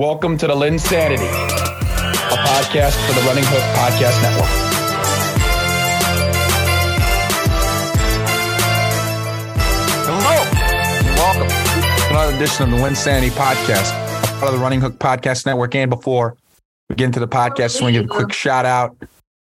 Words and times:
Welcome 0.00 0.38
to 0.38 0.46
the 0.46 0.54
LynnSanity, 0.54 1.28
a 1.28 2.36
podcast 2.46 2.96
for 3.06 3.12
the 3.12 3.20
Running 3.26 3.44
Hook 3.46 3.60
Podcast 3.76 4.22
Network. 4.22 4.48
Hello, 10.06 10.36
welcome 11.16 11.48
to 11.48 12.08
another 12.08 12.34
edition 12.34 12.64
of 12.64 12.70
the 12.70 12.76
LynnSanity 12.78 13.28
Podcast, 13.32 13.92
part 14.38 14.44
of 14.44 14.52
the 14.54 14.58
Running 14.58 14.80
Hook 14.80 14.94
Podcast 14.94 15.44
Network. 15.44 15.74
And 15.74 15.90
before 15.90 16.34
we 16.88 16.96
get 16.96 17.04
into 17.04 17.20
the 17.20 17.28
podcast, 17.28 17.78
I 17.78 17.84
want 17.84 17.94
to 17.94 18.00
give 18.00 18.10
a 18.10 18.14
quick 18.14 18.32
shout 18.32 18.64
out 18.64 18.96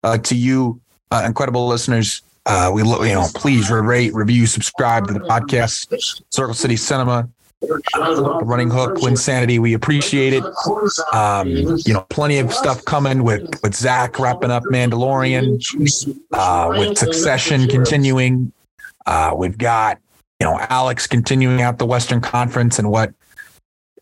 uh, 0.05 0.17
to 0.19 0.35
you, 0.35 0.79
uh, 1.11 1.23
incredible 1.25 1.67
listeners. 1.67 2.21
Uh, 2.45 2.71
we, 2.73 2.81
you 2.81 3.13
know, 3.13 3.27
please 3.35 3.69
rate, 3.69 4.13
review, 4.13 4.45
subscribe 4.45 5.05
to 5.07 5.13
the 5.13 5.19
podcast. 5.19 6.23
Circle 6.29 6.53
City 6.53 6.77
Cinema, 6.77 7.27
Running 7.61 8.69
Hook, 8.69 8.97
LynnSanity. 8.97 9.59
We 9.59 9.73
appreciate 9.73 10.33
it. 10.33 10.43
Um, 11.13 11.47
you 11.49 11.93
know, 11.93 12.05
plenty 12.09 12.39
of 12.39 12.53
stuff 12.53 12.83
coming 12.85 13.23
with 13.23 13.61
with 13.63 13.75
Zach 13.75 14.19
wrapping 14.19 14.51
up 14.51 14.63
Mandalorian, 14.63 15.63
uh, 16.33 16.75
with 16.77 16.97
Succession 16.97 17.67
continuing. 17.67 18.51
Uh, 19.05 19.33
we've 19.35 19.57
got 19.57 19.99
you 20.39 20.45
know 20.45 20.59
Alex 20.69 21.07
continuing 21.07 21.61
out 21.61 21.77
the 21.77 21.85
Western 21.85 22.21
Conference 22.21 22.77
and 22.77 22.91
what, 22.91 23.13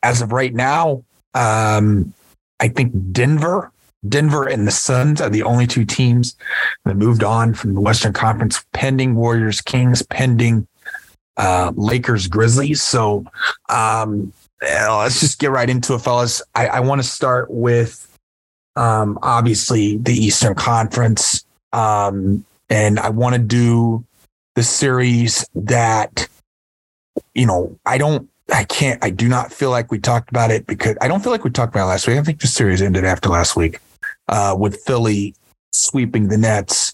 as 0.02 0.22
of 0.22 0.32
right 0.32 0.54
now, 0.54 1.04
um, 1.34 2.14
I 2.60 2.68
think 2.70 2.94
Denver. 3.12 3.70
Denver 4.06 4.46
and 4.46 4.68
the 4.68 4.72
Suns 4.72 5.22
are 5.22 5.30
the 5.30 5.44
only 5.44 5.66
two 5.66 5.86
teams 5.86 6.36
that 6.84 6.96
moved 6.96 7.24
on 7.24 7.54
from 7.54 7.74
the 7.74 7.80
Western 7.80 8.12
Conference, 8.12 8.66
pending 8.74 9.16
Warriors 9.16 9.62
Kings, 9.62 10.02
pending 10.02 10.68
uh, 11.38 11.72
Lakers 11.76 12.28
Grizzlies. 12.28 12.82
So 12.82 13.26
um, 13.70 14.34
let's 14.62 15.20
just 15.20 15.40
get 15.40 15.52
right 15.52 15.70
into 15.70 15.94
it, 15.96 16.00
fellas. 16.00 16.42
I, 16.56 16.68
I 16.68 16.80
want 16.80 17.02
to 17.02 17.08
start 17.08 17.50
with 17.50 18.18
um, 18.76 19.20
obviously 19.22 19.98
the 19.98 20.14
Eastern 20.14 20.56
Conference. 20.56 21.46
Um, 21.72 22.46
and 22.70 23.00
I 23.00 23.10
want 23.10 23.36
to 23.36 23.42
do 23.42 24.06
the 24.56 24.64
series 24.64 25.46
that, 25.56 26.28
you 27.34 27.46
know, 27.46 27.78
I 27.86 27.98
don't, 27.98 28.30
I 28.54 28.64
can't, 28.66 29.04
I 29.04 29.10
do 29.10 29.28
not 29.28 29.52
feel 29.52 29.70
like 29.70 29.92
we 29.92 30.00
talked 30.00 30.30
about 30.30 30.52
it 30.52 30.68
because 30.68 30.96
I 31.02 31.08
don't 31.08 31.24
feel 31.24 31.32
like 31.32 31.44
we 31.44 31.50
talked 31.50 31.74
about 31.74 31.86
it 31.86 31.90
last 31.90 32.08
week. 32.08 32.18
I 32.18 32.24
think 32.24 32.42
the 32.42 32.48
series 32.48 32.82
ended 32.82 33.06
after 33.06 33.30
last 33.30 33.56
week 33.56 33.80
uh, 34.28 34.56
with 34.58 34.82
Philly 34.82 35.34
sweeping 35.72 36.28
the 36.28 36.38
Nets. 36.38 36.94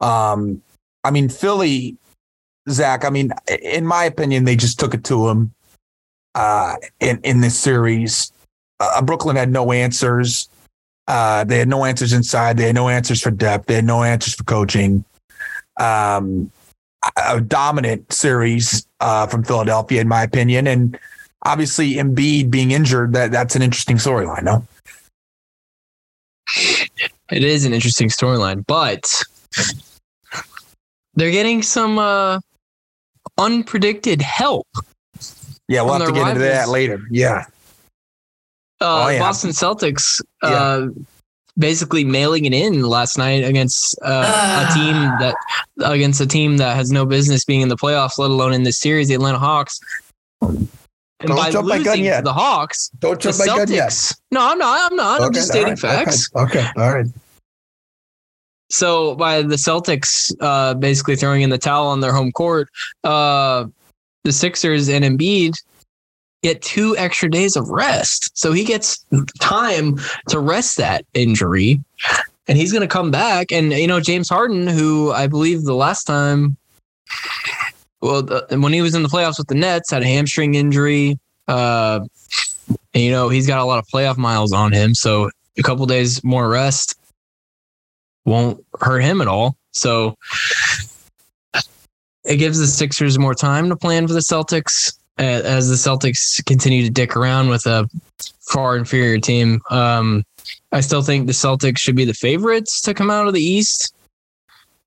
Um, 0.00 0.62
I 1.04 1.10
mean, 1.10 1.28
Philly, 1.28 1.96
Zach, 2.68 3.04
I 3.04 3.10
mean, 3.10 3.32
in 3.62 3.86
my 3.86 4.04
opinion, 4.04 4.44
they 4.44 4.56
just 4.56 4.78
took 4.78 4.94
it 4.94 5.04
to 5.04 5.28
him 5.28 5.52
uh, 6.34 6.76
in, 7.00 7.20
in 7.22 7.40
this 7.40 7.58
series. 7.58 8.32
Uh, 8.80 9.02
Brooklyn 9.02 9.36
had 9.36 9.50
no 9.50 9.72
answers. 9.72 10.48
Uh, 11.08 11.44
they 11.44 11.58
had 11.58 11.68
no 11.68 11.84
answers 11.84 12.12
inside. 12.12 12.56
They 12.56 12.66
had 12.66 12.74
no 12.74 12.88
answers 12.88 13.22
for 13.22 13.30
depth. 13.30 13.66
They 13.66 13.76
had 13.76 13.84
no 13.84 14.02
answers 14.02 14.34
for 14.34 14.44
coaching. 14.44 15.04
Um, 15.78 16.50
a 17.16 17.40
dominant 17.40 18.12
series 18.12 18.86
uh, 19.00 19.26
from 19.26 19.44
Philadelphia, 19.44 20.00
in 20.00 20.08
my 20.08 20.22
opinion, 20.22 20.66
and 20.66 20.98
obviously 21.44 21.94
Embiid 21.94 22.50
being 22.50 22.72
injured. 22.72 23.12
That 23.12 23.30
that's 23.30 23.54
an 23.54 23.62
interesting 23.62 23.96
storyline. 23.96 24.42
No, 24.42 24.66
it 27.30 27.44
is 27.44 27.64
an 27.64 27.72
interesting 27.72 28.08
storyline, 28.08 28.64
but 28.66 29.22
they're 31.14 31.30
getting 31.30 31.62
some 31.62 31.98
uh, 31.98 32.40
unpredicted 33.38 34.20
help. 34.22 34.66
Yeah, 35.68 35.82
we'll 35.82 35.94
have 35.94 36.06
to 36.06 36.12
their 36.12 36.22
get 36.24 36.28
into 36.30 36.40
that 36.42 36.68
later. 36.68 37.00
Yeah, 37.10 37.44
Uh, 38.80 39.04
Oh, 39.06 39.08
yeah. 39.08 39.18
Boston 39.18 39.50
Celtics 39.50 40.20
uh, 40.42 40.86
basically 41.58 42.04
mailing 42.04 42.44
it 42.44 42.52
in 42.52 42.82
last 42.82 43.18
night 43.18 43.42
against 43.44 43.98
uh, 44.02 44.66
a 44.70 44.74
team 44.74 44.94
that 45.18 45.34
against 45.84 46.20
a 46.20 46.26
team 46.26 46.58
that 46.58 46.76
has 46.76 46.90
no 46.92 47.04
business 47.06 47.44
being 47.44 47.62
in 47.62 47.68
the 47.68 47.76
playoffs, 47.76 48.18
let 48.18 48.30
alone 48.30 48.52
in 48.52 48.62
this 48.62 48.78
series, 48.78 49.08
the 49.08 49.14
Atlanta 49.14 49.38
Hawks. 49.38 49.80
And 50.42 50.68
Don't 51.28 51.36
by 51.36 51.50
jump 51.50 51.66
my 51.66 51.82
gun 51.82 51.98
yet. 52.00 52.24
the 52.24 52.32
Hawks, 52.32 52.90
don't 52.98 53.18
jump 53.18 53.36
the 53.36 53.44
Celtics. 53.44 54.14
No, 54.30 54.46
I'm 54.46 54.58
not. 54.58 54.90
I'm 54.90 54.96
not. 54.96 55.20
I'm 55.22 55.32
just 55.32 55.48
stating 55.48 55.74
facts. 55.76 56.28
Okay, 56.36 56.64
all 56.76 56.92
right. 56.94 57.06
So 58.68 59.14
by 59.14 59.42
the 59.42 59.56
Celtics 59.56 60.34
uh, 60.40 60.74
basically 60.74 61.16
throwing 61.16 61.42
in 61.42 61.50
the 61.50 61.58
towel 61.58 61.86
on 61.88 62.00
their 62.00 62.12
home 62.12 62.32
court, 62.32 62.68
uh, 63.04 63.66
the 64.24 64.32
Sixers 64.32 64.88
and 64.88 65.04
Embiid 65.04 65.54
get 66.42 66.62
two 66.62 66.96
extra 66.96 67.30
days 67.30 67.56
of 67.56 67.68
rest. 67.68 68.36
So 68.36 68.52
he 68.52 68.64
gets 68.64 69.04
time 69.40 69.98
to 70.28 70.38
rest 70.38 70.76
that 70.78 71.04
injury, 71.14 71.80
and 72.48 72.58
he's 72.58 72.72
going 72.72 72.82
to 72.82 72.88
come 72.88 73.10
back. 73.10 73.52
And 73.52 73.72
you 73.72 73.86
know 73.86 74.00
James 74.00 74.28
Harden, 74.28 74.66
who 74.66 75.12
I 75.12 75.26
believe 75.26 75.64
the 75.64 75.74
last 75.74 76.04
time, 76.04 76.56
well, 78.00 78.22
the, 78.22 78.46
when 78.60 78.72
he 78.72 78.82
was 78.82 78.94
in 78.94 79.02
the 79.02 79.08
playoffs 79.08 79.38
with 79.38 79.48
the 79.48 79.54
Nets, 79.54 79.90
had 79.90 80.02
a 80.02 80.06
hamstring 80.06 80.54
injury. 80.54 81.18
Uh, 81.48 82.00
and, 82.94 83.02
you 83.02 83.12
know 83.12 83.28
he's 83.28 83.46
got 83.46 83.60
a 83.60 83.64
lot 83.64 83.78
of 83.78 83.86
playoff 83.86 84.16
miles 84.16 84.52
on 84.52 84.72
him, 84.72 84.92
so 84.94 85.30
a 85.56 85.62
couple 85.62 85.86
days 85.86 86.22
more 86.24 86.48
rest 86.48 86.96
won't 88.26 88.62
hurt 88.80 89.00
him 89.00 89.22
at 89.22 89.28
all. 89.28 89.56
So 89.70 90.16
it 92.24 92.36
gives 92.36 92.58
the 92.58 92.66
Sixers 92.66 93.18
more 93.18 93.34
time 93.34 93.68
to 93.70 93.76
plan 93.76 94.06
for 94.06 94.12
the 94.12 94.20
Celtics 94.20 94.98
as 95.18 95.68
the 95.68 95.76
Celtics 95.76 96.44
continue 96.44 96.84
to 96.84 96.90
dick 96.90 97.16
around 97.16 97.48
with 97.48 97.64
a 97.66 97.88
far 98.40 98.76
inferior 98.76 99.18
team. 99.18 99.60
Um, 99.70 100.24
I 100.72 100.80
still 100.80 101.02
think 101.02 101.26
the 101.26 101.32
Celtics 101.32 101.78
should 101.78 101.96
be 101.96 102.04
the 102.04 102.14
favorites 102.14 102.82
to 102.82 102.92
come 102.92 103.10
out 103.10 103.26
of 103.26 103.34
the 103.34 103.42
East. 103.42 103.94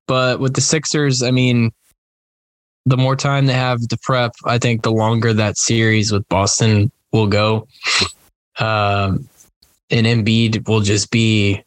But 0.06 0.40
with 0.40 0.54
the 0.54 0.60
Sixers, 0.60 1.22
I 1.22 1.30
mean, 1.30 1.72
the 2.86 2.96
more 2.96 3.16
time 3.16 3.46
they 3.46 3.52
have 3.52 3.86
to 3.88 3.98
prep, 4.02 4.32
I 4.44 4.58
think 4.58 4.82
the 4.82 4.92
longer 4.92 5.32
that 5.32 5.56
series 5.58 6.12
with 6.12 6.28
Boston 6.28 6.90
will 7.12 7.26
go. 7.26 7.66
Um, 8.58 9.28
and 9.90 10.06
Embiid 10.06 10.68
will 10.68 10.80
just 10.80 11.10
be 11.10 11.62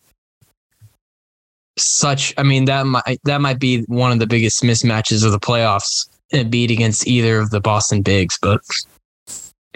such 1.78 2.34
I 2.38 2.44
mean 2.44 2.66
that 2.66 2.86
might 2.86 3.20
that 3.24 3.42
might 3.42 3.60
be 3.60 3.82
one 3.84 4.12
of 4.12 4.20
the 4.20 4.28
biggest 4.28 4.62
mismatches 4.62 5.26
of 5.26 5.32
the 5.32 5.40
playoffs 5.40 6.08
and 6.32 6.52
beat 6.52 6.72
against 6.72 7.08
either 7.08 7.40
of 7.40 7.52
the 7.52 7.62
Boston 7.62 8.02
bigs, 8.02 8.38
but 8.42 8.62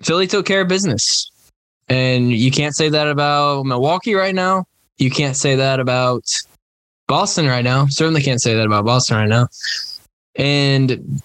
Philly 0.03 0.27
took 0.27 0.45
care 0.45 0.61
of 0.61 0.67
business. 0.67 1.31
And 1.87 2.31
you 2.33 2.51
can't 2.51 2.75
say 2.75 2.89
that 2.89 3.07
about 3.07 3.65
Milwaukee 3.65 4.15
right 4.15 4.35
now. 4.35 4.65
You 4.97 5.09
can't 5.09 5.37
say 5.37 5.55
that 5.55 5.79
about 5.79 6.23
Boston 7.07 7.47
right 7.47 7.63
now. 7.63 7.85
Certainly 7.87 8.23
can't 8.23 8.41
say 8.41 8.55
that 8.55 8.65
about 8.65 8.85
Boston 8.85 9.17
right 9.17 9.29
now. 9.29 9.47
And 10.35 11.21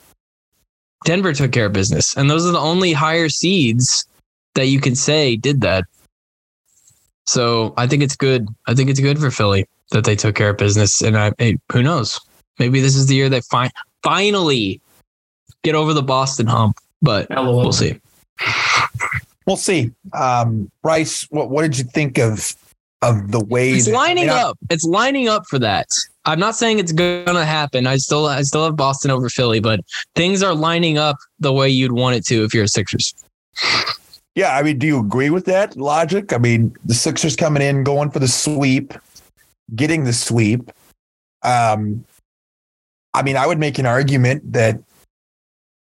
Denver 1.05 1.33
took 1.33 1.51
care 1.51 1.67
of 1.67 1.73
business. 1.73 2.17
And 2.17 2.31
those 2.31 2.47
are 2.47 2.53
the 2.53 2.59
only 2.59 2.93
higher 2.93 3.29
seeds 3.29 4.07
that 4.55 4.67
you 4.67 4.81
can 4.81 4.95
say 4.95 5.37
did 5.37 5.63
that. 5.63 5.85
So 7.27 7.75
I 7.77 7.87
think 7.87 8.03
it's 8.03 8.17
good. 8.17 8.49
I 8.67 8.75
think 8.75 8.91
it's 8.91 9.01
good 9.01 9.19
for 9.19 9.31
Philly 9.31 9.67
that 9.93 10.05
they 10.05 10.17
took 10.17 10.35
care 10.35 10.51
of 10.51 10.57
business. 10.59 11.01
And 11.01 11.17
I, 11.17 11.33
hey, 11.39 11.57
who 11.71 11.83
knows? 11.83 12.19
Maybe 12.59 12.81
this 12.81 12.97
is 12.97 13.07
the 13.07 13.15
year 13.15 13.29
they 13.29 13.41
fi- 13.43 13.71
finally 14.03 14.81
get 15.63 15.75
over 15.75 15.95
the 15.95 16.03
Boston 16.03 16.47
hump. 16.47 16.77
But 17.01 17.27
we'll 17.31 17.73
see. 17.73 17.99
We'll 19.47 19.57
see. 19.57 19.91
Um, 20.13 20.71
Bryce, 20.83 21.27
what 21.31 21.51
what 21.51 21.63
did 21.63 21.77
you 21.79 21.85
think 21.85 22.19
of 22.19 22.55
of 23.03 23.33
the 23.33 23.45
way 23.45 23.71
It's 23.73 23.87
that- 23.87 23.93
lining 23.95 24.31
I 24.31 24.35
mean, 24.35 24.39
I- 24.39 24.49
up. 24.51 24.59
It's 24.71 24.85
lining 24.85 25.29
up 25.29 25.45
for 25.49 25.59
that. 25.59 25.89
I'm 26.25 26.39
not 26.39 26.55
saying 26.55 26.79
it's 26.79 26.93
gonna 26.93 27.45
happen. 27.45 27.89
I 27.89 27.97
still 27.97 28.27
I 28.27 28.43
still 28.43 28.65
have 28.65 28.77
Boston 28.77 29.11
over 29.11 29.29
Philly, 29.29 29.59
but 29.59 29.81
things 30.15 30.43
are 30.45 30.55
lining 30.55 30.97
up 30.99 31.17
the 31.41 31.53
way 31.53 31.69
you'd 31.69 31.91
want 31.93 32.15
it 32.15 32.25
to 32.27 32.45
if 32.45 32.55
you're 32.55 32.65
a 32.65 32.69
Sixers. 32.69 33.13
Yeah, 34.37 34.57
I 34.57 34.63
mean, 34.63 34.79
do 34.79 34.87
you 34.87 35.01
agree 35.01 35.31
with 35.31 35.45
that 35.47 35.77
logic? 35.77 36.33
I 36.33 36.39
mean, 36.39 36.75
the 36.85 36.95
Sixers 36.95 37.35
coming 37.35 37.63
in, 37.63 37.83
going 37.83 38.11
for 38.11 38.21
the 38.21 38.29
sweep, 38.29 38.95
getting 39.75 40.05
the 40.05 40.13
sweep. 40.13 40.71
Um, 41.43 42.05
I 43.15 43.23
mean, 43.23 43.37
I 43.37 43.47
would 43.47 43.59
make 43.59 43.79
an 43.79 43.87
argument 43.87 44.53
that, 44.53 44.81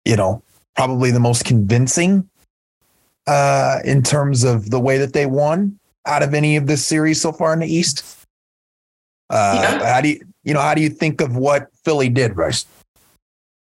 you 0.04 0.16
know, 0.16 0.42
probably 0.76 1.10
the 1.10 1.20
most 1.20 1.44
convincing 1.44 2.28
uh, 3.26 3.78
in 3.84 4.02
terms 4.02 4.44
of 4.44 4.70
the 4.70 4.80
way 4.80 4.98
that 4.98 5.12
they 5.12 5.26
won 5.26 5.78
out 6.06 6.22
of 6.22 6.32
any 6.34 6.56
of 6.56 6.66
this 6.66 6.84
series 6.84 7.20
so 7.20 7.32
far 7.32 7.52
in 7.52 7.58
the 7.58 7.72
East. 7.72 8.04
Uh, 9.28 9.60
Yeah. 9.62 9.92
How 9.92 10.00
do 10.00 10.08
you, 10.08 10.20
you 10.44 10.54
know, 10.54 10.60
how 10.60 10.74
do 10.74 10.80
you 10.80 10.88
think 10.88 11.20
of 11.20 11.36
what 11.36 11.68
Philly 11.84 12.08
did, 12.08 12.34
Bryce? 12.34 12.64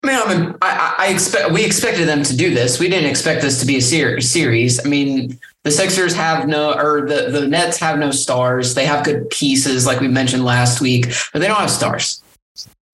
I 0.04 0.06
mean, 0.06 0.16
I, 0.16 0.34
mean, 0.34 0.54
I, 0.62 0.94
I 0.98 1.08
expect 1.08 1.50
we 1.50 1.64
expected 1.64 2.06
them 2.06 2.22
to 2.22 2.36
do 2.36 2.54
this. 2.54 2.78
We 2.78 2.88
didn't 2.88 3.10
expect 3.10 3.42
this 3.42 3.58
to 3.60 3.66
be 3.66 3.78
a 3.78 3.80
ser- 3.80 4.20
series. 4.20 4.84
I 4.84 4.88
mean, 4.88 5.38
the 5.64 5.70
Sixers 5.70 6.14
have 6.14 6.48
no, 6.48 6.72
or 6.72 7.06
the 7.06 7.30
the 7.30 7.46
Nets 7.46 7.78
have 7.78 7.98
no 7.98 8.10
stars. 8.10 8.74
They 8.74 8.86
have 8.86 9.04
good 9.04 9.28
pieces, 9.30 9.86
like 9.86 10.00
we 10.00 10.08
mentioned 10.08 10.44
last 10.44 10.80
week, 10.80 11.06
but 11.32 11.40
they 11.40 11.48
don't 11.48 11.58
have 11.58 11.70
stars. 11.70 12.22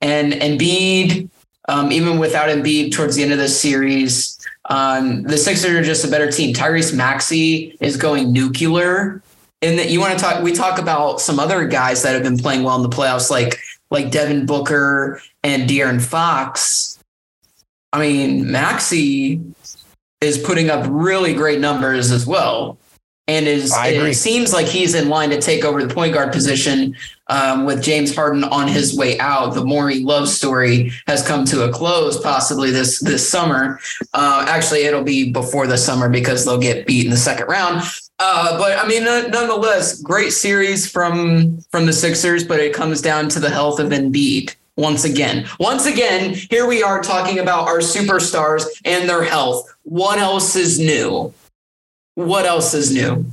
And 0.00 0.32
Embiid, 0.32 1.28
um, 1.68 1.92
even 1.92 2.18
without 2.18 2.48
Embiid 2.48 2.92
towards 2.92 3.16
the 3.16 3.22
end 3.22 3.32
of 3.32 3.38
this 3.38 3.60
series, 3.60 4.38
Um, 4.70 5.24
the 5.24 5.36
Sixers 5.36 5.76
are 5.76 5.82
just 5.82 6.06
a 6.06 6.08
better 6.08 6.30
team. 6.30 6.54
Tyrese 6.54 6.94
Maxey 6.94 7.76
is 7.80 7.98
going 7.98 8.32
nuclear. 8.32 9.22
And 9.60 9.78
that 9.78 9.90
you 9.90 10.00
want 10.00 10.18
to 10.18 10.22
talk, 10.22 10.42
we 10.42 10.52
talk 10.52 10.78
about 10.78 11.20
some 11.20 11.38
other 11.38 11.66
guys 11.66 12.02
that 12.02 12.14
have 12.14 12.22
been 12.22 12.38
playing 12.38 12.64
well 12.64 12.76
in 12.76 12.82
the 12.82 12.88
playoffs, 12.88 13.30
like 13.30 13.60
like 13.90 14.10
Devin 14.10 14.46
Booker 14.46 15.20
and 15.42 15.68
De'Aaron 15.68 16.00
Fox. 16.00 16.98
I 17.92 18.00
mean, 18.00 18.50
Maxey 18.50 19.40
is 20.24 20.38
putting 20.38 20.70
up 20.70 20.86
really 20.88 21.34
great 21.34 21.60
numbers 21.60 22.10
as 22.10 22.26
well 22.26 22.78
and 23.26 23.46
is 23.46 23.72
it 23.76 24.14
seems 24.14 24.52
like 24.52 24.66
he's 24.66 24.94
in 24.94 25.08
line 25.08 25.30
to 25.30 25.40
take 25.40 25.64
over 25.64 25.84
the 25.84 25.92
point 25.92 26.12
guard 26.12 26.32
position 26.32 26.94
um, 27.28 27.64
with 27.64 27.82
James 27.82 28.14
Harden 28.14 28.44
on 28.44 28.68
his 28.68 28.96
way 28.96 29.18
out. 29.18 29.54
The 29.54 29.64
Morey 29.64 30.00
Love 30.00 30.28
story 30.28 30.92
has 31.06 31.26
come 31.26 31.46
to 31.46 31.64
a 31.64 31.72
close, 31.72 32.20
possibly 32.20 32.70
this 32.70 33.00
this 33.00 33.26
summer. 33.26 33.80
Uh, 34.12 34.44
actually, 34.46 34.84
it'll 34.84 35.04
be 35.04 35.32
before 35.32 35.66
the 35.66 35.78
summer 35.78 36.08
because 36.08 36.44
they'll 36.44 36.60
get 36.60 36.86
beat 36.86 37.06
in 37.06 37.10
the 37.10 37.16
second 37.16 37.46
round. 37.46 37.82
Uh, 38.18 38.58
but 38.58 38.78
I 38.78 38.86
mean, 38.86 39.04
nonetheless, 39.04 40.00
great 40.02 40.32
series 40.32 40.90
from 40.90 41.60
from 41.70 41.86
the 41.86 41.94
Sixers. 41.94 42.44
But 42.44 42.60
it 42.60 42.74
comes 42.74 43.00
down 43.00 43.30
to 43.30 43.40
the 43.40 43.50
health 43.50 43.80
of 43.80 43.88
Embiid 43.88 44.54
once 44.76 45.04
again. 45.04 45.46
Once 45.60 45.86
again, 45.86 46.34
here 46.34 46.66
we 46.66 46.82
are 46.82 47.02
talking 47.02 47.38
about 47.38 47.68
our 47.68 47.78
superstars 47.78 48.64
and 48.84 49.08
their 49.08 49.22
health. 49.22 49.72
What 49.82 50.18
else 50.18 50.56
is 50.56 50.78
new? 50.78 51.32
what 52.14 52.46
else 52.46 52.74
is 52.74 52.92
new? 52.92 53.24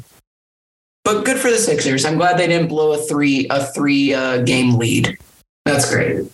But 1.03 1.23
good 1.23 1.37
for 1.37 1.49
the 1.49 1.57
Sixers. 1.57 2.05
I'm 2.05 2.17
glad 2.17 2.37
they 2.37 2.47
didn't 2.47 2.67
blow 2.67 2.93
a 2.93 2.97
three 2.97 3.47
a 3.49 3.65
three 3.65 4.13
uh, 4.13 4.43
game 4.43 4.75
lead. 4.75 5.17
That's 5.65 5.91
great. 5.91 6.25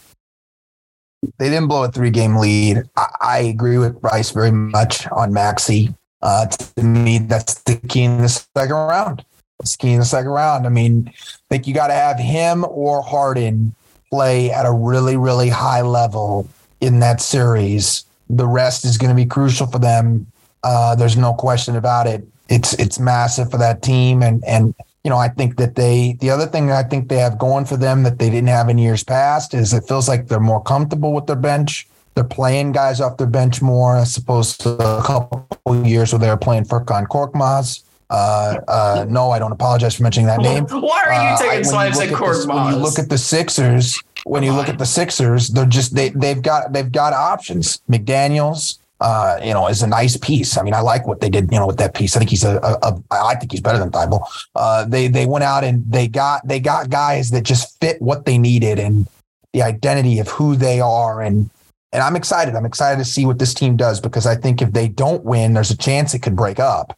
They 1.40 1.50
didn't 1.50 1.68
blow 1.68 1.84
a 1.84 1.92
three 1.92 2.10
game 2.10 2.36
lead. 2.36 2.84
I, 2.96 3.08
I, 3.22 3.40
agree 3.40 3.78
with 3.78 4.00
Bryce 4.02 4.32
very 4.32 4.52
much 4.52 5.08
on 5.08 5.34
Maxey. 5.34 5.94
Uh, 6.22 6.46
to 6.48 6.84
me, 6.84 7.20
that's 7.20 7.56
the 7.64 7.78
key 7.88 8.04
in 8.04 8.22
the 8.22 8.30
second 8.30 8.76
round. 8.76 9.26
It's 9.60 9.76
key 9.76 9.94
in 9.94 10.00
the 10.00 10.06
second 10.06 10.32
round. 10.32 10.66
I 10.66 10.70
mean, 10.70 11.08
I 11.08 11.14
think 11.50 11.68
you 11.68 11.74
got 11.74 11.88
to 11.88 11.94
have 11.94 12.20
him 12.20 12.66
or 12.70 13.02
Harden 13.02 13.76
play 14.10 14.52
at 14.52 14.66
a 14.66 14.72
really, 14.72 15.18
really 15.18 15.50
high 15.50 15.82
level 15.82 16.48
in 16.82 17.00
that 17.00 17.22
series. 17.22 18.06
The 18.30 18.48
rest 18.48 18.86
is 18.86 18.98
going 18.98 19.10
to 19.10 19.16
be 19.16 19.26
crucial 19.26 19.68
for 19.68 19.80
them. 19.80 20.28
Uh, 20.64 20.96
there's 20.96 21.18
no 21.18 21.34
question 21.34 21.76
about 21.76 22.08
it 22.08 22.28
it's 22.50 22.74
it's 22.74 23.00
massive 23.00 23.52
for 23.52 23.58
that 23.58 23.82
team 23.82 24.24
and 24.24 24.44
and 24.46 24.74
you 25.04 25.10
know 25.10 25.18
I 25.18 25.30
think 25.30 25.58
that 25.58 25.76
they 25.76 26.18
the 26.20 26.30
other 26.30 26.46
thing 26.46 26.72
I 26.72 26.84
think 26.84 27.10
they 27.10 27.18
have 27.18 27.38
going 27.38 27.66
for 27.66 27.78
them 27.78 28.04
that 28.04 28.20
they 28.20 28.30
didn't 28.30 28.50
have 28.50 28.70
in 28.70 28.78
years 28.78 29.04
past 29.04 29.54
is 29.54 29.74
it 29.74 29.88
feels 29.88 30.08
like 30.08 30.28
they're 30.28 30.40
more 30.40 30.62
comfortable 30.62 31.14
with 31.14 31.28
their 31.28 31.36
bench. 31.36 31.88
They're 32.16 32.24
playing 32.24 32.72
guys 32.72 33.00
off 33.00 33.18
their 33.18 33.28
bench 33.28 33.62
more 33.62 33.98
as 33.98 34.18
opposed 34.18 34.62
to 34.62 34.72
a 34.72 35.04
couple 35.04 35.86
years 35.86 36.12
where 36.12 36.20
they 36.20 36.30
were 36.30 36.38
playing 36.38 36.66
Furkan 36.66 37.06
Korkmaz. 37.08 37.84
Uh, 38.10 38.60
uh, 38.68 39.06
no, 39.10 39.32
I 39.32 39.40
don't 39.40 39.52
apologize 39.52 39.96
for 39.96 40.04
mentioning 40.04 40.28
that 40.28 40.40
name. 40.40 40.66
Why 40.70 41.04
are 41.08 41.14
you 41.14 41.20
uh, 41.20 41.38
taking 41.38 41.60
uh, 41.60 41.64
swipes 41.64 42.00
at 42.00 42.10
Korkmaz? 42.10 42.48
When 42.48 42.74
you 42.74 42.80
look 42.80 43.00
at 43.00 43.10
the 43.10 43.18
Sixers, 43.18 44.02
when 44.24 44.44
you 44.44 44.54
look 44.54 44.70
at 44.70 44.78
the 44.78 44.86
Sixers, 44.86 45.50
they're 45.50 45.66
just 45.66 45.94
they 45.94 46.10
they've 46.10 46.42
got 46.42 46.72
they've 46.72 46.92
got 46.92 47.14
options. 47.14 47.82
McDaniels, 47.90 48.80
uh, 49.02 49.40
you 49.44 49.54
know, 49.54 49.68
is 49.68 49.82
a 49.82 49.88
nice 49.88 50.16
piece. 50.16 50.58
I 50.58 50.64
mean, 50.64 50.74
I 50.74 50.80
like 50.80 51.06
what 51.06 51.20
they 51.20 51.30
did, 51.30 51.52
you 51.52 51.60
know, 51.60 51.68
with 51.68 51.78
that 51.78 51.96
piece. 51.96 52.16
I 52.16 52.20
think 52.20 52.30
he's 52.30 52.46
a, 52.46 52.58
a, 52.58 52.88
a 52.88 53.02
I 53.12 53.36
think 53.36 53.52
he's 53.52 53.62
better 53.62 53.80
than 53.80 53.92
Thybulle. 53.92 54.24
Uh, 54.56 54.86
they 54.86 55.08
they 55.08 55.26
went 55.26 55.44
out 55.44 55.64
and 55.64 55.84
they 55.90 56.08
got 56.08 56.48
they 56.48 56.62
got 56.62 56.90
guys 56.90 57.32
that 57.32 57.44
just 57.44 57.80
fit 57.82 58.02
what 58.02 58.26
they 58.26 58.38
needed 58.38 58.80
and 58.80 59.08
the 59.52 59.64
identity 59.64 60.20
of 60.20 60.30
who 60.30 60.56
they 60.56 60.80
are 60.80 61.22
and 61.22 61.50
and 61.94 62.04
I'm 62.04 62.16
excited. 62.16 62.56
I'm 62.56 62.66
excited 62.66 63.00
to 63.00 63.10
see 63.10 63.26
what 63.26 63.40
this 63.40 63.54
team 63.54 63.78
does 63.78 64.00
because 64.00 64.26
I 64.26 64.36
think 64.36 64.62
if 64.62 64.74
they 64.74 64.88
don't 64.88 65.24
win, 65.24 65.54
there's 65.54 65.72
a 65.72 65.78
chance 65.78 66.14
it 66.14 66.20
could 66.20 66.36
break 66.36 66.60
up. 66.60 66.98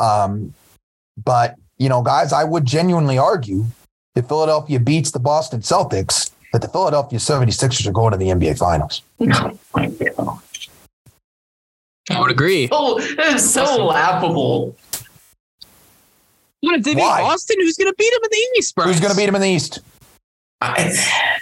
Um, 0.00 0.54
but 1.22 1.56
you 1.78 1.88
know, 1.88 2.02
guys, 2.02 2.32
I 2.32 2.44
would 2.44 2.64
genuinely 2.64 3.18
argue 3.18 3.64
if 4.14 4.26
Philadelphia 4.26 4.80
beats 4.80 5.12
the 5.12 5.20
Boston 5.20 5.60
Celtics, 5.60 6.30
that 6.52 6.62
the 6.62 6.68
Philadelphia 6.68 7.18
76ers 7.18 7.86
are 7.86 7.92
going 7.92 8.12
to 8.12 8.18
the 8.18 8.26
NBA 8.26 8.58
Finals. 8.58 9.02
I 12.10 12.18
would 12.18 12.30
agree. 12.30 12.68
Oh, 12.72 12.98
it's 13.00 13.48
so 13.48 13.62
Austin. 13.62 13.86
laughable. 13.86 14.76
What 16.60 16.74
if 16.74 16.84
they 16.84 16.94
beat 16.94 17.02
Austin? 17.02 17.56
Who's 17.60 17.76
going 17.76 17.90
to 17.90 17.94
beat 17.96 18.12
him 18.12 18.20
in 18.24 18.30
the 18.30 18.58
East? 18.58 18.74
Bryce? 18.74 18.88
Who's 18.88 19.00
going 19.00 19.12
to 19.12 19.16
beat 19.16 19.28
him 19.28 19.36
in 19.36 19.40
the 19.40 19.48
East? 19.48 19.78
I, 20.60 21.38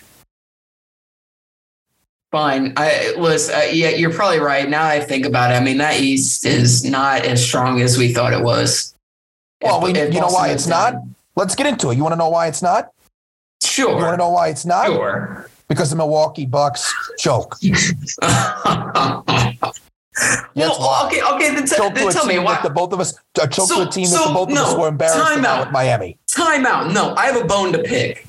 fine. 2.31 2.73
I 2.77 3.15
was. 3.17 3.51
Uh, 3.51 3.69
yeah, 3.73 3.91
you're 3.91 4.13
probably 4.13 4.41
right. 4.41 4.69
Now 4.69 4.85
I 4.85 5.01
think 5.01 5.27
about 5.27 5.51
it. 5.51 5.55
I 5.55 5.61
mean, 5.61 5.79
that 5.79 6.01
East 6.01 6.47
is 6.47 6.85
not 6.85 7.25
as 7.25 7.45
strong 7.45 7.81
as 7.81 7.99
we 7.99 8.13
thought 8.13 8.33
it 8.33 8.43
was. 8.43 8.95
Well, 9.63 9.79
if, 9.79 9.85
we, 9.85 9.99
if 9.99 10.15
you 10.15 10.21
know 10.21 10.29
why 10.29 10.49
it's 10.49 10.67
not. 10.67 10.95
Let's 11.37 11.55
get 11.55 11.67
into 11.67 11.91
it. 11.91 11.97
You 11.97 12.03
want 12.03 12.15
to 12.15 12.17
know 12.17 12.31
why 12.31 12.49
it's 12.49 12.63
not? 12.63 12.91
Sure. 13.63 13.91
You 13.91 13.97
want 13.97 14.15
to 14.15 14.17
know 14.17 14.31
why 14.31 14.49
it's 14.49 14.65
not? 14.67 14.87
Sure. 14.87 15.49
Because 15.69 15.91
the 15.91 15.97
Milwaukee 15.97 16.47
Bucks 16.47 16.93
choke. 17.19 17.57
well, 20.55 21.07
okay, 21.07 21.23
okay. 21.23 21.55
Then, 21.55 21.67
t- 21.67 21.77
then 21.77 22.11
tell 22.11 22.27
me 22.27 22.39
why 22.39 22.61
the 22.63 22.71
both 22.71 22.93
of 22.93 23.01
us 23.01 23.15
uh, 23.41 23.47
choked 23.47 23.69
so, 23.69 23.85
to 23.85 23.89
a 23.89 23.93
team 23.93 24.07
so, 24.07 24.17
that 24.19 24.29
the 24.29 24.35
both 24.35 24.49
no, 24.49 24.63
of 24.63 24.69
us 24.69 24.77
were 24.77 24.89
embarrassed 24.89 25.39
about 25.39 25.67
with 25.67 25.73
Miami. 25.73 26.19
Time 26.27 26.67
out. 26.67 26.93
No, 26.93 27.15
I 27.15 27.27
have 27.27 27.41
a 27.41 27.45
bone 27.47 27.73
to 27.73 27.83
pick. 27.83 28.27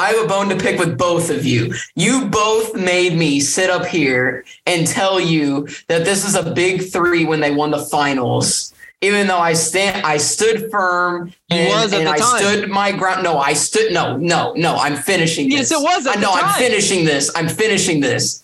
I 0.00 0.12
have 0.12 0.24
a 0.24 0.28
bone 0.28 0.48
to 0.48 0.56
pick 0.56 0.78
with 0.78 0.96
both 0.96 1.28
of 1.28 1.44
you. 1.44 1.74
You 1.94 2.24
both 2.24 2.74
made 2.74 3.18
me 3.18 3.38
sit 3.38 3.68
up 3.68 3.84
here 3.84 4.46
and 4.64 4.86
tell 4.86 5.20
you 5.20 5.68
that 5.88 6.06
this 6.06 6.26
is 6.26 6.34
a 6.34 6.52
big 6.52 6.90
three 6.90 7.26
when 7.26 7.40
they 7.40 7.50
won 7.50 7.70
the 7.70 7.78
finals. 7.78 8.72
Even 9.02 9.26
though 9.26 9.38
I 9.38 9.52
stand, 9.52 10.06
I 10.06 10.16
stood 10.16 10.70
firm 10.70 11.34
and, 11.50 11.92
and 11.92 12.08
I 12.08 12.16
time. 12.16 12.38
stood 12.38 12.70
my 12.70 12.92
ground. 12.92 13.24
No, 13.24 13.38
I 13.38 13.52
stood. 13.52 13.92
No, 13.92 14.16
no, 14.16 14.54
no. 14.54 14.76
I'm 14.76 14.96
finishing. 14.96 15.50
This. 15.50 15.70
Yes, 15.70 15.72
it 15.72 15.82
was. 15.82 16.06
I 16.06 16.14
know. 16.14 16.32
I'm 16.32 16.58
finishing 16.58 17.04
this. 17.04 17.30
I'm 17.34 17.48
finishing 17.48 18.00
this. 18.00 18.42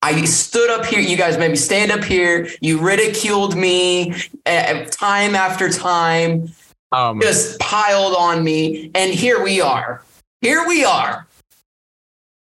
I 0.00 0.24
stood 0.24 0.70
up 0.70 0.86
here. 0.86 1.00
You 1.00 1.16
guys 1.16 1.38
made 1.38 1.50
me 1.50 1.56
stand 1.56 1.90
up 1.90 2.04
here. 2.04 2.48
You 2.60 2.78
ridiculed 2.80 3.56
me 3.56 4.14
uh, 4.46 4.84
time 4.90 5.34
after 5.34 5.70
time, 5.70 6.52
um, 6.92 7.20
just 7.20 7.58
piled 7.58 8.14
on 8.16 8.44
me. 8.44 8.92
And 8.94 9.12
here 9.12 9.42
we 9.42 9.60
are. 9.60 10.02
Here 10.42 10.66
we 10.66 10.84
are. 10.84 11.26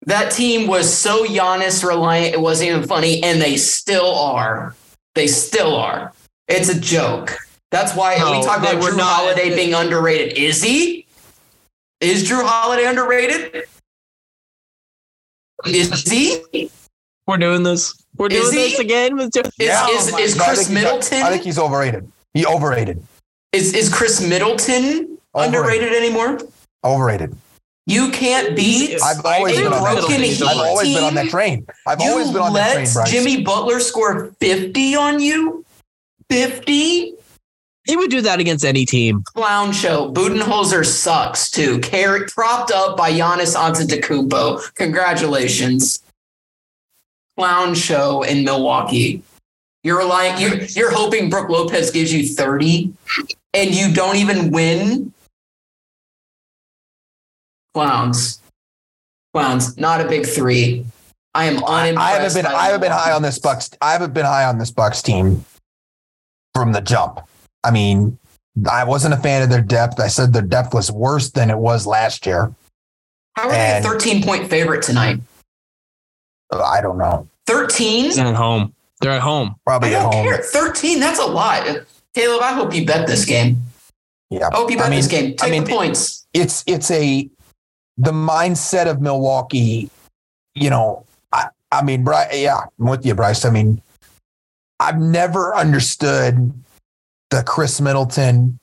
That 0.06 0.32
team 0.32 0.67
was 0.67 0.93
so 0.93 1.26
Giannis 1.26 1.87
reliant, 1.87 2.35
it 2.35 2.41
wasn't 2.41 2.70
even 2.70 2.82
funny. 2.88 3.23
And 3.23 3.41
they 3.41 3.56
still 3.56 4.14
are. 4.14 4.75
They 5.14 5.26
still 5.26 5.76
are. 5.76 6.12
It's 6.49 6.70
a 6.70 6.81
joke. 6.81 7.37
That's 7.70 7.94
why 7.94 8.17
no, 8.17 8.38
we 8.38 8.44
talk 8.44 8.58
about 8.58 8.82
Jrue 8.82 8.97
not, 8.97 9.06
Holiday 9.06 9.55
being 9.55 9.75
underrated. 9.75 10.37
Is 10.37 10.62
he? 10.62 11.06
Is 12.00 12.28
Jrue 12.28 12.45
Holiday 12.45 12.87
underrated? 12.87 13.64
Is 15.66 16.11
he? 16.11 16.71
We're 17.26 17.37
doing 17.37 17.62
this. 17.62 18.02
We're 18.16 18.28
doing 18.28 18.50
this 18.50 18.78
again 18.78 19.16
with 19.16 19.37
Is, 19.37 19.52
yeah, 19.59 19.87
is, 19.88 20.09
is 20.19 20.35
Khris 20.35 20.71
I 20.71 20.75
Middleton? 20.75 21.23
I 21.23 21.30
think 21.30 21.45
he's 21.45 21.59
overrated. 21.59 22.11
He 22.35 22.47
overrated. 22.47 23.02
Is 23.52 23.75
is 23.75 23.92
Khris 23.92 24.26
Middleton 24.26 25.19
overrated. 25.35 25.54
underrated 25.54 25.92
anymore? 25.92 26.38
Overrated. 26.83 27.37
You 27.90 28.11
can't 28.11 28.54
beat 28.54 29.00
I've 29.02 29.25
always 29.25 29.56
been 29.56 29.73
on 29.73 29.82
that 29.82 30.04
train. 30.04 30.42
I've 30.49 30.59
always 30.59 30.94
been 30.94 31.04
on 31.04 31.14
that 31.14 31.28
train. 31.28 31.66
I've 31.87 32.00
you 32.00 32.11
always 32.11 32.30
been 32.30 32.42
on 32.42 32.52
that 32.54 32.73
train, 32.75 32.92
Bryce. 32.92 33.11
Jimmy 33.11 33.42
Butler 33.42 33.80
score 33.80 34.32
50 34.40 34.94
on 34.94 35.20
you? 35.20 35.64
50? 36.28 37.14
He 37.87 37.97
would 37.97 38.11
do 38.11 38.20
that 38.20 38.38
against 38.38 38.64
any 38.64 38.87
team. 38.87 39.25
Clown 39.25 39.73
show. 39.73 40.12
Budenholzer 40.12 40.87
sucks 40.87 41.50
too. 41.50 41.80
Carry, 41.80 42.26
propped 42.26 42.70
up 42.70 42.97
by 42.97 43.11
Giannis 43.11 43.56
Antetokounmpo. 43.56 44.75
Congratulations 44.75 46.00
clown 47.40 47.75
show 47.75 48.23
in 48.23 48.44
Milwaukee. 48.44 49.23
You're 49.82 49.97
relying 49.97 50.38
you're 50.38 50.62
you're 50.64 50.92
hoping 50.92 51.30
Brook 51.30 51.49
Lopez 51.49 51.90
gives 51.90 52.12
you 52.12 52.28
30 52.28 52.92
and 53.54 53.75
you 53.75 53.94
don't 53.94 54.16
even 54.16 54.50
win. 54.50 55.12
Clowns. 57.74 58.40
Clowns. 59.34 59.76
Not 59.78 60.00
a 60.00 60.08
big 60.08 60.26
three. 60.26 60.84
I 61.34 61.44
am 61.44 61.62
unimpressed. 61.62 61.98
I 61.98 62.10
haven't 62.10 62.34
been 62.34 62.46
I 62.46 62.64
haven't 62.64 62.80
been 62.80 62.92
high 62.92 63.12
on 63.12 63.22
this 63.22 63.38
Bucks. 63.38 63.70
I 63.80 63.92
haven't 63.92 64.14
been 64.14 64.24
high 64.24 64.44
on 64.44 64.58
this 64.58 64.70
Bucks 64.70 65.02
team 65.02 65.44
from 66.54 66.72
the 66.72 66.80
jump. 66.80 67.20
I 67.62 67.70
mean, 67.70 68.18
I 68.70 68.84
wasn't 68.84 69.14
a 69.14 69.16
fan 69.16 69.42
of 69.42 69.50
their 69.50 69.60
depth. 69.60 70.00
I 70.00 70.08
said 70.08 70.32
their 70.32 70.42
depth 70.42 70.74
was 70.74 70.90
worse 70.90 71.30
than 71.30 71.50
it 71.50 71.58
was 71.58 71.86
last 71.86 72.26
year. 72.26 72.52
How 73.36 73.48
are 73.48 73.52
and, 73.52 73.84
they 73.84 73.88
a 73.88 73.92
13 73.92 74.24
point 74.24 74.50
favorite 74.50 74.82
tonight? 74.82 75.20
I 76.52 76.80
don't 76.80 76.98
know. 76.98 77.28
13? 77.46 78.16
They're 78.16 78.26
at 78.26 78.34
home. 78.34 78.74
They're 79.00 79.12
at 79.12 79.22
home. 79.22 79.54
Probably 79.64 79.94
I 79.94 80.02
don't 80.02 80.08
at 80.08 80.14
home. 80.14 80.26
Care. 80.26 80.38
13, 80.38 80.98
that's 80.98 81.20
a 81.20 81.26
lot. 81.26 81.64
Caleb, 82.14 82.42
I 82.42 82.52
hope 82.52 82.74
you 82.74 82.84
bet 82.84 83.06
this 83.06 83.24
game. 83.24 83.56
Yeah. 84.30 84.48
I 84.52 84.56
hope 84.56 84.70
you 84.70 84.76
bet 84.76 84.86
I 84.86 84.90
mean, 84.90 84.98
this 84.98 85.06
game. 85.06 85.36
Take 85.36 85.44
I 85.44 85.50
mean, 85.50 85.64
the 85.64 85.70
points. 85.70 86.26
It's 86.32 86.62
it's 86.66 86.90
a 86.90 87.28
the 87.99 88.12
mindset 88.12 88.87
of 88.87 89.00
Milwaukee, 89.00 89.90
you 90.54 90.70
know, 90.70 91.04
I, 91.32 91.49
I 91.73 91.82
mean, 91.82 92.04
Bryce, 92.04 92.28
yeah, 92.38 92.61
I'm 92.78 92.87
with 92.87 93.04
you, 93.04 93.14
Bryce. 93.14 93.44
I 93.44 93.50
mean, 93.50 93.80
I've 94.78 94.99
never 94.99 95.54
understood 95.54 96.52
the 97.30 97.42
Khris 97.42 97.80
Middleton 97.80 98.59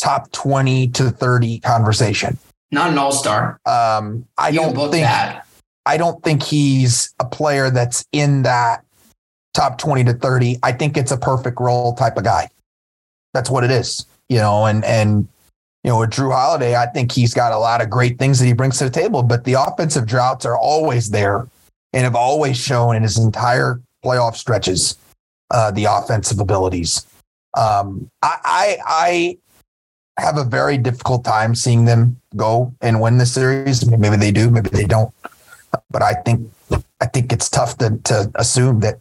top 0.00 0.30
20 0.32 0.88
to 0.88 1.10
30 1.10 1.60
conversation. 1.60 2.38
Not 2.70 2.90
an 2.90 2.98
all 2.98 3.12
star. 3.12 3.60
Um, 3.66 4.26
I 4.38 4.50
You 4.50 4.60
don't 4.60 4.90
think 4.90 5.04
that. 5.04 5.46
I 5.84 5.96
don't 5.96 6.22
think 6.22 6.42
he's 6.42 7.14
a 7.20 7.24
player 7.24 7.70
that's 7.70 8.04
in 8.12 8.42
that 8.42 8.84
top 9.54 9.78
20 9.78 10.04
to 10.04 10.12
30. 10.14 10.58
I 10.62 10.72
think 10.72 10.96
it's 10.96 11.12
a 11.12 11.16
perfect 11.16 11.60
role 11.60 11.94
type 11.94 12.16
of 12.16 12.24
guy. 12.24 12.48
That's 13.32 13.48
what 13.48 13.64
it 13.64 13.70
is, 13.70 14.04
you 14.28 14.38
know, 14.38 14.66
and 14.66 14.84
and 14.84 15.28
you 15.86 15.92
know, 15.92 16.00
with 16.00 16.10
Jrue 16.10 16.32
Holiday, 16.32 16.76
I 16.76 16.86
think 16.86 17.12
he's 17.12 17.32
got 17.32 17.52
a 17.52 17.58
lot 17.58 17.80
of 17.80 17.88
great 17.88 18.18
things 18.18 18.38
that 18.38 18.44
he 18.44 18.52
brings 18.52 18.76
to 18.78 18.84
the 18.84 18.90
table, 18.90 19.22
but 19.22 19.44
the 19.44 19.54
offensive 19.54 20.04
droughts 20.04 20.44
are 20.44 20.58
always 20.58 21.08
there 21.08 21.48
and 21.94 22.04
have 22.04 22.16
always 22.16 22.58
shown 22.58 22.96
in 22.96 23.02
his 23.02 23.16
entire 23.16 23.80
playoff 24.04 24.36
stretches 24.36 24.98
uh, 25.52 25.70
the 25.70 25.84
offensive 25.84 26.40
abilities. 26.40 27.06
Um, 27.56 28.10
I, 28.20 28.76
I 28.84 29.38
I 30.18 30.22
have 30.22 30.36
a 30.36 30.44
very 30.44 30.76
difficult 30.76 31.24
time 31.24 31.54
seeing 31.54 31.84
them 31.86 32.20
go 32.34 32.74
and 32.82 33.00
win 33.00 33.16
the 33.16 33.26
series. 33.26 33.88
Maybe 33.88 34.16
they 34.16 34.32
do, 34.32 34.50
maybe 34.50 34.70
they 34.70 34.84
don't 34.84 35.14
but 35.90 36.02
I 36.02 36.14
think 36.14 36.50
I 37.00 37.06
think 37.06 37.32
it's 37.32 37.48
tough 37.48 37.78
to 37.78 37.98
to 38.04 38.30
assume 38.34 38.80
that 38.80 38.98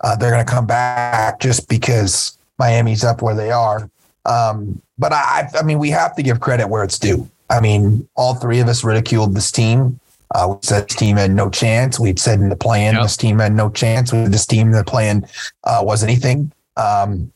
uh, 0.00 0.16
they're 0.16 0.30
going 0.30 0.44
to 0.44 0.50
come 0.50 0.66
back 0.66 1.40
just 1.40 1.68
because 1.68 2.38
Miami's 2.58 3.04
up 3.04 3.22
where 3.22 3.34
they 3.34 3.50
are. 3.50 3.90
Um, 4.28 4.80
but 4.98 5.12
I, 5.12 5.48
I 5.58 5.62
mean, 5.62 5.78
we 5.78 5.90
have 5.90 6.14
to 6.16 6.22
give 6.22 6.40
credit 6.40 6.68
where 6.68 6.84
it's 6.84 6.98
due. 6.98 7.28
I 7.50 7.60
mean, 7.60 8.06
all 8.14 8.34
three 8.34 8.60
of 8.60 8.68
us 8.68 8.84
ridiculed 8.84 9.34
this 9.34 9.50
team. 9.50 9.98
Uh, 10.34 10.48
we 10.50 10.56
said 10.62 10.86
this 10.86 10.96
team 10.96 11.16
had 11.16 11.30
no 11.30 11.48
chance. 11.48 11.98
We'd 11.98 12.18
said 12.18 12.38
in 12.40 12.50
the 12.50 12.56
plan 12.56 12.94
Yep. 12.94 13.02
this 13.02 13.16
team 13.16 13.38
had 13.38 13.54
no 13.54 13.70
chance. 13.70 14.12
We 14.12 14.24
this 14.26 14.44
team 14.44 14.70
the 14.72 14.84
plan 14.84 15.26
uh, 15.64 15.80
was 15.82 16.04
anything. 16.04 16.52
Um, 16.76 17.32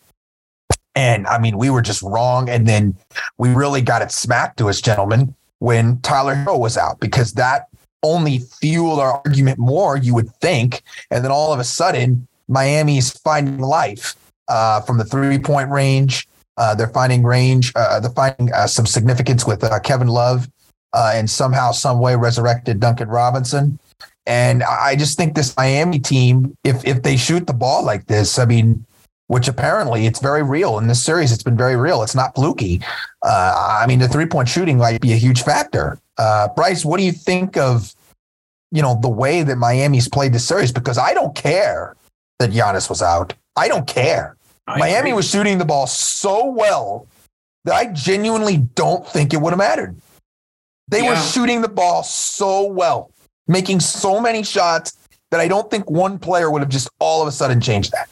and 0.95 1.27
I 1.27 1.39
mean, 1.39 1.57
we 1.57 1.71
were 1.71 1.81
just 1.81 2.03
wrong. 2.03 2.51
And 2.51 2.69
then 2.69 2.95
we 3.39 3.55
really 3.55 3.81
got 3.81 4.03
it 4.03 4.13
smacked 4.13 4.59
to 4.59 4.69
us, 4.69 4.81
gentlemen, 4.83 5.35
when 5.61 6.01
Tyler 6.01 6.35
Herro 6.35 6.59
was 6.59 6.77
out 6.77 7.01
because 7.01 7.33
that 7.35 7.69
only 8.03 8.41
fueled 8.41 9.01
our 9.01 9.23
argument 9.25 9.59
more, 9.59 9.97
you 9.97 10.15
would 10.15 10.29
think. 10.37 10.83
And 11.11 11.25
then 11.25 11.31
all 11.31 11.53
of 11.53 11.61
a 11.61 11.65
sudden, 11.65 12.27
Miami's 12.49 13.11
finding 13.11 13.59
life 13.59 14.15
uh, 14.49 14.83
from 14.83 14.99
the 14.99 15.05
three 15.05 15.39
point 15.39 15.71
range. 15.71 16.29
Uh, 16.57 16.75
they're 16.75 16.89
finding 16.89 17.23
range. 17.23 17.73
Uh, 17.75 18.01
they're 18.01 18.11
finding 18.11 18.53
uh, 18.53 18.67
some 18.67 18.87
significance 18.87 19.47
with 19.47 19.65
uh, 19.65 19.81
Kevin 19.81 20.09
Love, 20.09 20.49
uh, 20.93 21.13
and 21.15 21.29
somehow, 21.29 21.73
some 21.73 21.99
way, 21.99 22.15
resurrected 22.17 22.81
Duncan 22.81 23.09
Robinson. 23.09 23.79
And 24.27 24.63
I 24.63 24.95
just 24.95 25.17
think 25.17 25.35
this 25.35 25.57
Miami 25.57 25.99
team, 25.99 26.57
if 26.63 26.85
if 26.85 27.03
they 27.03 27.17
shoot 27.17 27.47
the 27.47 27.55
ball 27.55 27.85
like 27.85 28.07
this, 28.07 28.39
I 28.39 28.45
mean, 28.45 28.85
which 29.27 29.49
apparently 29.49 30.07
it's 30.07 30.21
very 30.21 30.43
real 30.43 30.79
in 30.79 30.87
this 30.87 31.03
series, 31.03 31.33
it's 31.33 31.43
been 31.43 31.57
very 31.57 31.77
real. 31.77 32.03
It's 32.03 32.15
not 32.15 32.35
fluky. 32.35 32.81
Uh, 33.23 33.79
I 33.83 33.87
mean, 33.87 33.99
the 33.99 34.09
three 34.09 34.27
point 34.27 34.49
shooting 34.49 34.79
might 34.79 35.01
be 35.01 35.13
a 35.13 35.17
huge 35.17 35.43
factor. 35.43 35.99
Uh, 36.19 36.49
Bryce, 36.55 36.85
what 36.85 36.99
do 36.99 37.05
you 37.05 37.13
think 37.13 37.57
of 37.57 37.95
you 38.71 38.83
know 38.83 38.99
the 39.01 39.09
way 39.09 39.43
that 39.43 39.57
Miami's 39.57 40.09
played 40.09 40.33
this 40.33 40.47
series? 40.47 40.71
Because 40.71 40.99
I 40.99 41.15
don't 41.15 41.35
care 41.35 41.97
that 42.39 42.51
Giannis 42.51 42.89
was 42.89 43.03
out. 43.03 43.35
I 43.57 43.69
don't 43.69 43.87
care. 43.87 44.37
I 44.67 44.79
Miami 44.79 44.99
agree. 45.11 45.13
was 45.15 45.29
shooting 45.29 45.59
the 45.59 45.65
ball 45.65 45.87
so 45.87 46.47
well 46.47 47.07
that 47.65 47.75
I 47.75 47.87
genuinely 47.87 48.59
don't 48.59 49.07
think 49.07 49.33
it 49.35 49.41
would 49.41 49.51
have 49.51 49.59
mattered. 49.59 49.97
They 50.89 51.03
were 51.03 51.17
shooting 51.17 51.63
the 51.63 51.69
ball 51.69 52.03
so 52.03 52.67
well, 52.67 53.11
making 53.49 53.81
so 53.81 54.21
many 54.21 54.43
shots 54.43 54.97
that 55.31 55.41
I 55.41 55.49
don't 55.49 55.71
think 55.71 55.91
one 55.91 56.19
player 56.19 56.51
would 56.51 56.61
have 56.61 56.69
just 56.69 56.89
all 56.99 57.23
of 57.23 57.29
a 57.29 57.33
sudden 57.33 57.61
changed 57.61 57.93
that. 57.93 58.09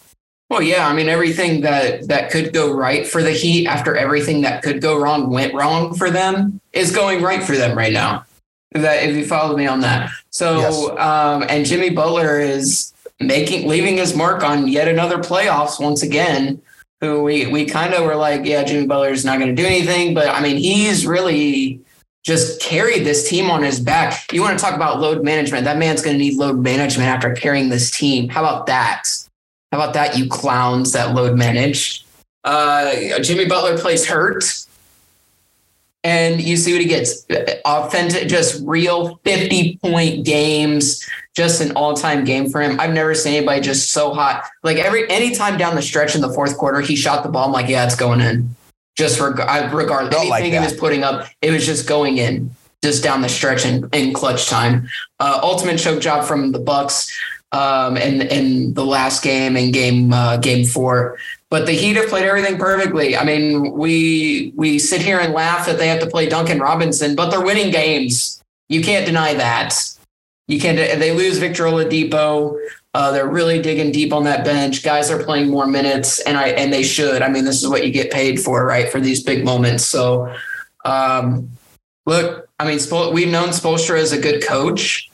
Well, 0.49 0.63
yeah, 0.63 0.89
I 0.89 0.93
mean 0.95 1.09
everything 1.09 1.61
that 1.61 2.09
that 2.09 2.31
could 2.31 2.53
go 2.53 2.73
right 2.73 3.07
for 3.07 3.23
the 3.23 3.31
Heat 3.33 3.67
after 3.69 3.95
everything 3.95 4.41
that 4.43 4.63
could 4.63 4.81
go 4.81 4.99
wrong 4.99 5.31
went 5.31 5.55
wrong 5.55 5.95
for 5.95 6.11
them 6.11 6.61
is 6.73 6.91
going 6.95 7.23
right 7.23 7.43
for 7.43 7.55
them 7.57 7.77
right 7.77 7.93
now. 7.93 8.25
That 8.73 9.03
if 9.05 9.15
you 9.15 9.27
follow 9.27 9.57
me 9.57 9.67
on 9.67 9.81
that. 9.81 10.11
So 10.31 10.59
Yes. 10.61 10.99
um 10.99 11.45
and 11.49 11.65
Jimmy 11.67 11.91
Butler 11.91 12.41
is 12.41 12.93
making 13.21 13.69
leaving 13.69 13.99
his 13.99 14.17
mark 14.17 14.43
on 14.43 14.67
yet 14.67 14.89
another 14.89 15.19
playoffs 15.19 15.81
once 15.81 16.03
again. 16.03 16.61
Who 17.01 17.23
we 17.23 17.47
we 17.47 17.65
kind 17.65 17.95
of 17.95 18.05
were 18.05 18.17
like, 18.17 18.45
yeah, 18.45 18.63
Jimmy 18.63 18.87
Butler's 18.87 19.25
not 19.25 19.39
going 19.39 19.55
to 19.55 19.63
do 19.63 19.67
anything, 19.67 20.13
but 20.13 20.29
I 20.29 20.43
mean, 20.43 20.57
he's 20.57 21.07
really 21.07 21.81
just 22.23 22.61
carried 22.61 23.07
this 23.07 23.29
team 23.29 23.51
on 23.51 23.63
his 23.63 23.81
back. 23.81 24.31
You 24.33 24.43
want 24.43 24.59
to 24.59 24.63
talk 24.63 24.75
about 24.75 25.01
load 25.01 25.25
management? 25.25 25.65
That 25.65 25.79
man's 25.79 26.03
going 26.03 26.19
to 26.19 26.23
need 26.23 26.37
load 26.37 26.59
management 26.59 27.09
after 27.09 27.33
carrying 27.33 27.71
this 27.71 27.91
team. 27.91 28.29
How 28.29 28.41
about 28.45 28.67
that? 28.67 29.05
How 29.73 29.79
about 29.79 29.95
that, 29.95 30.19
you 30.19 30.29
clowns 30.29 30.93
that 30.93 31.15
load 31.15 31.39
manage? 31.39 32.05
Uh, 32.45 33.19
Jimmy 33.21 33.47
Butler 33.47 33.79
plays 33.79 34.05
hurt. 34.07 34.45
And 36.03 36.41
you 36.41 36.57
see 36.57 36.73
what 36.73 36.81
he 36.81 36.89
gets. 36.89 37.27
Authentic, 37.67 38.27
just 38.29 38.63
real 38.67 39.21
50 39.25 39.77
point 39.79 40.25
games, 40.25 41.07
just 41.37 41.61
an 41.61 41.73
all 41.73 41.95
time 41.95 42.25
game 42.25 42.49
for 42.49 42.63
him. 42.63 42.81
I've 42.81 42.93
never 42.93 43.15
seen 43.15 43.35
anybody 43.35 43.61
just 43.61 43.91
so 43.93 44.15
hot. 44.15 44.45
Like 44.63 44.79
every 44.79 45.11
anytime 45.11 45.59
down 45.59 45.75
the 45.75 45.83
stretch 45.83 46.15
in 46.15 46.23
the 46.23 46.33
fourth 46.33 46.57
quarter, 46.57 46.81
he 46.81 46.97
shot 46.97 47.23
the 47.23 47.29
ball. 47.29 47.47
I'm 47.47 47.53
like, 47.53 47.69
yeah, 47.69 47.85
it's 47.85 47.97
going 47.97 48.21
in. 48.21 48.55
Just 48.97 49.21
reg- 49.21 49.39
regardless, 49.73 50.15
Don't 50.15 50.29
like 50.29 50.43
anything 50.43 50.61
he 50.61 50.67
was 50.67 50.77
putting 50.77 51.05
up, 51.05 51.27
it 51.43 51.51
was 51.51 51.65
just 51.65 51.89
going 51.89 52.19
in, 52.19 52.51
just 52.83 53.03
down 53.03 53.21
the 53.21 53.29
stretch 53.29 53.65
in, 53.65 53.89
in 53.93 54.13
clutch 54.13 54.49
time. 54.49 54.89
Uh, 55.21 55.39
ultimate 55.43 55.79
choke 55.79 56.01
job 56.01 56.25
from 56.25 56.53
the 56.53 56.59
Bucks 56.59 57.11
um, 57.53 57.97
in 57.97 58.23
in 58.23 58.75
the 58.75 58.85
last 58.85 59.23
game 59.23 59.57
in 59.57 59.73
game 59.73 60.13
uh, 60.13 60.37
game 60.37 60.65
four. 60.65 61.19
But 61.51 61.67
the 61.67 61.73
Heat 61.73 61.97
have 61.97 62.09
played 62.09 62.25
everything 62.25 62.59
perfectly. 62.59 63.17
I 63.17 63.25
mean, 63.25 63.73
we 63.73 64.53
we 64.55 64.79
sit 64.79 65.03
here 65.03 65.19
and 65.19 65.35
laugh 65.35 65.67
that 65.67 65.79
they 65.79 65.89
have 65.89 66.01
to 66.01 66.07
play 66.07 66.29
Duncan 66.29 66.61
Robinson, 66.61 67.17
but 67.17 67.31
they're 67.31 67.45
winning 67.45 67.73
games. 67.73 68.41
You 68.69 68.83
can't 68.83 69.05
deny 69.05 69.35
that. 69.35 69.75
You 70.47 70.61
can't. 70.61 70.77
They 70.77 71.13
lose 71.13 71.39
Victor 71.39 71.65
Oladipo. 71.65 72.57
Uh, 72.95 73.11
they're 73.11 73.29
really 73.29 73.61
digging 73.61 73.91
deep 73.91 74.13
on 74.13 74.25
that 74.25 74.45
bench. 74.45 74.85
Guys 74.85 75.11
are 75.11 75.23
playing 75.23 75.49
more 75.49 75.67
minutes, 75.67 76.21
and 76.21 76.37
I 76.37 76.49
and 76.51 76.73
they 76.73 76.85
should. 76.85 77.21
I 77.21 77.29
mean, 77.29 77.45
this 77.45 77.61
is 77.63 77.69
what 77.69 77.85
you 77.85 77.93
get 77.93 78.13
paid 78.13 78.41
for, 78.41 78.65
right? 78.65 78.89
For 78.89 79.01
these 79.01 79.23
big 79.23 79.45
moments. 79.45 79.85
So, 79.87 80.33
um, 80.85 81.51
look, 82.07 82.49
I 82.61 82.65
mean, 82.65 82.79
Spol- 82.79 83.13
we've 83.13 83.31
known 83.31 83.49
Spoelstra 83.49 83.99
as 83.99 84.13
a 84.13 84.21
good 84.21 84.45
coach. 84.45 85.10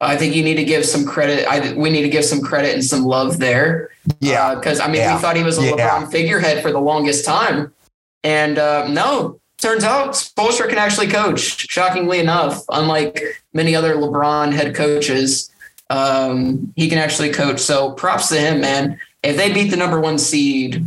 I 0.00 0.16
think 0.16 0.34
you 0.34 0.42
need 0.42 0.54
to 0.54 0.64
give 0.64 0.84
some 0.86 1.04
credit. 1.04 1.46
I 1.46 1.72
we 1.74 1.90
need 1.90 2.02
to 2.02 2.08
give 2.08 2.24
some 2.24 2.40
credit 2.40 2.74
and 2.74 2.84
some 2.84 3.04
love 3.04 3.38
there. 3.38 3.90
Yeah. 4.20 4.54
because 4.54 4.80
I 4.80 4.86
mean, 4.86 4.96
Yeah. 4.96 5.16
we 5.16 5.20
thought 5.20 5.36
he 5.36 5.42
was 5.42 5.58
a 5.58 5.62
Yeah. 5.62 5.72
LeBron 5.72 6.10
figurehead 6.10 6.62
for 6.62 6.72
the 6.72 6.80
longest 6.80 7.24
time, 7.24 7.72
and 8.24 8.58
uh, 8.58 8.88
no, 8.88 9.38
turns 9.58 9.84
out 9.84 10.12
Spoelstra 10.12 10.68
can 10.68 10.78
actually 10.78 11.08
coach. 11.08 11.68
Shockingly 11.70 12.18
enough, 12.18 12.62
unlike 12.70 13.22
many 13.52 13.76
other 13.76 13.94
LeBron 13.96 14.52
head 14.54 14.74
coaches, 14.74 15.50
um, 15.90 16.72
he 16.76 16.88
can 16.88 16.98
actually 16.98 17.30
coach. 17.30 17.60
So 17.60 17.92
props 17.92 18.28
to 18.28 18.40
him, 18.40 18.60
man. 18.60 18.98
If 19.22 19.36
they 19.36 19.52
beat 19.52 19.68
the 19.70 19.76
number 19.76 20.00
one 20.00 20.16
seed. 20.18 20.84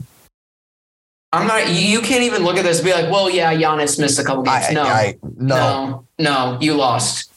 I'm 1.32 1.48
not. 1.48 1.68
You 1.70 1.76
you 1.76 2.02
can't 2.02 2.24
even 2.24 2.44
look 2.44 2.58
at 2.58 2.64
this 2.64 2.78
and 2.80 2.86
be 2.86 2.94
like, 2.94 3.12
"Well, 3.12 3.30
yeah, 3.30 3.54
Giannis 3.54 4.00
missed 4.00 4.20
a 4.20 4.24
couple 4.24 4.44
games." 4.44 4.66
I, 4.70 4.74
no, 4.74 4.84
I, 4.84 5.18
no. 5.38 5.56
no, 5.56 6.06
no, 6.20 6.58
you 6.62 6.74
lost. 6.76 7.32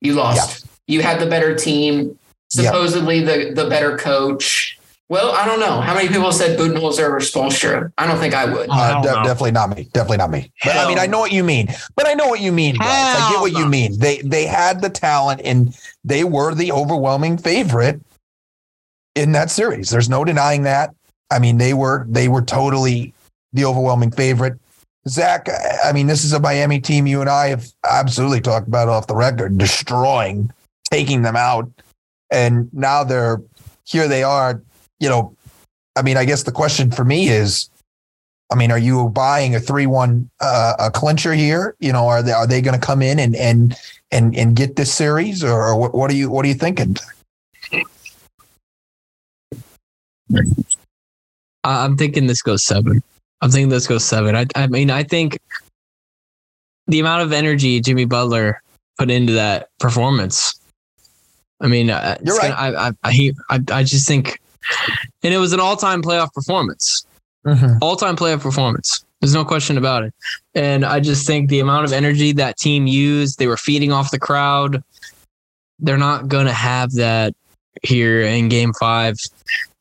You 0.00 0.14
lost. 0.14 0.65
You 0.86 1.02
had 1.02 1.20
the 1.20 1.26
better 1.26 1.54
team, 1.54 2.18
Yeah. 2.54 2.64
supposedly 2.70 3.20
the 3.22 3.52
the 3.54 3.68
better 3.68 3.96
coach. 3.96 4.78
Well, 5.08 5.30
I 5.32 5.44
don't 5.46 5.60
know. 5.60 5.80
How 5.80 5.94
many 5.94 6.08
people 6.08 6.32
said 6.32 6.58
Budenholzer 6.58 7.08
or 7.08 7.20
Spoelstra? 7.20 7.92
I 7.96 8.08
don't 8.08 8.18
think 8.18 8.34
I 8.34 8.44
would. 8.44 8.68
I 8.68 8.94
Uh, 8.94 9.02
de- 9.02 9.08
definitely 9.22 9.52
not 9.52 9.76
me. 9.76 9.88
Definitely 9.92 10.16
not 10.16 10.30
me. 10.30 10.50
But 10.64 10.76
I 10.76 10.88
mean, 10.88 10.98
I 10.98 11.06
know 11.06 11.20
what 11.20 11.30
you 11.30 11.44
mean. 11.44 11.68
But 11.94 12.08
I 12.08 12.14
know 12.14 12.26
what 12.26 12.40
you 12.40 12.50
mean. 12.50 12.76
Bryce. 12.76 12.88
I 12.90 13.30
get 13.30 13.40
what 13.40 13.52
Hell 13.52 13.60
you 13.62 13.68
mean. 13.68 13.98
They 13.98 14.18
they 14.22 14.46
had 14.46 14.80
the 14.82 14.90
talent 14.90 15.42
and 15.44 15.76
they 16.04 16.24
were 16.24 16.54
the 16.54 16.72
overwhelming 16.72 17.38
favorite 17.38 18.00
in 19.14 19.32
that 19.32 19.50
series. 19.50 19.90
There's 19.90 20.08
no 20.08 20.24
denying 20.24 20.62
that. 20.64 20.92
I 21.30 21.38
mean, 21.38 21.58
they 21.58 21.72
were 21.74 22.04
they 22.08 22.26
were 22.28 22.42
totally 22.42 23.12
the 23.52 23.64
overwhelming 23.64 24.10
favorite. 24.10 24.54
Zach, 25.08 25.48
I 25.84 25.92
mean, 25.92 26.08
this 26.08 26.24
is 26.24 26.32
a 26.32 26.40
Miami 26.40 26.80
team 26.80 27.06
you 27.06 27.20
and 27.20 27.30
I 27.30 27.46
have 27.48 27.68
absolutely 27.88 28.40
talked 28.40 28.66
about 28.66 28.88
off 28.88 29.06
the 29.06 29.14
record, 29.14 29.56
destroying, 29.56 30.50
taking 30.90 31.22
them 31.22 31.36
out. 31.36 31.70
And 32.30 32.68
now 32.72 33.04
they're 33.04 33.40
here 33.84 34.08
they 34.08 34.22
are, 34.22 34.62
you 35.00 35.08
know. 35.08 35.34
I 35.94 36.02
mean, 36.02 36.18
I 36.18 36.26
guess 36.26 36.42
the 36.42 36.52
question 36.52 36.90
for 36.90 37.04
me 37.04 37.28
is 37.28 37.70
I 38.50 38.54
mean, 38.54 38.70
are 38.70 38.78
you 38.78 39.08
buying 39.08 39.54
a 39.54 39.60
three-one 39.60 40.30
uh, 40.40 40.74
a 40.78 40.90
clincher 40.90 41.34
here? 41.34 41.74
You 41.80 41.92
know, 41.92 42.06
are 42.06 42.22
they 42.22 42.32
are 42.32 42.46
they 42.46 42.60
going 42.60 42.78
to 42.78 42.84
come 42.84 43.02
in 43.02 43.18
and 43.18 43.34
and 43.34 43.76
and 44.12 44.36
and 44.36 44.54
get 44.54 44.76
this 44.76 44.92
series, 44.92 45.42
or, 45.42 45.76
what, 45.76 45.94
what 45.94 46.10
are 46.10 46.14
you 46.14 46.30
what 46.30 46.44
are 46.44 46.48
you 46.48 46.54
thinking? 46.54 46.96
I'm 51.64 51.96
thinking 51.96 52.26
this 52.26 52.42
goes 52.42 52.64
seven. 52.64 53.02
I'm 53.40 53.50
thinking 53.50 53.68
this 53.68 53.86
goes 53.86 54.04
seven. 54.04 54.36
I, 54.36 54.46
I 54.54 54.68
mean, 54.68 54.90
I 54.90 55.02
think 55.02 55.38
the 56.86 57.00
amount 57.00 57.22
of 57.22 57.32
energy 57.32 57.80
Jimmy 57.80 58.04
Butler 58.04 58.62
put 58.98 59.10
into 59.10 59.32
that 59.32 59.70
performance. 59.80 60.58
I 61.60 61.66
mean, 61.68 61.90
uh, 61.90 62.16
You're 62.24 62.38
gonna- 62.38 62.54
I, 62.54 62.88
I, 62.88 62.92
I, 63.04 63.32
I, 63.50 63.60
I 63.72 63.82
just 63.82 64.06
think 64.06 64.40
and 65.22 65.32
it 65.32 65.38
was 65.38 65.52
an 65.52 65.60
all-time 65.60 66.02
playoff 66.02 66.32
performance. 66.32 67.06
Mhm. 67.46 67.78
All-time 67.80 68.16
playoff 68.16 68.40
performance. 68.40 69.04
There's 69.20 69.32
no 69.34 69.44
question 69.44 69.78
about 69.78 70.02
it. 70.02 70.12
And 70.54 70.84
I 70.84 71.00
just 71.00 71.26
think 71.26 71.48
the 71.48 71.60
amount 71.60 71.84
of 71.84 71.92
energy 71.92 72.32
that 72.32 72.58
team 72.58 72.86
used, 72.86 73.38
they 73.38 73.46
were 73.46 73.56
feeding 73.56 73.92
off 73.92 74.10
the 74.10 74.18
crowd. 74.18 74.82
They're 75.78 75.96
not 75.98 76.28
going 76.28 76.46
to 76.46 76.52
have 76.52 76.92
that 76.94 77.34
here 77.82 78.22
in 78.22 78.48
game 78.48 78.72
5. 78.78 79.16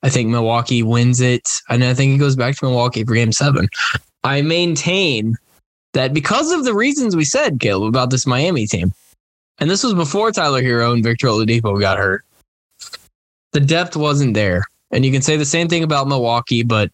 I 0.03 0.10
think 0.10 0.29
Milwaukee 0.29 0.84
wins 0.84 1.20
it, 1.22 1.48
and 1.70 1.84
I 1.84 1.94
think 1.96 2.13
it 2.13 2.20
goes 2.20 2.36
back 2.36 2.55
to 2.58 2.65
Milwaukee 2.65 3.03
for 3.03 3.15
game 3.15 3.32
7. 3.32 3.67
I 4.24 4.41
maintain 4.44 5.36
that 5.94 6.13
because 6.13 6.51
of 6.51 6.63
the 6.63 6.74
reasons 6.75 7.15
we 7.15 7.25
said, 7.25 7.60
Caleb, 7.60 7.88
about 7.89 8.12
this 8.12 8.27
Miami 8.27 8.67
team, 8.67 8.94
and 9.59 9.69
this 9.69 9.83
was 9.83 9.93
before 9.93 10.31
Tyler 10.31 10.62
Herro 10.62 10.93
and 10.93 11.03
Victor 11.03 11.27
Oladipo 11.27 11.79
got 11.79 11.97
hurt, 11.97 12.24
the 13.51 13.59
depth 13.59 13.95
wasn't 13.95 14.33
there. 14.33 14.63
And 14.91 15.05
you 15.05 15.12
can 15.12 15.21
say 15.21 15.38
the 15.38 15.45
same 15.45 15.67
thing 15.67 15.83
about 15.83 16.07
Milwaukee, 16.07 16.63
but 16.63 16.91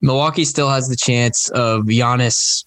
Milwaukee 0.00 0.44
still 0.44 0.68
has 0.68 0.88
the 0.88 0.96
chance 0.96 1.48
of 1.50 1.84
Giannis 1.84 2.64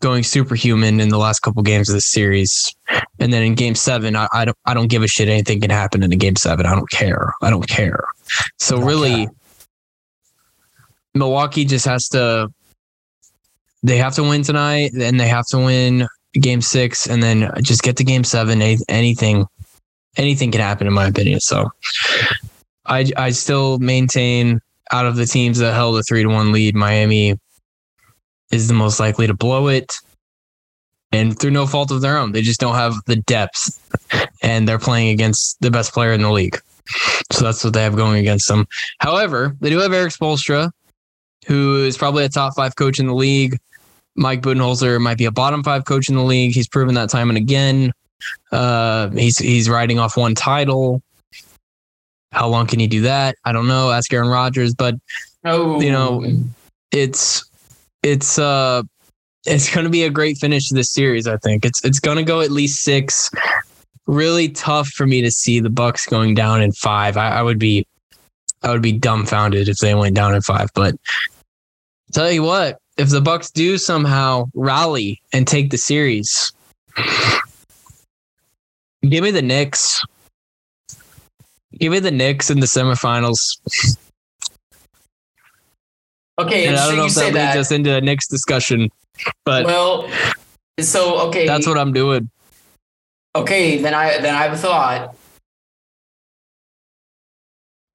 going 0.00 0.22
superhuman 0.22 1.00
in 1.00 1.08
the 1.08 1.18
last 1.18 1.40
couple 1.40 1.62
games 1.62 1.88
of 1.88 1.94
the 1.94 2.00
series. 2.00 2.74
And 3.18 3.32
then 3.32 3.42
in 3.42 3.54
game 3.54 3.74
seven, 3.74 4.14
I, 4.14 4.28
I 4.32 4.44
don't 4.44 4.56
I 4.66 4.74
don't 4.74 4.88
give 4.88 5.02
a 5.02 5.08
shit. 5.08 5.28
Anything 5.28 5.60
can 5.60 5.70
happen 5.70 6.02
in 6.02 6.12
a 6.12 6.16
game 6.16 6.36
seven. 6.36 6.66
I 6.66 6.74
don't 6.74 6.90
care. 6.90 7.32
I 7.42 7.50
don't 7.50 7.66
care. 7.66 8.04
So 8.58 8.76
Don't 8.76 8.86
really, 8.86 9.26
care. 9.26 9.34
Milwaukee 11.14 11.64
just 11.64 11.86
has 11.86 12.08
to 12.10 12.52
they 13.82 13.96
have 13.96 14.14
to 14.16 14.22
win 14.22 14.42
tonight, 14.42 14.92
and 14.94 15.18
they 15.18 15.28
have 15.28 15.46
to 15.48 15.58
win 15.58 16.06
game 16.40 16.60
six, 16.62 17.06
and 17.06 17.22
then 17.22 17.50
just 17.62 17.82
get 17.82 17.96
to 17.96 18.04
game 18.04 18.24
seven. 18.24 18.62
Any- 18.62 18.78
Anything 18.88 19.46
anything 20.16 20.50
can 20.50 20.60
happen 20.60 20.86
in 20.86 20.92
my 20.92 21.06
opinion. 21.06 21.40
So 21.40 21.70
I 22.86 23.10
I 23.16 23.30
still 23.30 23.78
maintain 23.78 24.60
out 24.92 25.06
of 25.06 25.16
the 25.16 25.26
teams 25.26 25.58
that 25.58 25.74
held 25.74 25.98
a 25.98 26.02
three 26.02 26.22
to 26.22 26.28
one 26.28 26.52
lead, 26.52 26.74
Miami 26.74 27.38
is 28.50 28.68
the 28.68 28.74
most 28.74 29.00
likely 29.00 29.26
to 29.26 29.34
blow 29.34 29.68
it. 29.68 29.92
And 31.12 31.38
through 31.38 31.52
no 31.52 31.66
fault 31.66 31.90
of 31.90 32.00
their 32.00 32.18
own, 32.18 32.32
they 32.32 32.42
just 32.42 32.60
don't 32.60 32.74
have 32.74 32.94
the 33.06 33.16
depth, 33.16 33.80
and 34.42 34.68
they're 34.68 34.78
playing 34.78 35.08
against 35.08 35.60
the 35.60 35.70
best 35.70 35.92
player 35.92 36.12
in 36.12 36.20
the 36.22 36.30
league. 36.30 36.58
So 37.32 37.44
that's 37.44 37.64
what 37.64 37.72
they 37.72 37.82
have 37.82 37.96
going 37.96 38.18
against 38.18 38.48
them. 38.48 38.66
However, 38.98 39.56
they 39.60 39.70
do 39.70 39.78
have 39.78 39.92
Erik 39.92 40.12
Spoelstra, 40.12 40.70
who 41.46 41.84
is 41.84 41.96
probably 41.96 42.24
a 42.24 42.28
top 42.28 42.54
five 42.54 42.76
coach 42.76 42.98
in 42.98 43.06
the 43.06 43.14
league. 43.14 43.58
Mike 44.16 44.42
Budenholzer 44.42 45.00
might 45.00 45.18
be 45.18 45.24
a 45.26 45.30
bottom 45.30 45.62
five 45.62 45.84
coach 45.84 46.08
in 46.08 46.14
the 46.16 46.22
league. 46.22 46.52
He's 46.52 46.68
proven 46.68 46.94
that 46.94 47.10
time 47.10 47.28
and 47.28 47.36
again. 47.36 47.92
Uh, 48.50 49.10
he's 49.10 49.38
he's 49.38 49.68
riding 49.68 49.98
off 49.98 50.16
one 50.16 50.34
title. 50.34 51.02
How 52.32 52.48
long 52.48 52.66
can 52.66 52.80
he 52.80 52.86
do 52.86 53.02
that? 53.02 53.36
I 53.44 53.52
don't 53.52 53.68
know. 53.68 53.90
Ask 53.90 54.12
Aaron 54.12 54.28
Rodgers, 54.28 54.74
but 54.74 54.94
Oh, 55.46 55.80
You 55.80 55.92
know, 55.92 56.24
it's 56.90 57.48
it's 58.02 58.38
uh 58.38 58.82
it's 59.44 59.72
going 59.72 59.84
to 59.84 59.90
be 59.90 60.02
a 60.02 60.10
great 60.10 60.38
finish 60.38 60.68
to 60.68 60.74
this 60.74 60.92
series. 60.92 61.28
I 61.28 61.36
think 61.36 61.64
it's 61.64 61.84
it's 61.84 62.00
going 62.00 62.16
to 62.16 62.24
go 62.24 62.40
at 62.40 62.50
least 62.50 62.82
six. 62.82 63.30
Really 64.06 64.48
tough 64.48 64.88
for 64.88 65.06
me 65.06 65.22
to 65.22 65.30
see 65.30 65.60
the 65.60 65.70
Bucks 65.70 66.06
going 66.06 66.34
down 66.34 66.62
in 66.62 66.72
five. 66.72 67.16
I, 67.16 67.38
I 67.38 67.42
would 67.42 67.58
be 67.60 67.86
I 68.62 68.70
would 68.70 68.82
be 68.82 68.92
dumbfounded 68.92 69.68
if 69.68 69.78
they 69.78 69.94
went 69.94 70.16
down 70.16 70.34
in 70.34 70.42
five. 70.42 70.68
But 70.74 70.96
tell 72.12 72.30
you 72.30 72.42
what, 72.42 72.80
if 72.96 73.10
the 73.10 73.20
Bucks 73.20 73.50
do 73.50 73.78
somehow 73.78 74.48
rally 74.54 75.20
and 75.32 75.46
take 75.46 75.70
the 75.70 75.78
series, 75.78 76.52
give 79.02 79.22
me 79.22 79.30
the 79.30 79.42
Knicks. 79.42 80.02
Give 81.78 81.92
me 81.92 81.98
the 81.98 82.10
Knicks 82.10 82.48
in 82.50 82.60
the 82.60 82.66
semifinals. 82.66 83.58
okay. 86.38 86.66
And 86.66 86.76
I 86.76 86.88
don't 86.88 86.96
know 86.96 87.06
if 87.06 87.12
say 87.12 87.30
that 87.30 87.34
leads 87.34 87.54
that. 87.54 87.58
us 87.58 87.70
into 87.70 87.94
a 87.94 88.00
Knicks 88.00 88.28
discussion, 88.28 88.88
but 89.44 89.66
well, 89.66 90.10
so 90.80 91.28
okay, 91.28 91.46
that's 91.46 91.66
what 91.66 91.78
I'm 91.78 91.92
doing. 91.92 92.30
okay. 93.34 93.76
Then 93.76 93.92
I 93.92 94.18
then 94.18 94.34
I 94.34 94.42
have 94.44 94.52
a 94.54 94.56
thought. 94.56 95.14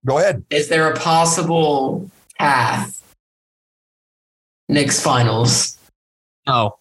Go 0.06 0.18
ahead. 0.20 0.44
Is 0.50 0.70
there 0.70 0.92
a 0.92 1.00
possible 1.00 2.10
path? 2.38 3.01
Knicks 4.72 5.02
finals. 5.02 5.78
No, 6.48 6.78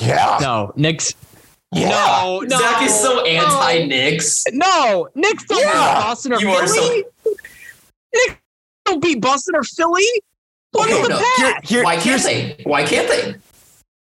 Yeah. 0.00 0.38
no, 0.40 0.72
Knicks. 0.76 1.14
Yeah. 1.72 1.88
No, 1.90 2.40
no. 2.40 2.58
Zach 2.58 2.82
is 2.82 2.94
so 3.00 3.24
anti-Knicks. 3.24 4.44
No, 4.52 5.08
Knicks 5.14 5.44
don't 5.44 5.60
Yeah. 5.60 5.72
beat 5.72 6.02
Boston 6.04 6.32
or 6.32 6.40
You 6.40 6.50
are 6.50 6.66
Philly. 6.66 7.04
Knicks 8.14 8.34
don't 8.84 9.00
beat 9.02 9.20
Boston 9.20 9.54
or 9.56 9.62
Philly. 9.62 10.04
Look 10.72 10.88
Okay, 10.88 10.96
at 10.98 11.02
the 11.04 11.08
no. 11.10 11.18
path. 11.18 11.28
Here, 11.36 11.54
here, 11.64 11.84
Why 11.84 11.94
can't 11.94 12.04
here's 12.04 12.24
they? 12.24 12.60
Why 12.64 12.84
can't 12.84 13.08
they? 13.08 13.34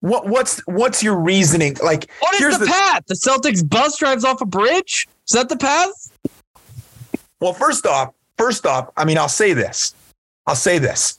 what 0.02 0.28
what's 0.28 0.60
what's 0.68 1.02
your 1.04 1.16
reasoning? 1.16 1.76
Like 1.84 2.10
What 2.20 2.34
is 2.36 2.40
here's 2.40 2.60
the, 2.60 2.66
the- 2.66 2.72
path? 2.72 3.04
The 3.08 3.16
Celtics 3.16 3.68
bus 3.68 3.98
drives 3.98 4.24
off 4.26 4.42
a 4.42 4.46
bridge. 4.46 5.08
Is 5.28 5.34
that 5.34 5.50
the 5.50 5.58
path? 5.58 6.12
Well, 7.40 7.54
first 7.54 7.86
off, 7.86 8.14
first 8.38 8.66
off, 8.66 8.90
I 8.98 9.06
mean, 9.06 9.18
I'll 9.18 9.30
say 9.30 9.54
this. 9.54 9.94
I'll 10.48 10.56
say 10.56 10.80
this. 10.80 11.18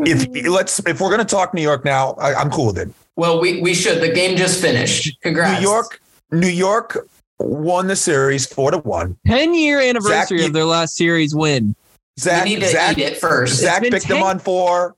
If 0.00 0.46
let's 0.48 0.80
if 0.86 1.00
we're 1.00 1.10
gonna 1.10 1.24
talk 1.24 1.54
New 1.54 1.62
York 1.62 1.84
now, 1.84 2.12
I, 2.14 2.34
I'm 2.34 2.50
cool 2.50 2.66
with 2.66 2.78
it. 2.78 2.88
Well, 3.16 3.40
we, 3.40 3.60
we 3.60 3.74
should. 3.74 4.00
The 4.02 4.12
game 4.12 4.36
just 4.36 4.60
finished. 4.60 5.16
Congrats. 5.22 5.60
New 5.60 5.68
York, 5.68 6.00
New 6.32 6.48
York 6.48 7.08
won 7.38 7.86
the 7.86 7.94
series 7.96 8.44
four 8.46 8.72
to 8.72 8.78
one. 8.78 9.16
Ten 9.26 9.54
year 9.54 9.80
anniversary 9.80 10.40
you- 10.40 10.46
of 10.46 10.52
their 10.52 10.64
last 10.64 10.96
series 10.96 11.34
win. 11.34 11.76
Zach, 12.18 12.44
we 12.44 12.50
need 12.54 12.60
to 12.60 12.68
Zach, 12.68 12.96
eat 12.98 13.02
it 13.02 13.16
first. 13.18 13.56
Zach 13.60 13.82
picked 13.82 14.04
him 14.04 14.18
10 14.18 14.22
on 14.22 14.38
four. 14.38 14.94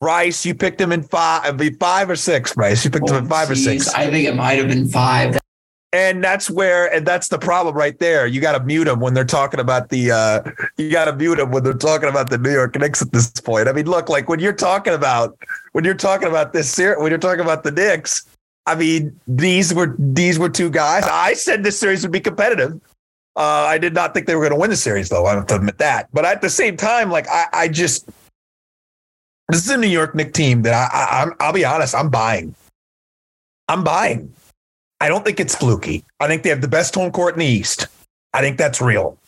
Rice, 0.00 0.44
you 0.46 0.54
picked 0.54 0.78
them 0.78 0.92
in 0.92 1.02
five, 1.02 1.44
it'd 1.44 1.56
be 1.56 1.70
five 1.70 2.08
or 2.10 2.16
six. 2.16 2.56
Rice, 2.56 2.84
you 2.84 2.90
picked 2.90 3.08
him 3.08 3.14
Oh, 3.16 3.18
in 3.18 3.26
five 3.26 3.50
or 3.50 3.54
six, 3.56 3.88
I 3.94 4.08
think 4.10 4.28
it 4.28 4.34
might 4.36 4.58
have 4.58 4.68
been 4.68 4.88
five. 4.88 5.38
And 5.92 6.22
that's 6.22 6.50
where, 6.50 6.92
and 6.92 7.06
that's 7.06 7.28
the 7.28 7.38
problem 7.38 7.74
right 7.74 7.98
there. 7.98 8.26
You 8.26 8.40
got 8.40 8.58
to 8.58 8.64
mute 8.64 8.84
them 8.84 9.00
when 9.00 9.14
they're 9.14 9.24
talking 9.24 9.58
about 9.60 9.88
the. 9.88 10.10
uh 10.10 10.42
You 10.76 10.90
got 10.90 11.06
to 11.06 11.14
mute 11.14 11.36
them 11.36 11.50
when 11.50 11.64
they're 11.64 11.72
talking 11.72 12.08
about 12.08 12.30
the 12.30 12.38
New 12.38 12.52
York 12.52 12.78
Knicks 12.78 13.00
at 13.00 13.12
this 13.12 13.30
point. 13.30 13.68
I 13.68 13.72
mean, 13.72 13.86
look, 13.86 14.08
like 14.08 14.28
when 14.28 14.38
you're 14.38 14.52
talking 14.52 14.92
about 14.92 15.38
when 15.72 15.84
you're 15.84 15.94
talking 15.94 16.28
about 16.28 16.52
this 16.52 16.70
series, 16.70 16.98
when 17.00 17.10
you're 17.10 17.18
talking 17.18 17.40
about 17.40 17.62
the 17.62 17.70
Knicks, 17.70 18.26
I 18.66 18.74
mean, 18.74 19.18
these 19.26 19.72
were 19.72 19.96
these 19.98 20.38
were 20.38 20.50
two 20.50 20.68
guys. 20.68 21.04
I 21.04 21.32
said 21.32 21.64
this 21.64 21.80
series 21.80 22.02
would 22.02 22.12
be 22.12 22.20
competitive. 22.20 22.78
Uh, 23.34 23.64
I 23.66 23.78
did 23.78 23.94
not 23.94 24.12
think 24.12 24.26
they 24.26 24.34
were 24.34 24.42
going 24.42 24.52
to 24.52 24.58
win 24.58 24.68
the 24.68 24.76
series, 24.76 25.08
though. 25.08 25.24
I 25.24 25.34
have 25.34 25.46
to 25.46 25.56
admit 25.56 25.78
that. 25.78 26.08
But 26.12 26.24
at 26.24 26.42
the 26.42 26.50
same 26.50 26.76
time, 26.76 27.10
like 27.10 27.26
I, 27.28 27.46
I 27.52 27.68
just 27.68 28.10
this 29.48 29.64
is 29.64 29.70
a 29.70 29.78
New 29.78 29.86
York 29.88 30.14
Knicks 30.14 30.32
team 30.32 30.62
that 30.62 30.74
I, 30.74 30.98
I 30.98 31.22
I'm 31.22 31.32
I'll 31.40 31.52
be 31.54 31.64
honest, 31.64 31.94
I'm 31.94 32.10
buying. 32.10 32.54
I'm 33.68 33.84
buying. 33.84 34.34
I 35.00 35.08
don't 35.08 35.24
think 35.24 35.38
it's 35.40 35.54
fluky. 35.54 36.04
I 36.20 36.26
think 36.26 36.42
they 36.42 36.48
have 36.50 36.60
the 36.60 36.68
best 36.68 36.94
home 36.94 37.10
court 37.12 37.34
in 37.34 37.40
the 37.40 37.46
East. 37.46 37.86
I 38.34 38.40
think 38.40 38.58
that's 38.58 38.80
real. 38.80 39.18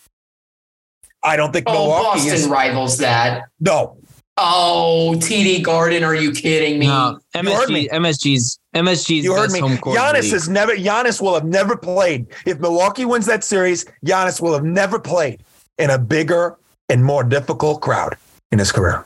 I 1.23 1.37
don't 1.37 1.53
think 1.53 1.67
Oh, 1.69 1.73
Milwaukee 1.73 2.19
Boston 2.21 2.35
is. 2.35 2.49
rivals 2.49 2.99
that. 2.99 3.45
No, 3.61 3.97
Oh, 4.43 5.17
TD 5.19 5.63
Garden, 5.63 6.03
are 6.03 6.15
you 6.15 6.33
kidding 6.33 6.79
me? 6.79 6.87
No, 6.87 7.19
You 7.35 7.55
heard 7.55 7.69
me. 7.69 7.89
MSG, 7.89 7.99
MSG's 8.37 8.59
MSG's 8.75 9.25
you 9.25 9.35
heard 9.35 9.43
best 9.51 9.55
me. 9.55 9.61
home 9.61 9.77
court. 9.77 9.99
Giannis 9.99 10.23
league. 10.23 10.33
has 10.33 10.49
never. 10.49 10.73
Giannis 10.77 11.21
will 11.21 11.35
have 11.35 11.45
never 11.45 11.77
played. 11.77 12.27
If 12.47 12.59
Milwaukee 12.59 13.05
wins 13.05 13.27
that 13.27 13.45
series, 13.45 13.85
Giannis 14.07 14.41
will 14.41 14.55
have 14.55 14.65
never 14.65 14.99
played 14.99 15.43
in 15.77 15.91
a 15.91 15.99
bigger 15.99 16.57
and 16.89 17.05
more 17.05 17.23
difficult 17.23 17.83
crowd 17.83 18.17
in 18.51 18.59
his 18.59 18.73
career. 18.73 19.05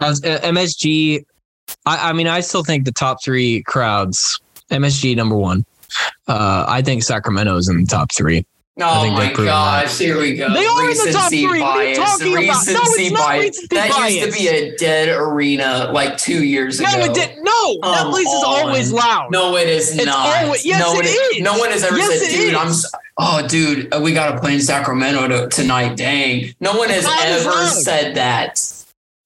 As, 0.00 0.20
uh, 0.24 0.40
MSG, 0.42 1.24
I, 1.86 2.10
I 2.10 2.12
mean, 2.12 2.26
I 2.26 2.40
still 2.40 2.64
think 2.64 2.84
the 2.84 2.92
top 2.92 3.22
three 3.22 3.62
crowds, 3.62 4.40
MSG 4.72 5.14
number 5.16 5.36
one. 5.36 5.64
Uh, 6.26 6.64
I 6.68 6.82
think 6.82 7.02
Sacramento's 7.02 7.68
in 7.68 7.80
the 7.82 7.86
top 7.86 8.12
three. 8.12 8.46
Oh 8.80 9.10
my 9.10 9.30
gosh, 9.34 9.98
here 9.98 10.18
we 10.18 10.34
go. 10.34 10.50
They 10.50 10.64
are 10.64 10.90
in 10.90 10.96
the 10.96 11.12
top 11.12 11.30
Recency 11.30 11.46
three. 11.46 11.60
What 11.60 11.76
are 11.76 11.84
you 11.84 11.96
bias. 11.96 12.10
talking 12.18 12.32
about? 12.32 12.42
No, 12.42 12.50
it's 12.52 12.68
Recency 12.68 13.10
not 13.10 13.18
bias. 13.28 13.44
recency 13.44 13.66
That 13.76 14.10
used 14.10 14.32
to 14.36 14.42
be 14.42 14.48
a 14.48 14.76
dead 14.78 15.08
arena 15.10 15.90
like 15.92 16.16
two 16.16 16.42
years 16.42 16.80
ago. 16.80 16.88
No, 16.90 17.04
it 17.04 17.12
did. 17.14 17.36
No, 17.42 17.78
that 17.82 18.06
place 18.10 18.26
is 18.26 18.42
always 18.42 18.90
loud. 18.90 19.30
No, 19.30 19.56
it 19.56 19.68
is 19.68 19.94
It's 19.94 20.06
not. 20.06 20.42
always- 20.44 20.64
yes, 20.64 20.80
no, 20.80 20.98
it 20.98 21.04
is. 21.04 21.12
is. 21.36 21.42
No 21.42 21.58
one 21.58 21.70
has 21.70 21.84
ever 21.84 21.98
Yes, 21.98 22.20
said, 22.22 22.30
dude, 22.30 22.54
is. 22.54 22.86
I'm. 22.86 23.00
Oh, 23.18 23.46
dude, 23.46 23.94
uh, 23.94 24.00
we 24.00 24.14
got 24.14 24.32
to 24.32 24.40
play 24.40 24.54
in 24.54 24.60
Sacramento 24.62 25.28
to, 25.28 25.48
tonight. 25.50 25.96
Dang. 25.98 26.54
No 26.60 26.72
one 26.78 26.88
has 26.88 27.04
ever 27.06 27.66
said 27.66 28.14
that. 28.14 28.58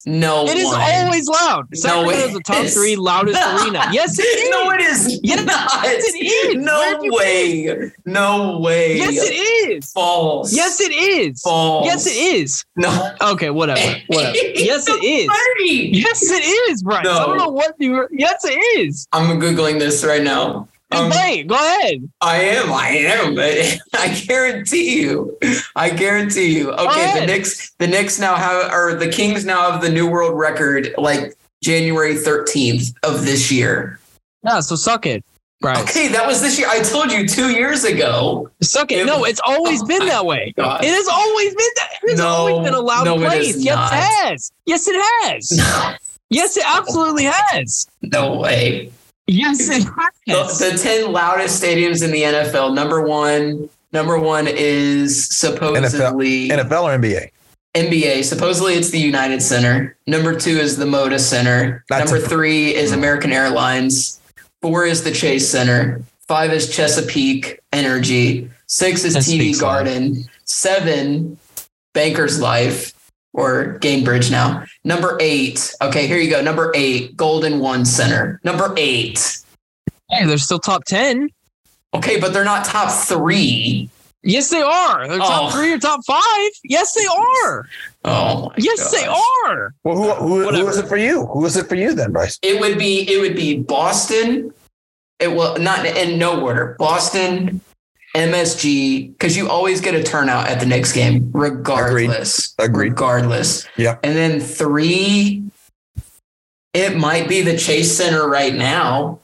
No 0.07 0.45
It 0.47 0.57
is 0.57 0.65
one. 0.65 0.79
always 0.79 1.27
loud. 1.27 1.65
No, 1.69 1.77
Sacramento's 1.77 2.29
it 2.29 2.33
the 2.33 2.39
top 2.43 2.63
is. 2.63 2.73
three 2.73 2.95
loudest 2.95 3.37
arena. 3.41 3.89
Yes, 3.91 4.17
it 4.17 4.23
is. 4.23 4.47
No, 4.57 4.71
it 4.71 4.79
is 4.81 5.19
Yes, 5.21 5.43
not. 5.45 5.83
it 5.85 6.15
is. 6.15 6.55
No 6.63 6.97
way. 7.17 7.91
No 8.05 8.59
way. 8.59 8.95
Yes, 8.97 9.15
it 9.17 9.33
is. 9.33 9.91
False. 9.91 10.53
Yes, 10.55 10.79
it 10.79 10.93
is. 10.93 11.41
False. 11.41 11.85
Yes, 11.85 12.07
it 12.07 12.11
is. 12.15 12.63
No. 12.77 13.11
Okay, 13.21 13.49
whatever. 13.49 13.81
Whatever. 14.07 14.35
Yes, 14.37 14.87
it 14.87 15.03
is. 15.03 15.29
Yes, 15.93 16.23
it 16.31 16.71
is, 16.71 16.83
Bryce. 16.83 17.05
I 17.05 17.25
don't 17.25 17.37
know 17.37 17.49
what 17.49 17.75
you. 17.77 18.07
Yes, 18.11 18.45
it 18.45 18.57
is. 18.79 19.07
I'm 19.11 19.39
googling 19.41 19.77
this 19.79 20.05
right 20.05 20.23
now. 20.23 20.69
Um, 20.91 21.09
go 21.47 21.55
ahead. 21.55 22.09
I 22.21 22.37
am. 22.37 22.71
I 22.71 22.87
am. 22.89 23.35
But 23.35 23.77
I 23.99 24.13
guarantee 24.25 25.01
you. 25.01 25.37
I 25.75 25.89
guarantee 25.89 26.57
you. 26.57 26.71
Okay, 26.71 27.19
the. 27.19 27.25
Knicks. 27.25 27.71
The 27.77 27.87
Knicks 27.87 28.19
now 28.19 28.35
have, 28.35 28.71
or 28.71 28.95
the 28.95 29.09
Kings 29.09 29.45
now 29.45 29.69
have 29.71 29.81
the 29.81 29.89
new 29.89 30.09
world 30.09 30.37
record, 30.37 30.93
like 30.97 31.35
January 31.61 32.15
thirteenth 32.15 32.93
of 33.03 33.25
this 33.25 33.51
year. 33.51 33.99
Yeah, 34.43 34.61
so 34.61 34.75
suck 34.75 35.05
it. 35.05 35.23
Right. 35.61 35.77
Okay, 35.79 36.07
that 36.09 36.27
was 36.27 36.39
this 36.41 36.57
year. 36.59 36.67
I 36.69 36.81
told 36.83 37.11
you 37.11 37.27
two 37.27 37.49
years 37.49 37.83
ago. 37.83 38.49
Suck 38.61 38.91
it. 38.91 39.05
No, 39.07 39.23
it's 39.25 39.41
always 39.45 39.81
Oh 39.83 39.85
been 39.87 40.05
that 40.05 40.25
way. 40.25 40.53
God. 40.55 40.83
It 40.83 40.89
has 40.93 41.07
always 41.07 41.49
been 41.55 41.69
that. 41.77 41.89
It's 42.03 42.19
No, 42.19 42.27
always 42.27 42.63
been 42.65 42.75
a 42.75 42.79
loud 42.79 43.05
no, 43.05 43.17
place. 43.17 43.55
is 43.55 43.65
Yes, 43.65 43.75
not. 43.75 43.91
it 43.93 43.95
has. 44.29 44.51
Yes, 44.65 44.87
it 44.87 44.95
has. 45.23 45.97
Yes, 46.29 46.57
it 46.57 46.65
absolutely 46.67 47.23
has. 47.23 47.87
No 48.01 48.35
way. 48.37 48.91
Yes, 49.27 49.67
it 49.69 49.83
The, 50.27 50.33
has. 50.43 50.59
the 50.59 50.77
ten 50.81 51.11
loudest 51.11 51.61
stadiums 51.61 52.03
in 52.03 52.11
the 52.11 52.23
NFL. 52.23 52.73
Number 52.73 53.01
one. 53.01 53.69
Number 53.93 54.19
one 54.19 54.47
is 54.49 55.27
supposedly 55.29 56.49
NFL 56.49 56.49
NFL 56.51 56.83
or 56.83 56.97
NBA? 56.99 57.31
NBA. 57.73 58.23
Supposedly 58.25 58.73
it's 58.73 58.89
the 58.89 58.99
United 58.99 59.41
Center. 59.41 59.95
Number 60.07 60.37
two 60.37 60.57
is 60.57 60.75
the 60.77 60.85
Moda 60.85 61.19
Center. 61.19 61.85
That's 61.89 62.11
Number 62.11 62.25
a- 62.25 62.29
three 62.29 62.75
is 62.75 62.91
American 62.91 63.31
Airlines. 63.31 64.19
Four 64.61 64.85
is 64.85 65.03
the 65.03 65.11
Chase 65.11 65.49
Center. 65.49 66.01
Five 66.27 66.51
is 66.51 66.69
Chesapeake 66.75 67.59
Energy. 67.71 68.49
Six 68.67 69.05
is 69.05 69.13
That 69.13 69.23
TD 69.23 69.35
speaks 69.35 69.61
loud. 69.61 69.85
Garden. 69.85 70.25
Seven, 70.43 71.37
Banker's 71.93 72.41
Life 72.41 72.93
or 73.37 73.77
Gainbridge 73.79 74.29
now. 74.31 74.65
Number 74.83 75.17
eight. 75.21 75.73
Okay, 75.81 76.07
here 76.07 76.17
you 76.17 76.29
go. 76.29 76.41
Number 76.41 76.71
eight, 76.75 77.15
Golden 77.15 77.59
One 77.59 77.85
Center. 77.85 78.41
Number 78.43 78.73
eight. 78.77 79.37
Hey, 80.09 80.25
they're 80.25 80.37
still 80.39 80.59
top 80.59 80.83
10. 80.85 81.29
Okay, 81.93 82.19
but 82.19 82.33
they're 82.33 82.43
not 82.43 82.65
top 82.65 82.91
three. 82.91 83.89
Yes, 84.23 84.49
they 84.49 84.61
are. 84.61 85.07
They're 85.07 85.19
top 85.19 85.53
Oh. 85.53 85.55
three 85.57 85.71
or 85.71 85.77
top 85.77 86.01
five. 86.05 86.49
Yes, 86.63 86.93
they 86.93 87.05
are. 87.05 87.67
Oh, 88.03 88.47
my 88.49 88.55
Yes, 88.57 88.91
they 88.91 89.05
are. 89.05 89.73
Well, 89.83 89.95
who 89.95 90.11
who, 90.13 90.39
who 90.39 90.45
Whatever. 90.45 90.69
is 90.71 90.77
it 90.77 90.87
for 90.87 90.97
you? 90.97 91.27
Who 91.27 91.45
is 91.45 91.55
it 91.55 91.67
for 91.69 91.75
you 91.75 91.93
then, 91.93 92.11
Bryce? 92.11 92.39
It 92.41 92.59
would 92.59 92.77
be 92.79 93.01
it 93.09 93.21
would 93.21 93.35
be 93.35 93.59
Boston. 93.59 94.51
It 95.19 95.29
will 95.29 95.57
not 95.59 95.85
in 95.85 96.17
no 96.17 96.41
order. 96.41 96.75
Boston, 96.79 97.61
MSG, 98.17 99.11
because 99.11 99.37
you 99.37 99.47
always 99.47 99.79
get 99.79 99.93
a 99.93 100.01
turnout 100.01 100.47
at 100.47 100.59
the 100.59 100.65
next 100.65 100.93
game, 100.93 101.29
regardless. 101.33 102.55
Agreed. 102.57 102.89
Regardless. 102.89 103.67
Yeah. 103.77 103.99
And 104.03 104.15
then 104.15 104.39
three, 104.39 105.43
it 106.73 106.97
might 106.97 107.29
be 107.29 107.43
the 107.43 107.55
Chase 107.55 107.95
Center 107.95 108.27
right 108.27 108.55
now, 108.55 109.19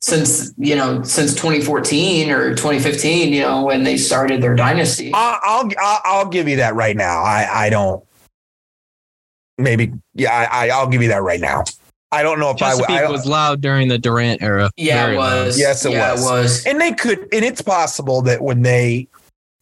since 0.00 0.54
you 0.56 0.74
know 0.74 1.02
since 1.02 1.34
2014 1.34 2.30
or 2.30 2.54
2015, 2.54 3.34
you 3.34 3.42
know 3.42 3.62
when 3.62 3.84
they 3.84 3.98
started 3.98 4.42
their 4.42 4.54
dynasty. 4.54 5.12
I'll, 5.12 5.38
I'll 5.42 6.00
I'll 6.04 6.28
give 6.28 6.48
you 6.48 6.56
that 6.56 6.74
right 6.74 6.96
now. 6.96 7.22
I 7.22 7.66
I 7.66 7.70
don't. 7.70 8.02
Maybe 9.58 9.92
yeah. 10.14 10.32
I, 10.32 10.68
I 10.68 10.70
I'll 10.70 10.88
give 10.88 11.02
you 11.02 11.08
that 11.08 11.22
right 11.22 11.40
now. 11.40 11.64
I 12.12 12.22
don't 12.22 12.40
know 12.40 12.50
if 12.50 12.60
I, 12.62 12.70
Chesapeake 12.70 12.90
I 12.90 13.08
was 13.10 13.24
loud 13.26 13.60
during 13.60 13.88
the 13.88 13.98
Durant 13.98 14.42
era. 14.42 14.70
yeah, 14.76 15.04
Very 15.04 15.16
it 15.16 15.20
loud. 15.20 15.46
was. 15.46 15.58
Yes, 15.58 15.84
it 15.84 15.92
yeah, 15.92 16.12
was. 16.12 16.20
It 16.26 16.30
was. 16.30 16.66
and 16.66 16.80
they 16.80 16.92
could 16.92 17.20
and 17.32 17.44
it's 17.44 17.62
possible 17.62 18.20
that 18.22 18.42
when 18.42 18.62
they 18.62 19.06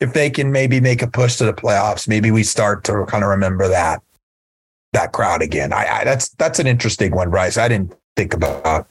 if 0.01 0.13
they 0.15 0.31
can 0.31 0.51
maybe 0.53 0.81
make 0.81 1.03
a 1.03 1.07
push 1.09 1.37
to 1.37 1.45
the 1.45 1.53
playoffs, 1.53 2.09
maybe 2.09 2.31
we 2.31 2.43
start 2.43 2.85
to 2.85 3.05
kind 3.07 3.23
of 3.25 3.31
remember 3.31 3.69
that 3.69 4.01
that 4.95 5.13
crowd 5.13 5.43
again. 5.43 5.73
I, 5.73 5.87
I 6.01 6.05
that's 6.05 6.31
that's 6.31 6.59
an 6.59 6.67
interesting 6.67 7.15
one, 7.15 7.31
Bryce. 7.31 7.59
I 7.59 7.69
didn't 7.69 7.95
think 8.17 8.33
about 8.33 8.87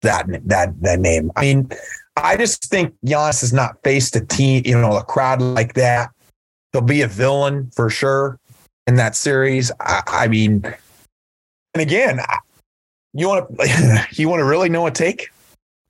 that 0.00 0.26
that 0.48 0.80
that 0.80 0.98
name. 1.00 1.30
I 1.36 1.40
mean, 1.42 1.70
I 2.16 2.36
just 2.38 2.64
think 2.70 2.94
Giannis 3.04 3.42
has 3.42 3.52
not 3.52 3.76
faced 3.84 4.16
a 4.16 4.24
team, 4.24 4.62
you 4.64 4.80
know, 4.80 4.96
a 4.96 5.04
crowd 5.04 5.42
like 5.42 5.74
that. 5.74 6.10
He'll 6.72 6.80
be 6.80 7.02
a 7.02 7.08
villain 7.08 7.70
for 7.74 7.90
sure 7.90 8.38
in 8.86 8.94
that 8.96 9.14
series. 9.14 9.70
I, 9.80 10.02
I 10.06 10.28
mean, 10.28 10.64
and 11.74 11.82
again, 11.82 12.20
I- 12.20 12.38
you 13.14 13.28
want 13.28 13.58
to 13.58 14.06
you 14.12 14.28
want 14.28 14.40
to 14.40 14.44
really 14.44 14.68
know 14.68 14.86
a 14.86 14.90
take? 14.90 15.30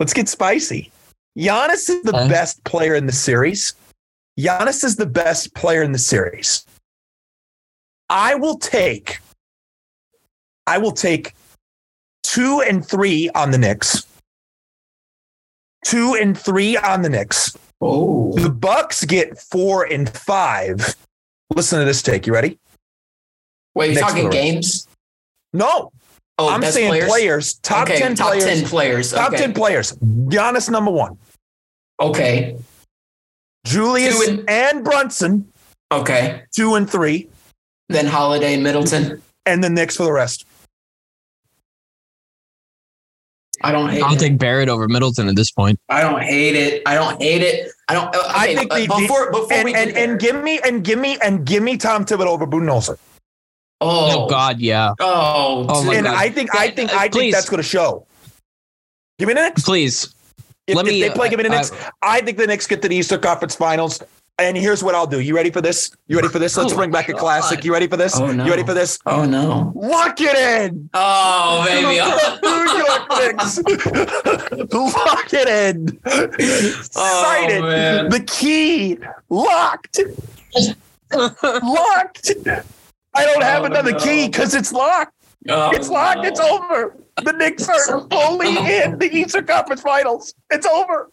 Let's 0.00 0.12
get 0.12 0.28
spicy. 0.28 0.90
Giannis 1.38 1.88
is 1.88 2.02
the 2.02 2.14
Okay. 2.14 2.28
best 2.28 2.62
player 2.64 2.94
in 2.94 3.06
the 3.06 3.12
series. 3.12 3.74
Giannis 4.38 4.84
is 4.84 4.96
the 4.96 5.06
best 5.06 5.54
player 5.54 5.82
in 5.82 5.92
the 5.92 5.98
series. 5.98 6.64
I 8.10 8.34
will 8.34 8.58
take 8.58 9.20
I 10.66 10.78
will 10.78 10.92
take 10.92 11.34
two 12.22 12.60
and 12.62 12.86
three 12.86 13.28
on 13.34 13.50
the 13.50 13.58
Knicks. 13.58 14.06
Two 15.84 16.14
and 16.14 16.38
three 16.38 16.76
on 16.76 17.02
the 17.02 17.08
Knicks. 17.08 17.56
Oh. 17.80 18.32
The 18.38 18.50
Bucks 18.50 19.04
get 19.04 19.38
four 19.38 19.84
and 19.84 20.08
five. 20.10 20.94
Listen 21.54 21.80
to 21.80 21.84
this 21.84 22.02
take. 22.02 22.26
You 22.26 22.32
ready? 22.32 22.58
Wait, 23.74 23.92
you're 23.92 24.00
talking 24.00 24.24
for 24.24 24.30
the 24.30 24.36
rest. 24.36 24.42
games? 24.52 24.88
No, 25.52 25.90
Oh, 26.42 26.48
I'm 26.48 26.60
best 26.60 26.74
saying 26.74 27.04
players. 27.08 27.54
top 27.54 27.88
okay, 27.88 27.98
ten 27.98 28.14
top 28.14 28.28
players. 28.32 28.44
ten 28.44 28.64
players. 28.64 29.10
Top 29.12 29.32
ten 29.32 29.52
players. 29.52 29.92
Giannis 29.92 30.68
number 30.70 30.90
one. 30.90 31.18
Okay. 32.00 32.56
Julius 33.64 34.26
and- 34.28 34.48
and 34.48 34.84
Brunson 34.84 35.52
Okay. 35.92 36.42
two 36.54 36.74
and 36.74 36.88
three, 36.90 37.28
Then 37.88 38.06
Holiday 38.06 38.54
and 38.54 38.62
Middleton. 38.62 39.22
and 39.46 39.62
the 39.62 39.70
Knicks 39.70 39.96
for 39.96 40.04
the 40.04 40.12
rest. 40.12 40.44
I 43.64 43.70
don't 43.70 43.90
hate 43.90 44.02
I'll 44.02 44.14
it. 44.14 44.18
take 44.18 44.38
Barrett 44.38 44.68
over 44.68 44.88
Middleton 44.88 45.28
at 45.28 45.36
this 45.36 45.52
point. 45.52 45.78
I 45.88 46.00
don't 46.00 46.20
hate 46.22 46.56
it. 46.56 46.82
I 46.86 46.94
don't 46.94 47.22
hate 47.22 47.42
it. 47.42 47.70
I 47.88 47.94
don't. 47.94 48.14
uh, 48.14 48.22
I 48.34 48.54
think 48.56 48.72
uh, 48.72 48.76
the- 48.78 48.86
the- 48.86 48.98
before 49.02 49.30
before 49.30 49.52
And 49.52 49.64
we 49.66 49.74
and, 49.74 49.96
and 49.96 50.18
give 50.18 50.42
me 50.42 50.58
and 50.64 50.82
give 50.84 50.98
me 50.98 51.16
and 51.22 51.44
give 51.46 51.62
me 51.62 51.76
Tom 51.76 52.04
Thibodeau 52.04 52.26
over 52.26 52.46
Budenholzer. 52.46 52.98
Oh 53.82 54.24
Oh, 54.24 54.28
God, 54.28 54.60
yeah. 54.60 54.92
Oh, 55.00 55.66
Oh, 55.68 55.84
my. 55.84 55.94
And 55.94 56.06
God. 56.06 56.14
I 56.16 56.30
think 56.30 56.54
I 56.54 56.70
think 56.70 56.92
I 56.92 57.08
think 57.08 57.32
that's 57.32 57.48
going 57.48 57.62
to 57.62 57.68
show. 57.68 58.06
Give 59.18 59.28
me 59.28 59.34
the 59.34 59.42
Knicks. 59.42 59.62
Please. 59.62 60.14
If, 60.66 60.76
Let 60.76 60.86
if 60.86 60.92
me, 60.92 61.00
they 61.02 61.10
play, 61.10 61.28
give 61.28 61.38
me 61.38 61.42
the 61.42 61.50
uh, 61.50 61.56
Knicks. 61.56 61.72
I 62.02 62.20
think 62.20 62.38
the 62.38 62.46
Knicks 62.46 62.66
get 62.66 62.82
to 62.82 62.88
the 62.88 62.96
Eastern 62.96 63.20
Conference 63.20 63.54
Finals. 63.54 64.00
And 64.38 64.56
here's 64.56 64.82
what 64.82 64.94
I'll 64.94 65.06
do. 65.06 65.20
You 65.20 65.34
ready 65.36 65.50
for 65.50 65.60
this? 65.60 65.90
You 66.08 66.16
ready 66.16 66.28
for 66.28 66.38
this? 66.38 66.56
Let's 66.56 66.72
Oh, 66.72 66.76
bring 66.76 66.90
back 66.90 67.08
a 67.08 67.12
classic. 67.12 67.64
You 67.64 67.72
ready 67.72 67.86
for 67.86 67.96
this? 67.98 68.18
Oh, 68.18 68.32
no. 68.32 68.44
You 68.44 68.50
ready 68.50 68.62
for 68.64 68.72
this? 68.74 68.98
Oh 69.06 69.24
no. 69.26 69.72
Lock 69.76 70.16
it 70.20 70.36
in. 70.36 70.88
Oh 70.94 71.64
baby. 71.68 71.98
New 72.42 72.76
York 72.82 73.08
Knicks. 73.10 73.58
Lock 74.72 75.32
it 75.34 75.48
in. 75.48 76.00
Sight 76.82 77.50
it. 77.50 77.60
Oh, 77.62 77.66
man. 77.68 78.08
The 78.08 78.20
key 78.26 78.98
locked. 79.28 80.00
locked. 81.62 82.30
I 83.14 83.24
don't 83.24 83.42
have 83.42 83.62
Oh, 83.62 83.66
another 83.66 83.92
no. 83.92 83.98
key 83.98 84.26
because 84.28 84.54
it's 84.54 84.72
locked. 84.72 85.12
Oh, 85.48 85.70
It's 85.72 85.88
locked. 85.88 86.22
no. 86.22 86.28
It's 86.28 86.40
over. 86.40 86.96
The 87.22 87.32
Knicks 87.32 87.68
are 87.68 88.06
fully 88.08 88.56
in 88.82 88.98
the 88.98 89.10
Eastern 89.12 89.46
Conference 89.46 89.82
Finals. 89.82 90.34
It's 90.50 90.66
over. 90.66 91.10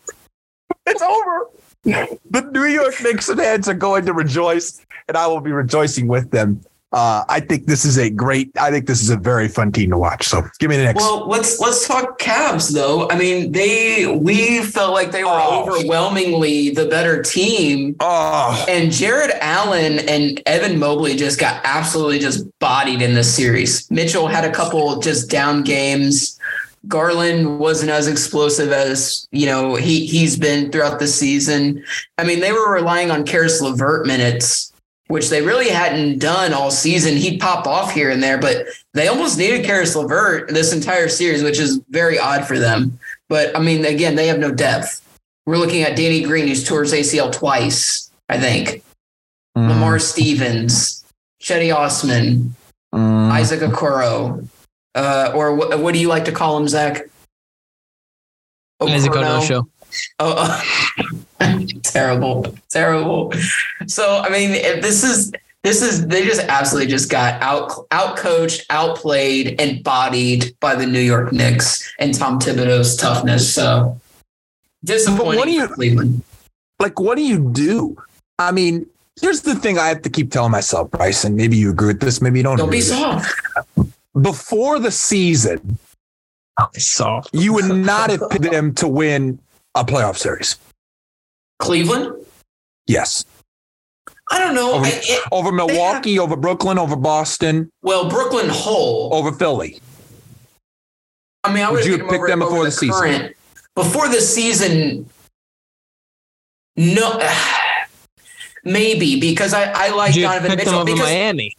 It's 0.86 1.02
over. 1.02 1.48
The 1.84 2.50
New 2.52 2.66
York 2.66 2.96
Knicks 3.02 3.28
fans 3.34 3.68
are 3.68 3.74
going 3.74 4.06
to 4.06 4.14
rejoice, 4.14 4.82
and 5.08 5.18
I 5.18 5.28
will 5.28 5.42
be 5.42 5.52
rejoicing 5.52 6.08
with 6.08 6.32
them. 6.32 6.62
Uh, 6.92 7.24
I 7.30 7.40
think 7.40 7.68
this 7.68 7.86
is 7.86 7.98
a 8.00 8.10
great. 8.10 8.50
I 8.60 8.72
think 8.72 8.88
this 8.88 9.02
is 9.04 9.12
a 9.12 9.18
very 9.18 9.48
fun 9.48 9.72
team 9.72 9.92
to 9.92 9.98
watch. 9.98 10.28
So 10.28 10.42
give 10.58 10.72
me 10.72 10.78
the 10.78 10.84
next. 10.86 10.98
Well, 11.02 11.28
let's 11.28 11.60
let's 11.60 11.88
talk 11.88 12.20
Cavs 12.20 12.74
though. 12.74 13.08
I 13.12 13.18
mean, 13.18 13.52
they 13.52 14.08
we 14.08 14.64
felt 14.64 14.94
like 14.94 15.12
they 15.12 15.24
were 15.24 15.30
Oh. 15.30 15.62
overwhelmingly 15.68 16.72
the 16.72 16.86
better 16.88 17.22
team. 17.22 17.96
oh, 18.00 18.66
And 18.68 18.92
Jarrett 18.92 19.36
Allen 19.40 20.00
and 20.10 20.42
Evan 20.48 20.80
Mobley 20.80 21.16
just 21.16 21.40
got 21.40 21.62
absolutely 21.64 22.18
just 22.20 22.46
bodied 22.60 23.02
in 23.04 23.14
this 23.14 23.34
series. 23.36 23.90
Mitchell 23.92 24.28
had 24.28 24.44
a 24.44 24.52
couple 24.52 25.00
just 25.00 25.30
down 25.30 25.62
games. 25.64 26.40
Garland 26.88 27.60
wasn't 27.60 27.92
as 27.92 28.08
explosive 28.08 28.72
as 28.72 29.28
you 29.32 29.46
know 29.46 29.76
he 29.76 30.06
he's 30.08 30.38
been 30.38 30.72
throughout 30.72 30.98
the 31.00 31.08
season. 31.08 31.84
I 32.18 32.24
mean, 32.24 32.40
they 32.40 32.52
were 32.54 32.72
relying 32.74 33.12
on 33.12 33.26
Caris 33.26 33.62
LeVert 33.62 34.08
minutes, 34.08 34.69
which 35.10 35.30
they 35.30 35.42
really 35.42 35.70
hadn't 35.70 36.20
done 36.20 36.54
all 36.54 36.72
season. 36.72 37.18
He'd 37.18 37.40
pop 37.40 37.68
off 37.68 37.92
here 37.92 38.10
and 38.12 38.24
there, 38.24 38.38
but 38.38 38.68
they 38.94 39.08
almost 39.08 39.38
needed 39.38 39.66
Caris 39.66 39.96
LeVert 39.96 40.50
this 40.50 40.72
entire 40.72 41.10
series, 41.10 41.44
which 41.44 41.60
is 41.60 41.82
very 41.90 42.18
odd 42.18 42.48
for 42.48 42.58
them. 42.58 42.98
But 43.28 43.56
I 43.58 43.60
mean, 43.60 43.86
again, 43.86 44.16
they 44.16 44.28
have 44.28 44.40
no 44.40 44.52
depth. 44.52 45.02
We're 45.46 45.58
looking 45.58 45.82
at 45.82 45.98
Danny 45.98 46.22
Green, 46.24 46.48
who's 46.48 46.64
tore 46.64 46.84
his 46.84 46.94
ACL 46.94 47.32
twice, 47.32 48.12
I 48.30 48.40
think. 48.40 48.84
Mm. 49.58 49.68
Lamar 49.70 50.00
Stevens, 50.00 51.04
Cedi 51.42 51.76
Osman, 51.76 52.56
Mm. 52.94 53.30
Isaac 53.32 53.60
Okoro, 53.60 54.48
uh, 54.96 55.32
or 55.36 55.54
what, 55.54 55.80
what 55.80 55.94
do 55.94 56.00
you 56.00 56.08
like 56.08 56.26
to 56.26 56.32
call 56.32 56.58
him, 56.58 56.68
Zach? 56.68 57.04
Isaac 58.82 59.12
Okoro? 59.12 59.40
Onosho. 59.40 59.68
Oh, 60.20 60.64
oh. 61.42 61.66
terrible, 61.84 62.56
terrible. 62.70 63.34
So 63.88 64.20
I 64.20 64.30
mean, 64.30 64.52
if 64.52 64.82
this 64.82 65.04
is 65.04 65.32
this 65.64 65.82
is 65.82 66.08
they 66.08 66.24
just 66.26 66.42
absolutely 66.42 66.90
just 66.90 67.10
got 67.10 67.42
out 67.42 67.72
out 67.92 68.18
coached, 68.18 68.66
outplayed, 68.70 69.60
and 69.60 69.84
bodied 69.84 70.56
by 70.60 70.76
the 70.76 70.86
New 70.86 71.02
York 71.02 71.32
Knicks 71.34 71.92
and 72.00 72.14
Tom 72.14 72.40
Thibodeau's 72.40 72.96
toughness. 72.96 73.54
So 73.54 74.00
Disappointing 74.84 75.38
what 75.40 75.46
do 75.46 75.52
you- 75.52 75.68
Cleveland. 75.68 76.24
like 76.80 77.00
what 77.00 77.16
do 77.16 77.24
you 77.24 77.52
do? 77.52 77.98
I 78.38 78.52
mean, 78.54 78.86
here's 79.20 79.42
the 79.42 79.56
thing 79.56 79.78
I 79.78 79.88
have 79.90 80.02
to 80.04 80.10
keep 80.10 80.32
telling 80.32 80.52
myself, 80.52 80.90
Bryson. 80.92 81.36
maybe 81.36 81.58
you 81.58 81.72
agree 81.72 81.88
with 81.88 82.00
this, 82.00 82.22
maybe 82.22 82.40
you 82.40 82.44
don't. 82.44 82.56
Don't 82.58 82.68
agree 82.70 82.78
be 82.78 82.82
soft. 82.84 83.30
Before 84.22 84.80
the 84.80 84.92
season, 84.92 85.78
Soft. 86.78 87.30
you 87.34 87.54
would 87.54 87.66
not 87.66 88.10
have 88.10 88.22
picked 88.30 88.50
them 88.52 88.74
to 88.76 88.88
win 88.88 89.40
a 89.76 89.84
playoff 89.84 90.18
series. 90.18 90.58
Cleveland? 91.60 92.26
Yes. 92.88 93.26
I 94.32 94.40
don't 94.40 94.54
know. 94.56 94.74
Over- 94.76 94.86
I, 94.86 94.92
it, 95.04 95.28
Over 95.32 95.52
Milwaukee, 95.52 96.20
over 96.20 96.36
Brooklyn, 96.36 96.78
over 96.78 96.96
Boston, 96.96 97.70
well, 97.82 98.10
Brooklyn 98.10 98.48
whole. 98.50 99.14
over 99.14 99.32
Philly. 99.32 99.80
I 101.44 101.54
mean, 101.54 101.64
I 101.64 101.72
Would 101.72 101.78
would 101.78 101.86
you 101.86 101.92
have 101.94 102.02
have 102.02 102.10
picked 102.10 102.28
them 102.28 102.40
before 102.40 102.64
the 102.66 102.72
season? 102.72 103.00
Current, 103.00 103.36
before 103.76 104.08
the 104.10 104.20
season, 104.22 105.10
no, 106.76 107.20
maybe 108.64 109.20
because 109.20 109.54
I, 109.54 109.72
I 109.72 109.90
like 109.96 110.14
Did 110.14 110.24
Donovan 110.24 110.50
pick 110.52 110.60
them 110.60 110.66
Mitchell 110.66 110.80
over 110.80 110.86
because 110.92 111.00
Miami? 111.08 111.56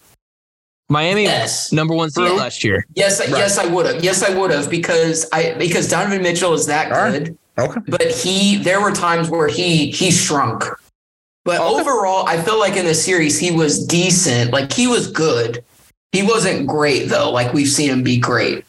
Miami, 0.90 1.23
yes, 1.23 1.73
number 1.73 1.94
one 1.94 2.11
seed 2.11 2.27
True. 2.27 2.37
last 2.37 2.62
year. 2.62 2.85
yes, 2.94 3.23
yes, 3.29 3.59
I 3.59 3.66
would 3.66 3.87
have. 3.87 4.05
Yes, 4.05 4.23
I 4.23 4.37
would 4.37 4.51
have 4.51 4.68
because 4.68 5.27
I 5.33 5.55
because 5.55 5.88
Donovan 5.88 6.23
Mitchell 6.23 6.53
is 6.53 6.66
that 6.66 6.92
All 6.92 6.99
right. 7.11 7.35
Okay. 7.61 7.81
but 7.88 8.03
he 8.11 8.57
there 8.57 8.81
were 8.81 8.92
times 8.92 9.29
where 9.29 9.49
he 9.49 9.90
he 9.90 10.11
shrunk. 10.11 10.64
But 11.44 11.61
Okay. 11.61 11.81
overall 11.81 12.27
i 12.29 12.40
feel 12.40 12.59
like 12.59 12.77
in 12.77 12.85
the 12.87 12.94
series 12.94 13.38
he 13.38 13.51
was 13.51 13.85
decent. 13.87 14.53
Like 14.53 14.73
he 14.73 14.87
was 14.87 15.07
good. 15.11 15.64
He 16.12 16.23
wasn't 16.23 16.66
great 16.66 17.09
though. 17.09 17.31
Like 17.31 17.53
we've 17.53 17.68
seen 17.68 17.90
him 17.90 18.03
be 18.03 18.18
great. 18.18 18.64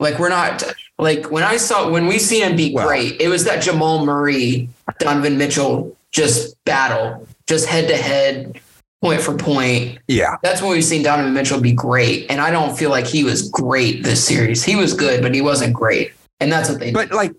Like 0.00 0.18
we're 0.18 0.28
not 0.28 0.62
like 1.00 1.30
when 1.30 1.44
i 1.44 1.56
saw 1.56 1.88
when 1.90 2.06
we 2.06 2.18
seen 2.18 2.42
him 2.42 2.56
be 2.56 2.72
Well- 2.74 2.86
great 2.86 3.20
it 3.20 3.28
was 3.28 3.44
that 3.44 3.62
jamal 3.62 4.04
murray 4.04 4.68
donovan 4.98 5.38
mitchell 5.38 5.96
just 6.12 6.56
battle 6.64 7.26
just 7.46 7.66
head 7.66 7.86
to 7.88 7.96
head 7.96 8.60
point 9.00 9.20
for 9.20 9.36
point. 9.36 9.98
Yeah. 10.08 10.36
that's 10.42 10.60
when 10.60 10.72
we've 10.72 10.84
seen 10.84 11.04
donovan 11.04 11.32
mitchell 11.34 11.60
be 11.60 11.70
great 11.72 12.26
and 12.30 12.40
i 12.40 12.50
don't 12.50 12.76
feel 12.76 12.90
like 12.90 13.06
he 13.06 13.22
was 13.22 13.48
great 13.50 14.02
this 14.02 14.24
series. 14.24 14.64
He 14.64 14.74
was 14.74 14.92
good 14.92 15.22
but 15.22 15.32
he 15.34 15.40
wasn't 15.40 15.72
great 15.72 16.12
and 16.40 16.50
that's 16.50 16.68
what 16.68 16.80
they 16.80 16.90
But 16.90 17.12
like 17.12 17.32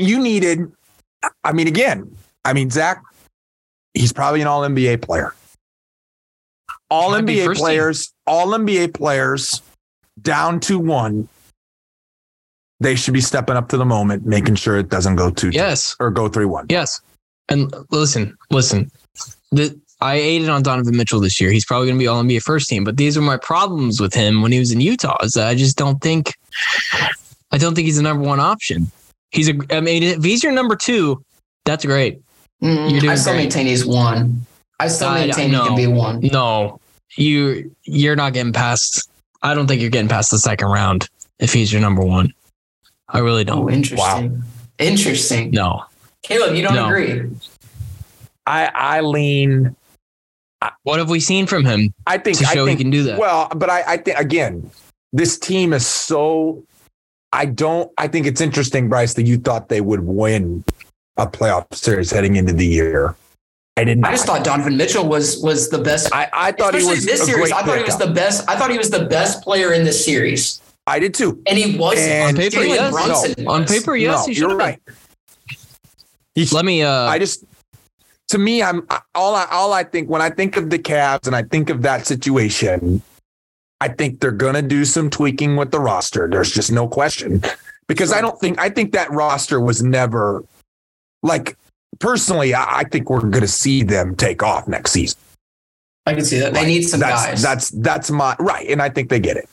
you 0.00 0.18
needed, 0.20 0.70
I 1.44 1.52
mean, 1.52 1.66
again, 1.68 2.16
I 2.44 2.52
mean, 2.52 2.70
Zach, 2.70 3.02
he's 3.94 4.12
probably 4.12 4.40
an 4.40 4.46
all 4.46 4.62
NBA 4.62 5.02
player. 5.02 5.34
All 6.90 7.10
NBA 7.12 7.44
first 7.46 7.58
team. 7.58 7.64
players, 7.64 8.12
all 8.26 8.48
NBA 8.48 8.94
players 8.94 9.62
down 10.20 10.58
to 10.60 10.78
one. 10.78 11.28
They 12.80 12.94
should 12.96 13.14
be 13.14 13.20
stepping 13.20 13.56
up 13.56 13.68
to 13.68 13.76
the 13.76 13.84
moment, 13.84 14.24
making 14.24 14.54
sure 14.54 14.78
it 14.78 14.88
doesn't 14.88 15.16
go 15.16 15.30
two 15.30 15.50
Yes, 15.50 15.94
or 16.00 16.10
go 16.10 16.28
three 16.28 16.46
one. 16.46 16.66
yes. 16.70 17.00
And 17.48 17.72
listen, 17.90 18.36
listen. 18.50 18.90
The, 19.52 19.78
I 20.00 20.14
aided 20.14 20.48
on 20.48 20.62
Donovan 20.62 20.96
Mitchell 20.96 21.20
this 21.20 21.40
year. 21.40 21.50
He's 21.50 21.64
probably 21.64 21.88
going 21.88 21.98
to 21.98 22.02
be 22.02 22.06
all 22.06 22.22
NBA 22.22 22.42
first 22.42 22.68
team. 22.68 22.84
But 22.84 22.96
these 22.96 23.18
are 23.18 23.20
my 23.20 23.36
problems 23.36 24.00
with 24.00 24.14
him 24.14 24.40
when 24.40 24.50
he 24.52 24.58
was 24.60 24.70
in 24.72 24.80
Utah. 24.80 25.18
Is 25.22 25.32
that 25.32 25.48
I 25.48 25.54
just 25.54 25.76
don't 25.76 26.00
think, 26.00 26.34
I 27.50 27.58
don't 27.58 27.74
think 27.74 27.86
he's 27.86 27.96
the 27.96 28.02
number 28.02 28.24
one 28.26 28.38
option. 28.40 28.90
He's 29.30 29.48
a. 29.48 29.54
I 29.70 29.80
mean, 29.80 30.02
if 30.02 30.22
he's 30.24 30.42
your 30.42 30.52
number 30.52 30.76
two, 30.76 31.22
that's 31.64 31.84
great. 31.84 32.20
Mm, 32.62 32.90
You're 32.90 33.00
doing 33.00 33.10
I 33.12 33.14
still 33.14 33.32
great. 33.34 33.42
maintain 33.44 33.66
he's 33.66 33.86
one. 33.86 34.44
I 34.78 34.88
still 34.88 35.08
I- 35.08 35.26
maintain 35.26 35.52
no. 35.52 35.62
he 35.62 35.68
can 35.68 35.76
be 35.76 35.86
one. 35.86 36.20
No, 36.20 36.80
you 37.16 37.74
you're 37.84 38.16
not 38.16 38.32
getting 38.32 38.52
past. 38.52 39.08
I 39.42 39.54
don't 39.54 39.66
think 39.66 39.80
you're 39.80 39.90
getting 39.90 40.08
past 40.08 40.30
the 40.30 40.38
second 40.38 40.68
round 40.68 41.08
if 41.38 41.52
he's 41.52 41.72
your 41.72 41.80
number 41.80 42.02
one. 42.02 42.32
I 43.08 43.18
really 43.20 43.44
don't. 43.44 43.64
Oh, 43.64 43.70
interesting. 43.70 44.42
Interesting. 44.78 45.50
No. 45.52 45.84
Caleb, 46.22 46.54
you 46.54 46.62
don't 46.62 46.74
No. 46.74 46.86
agree? 46.86 47.30
I 48.46 48.70
I 48.74 49.00
lean. 49.00 49.74
What 50.82 50.98
have 50.98 51.08
we 51.08 51.20
seen 51.20 51.46
from 51.46 51.64
him 51.64 51.94
I 52.06 52.18
think 52.18 52.36
to 52.38 52.44
show 52.44 52.50
I 52.64 52.66
think 52.66 52.78
he 52.78 52.84
can 52.84 52.90
do 52.90 53.02
that? 53.04 53.18
Well, 53.18 53.48
but 53.56 53.70
I, 53.70 53.82
I 53.86 53.96
think 53.96 54.18
again, 54.18 54.70
this 55.12 55.38
team 55.38 55.72
is 55.72 55.86
so. 55.86 56.62
I 57.32 57.46
don't. 57.46 57.90
I 57.98 58.08
think 58.08 58.26
it's 58.26 58.40
interesting, 58.40 58.88
Bryce, 58.88 59.14
that 59.14 59.22
you 59.24 59.38
thought 59.38 59.68
they 59.68 59.80
would 59.80 60.00
win 60.00 60.64
a 61.16 61.26
playoff 61.26 61.72
series 61.74 62.10
heading 62.10 62.36
into 62.36 62.52
the 62.52 62.66
year. 62.66 63.14
I 63.76 63.84
didn't. 63.84 64.04
I 64.04 64.10
just 64.10 64.26
thought 64.26 64.44
Donovan 64.44 64.76
Mitchell 64.76 65.06
was 65.08 65.40
was 65.42 65.70
the 65.70 65.78
best. 65.78 66.12
I, 66.12 66.28
I 66.32 66.52
thought 66.52 66.74
he 66.74 66.84
was 66.84 67.06
this 67.06 67.22
a 67.22 67.26
series. 67.26 67.50
great 67.50 67.54
I 67.54 67.62
thought 67.62 67.78
he 67.78 67.84
was 67.84 67.98
the 67.98 68.08
best. 68.08 68.48
I 68.48 68.56
thought 68.56 68.70
he 68.70 68.78
was 68.78 68.90
the 68.90 69.06
best 69.06 69.42
player 69.42 69.72
in 69.72 69.84
this 69.84 70.04
series, 70.04 70.60
I 70.86 70.98
did 70.98 71.14
too. 71.14 71.40
and 71.46 71.56
he 71.56 71.78
wasn't. 71.78 72.10
And- 72.10 72.36
On 72.36 72.42
paper, 72.42 72.56
Jalen 72.56 72.68
yes. 72.68 72.92
Brunson 72.92 73.48
On 73.48 73.64
paper, 73.64 73.96
yes, 73.96 74.20
no, 74.22 74.26
he 74.26 74.34
should 74.34 74.40
you're 74.40 74.50
have 74.50 74.58
right. 74.58 74.80
He's, 76.34 76.52
Let 76.52 76.64
me. 76.64 76.82
Uh, 76.82 76.90
I 76.90 77.18
just. 77.18 77.44
To 78.28 78.38
me, 78.38 78.62
I'm 78.62 78.86
all 79.14 79.34
I 79.34 79.46
all 79.50 79.72
I 79.72 79.82
think 79.82 80.08
when 80.08 80.22
I 80.22 80.30
think 80.30 80.56
of 80.56 80.70
the 80.70 80.78
Cavs 80.78 81.26
and 81.26 81.34
I 81.34 81.42
think 81.42 81.68
of 81.70 81.82
that 81.82 82.06
situation, 82.06 83.02
I 83.80 83.88
think 83.88 84.20
they're 84.20 84.30
gonna 84.30 84.62
do 84.62 84.84
some 84.84 85.10
tweaking 85.10 85.56
with 85.56 85.70
the 85.70 85.80
roster. 85.80 86.28
There's 86.28 86.50
just 86.50 86.70
no 86.70 86.86
question. 86.86 87.42
Because 87.86 88.12
I 88.12 88.20
don't 88.20 88.38
think 88.38 88.60
I 88.60 88.68
think 88.68 88.92
that 88.92 89.10
roster 89.10 89.60
was 89.60 89.82
never 89.82 90.44
like 91.22 91.56
personally, 91.98 92.54
I, 92.54 92.78
I 92.78 92.84
think 92.84 93.10
we're 93.10 93.20
gonna 93.20 93.48
see 93.48 93.82
them 93.82 94.14
take 94.14 94.42
off 94.42 94.68
next 94.68 94.92
season. 94.92 95.18
I 96.06 96.14
can 96.14 96.24
see 96.24 96.38
that. 96.40 96.54
They 96.54 96.66
need 96.66 96.82
some 96.82 97.00
that's, 97.00 97.26
guys. 97.26 97.42
That's 97.42 97.70
that's 97.70 98.10
my 98.10 98.36
right, 98.38 98.68
and 98.68 98.80
I 98.80 98.88
think 98.88 99.10
they 99.10 99.20
get 99.20 99.36
it. 99.36 99.48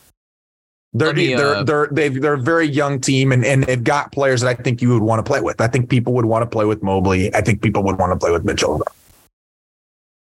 They're 0.94 1.12
me, 1.12 1.34
they're 1.34 1.56
uh, 1.56 1.62
they're 1.64 1.88
they've, 1.92 2.20
they're 2.20 2.34
a 2.34 2.40
very 2.40 2.66
young 2.66 3.00
team, 3.00 3.32
and 3.32 3.44
and 3.44 3.64
they've 3.64 3.82
got 3.82 4.12
players 4.12 4.40
that 4.40 4.48
I 4.48 4.54
think 4.54 4.80
you 4.80 4.88
would 4.90 5.02
want 5.02 5.24
to 5.24 5.28
play 5.28 5.40
with. 5.40 5.60
I 5.60 5.68
think 5.68 5.90
people 5.90 6.14
would 6.14 6.24
want 6.24 6.42
to 6.42 6.46
play 6.46 6.64
with 6.64 6.82
Mobley. 6.82 7.34
I 7.34 7.42
think 7.42 7.60
people 7.60 7.82
would 7.84 7.98
want 7.98 8.12
to 8.12 8.18
play 8.18 8.32
with 8.32 8.44
Mitchell. 8.44 8.82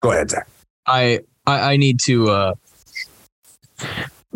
Go 0.03 0.12
ahead, 0.12 0.31
Zach. 0.31 0.49
I, 0.87 1.21
I 1.47 1.73
I 1.73 1.77
need 1.77 2.01
to 2.01 2.31
uh, 2.31 2.55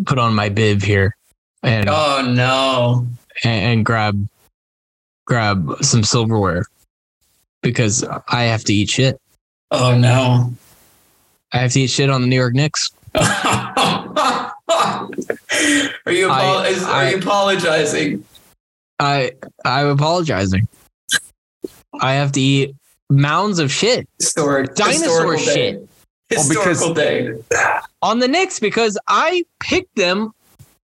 put 0.05 0.17
on 0.19 0.33
my 0.33 0.49
bib 0.49 0.81
here 0.81 1.15
and 1.63 1.87
oh 1.89 2.21
no! 2.27 3.07
and, 3.43 3.65
and 3.65 3.85
grab 3.85 4.27
grab 5.25 5.71
some 5.81 6.03
silverware 6.03 6.65
because 7.61 8.03
I 8.27 8.43
have 8.43 8.63
to 8.65 8.73
eat 8.73 8.89
shit. 8.89 9.19
Oh 9.71 9.97
no! 9.97 10.53
I 11.53 11.57
have 11.57 11.71
to 11.73 11.81
eat 11.81 11.89
shit 11.89 12.09
on 12.09 12.21
the 12.21 12.27
New 12.27 12.35
York 12.35 12.53
Knicks. 12.53 12.91
are 13.15 13.21
you 16.07 16.29
I- 16.29 16.41
apo- 16.41 16.63
is, 16.63 16.83
are 16.83 16.91
I- 16.91 17.09
you 17.11 17.17
apologizing? 17.17 18.25
I 18.99 19.31
I'm 19.65 19.87
apologizing. 19.87 20.67
I 21.99 22.13
have 22.13 22.31
to 22.33 22.41
eat 22.41 22.75
mounds 23.09 23.59
of 23.59 23.71
shit 23.71 24.07
Historic, 24.19 24.73
Dinosaur 24.75 25.37
shit. 25.37 25.55
day. 25.81 25.87
Well, 26.31 26.49
because- 26.49 26.93
day. 26.93 27.33
on 28.01 28.19
the 28.19 28.27
Knicks 28.27 28.59
because 28.59 28.97
I 29.07 29.43
picked 29.59 29.95
them. 29.95 30.33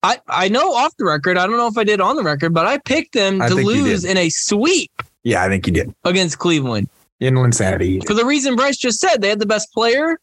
I, 0.04 0.19
I 0.27 0.47
know 0.49 0.73
off 0.73 0.95
the 0.97 1.06
record. 1.06 1.38
I 1.38 1.45
don't 1.45 1.58
know 1.58 1.67
if 1.67 1.77
I 1.77 1.84
did 1.84 2.01
on 2.01 2.15
the 2.15 2.23
record, 2.23 2.54
but 2.54 2.65
I 2.65 2.80
picked 2.80 3.13
them 3.13 3.41
I 3.41 3.49
to 3.49 3.56
lose 3.56 4.04
in 4.04 4.17
a 4.17 4.30
sweep 4.30 4.91
Yeah, 5.23 5.43
I 5.43 5.47
think 5.47 5.67
you 5.67 5.73
did. 5.73 5.93
against 6.04 6.39
Cleveland. 6.39 6.89
In 7.19 7.38
insanity. 7.38 7.99
For 7.99 8.15
the 8.15 8.25
reason 8.25 8.56
Bryce 8.56 8.77
just 8.77 8.99
said, 8.99 9.21
they 9.21 9.30
had 9.30 9.38
the 9.39 9.45
best 9.45 9.71
player. 9.73 10.19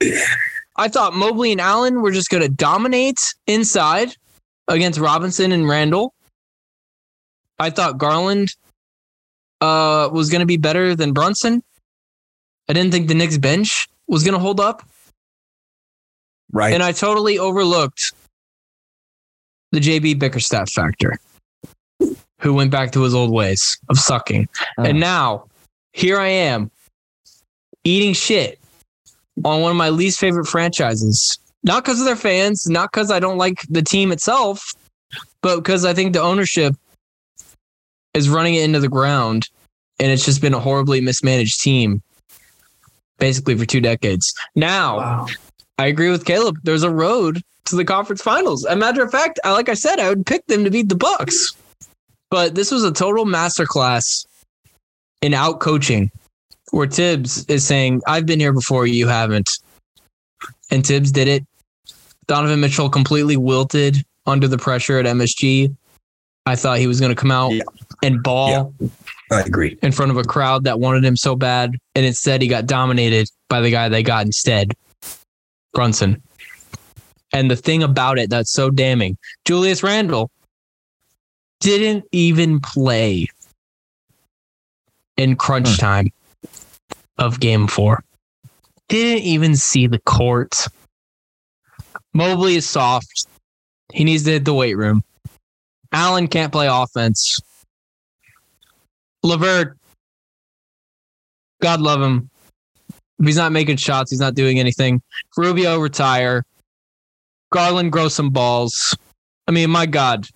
I 0.76 0.88
thought 0.88 1.14
Mobley 1.14 1.52
and 1.52 1.60
Allen 1.60 2.02
were 2.02 2.10
just 2.10 2.30
going 2.30 2.42
to 2.42 2.48
dominate 2.48 3.20
inside 3.46 4.16
against 4.68 4.98
Robinson 4.98 5.52
and 5.52 5.68
Randle. 5.68 6.12
I 7.58 7.70
thought 7.70 7.96
Garland 7.96 8.54
uh, 9.60 10.10
was 10.12 10.28
going 10.30 10.40
to 10.40 10.46
be 10.46 10.56
better 10.58 10.94
than 10.94 11.12
Brunson. 11.12 11.62
I 12.68 12.72
didn't 12.72 12.90
think 12.92 13.08
the 13.08 13.14
Knicks 13.14 13.38
bench 13.38 13.88
was 14.08 14.22
going 14.22 14.34
to 14.34 14.40
hold 14.40 14.60
up. 14.60 14.82
Right. 16.52 16.72
And 16.72 16.82
I 16.82 16.92
totally 16.92 17.38
overlooked 17.38 18.12
the 19.72 19.80
JB 19.80 20.18
Bickerstaff 20.18 20.70
factor, 20.70 21.18
who 22.40 22.54
went 22.54 22.70
back 22.70 22.92
to 22.92 23.02
his 23.02 23.14
old 23.14 23.30
ways 23.30 23.78
of 23.88 23.98
sucking. 23.98 24.48
And 24.78 24.86
uh-huh. 24.86 24.92
now 24.92 25.44
here 25.92 26.18
I 26.18 26.28
am 26.28 26.70
eating 27.84 28.12
shit 28.12 28.60
on 29.44 29.60
one 29.60 29.70
of 29.70 29.76
my 29.76 29.90
least 29.90 30.18
favorite 30.18 30.46
franchises. 30.46 31.38
Not 31.62 31.84
because 31.84 31.98
of 31.98 32.06
their 32.06 32.16
fans, 32.16 32.68
not 32.68 32.92
because 32.92 33.10
I 33.10 33.18
don't 33.18 33.38
like 33.38 33.62
the 33.68 33.82
team 33.82 34.12
itself, 34.12 34.72
but 35.42 35.56
because 35.56 35.84
I 35.84 35.94
think 35.94 36.12
the 36.12 36.20
ownership 36.20 36.74
is 38.14 38.28
running 38.28 38.54
it 38.54 38.62
into 38.62 38.80
the 38.80 38.88
ground 38.88 39.48
and 39.98 40.10
it's 40.12 40.24
just 40.24 40.40
been 40.40 40.54
a 40.54 40.60
horribly 40.60 41.00
mismanaged 41.00 41.60
team 41.60 42.02
basically 43.18 43.56
for 43.56 43.66
two 43.66 43.80
decades. 43.80 44.34
Now, 44.54 44.98
Wow. 44.98 45.26
I 45.78 45.86
agree 45.86 46.10
with 46.10 46.24
Caleb. 46.24 46.58
There's 46.62 46.82
a 46.82 46.90
road 46.90 47.42
to 47.66 47.76
the 47.76 47.84
conference 47.84 48.22
finals. 48.22 48.64
As 48.64 48.72
a 48.74 48.76
matter 48.76 49.02
of 49.02 49.10
fact, 49.10 49.38
I, 49.44 49.52
like 49.52 49.68
I 49.68 49.74
said, 49.74 49.98
I 50.00 50.08
would 50.08 50.24
pick 50.24 50.46
them 50.46 50.64
to 50.64 50.70
beat 50.70 50.88
the 50.88 50.94
Bucks. 50.96 51.52
But 52.30 52.54
this 52.54 52.70
was 52.70 52.82
a 52.82 52.92
total 52.92 53.24
masterclass 53.24 54.26
in 55.22 55.34
out 55.34 55.60
coaching, 55.60 56.10
where 56.70 56.86
Thibs 56.86 57.44
is 57.46 57.64
saying, 57.64 58.02
"I've 58.06 58.26
been 58.26 58.40
here 58.40 58.52
before, 58.52 58.86
you 58.86 59.06
haven't," 59.06 59.50
and 60.70 60.84
Thibs 60.86 61.12
did 61.12 61.28
it. 61.28 61.44
Donovan 62.26 62.60
Mitchell 62.60 62.88
completely 62.90 63.36
wilted 63.36 64.04
under 64.26 64.48
the 64.48 64.58
pressure 64.58 64.98
at 64.98 65.06
MSG. 65.06 65.74
I 66.46 66.56
thought 66.56 66.78
he 66.78 66.86
was 66.86 66.98
going 67.00 67.14
to 67.14 67.20
come 67.20 67.30
out 67.30 67.52
Yeah. 67.52 67.62
and 68.02 68.22
ball 68.22 68.72
I 69.30 69.40
agree. 69.40 69.76
in 69.82 69.92
front 69.92 70.10
of 70.10 70.16
a 70.16 70.22
crowd 70.24 70.64
that 70.64 70.78
wanted 70.78 71.04
him 71.04 71.16
so 71.16 71.34
bad, 71.34 71.76
and 71.94 72.06
instead 72.06 72.42
he 72.42 72.48
got 72.48 72.66
dominated 72.66 73.28
by 73.48 73.60
the 73.60 73.70
guy 73.70 73.88
they 73.88 74.02
got 74.02 74.24
instead, 74.26 74.72
Brunson. 75.72 76.22
And 77.32 77.50
the 77.50 77.56
thing 77.56 77.82
about 77.82 78.18
it 78.18 78.30
that's 78.30 78.52
so 78.52 78.70
damning, 78.70 79.18
Julius 79.44 79.82
Randle 79.82 80.30
didn't 81.60 82.04
even 82.12 82.60
play 82.60 83.26
in 85.16 85.34
crunch 85.36 85.68
Hmm. 85.70 85.74
time 85.76 86.12
of 87.18 87.40
game 87.40 87.66
four. 87.66 88.04
Didn't 88.88 89.24
even 89.24 89.56
see 89.56 89.86
the 89.88 89.98
court. 90.00 90.54
Mobley 92.14 92.54
is 92.56 92.68
soft. 92.68 93.26
He 93.92 94.04
needs 94.04 94.22
to 94.24 94.32
hit 94.32 94.44
the 94.44 94.54
weight 94.54 94.76
room. 94.76 95.02
Allen 95.92 96.28
can't 96.28 96.52
play 96.52 96.68
offense. 96.68 97.38
LeVert, 99.26 99.76
God 101.60 101.80
love 101.80 102.00
him. 102.00 102.30
If 103.18 103.26
he's 103.26 103.36
not 103.36 103.52
making 103.52 103.76
shots, 103.76 104.10
he's 104.10 104.20
not 104.20 104.34
doing 104.34 104.58
anything. 104.58 105.02
Rubio 105.36 105.78
retire. 105.78 106.44
Garland 107.50 107.92
grow 107.92 108.08
some 108.08 108.30
balls. 108.30 108.96
I 109.48 109.52
mean, 109.52 109.70
my 109.70 109.86
God, 109.86 110.28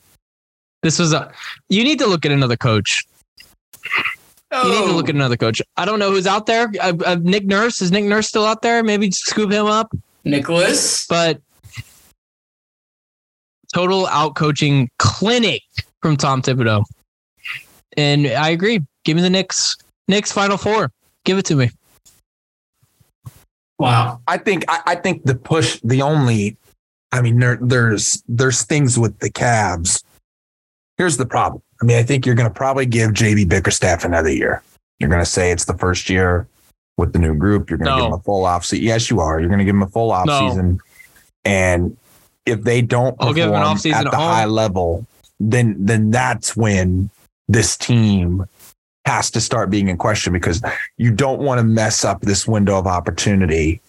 this 0.83 0.99
was 0.99 1.13
a. 1.13 1.33
You 1.69 1.85
need 1.85 1.99
to 1.99 2.07
look 2.07 2.25
at 2.25 2.33
another 2.33 2.57
coach. 2.57 3.05
You 4.53 4.69
need 4.69 4.87
to 4.87 4.93
look 4.93 5.09
at 5.09 5.15
another 5.15 5.37
coach. 5.37 5.63
I 5.77 5.85
don't 5.85 5.99
know 5.99 6.11
who's 6.11 6.27
out 6.27 6.47
there. 6.47 6.73
Uh, 6.81 6.95
uh, 7.07 7.17
Nick 7.21 7.47
Nurse 7.47 7.81
is 7.81 7.93
Nick 7.93 8.05
Nurse 8.05 8.29
still 8.29 8.45
out 8.45 8.63
there? 8.63 8.83
Maybe 8.83 9.11
scoop 9.11 9.53
him 9.53 9.67
up. 9.67 9.93
Nicholas. 10.25 11.07
But 11.07 11.41
total 13.73 14.07
out 14.09 14.35
coaching 14.35 14.91
clinic 14.99 15.63
from 16.03 16.17
Tom 16.17 16.43
Thibodeau. 16.43 16.83
And 17.97 18.27
I 18.27 18.51
agree. 18.51 18.81
Give 19.05 19.17
me 19.17 19.23
the 19.23 19.31
Knicks. 19.31 19.77
Knicks 20.09 20.31
final 20.33 20.57
four. 20.57 20.93
Give 21.25 21.39
it 21.39 21.45
to 21.47 21.57
me. 21.57 21.71
Wow. 23.79 24.21
I 24.27 24.37
think 24.39 24.65
I, 24.69 24.81
I 24.87 24.95
think 24.95 25.25
the 25.25 25.35
push 25.35 25.81
the 25.83 26.03
only 26.03 26.57
I 27.13 27.23
mean 27.23 27.39
there 27.39 27.59
there's 27.61 28.23
there's 28.29 28.63
things 28.63 28.99
with 28.99 29.19
the 29.21 29.31
Cavs. 29.31 30.03
Here's 30.99 31.17
the 31.17 31.27
problem. 31.27 31.63
I 31.81 31.87
mean, 31.87 31.97
I 31.97 32.03
think 32.03 32.27
you're 32.27 32.35
gonna 32.35 32.51
probably 32.51 32.87
give 32.87 33.13
JB 33.13 33.49
Bickerstaff 33.49 34.05
another 34.05 34.31
year. 34.31 34.63
You're 34.99 35.09
gonna 35.09 35.25
say 35.25 35.51
it's 35.51 35.65
the 35.65 35.77
first 35.79 36.11
year 36.11 36.47
with 36.99 37.15
the 37.15 37.19
new 37.19 37.35
group. 37.35 37.71
You're 37.71 37.79
gonna 37.79 37.97
give 37.97 38.07
him 38.07 38.13
a 38.13 38.19
full 38.21 38.45
off 38.45 38.67
season. 38.67 38.85
Yes, 38.85 39.09
you 39.11 39.21
are. 39.21 39.41
You're 39.41 39.49
gonna 39.49 39.65
give 39.65 39.75
him 39.75 39.83
a 39.83 39.89
full 39.89 40.13
off 40.13 40.27
No. 40.27 40.49
season. 40.49 40.79
And 41.47 41.97
if 42.45 42.63
they 42.63 42.83
don't 42.83 43.17
I'll 43.19 43.33
give 43.33 43.49
him 43.49 43.55
an 43.55 43.61
perform 43.63 43.79
offseason 43.79 43.93
at 43.95 44.07
at 44.07 44.11
the 44.11 44.17
home. 44.19 44.29
high 44.29 44.45
level, 44.45 45.07
then 45.39 45.75
then 45.79 46.11
that's 46.11 46.55
when 46.55 47.09
this 47.51 47.77
team 47.77 48.45
has 49.07 49.31
to 49.33 49.41
start 49.41 49.71
being 49.71 49.89
in 49.89 49.97
question 49.97 50.33
because 50.33 50.63
you 50.99 51.11
don't 51.11 51.41
want 51.41 51.59
to 51.59 51.65
mess 51.65 52.05
up 52.05 52.21
this 52.21 52.47
window 52.47 52.79
of 52.79 52.87
opportunity 52.87 53.81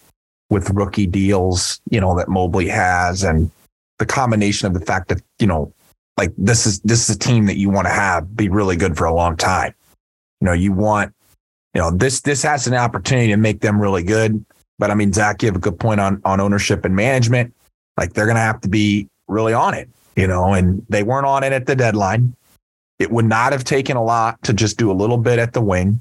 with 0.50 0.70
rookie 0.70 1.06
deals, 1.06 1.80
you 1.88 2.00
know, 2.00 2.16
that 2.16 2.28
Mobley 2.28 2.66
has 2.68 3.22
and 3.22 3.50
the 3.98 4.06
combination 4.06 4.66
of 4.66 4.74
the 4.74 4.84
fact 4.84 5.08
that, 5.08 5.22
you 5.38 5.46
know, 5.46 5.72
like 6.16 6.32
this 6.36 6.66
is 6.66 6.80
this 6.80 7.08
is 7.08 7.16
a 7.16 7.18
team 7.18 7.46
that 7.46 7.56
you 7.56 7.70
want 7.70 7.86
to 7.86 7.92
have 7.92 8.36
be 8.36 8.48
really 8.48 8.76
good 8.76 8.96
for 8.96 9.04
a 9.04 9.14
long 9.14 9.36
time. 9.36 9.74
You 10.40 10.46
know, 10.46 10.52
you 10.52 10.72
want, 10.72 11.14
you 11.74 11.80
know, 11.80 11.90
this 11.90 12.20
this 12.20 12.42
has 12.42 12.66
an 12.66 12.74
opportunity 12.74 13.28
to 13.28 13.36
make 13.36 13.60
them 13.60 13.80
really 13.80 14.02
good. 14.02 14.44
But 14.78 14.90
I 14.90 14.94
mean, 14.94 15.12
Zach, 15.12 15.42
you 15.42 15.46
have 15.46 15.56
a 15.56 15.60
good 15.60 15.78
point 15.78 16.00
on 16.00 16.20
on 16.24 16.40
ownership 16.40 16.84
and 16.84 16.96
management. 16.96 17.54
Like 17.96 18.12
they're 18.12 18.26
gonna 18.26 18.40
have 18.40 18.60
to 18.62 18.68
be 18.68 19.08
really 19.28 19.54
on 19.54 19.74
it, 19.74 19.88
you 20.16 20.26
know, 20.26 20.52
and 20.52 20.84
they 20.88 21.02
weren't 21.02 21.26
on 21.26 21.44
it 21.44 21.52
at 21.52 21.66
the 21.66 21.76
deadline. 21.76 22.34
It 23.02 23.10
would 23.10 23.24
not 23.24 23.52
have 23.52 23.64
taken 23.64 23.96
a 23.96 24.04
lot 24.04 24.40
to 24.44 24.52
just 24.52 24.78
do 24.78 24.90
a 24.90 24.94
little 24.94 25.18
bit 25.18 25.40
at 25.40 25.52
the 25.52 25.60
wing. 25.60 26.00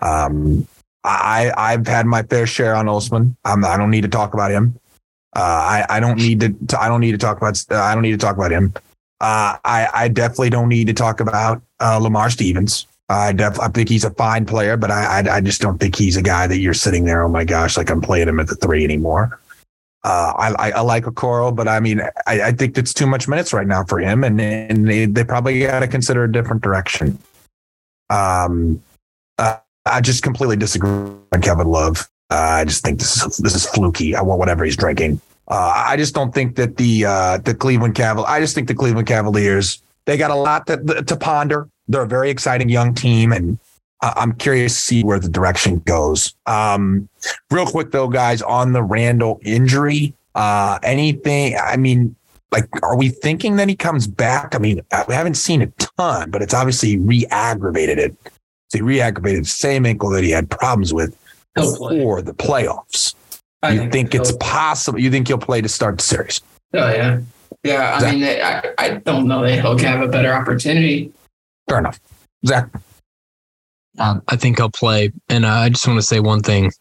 Um, 0.00 0.68
I 1.04 1.52
I've 1.56 1.86
had 1.86 2.06
my 2.06 2.22
fair 2.22 2.46
share 2.46 2.74
on 2.74 2.86
Osman. 2.86 3.34
I'm, 3.44 3.64
I 3.64 3.76
don't 3.78 3.90
need 3.90 4.02
to 4.02 4.08
talk 4.08 4.34
about 4.34 4.50
him. 4.50 4.78
Uh, 5.34 5.40
I 5.40 5.86
I 5.88 6.00
don't 6.00 6.18
need 6.18 6.40
to, 6.40 6.50
to 6.68 6.80
I 6.80 6.88
don't 6.88 7.00
need 7.00 7.12
to 7.12 7.18
talk 7.18 7.38
about 7.38 7.64
uh, 7.70 7.80
I 7.80 7.94
don't 7.94 8.02
need 8.02 8.12
to 8.12 8.18
talk 8.18 8.36
about 8.36 8.50
him. 8.50 8.74
Uh, 9.20 9.56
I 9.64 9.88
I 9.94 10.08
definitely 10.08 10.50
don't 10.50 10.68
need 10.68 10.86
to 10.88 10.92
talk 10.92 11.20
about 11.20 11.62
uh, 11.80 11.96
Lamar 11.96 12.28
Stevens. 12.28 12.86
I 13.08 13.32
def 13.32 13.58
I 13.58 13.68
think 13.68 13.88
he's 13.88 14.04
a 14.04 14.10
fine 14.10 14.44
player, 14.44 14.76
but 14.76 14.90
I, 14.90 15.20
I 15.20 15.36
I 15.36 15.40
just 15.40 15.62
don't 15.62 15.78
think 15.78 15.96
he's 15.96 16.16
a 16.18 16.22
guy 16.22 16.46
that 16.46 16.58
you're 16.58 16.74
sitting 16.74 17.04
there. 17.04 17.22
Oh 17.22 17.28
my 17.28 17.44
gosh, 17.44 17.78
like 17.78 17.90
I'm 17.90 18.02
playing 18.02 18.28
him 18.28 18.38
at 18.38 18.48
the 18.48 18.56
three 18.56 18.84
anymore. 18.84 19.40
Uh, 20.04 20.32
I, 20.36 20.72
I 20.72 20.80
like 20.80 21.04
Okoro, 21.04 21.54
but 21.54 21.68
I 21.68 21.78
mean 21.78 22.00
I, 22.26 22.42
I 22.42 22.52
think 22.52 22.76
it's 22.76 22.92
too 22.92 23.06
much 23.06 23.28
minutes 23.28 23.52
right 23.52 23.66
now 23.66 23.84
for 23.84 24.00
him, 24.00 24.24
and 24.24 24.40
and 24.40 24.88
they 24.88 25.06
they 25.06 25.22
probably 25.22 25.60
got 25.60 25.80
to 25.80 25.88
consider 25.88 26.24
a 26.24 26.32
different 26.32 26.62
direction. 26.62 27.18
Um, 28.10 28.82
uh, 29.38 29.58
I 29.86 30.00
just 30.00 30.22
completely 30.22 30.56
disagree 30.56 30.90
on 30.90 31.40
Kevin 31.40 31.68
Love. 31.68 32.08
Uh, 32.30 32.34
I 32.34 32.64
just 32.64 32.84
think 32.84 32.98
this 32.98 33.24
is 33.24 33.36
this 33.36 33.54
is 33.54 33.66
fluky. 33.66 34.16
I 34.16 34.22
want 34.22 34.38
whatever 34.38 34.64
he's 34.64 34.76
drinking. 34.76 35.20
Uh, 35.48 35.72
I 35.74 35.96
just 35.96 36.14
don't 36.14 36.34
think 36.34 36.56
that 36.56 36.76
the 36.76 37.04
uh, 37.04 37.38
the 37.38 37.54
Cleveland 37.54 37.94
Cavaliers. 37.94 38.30
I 38.30 38.40
just 38.40 38.54
think 38.54 38.68
the 38.68 38.74
Cleveland 38.74 39.06
Cavaliers 39.06 39.82
they 40.06 40.16
got 40.16 40.30
a 40.30 40.34
lot 40.34 40.66
to, 40.66 41.02
to 41.02 41.16
ponder. 41.16 41.68
They're 41.88 42.02
a 42.02 42.08
very 42.08 42.30
exciting 42.30 42.68
young 42.68 42.94
team, 42.94 43.32
and 43.32 43.58
I'm 44.02 44.32
curious 44.34 44.74
to 44.74 44.80
see 44.80 45.02
where 45.04 45.18
the 45.20 45.28
direction 45.28 45.78
goes. 45.80 46.34
Um, 46.46 47.08
real 47.50 47.66
quick 47.66 47.92
though, 47.92 48.08
guys, 48.08 48.42
on 48.42 48.72
the 48.72 48.82
Randle 48.82 49.40
injury, 49.42 50.14
uh, 50.34 50.78
anything? 50.82 51.56
I 51.56 51.76
mean, 51.76 52.16
like, 52.50 52.68
are 52.82 52.96
we 52.96 53.08
thinking 53.10 53.56
that 53.56 53.68
he 53.68 53.76
comes 53.76 54.06
back? 54.06 54.54
I 54.54 54.58
mean, 54.58 54.80
we 55.08 55.14
haven't 55.14 55.34
seen 55.36 55.62
a 55.62 55.66
ton, 55.96 56.30
but 56.30 56.42
it's 56.42 56.52
obviously 56.52 56.98
re-aggravated 56.98 57.98
it. 57.98 58.16
So 58.70 58.78
he 58.78 58.82
re-aggravated 58.82 59.44
the 59.44 59.48
same 59.48 59.86
ankle 59.86 60.10
that 60.10 60.24
he 60.24 60.30
had 60.30 60.50
problems 60.50 60.92
with 60.92 61.16
He'll 61.54 61.76
play. 61.76 61.96
before 61.98 62.22
the 62.22 62.34
playoffs. 62.34 63.14
I 63.62 63.72
you 63.72 63.90
think, 63.90 64.14
it's 64.14 64.30
he'll- 64.30 64.38
possible? 64.38 64.98
You 64.98 65.10
think 65.10 65.28
he'll 65.28 65.38
play 65.38 65.60
to 65.60 65.68
start 65.68 65.98
the 65.98 66.02
series? 66.02 66.40
Oh 66.74 66.90
yeah, 66.90 67.20
yeah. 67.62 67.94
I 67.96 68.00
Zach? 68.00 68.12
mean, 68.14 68.24
I, 68.24 68.62
I 68.78 68.88
don't 68.96 69.28
know 69.28 69.42
that 69.42 69.60
he'll 69.60 69.78
have 69.78 70.00
a 70.00 70.08
better 70.08 70.32
opportunity. 70.32 71.12
Fair 71.68 71.78
enough. 71.78 72.00
Zach, 72.46 72.68
Um, 73.98 74.22
I 74.28 74.36
think 74.36 74.60
I'll 74.60 74.70
play. 74.70 75.12
And 75.28 75.44
uh, 75.44 75.48
I 75.50 75.68
just 75.68 75.86
want 75.86 75.98
to 75.98 76.06
say 76.06 76.20
one 76.20 76.42
thing 76.42 76.72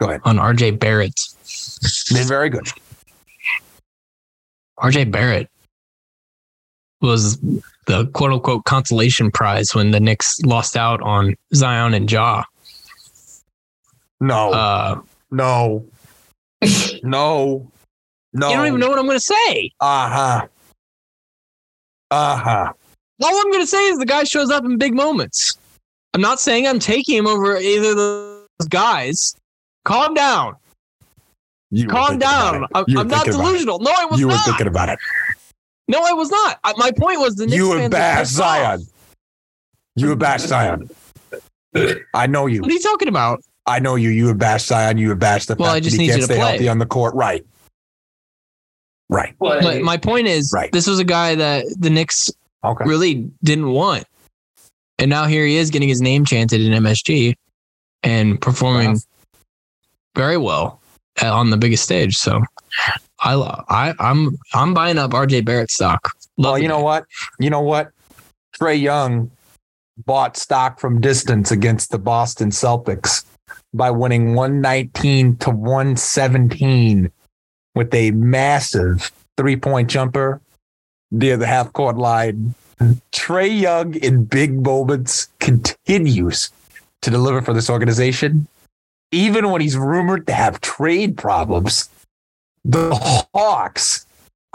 go 0.00 0.08
ahead. 0.08 0.20
on 0.24 0.36
RJ 0.36 0.78
Barrett. 0.78 1.14
Been 2.12 2.26
very 2.26 2.48
good. 2.50 2.66
RJ 4.78 5.10
Barrett 5.10 5.48
was 7.00 7.38
the 7.86 8.06
quote 8.14 8.32
unquote 8.32 8.64
consolation 8.64 9.30
prize 9.30 9.74
when 9.74 9.90
the 9.90 10.00
Knicks 10.00 10.40
lost 10.42 10.76
out 10.76 11.00
on 11.02 11.34
Zion 11.54 11.94
and 11.94 12.10
Ja. 12.10 12.44
No, 14.20 14.50
Uh, 14.52 15.00
no, 15.30 15.84
no, 17.02 17.70
no. 18.32 18.48
You 18.50 18.56
don't 18.56 18.66
even 18.66 18.80
know 18.80 18.88
what 18.88 18.98
I'm 18.98 19.04
going 19.06 19.18
to 19.18 19.20
say. 19.20 19.70
Uh 19.80 20.08
huh. 20.08 20.46
Uh 22.10 22.36
huh. 22.36 22.72
All 23.22 23.36
I'm 23.38 23.50
going 23.50 23.60
to 23.62 23.66
say 23.66 23.86
is 23.88 23.98
the 23.98 24.06
guy 24.06 24.24
shows 24.24 24.50
up 24.50 24.64
in 24.64 24.78
big 24.78 24.94
moments. 24.94 25.58
I'm 26.16 26.22
not 26.22 26.40
saying 26.40 26.66
I'm 26.66 26.78
taking 26.78 27.14
him 27.14 27.26
over 27.26 27.58
either 27.58 27.90
of 27.90 27.96
those 27.98 28.46
guys. 28.70 29.36
Calm 29.84 30.14
down. 30.14 30.54
You 31.70 31.86
Calm 31.88 32.18
down. 32.18 32.64
I'm, 32.74 32.86
You 32.88 33.00
I'm 33.00 33.06
not 33.06 33.24
thinking 33.26 33.34
about 33.34 33.44
it. 33.44 33.48
delusional. 33.50 33.78
No, 33.80 33.90
I 33.98 34.06
was 34.06 34.12
not. 34.12 34.18
You 34.20 34.26
were 34.28 34.32
not. 34.32 34.44
thinking 34.46 34.66
about 34.66 34.88
it. 34.88 34.98
no, 35.88 36.02
I 36.02 36.14
was 36.14 36.30
not. 36.30 36.58
I, 36.64 36.72
my 36.78 36.90
point 36.90 37.20
was 37.20 37.34
the 37.34 37.44
Knicks 37.44 37.56
You 37.58 37.68
would 37.68 37.78
fans 37.80 37.92
are 37.92 37.98
bash 37.98 38.20
off. 38.20 38.26
Zion. 38.28 38.86
You 39.96 40.08
were 40.08 40.16
bash 40.16 40.40
Zion. 40.40 40.88
I 42.14 42.26
know 42.26 42.46
you. 42.46 42.62
What 42.62 42.70
are 42.70 42.72
you 42.74 42.80
talking 42.80 43.08
about? 43.08 43.42
I 43.66 43.78
know 43.78 43.96
you. 43.96 44.08
You 44.08 44.24
would 44.24 44.38
bash 44.38 44.64
Zion. 44.64 44.96
You 44.96 45.08
would 45.08 45.18
bash 45.18 45.44
the 45.44 45.54
Well, 45.56 45.68
fact 45.68 45.76
I 45.76 45.80
just 45.80 45.96
that 45.96 46.00
he 46.00 46.06
need 46.08 46.12
can't 46.12 46.22
you 46.22 46.26
to 46.28 46.32
stay 46.32 46.40
play. 46.40 46.48
healthy 46.52 46.68
on 46.70 46.78
the 46.78 46.86
court. 46.86 47.14
Right. 47.14 47.44
Right. 49.10 49.34
But 49.38 49.62
My, 49.62 49.78
my 49.80 49.96
point 49.98 50.28
is, 50.28 50.50
Right. 50.54 50.72
this 50.72 50.86
was 50.86 50.98
a 50.98 51.04
guy 51.04 51.34
that 51.34 51.66
the 51.78 51.90
Knicks 51.90 52.30
Okay. 52.64 52.86
really 52.86 53.30
didn't 53.44 53.68
want. 53.70 54.04
And 54.98 55.10
now 55.10 55.26
here 55.26 55.44
he 55.44 55.56
is 55.56 55.70
getting 55.70 55.88
his 55.88 56.00
name 56.00 56.24
chanted 56.24 56.60
in 56.60 56.72
MSG 56.72 57.34
and 58.02 58.40
performing 58.40 58.92
Wow. 58.94 59.00
very 60.14 60.36
well 60.38 60.80
at- 61.18 61.32
on 61.32 61.50
the 61.50 61.56
biggest 61.56 61.84
stage. 61.84 62.16
So 62.16 62.42
I, 63.20 63.34
I 63.68 63.94
I'm 63.98 64.38
I'm 64.54 64.74
buying 64.74 64.98
up 64.98 65.12
RJ 65.12 65.44
Barrett 65.44 65.70
stock. 65.70 66.12
Love 66.38 66.52
Well, 66.52 66.58
you 66.62 66.68
know 66.68 66.80
what? 66.80 67.04
You 67.38 67.50
know 67.50 67.60
what? 67.60 67.90
Trae 68.58 68.80
Young 68.80 69.30
bought 70.04 70.36
stock 70.36 70.78
from 70.80 71.00
distance 71.00 71.50
against 71.50 71.90
the 71.90 71.98
Boston 71.98 72.50
Celtics 72.50 73.24
by 73.74 73.90
winning 73.90 74.34
119 74.34 75.36
to 75.38 75.50
117 75.50 77.10
with 77.74 77.92
a 77.94 78.10
massive 78.12 79.10
three 79.36 79.56
point 79.56 79.88
jumper 79.90 80.40
near 81.10 81.36
the 81.36 81.46
half 81.46 81.72
court 81.72 81.96
line. 81.96 82.54
Trae 83.12 83.60
Young, 83.60 83.94
in 83.94 84.24
big 84.24 84.62
moments, 84.62 85.28
continues 85.40 86.50
to 87.02 87.10
deliver 87.10 87.40
for 87.40 87.52
this 87.52 87.70
organization, 87.70 88.46
even 89.12 89.50
when 89.50 89.60
he's 89.60 89.76
rumored 89.76 90.26
to 90.26 90.32
have 90.32 90.60
trade 90.60 91.16
problems. 91.16 91.88
The 92.64 92.94
Hawks 93.34 94.06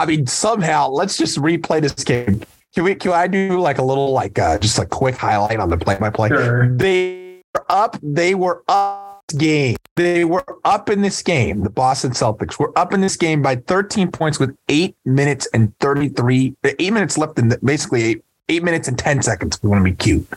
I 0.02 0.06
mean, 0.08 0.26
somehow, 0.26 0.90
let's 0.90 1.16
just 1.16 1.38
replay 1.38 1.80
this 1.80 1.94
game. 2.04 2.42
Can 2.74 2.86
we? 2.86 2.96
Can 2.96 3.12
I 3.12 3.28
do 3.28 3.60
like 3.60 3.78
a 3.78 3.84
little 3.84 4.12
like 4.12 4.40
uh, 4.40 4.58
just 4.58 4.80
a 4.80 4.86
quick 4.86 5.16
highlight 5.16 5.60
on 5.60 5.70
the 5.70 5.78
play 5.78 5.96
by 6.00 6.10
play? 6.10 6.30
Sure. 6.30 6.76
They 6.76 7.44
were 7.54 7.66
up. 7.70 7.98
They 8.02 8.34
were 8.34 8.64
up 8.68 9.01
game. 9.32 9.78
They 9.96 10.26
were 10.26 10.46
up 10.64 10.90
in 10.90 11.02
this 11.02 11.22
game. 11.22 11.62
The 11.62 11.70
Boston 11.70 12.12
Celtics 12.12 12.60
were 12.60 12.78
up 12.78 12.94
in 12.94 13.02
this 13.02 13.18
game 13.18 13.42
by 13.42 13.56
13 13.56 14.12
points 14.12 14.40
with 14.40 14.56
eight 14.70 14.96
minutes 15.06 15.48
and 15.54 15.78
33. 15.80 16.56
Eight 16.64 16.94
minutes 16.94 17.18
left 17.18 17.38
in 17.40 17.50
the, 17.50 17.60
basically 17.64 18.04
eight 18.04 18.24
eight 18.52 18.64
minutes 18.64 18.88
and 18.88 19.00
10 19.00 19.22
seconds. 19.22 19.56
If 19.56 19.64
we 19.64 19.70
want 19.70 19.86
to 19.86 19.92
be 19.92 19.96
cute. 19.96 20.28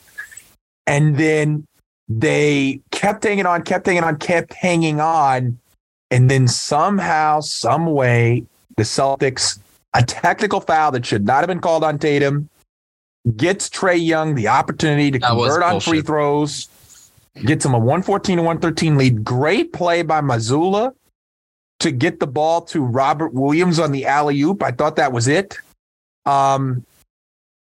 And 0.86 1.16
then 1.16 1.66
they 2.08 2.80
kept 2.90 3.24
hanging 3.24 3.46
on, 3.46 3.62
kept 3.62 3.86
hanging 3.86 4.04
on, 4.04 4.16
kept 4.16 4.52
hanging 4.54 5.00
on. 5.00 5.58
And 6.10 6.30
then 6.30 6.46
somehow, 6.46 7.40
some 7.40 7.86
way, 7.86 8.44
the 8.76 8.84
Celtics, 8.84 9.58
a 9.94 10.02
technical 10.02 10.60
foul 10.60 10.92
that 10.92 11.04
should 11.04 11.26
not 11.26 11.38
have 11.38 11.48
been 11.48 11.60
called 11.60 11.82
on 11.82 11.98
Tatum, 11.98 12.48
gets 13.36 13.68
Trae 13.68 14.04
Young 14.04 14.34
the 14.34 14.48
opportunity 14.48 15.10
to 15.10 15.18
That 15.18 15.30
convert 15.30 15.62
on 15.62 15.80
free 15.80 16.02
throws, 16.02 16.68
gets 17.42 17.64
him 17.64 17.74
a 17.74 17.78
114 17.78 18.36
to 18.36 18.42
113 18.42 18.96
lead. 18.96 19.24
Great 19.24 19.72
play 19.72 20.02
by 20.02 20.20
Mazzulla 20.20 20.94
to 21.80 21.90
get 21.90 22.20
the 22.20 22.26
ball 22.26 22.62
to 22.62 22.82
Robert 22.82 23.34
Williams 23.34 23.78
on 23.78 23.92
the 23.92 24.06
alley 24.06 24.40
oop. 24.40 24.62
I 24.62 24.70
thought 24.70 24.96
that 24.96 25.12
was 25.12 25.28
it. 25.28 25.58
Um, 26.24 26.84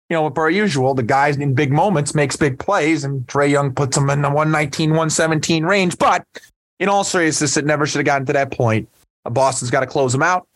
you 0.08 0.16
know, 0.16 0.28
per 0.30 0.50
usual, 0.50 0.94
the 0.94 1.02
guys 1.02 1.36
in 1.38 1.54
big 1.54 1.72
moments 1.72 2.14
makes 2.14 2.36
big 2.36 2.58
plays, 2.58 3.02
and 3.02 3.26
Trae 3.26 3.50
Young 3.50 3.72
puts 3.72 3.96
them 3.96 4.10
in 4.10 4.20
the 4.20 4.28
119, 4.28 4.90
117 4.90 5.64
range. 5.64 5.96
But 5.98 6.26
in 6.78 6.88
all 6.88 7.02
seriousness, 7.02 7.56
it 7.56 7.64
never 7.64 7.86
should 7.86 8.00
have 8.00 8.06
gotten 8.06 8.26
to 8.26 8.32
that 8.34 8.52
point. 8.52 8.88
Boston's 9.24 9.70
got 9.70 9.80
to 9.80 9.86
close 9.86 10.12
them 10.12 10.22
out. 10.22 10.46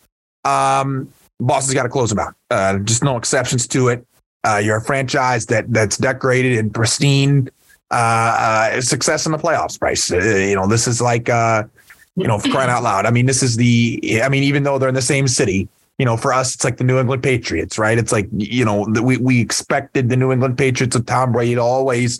Um, 0.45 1.11
Boston's 1.41 1.75
got 1.75 1.85
to 1.85 1.89
close 1.89 2.11
them 2.11 2.19
out. 2.19 2.35
Uh, 2.51 2.79
just 2.81 3.03
no 3.03 3.17
exceptions 3.17 3.67
to 3.69 3.89
it. 3.89 4.07
Uh, 4.45 4.61
you're 4.62 4.77
a 4.77 4.85
franchise 4.85 5.47
that 5.47 5.73
that's 5.73 5.97
decorated 5.97 6.59
and 6.59 6.73
pristine 6.73 7.49
uh, 7.91 7.95
uh, 8.76 8.80
success 8.80 9.26
in 9.26 9.32
the 9.32 9.39
playoffs, 9.39 9.78
Bryce. 9.78 10.11
Uh, 10.11 10.18
you 10.18 10.55
know, 10.55 10.66
this 10.66 10.89
is 10.89 11.01
like, 11.01 11.28
uh, 11.28 11.64
you 12.16 12.26
know, 12.26 12.39
crying 12.39 12.70
out 12.70 12.82
loud. 12.82 13.07
I 13.07 13.11
mean, 13.11 13.26
this 13.26 13.43
is 13.43 13.57
the, 13.57 14.20
I 14.22 14.28
mean, 14.28 14.43
even 14.43 14.62
though 14.62 14.78
they're 14.78 14.89
in 14.89 14.95
the 14.95 15.03
same 15.03 15.28
city, 15.28 15.68
you 15.99 16.05
know, 16.05 16.16
for 16.16 16.32
us, 16.32 16.55
it's 16.55 16.64
like 16.64 16.76
the 16.76 16.84
New 16.84 16.99
England 16.99 17.22
Patriots, 17.22 17.78
right? 17.78 17.97
It's 17.97 18.12
like, 18.12 18.28
you 18.37 18.64
know, 18.64 18.87
we, 19.03 19.16
we 19.16 19.41
expected 19.41 20.09
the 20.09 20.16
New 20.16 20.32
England 20.32 20.59
Patriots 20.59 20.97
of 20.97 21.07
Tom 21.07 21.32
Brady 21.32 21.55
to 21.55 21.62
always 21.62 22.18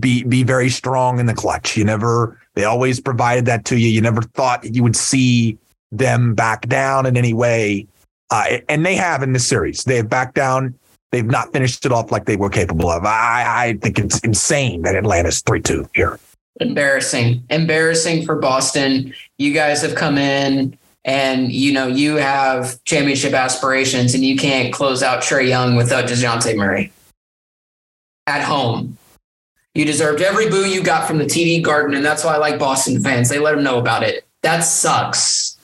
be, 0.00 0.22
be 0.24 0.42
very 0.42 0.68
strong 0.68 1.18
in 1.18 1.26
the 1.26 1.34
clutch. 1.34 1.76
You 1.76 1.84
never, 1.84 2.38
they 2.54 2.64
always 2.64 3.00
provided 3.00 3.44
that 3.46 3.64
to 3.66 3.76
you. 3.76 3.88
You 3.88 4.00
never 4.00 4.22
thought 4.22 4.64
you 4.64 4.82
would 4.82 4.96
see 4.96 5.58
them 5.92 6.34
back 6.34 6.68
down 6.68 7.06
in 7.06 7.16
any 7.16 7.34
way. 7.34 7.86
Uh, 8.30 8.58
and 8.68 8.84
they 8.84 8.94
have 8.94 9.22
in 9.22 9.32
this 9.32 9.46
series. 9.46 9.84
They 9.84 9.96
have 9.96 10.08
backed 10.08 10.34
down. 10.34 10.74
They've 11.10 11.24
not 11.24 11.52
finished 11.52 11.86
it 11.86 11.92
off 11.92 12.12
like 12.12 12.26
they 12.26 12.36
were 12.36 12.50
capable 12.50 12.90
of. 12.90 13.04
I, 13.04 13.44
I 13.46 13.78
think 13.80 13.98
it's 13.98 14.18
insane 14.20 14.82
that 14.82 14.94
Atlanta's 14.94 15.40
3 15.42 15.60
2 15.60 15.88
here. 15.94 16.20
Embarrassing. 16.60 17.42
Embarrassing 17.50 18.26
for 18.26 18.36
Boston. 18.36 19.14
You 19.38 19.52
guys 19.54 19.80
have 19.82 19.94
come 19.94 20.18
in 20.18 20.76
and 21.04 21.50
you 21.52 21.72
know 21.72 21.86
you 21.86 22.16
have 22.16 22.82
championship 22.84 23.32
aspirations 23.32 24.14
and 24.14 24.24
you 24.24 24.36
can't 24.36 24.72
close 24.72 25.02
out 25.02 25.22
Trae 25.22 25.48
Young 25.48 25.76
without 25.76 26.04
Dejounte 26.04 26.54
Murray. 26.56 26.92
At 28.26 28.42
home. 28.42 28.98
You 29.74 29.84
deserved 29.84 30.20
every 30.20 30.50
boo 30.50 30.66
you 30.68 30.82
got 30.82 31.06
from 31.06 31.18
the 31.18 31.24
TD 31.24 31.62
Garden, 31.62 31.94
and 31.96 32.04
that's 32.04 32.24
why 32.24 32.34
I 32.34 32.38
like 32.38 32.58
Boston 32.58 33.00
fans. 33.02 33.28
They 33.28 33.38
let 33.38 33.54
them 33.54 33.62
know 33.62 33.78
about 33.78 34.02
it. 34.02 34.26
That 34.42 34.60
sucks. 34.60 35.56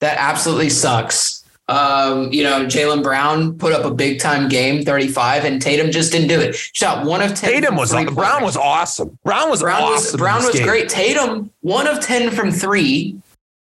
That 0.00 0.16
absolutely 0.18 0.70
sucks. 0.70 1.39
Um, 1.70 2.32
you 2.32 2.42
know, 2.42 2.66
Jaylen 2.66 3.02
Brown 3.02 3.56
put 3.56 3.72
up 3.72 3.84
a 3.84 3.94
big 3.94 4.18
time 4.18 4.48
game, 4.48 4.84
35, 4.84 5.44
and 5.44 5.62
Tatum 5.62 5.92
just 5.92 6.10
didn't 6.10 6.26
do 6.28 6.40
it. 6.40 6.56
Shot 6.56 7.06
one 7.06 7.22
of 7.22 7.34
10. 7.34 7.48
Tatum 7.50 7.76
was 7.76 7.92
three 7.92 8.04
Brown 8.06 8.14
pointers. 8.40 8.42
was 8.42 8.56
awesome. 8.56 9.16
Brown 9.24 9.48
was 9.50 9.60
Brown 9.60 9.80
awesome. 9.82 9.92
was 10.12 10.16
Brown 10.16 10.44
was 10.44 10.54
game. 10.56 10.66
great. 10.66 10.88
Tatum, 10.88 11.50
one 11.60 11.86
of 11.86 12.00
ten 12.00 12.30
from 12.32 12.50
three. 12.50 13.16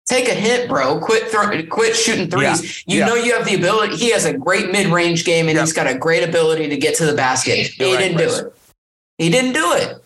Take 0.07 0.29
a 0.29 0.33
hit, 0.33 0.69
bro. 0.69 1.01
Quit 1.01 1.27
throw, 1.27 1.61
quit 1.65 1.93
shooting 1.97 2.29
threes. 2.29 2.81
You 2.87 2.99
Yeah. 2.99 3.07
know 3.07 3.15
you 3.15 3.35
have 3.35 3.45
the 3.45 3.55
ability. 3.55 3.97
He 3.97 4.09
has 4.11 4.23
a 4.23 4.31
great 4.33 4.71
mid 4.71 4.87
range 4.87 5.25
game, 5.25 5.49
and 5.49 5.57
Yeah. 5.57 5.63
he's 5.63 5.73
got 5.73 5.85
a 5.85 5.95
great 5.95 6.23
ability 6.23 6.69
to 6.69 6.77
get 6.77 6.95
to 6.95 7.05
the 7.05 7.13
basket. 7.13 7.77
You're 7.77 7.87
he 7.89 7.93
right, 7.95 8.01
didn't 8.03 8.17
Chris. 8.17 8.39
do 8.39 8.45
it. 8.47 8.53
He 9.17 9.29
didn't 9.29 9.51
do 9.51 9.73
it. 9.73 9.97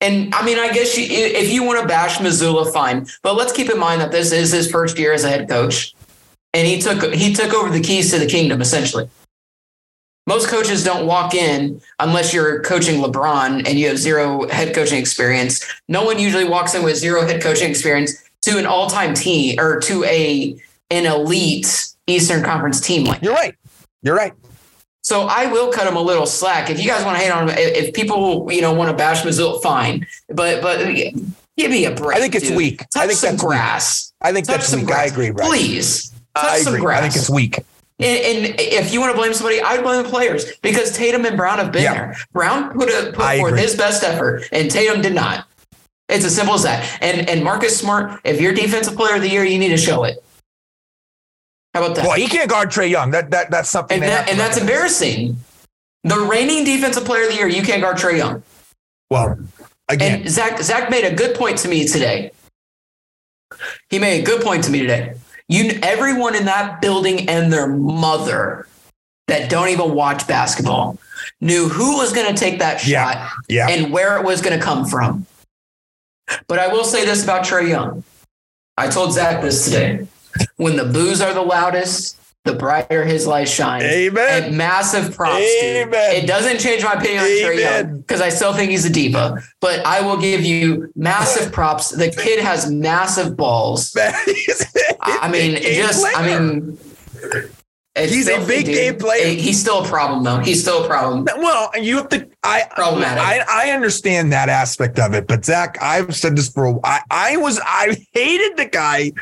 And 0.00 0.34
I 0.34 0.44
mean, 0.44 0.58
I 0.58 0.72
guess 0.72 0.98
you, 0.98 1.06
if 1.08 1.52
you 1.52 1.62
want 1.62 1.80
to 1.82 1.86
bash 1.86 2.18
Mazzulla, 2.18 2.70
fine. 2.72 3.06
But 3.22 3.36
let's 3.36 3.52
keep 3.52 3.70
in 3.70 3.78
mind 3.78 4.00
that 4.00 4.10
this 4.10 4.32
is 4.32 4.50
his 4.50 4.68
first 4.70 4.98
year 4.98 5.12
as 5.12 5.22
a 5.24 5.28
head 5.28 5.48
coach, 5.48 5.94
and 6.54 6.66
he 6.66 6.80
took 6.80 7.12
he 7.12 7.34
took 7.34 7.52
over 7.52 7.68
the 7.70 7.80
keys 7.80 8.10
to 8.12 8.18
the 8.18 8.26
kingdom 8.26 8.62
essentially. 8.62 9.08
Most 10.26 10.48
coaches 10.48 10.82
don't 10.82 11.06
walk 11.06 11.34
in 11.34 11.82
unless 11.98 12.32
you're 12.32 12.62
coaching 12.62 13.02
LeBron 13.02 13.68
and 13.68 13.78
you 13.78 13.88
have 13.88 13.98
zero 13.98 14.48
head 14.48 14.74
coaching 14.74 14.98
experience. 14.98 15.62
No 15.88 16.02
one 16.02 16.18
usually 16.18 16.44
walks 16.44 16.74
in 16.74 16.82
with 16.82 16.96
zero 16.96 17.26
head 17.26 17.42
coaching 17.42 17.68
experience 17.68 18.24
to 18.42 18.56
an 18.56 18.64
all-time 18.64 19.12
team 19.12 19.60
or 19.60 19.80
to 19.80 20.02
a 20.04 20.56
an 20.90 21.04
elite 21.04 21.88
Eastern 22.06 22.42
Conference 22.42 22.80
team 22.80 23.04
like. 23.04 23.20
You're 23.20 23.34
right. 23.34 23.54
You're 24.02 24.16
right. 24.16 24.32
So 25.02 25.22
I 25.22 25.46
will 25.46 25.70
cut 25.70 25.86
him 25.86 25.96
a 25.96 26.00
little 26.00 26.24
slack. 26.24 26.70
If 26.70 26.80
you 26.80 26.88
guys 26.88 27.04
want 27.04 27.18
to 27.18 27.22
hate 27.22 27.30
on 27.30 27.48
him, 27.50 27.54
if 27.58 27.92
people 27.92 28.50
you 28.50 28.62
know 28.62 28.72
want 28.72 28.90
to 28.90 28.96
bash 28.96 29.22
Mazzulla, 29.22 29.60
fine. 29.62 30.06
But 30.28 30.62
but 30.62 30.86
give 30.86 31.70
me 31.70 31.84
a 31.84 31.94
break. 31.94 32.16
I 32.16 32.20
think 32.20 32.34
it's 32.34 32.48
dude. 32.48 32.56
weak. 32.56 32.78
Touch 32.78 32.88
I 32.96 33.06
think 33.08 33.18
some 33.18 33.32
that's 33.32 33.42
weak. 33.42 33.48
grass. 33.48 34.12
I 34.22 34.32
think 34.32 34.46
Touch 34.46 34.56
that's 34.56 34.68
some 34.68 34.80
weak. 34.80 34.88
grass. 34.88 35.00
I 35.00 35.12
agree, 35.12 35.30
Bryce. 35.30 35.48
Please 35.48 36.13
touch 36.36 36.44
I 36.44 36.58
some 36.60 36.74
agree. 36.74 36.84
grass. 36.84 36.98
I 36.98 37.02
think 37.02 37.16
it's 37.16 37.30
weak. 37.30 37.58
And, 38.00 38.46
and 38.48 38.54
if 38.58 38.92
you 38.92 39.00
want 39.00 39.12
to 39.12 39.16
blame 39.18 39.32
somebody, 39.34 39.62
I'd 39.62 39.82
blame 39.84 40.02
the 40.02 40.08
players 40.08 40.56
because 40.62 40.90
Tatum 40.96 41.24
and 41.24 41.36
Brown 41.36 41.58
have 41.58 41.70
been 41.70 41.84
Yeah. 41.84 41.94
there. 41.94 42.16
Brown 42.32 42.72
put 42.72 42.88
a, 42.88 43.12
put 43.12 43.20
I 43.24 43.38
forth 43.38 43.52
agree. 43.52 43.62
his 43.62 43.76
best 43.76 44.02
effort, 44.02 44.48
and 44.50 44.68
Tatum 44.70 45.00
did 45.00 45.14
not. 45.14 45.46
It's 46.08 46.24
as 46.24 46.34
simple 46.34 46.54
as 46.54 46.64
that. 46.64 46.98
And 47.00 47.28
and 47.28 47.42
Marcus 47.44 47.78
Smart, 47.78 48.20
if 48.24 48.40
you're 48.40 48.52
defensive 48.52 48.96
player 48.96 49.14
of 49.14 49.22
the 49.22 49.30
year, 49.30 49.44
you 49.44 49.58
need 49.58 49.68
to 49.70 49.76
show 49.76 50.04
it. 50.04 50.22
How 51.72 51.84
about 51.84 51.96
that? 51.96 52.04
Well, 52.06 52.16
he 52.16 52.26
can't 52.26 52.50
guard 52.50 52.70
Trae 52.70 52.90
Young. 52.90 53.10
That 53.12 53.30
that 53.30 53.50
that's 53.50 53.70
something. 53.70 54.02
and 54.02 54.10
that, 54.10 54.28
and 54.28 54.38
that's 54.38 54.56
embarrassing. 54.58 55.36
The 56.02 56.18
reigning 56.18 56.64
defensive 56.64 57.04
player 57.04 57.22
of 57.24 57.30
the 57.30 57.36
year, 57.36 57.48
you 57.48 57.62
can't 57.62 57.80
guard 57.80 57.96
Trae 57.96 58.18
Young. 58.18 58.42
Well, 59.08 59.38
again, 59.88 60.20
And 60.22 60.30
Zach 60.30 60.60
Zach 60.60 60.90
made 60.90 61.04
a 61.04 61.14
good 61.14 61.36
point 61.36 61.58
to 61.58 61.68
me 61.68 61.86
today. 61.86 62.32
He 63.88 63.98
made 63.98 64.20
a 64.20 64.24
good 64.24 64.42
point 64.42 64.64
to 64.64 64.70
me 64.70 64.80
today. 64.80 65.14
You 65.48 65.78
everyone 65.82 66.34
in 66.34 66.46
that 66.46 66.80
building 66.80 67.28
and 67.28 67.52
their 67.52 67.66
mother 67.66 68.66
that 69.28 69.50
don't 69.50 69.68
even 69.68 69.94
watch 69.94 70.26
basketball 70.26 70.98
knew 71.40 71.68
who 71.68 71.96
was 71.96 72.12
going 72.12 72.26
to 72.32 72.38
take 72.38 72.58
that 72.58 72.86
Yeah. 72.86 73.12
shot 73.12 73.32
yeah. 73.48 73.68
and 73.68 73.92
where 73.92 74.18
it 74.18 74.24
was 74.24 74.40
going 74.40 74.58
to 74.58 74.64
come 74.64 74.86
from. 74.86 75.26
But 76.46 76.58
I 76.58 76.68
will 76.68 76.84
say 76.84 77.04
this 77.04 77.22
about 77.22 77.44
Trae 77.44 77.68
Young. 77.68 78.02
I 78.76 78.88
told 78.88 79.12
Zach 79.12 79.42
this 79.42 79.64
today. 79.64 80.06
When 80.56 80.76
the 80.76 80.84
boos 80.84 81.20
are 81.20 81.32
the 81.32 81.42
loudest, 81.42 82.18
the 82.44 82.52
brighter 82.54 83.04
his 83.04 83.26
light 83.26 83.48
shines. 83.48 83.84
Amen. 83.84 84.44
And 84.44 84.56
massive 84.56 85.16
props, 85.16 85.40
dude. 85.60 85.88
It 85.92 86.26
doesn't 86.26 86.60
change 86.60 86.84
my 86.84 86.92
opinion 86.92 87.20
on 87.20 87.26
Trae 87.26 87.60
Young 87.60 87.98
because 88.00 88.20
I 88.20 88.28
still 88.28 88.52
think 88.52 88.70
he's 88.70 88.84
a 88.84 88.90
diva. 88.90 89.42
But 89.60 89.84
I 89.86 90.02
will 90.02 90.18
give 90.18 90.42
you 90.42 90.92
massive 90.94 91.52
props. 91.52 91.90
The 91.90 92.10
kid 92.10 92.40
has 92.40 92.70
massive 92.70 93.36
balls. 93.36 93.96
I 95.00 95.30
mean, 95.30 95.56
just 95.62 96.04
I 96.16 96.26
mean, 96.26 96.78
He's 97.96 98.28
a 98.28 98.44
big 98.44 98.66
dude. 98.66 98.74
game 98.74 98.96
player. 98.98 99.28
He's 99.28 99.60
still 99.60 99.84
a 99.84 99.88
problem, 99.88 100.24
though. 100.24 100.38
He's 100.38 100.60
still 100.60 100.84
a 100.84 100.88
problem. 100.88 101.26
Well, 101.38 101.70
you 101.80 101.98
have 101.98 102.08
to. 102.08 102.28
I 102.42 102.64
Problematic. 102.74 103.22
I, 103.22 103.68
I 103.68 103.70
understand 103.70 104.32
that 104.32 104.48
aspect 104.48 104.98
of 104.98 105.14
it, 105.14 105.28
but 105.28 105.44
Zach, 105.44 105.78
I've 105.80 106.14
said 106.16 106.36
this 106.36 106.48
for. 106.48 106.66
a 106.66 106.74
I 106.82 107.00
I 107.10 107.36
was 107.36 107.60
I 107.64 107.96
hated 108.12 108.56
the 108.56 108.66
guy 108.66 109.12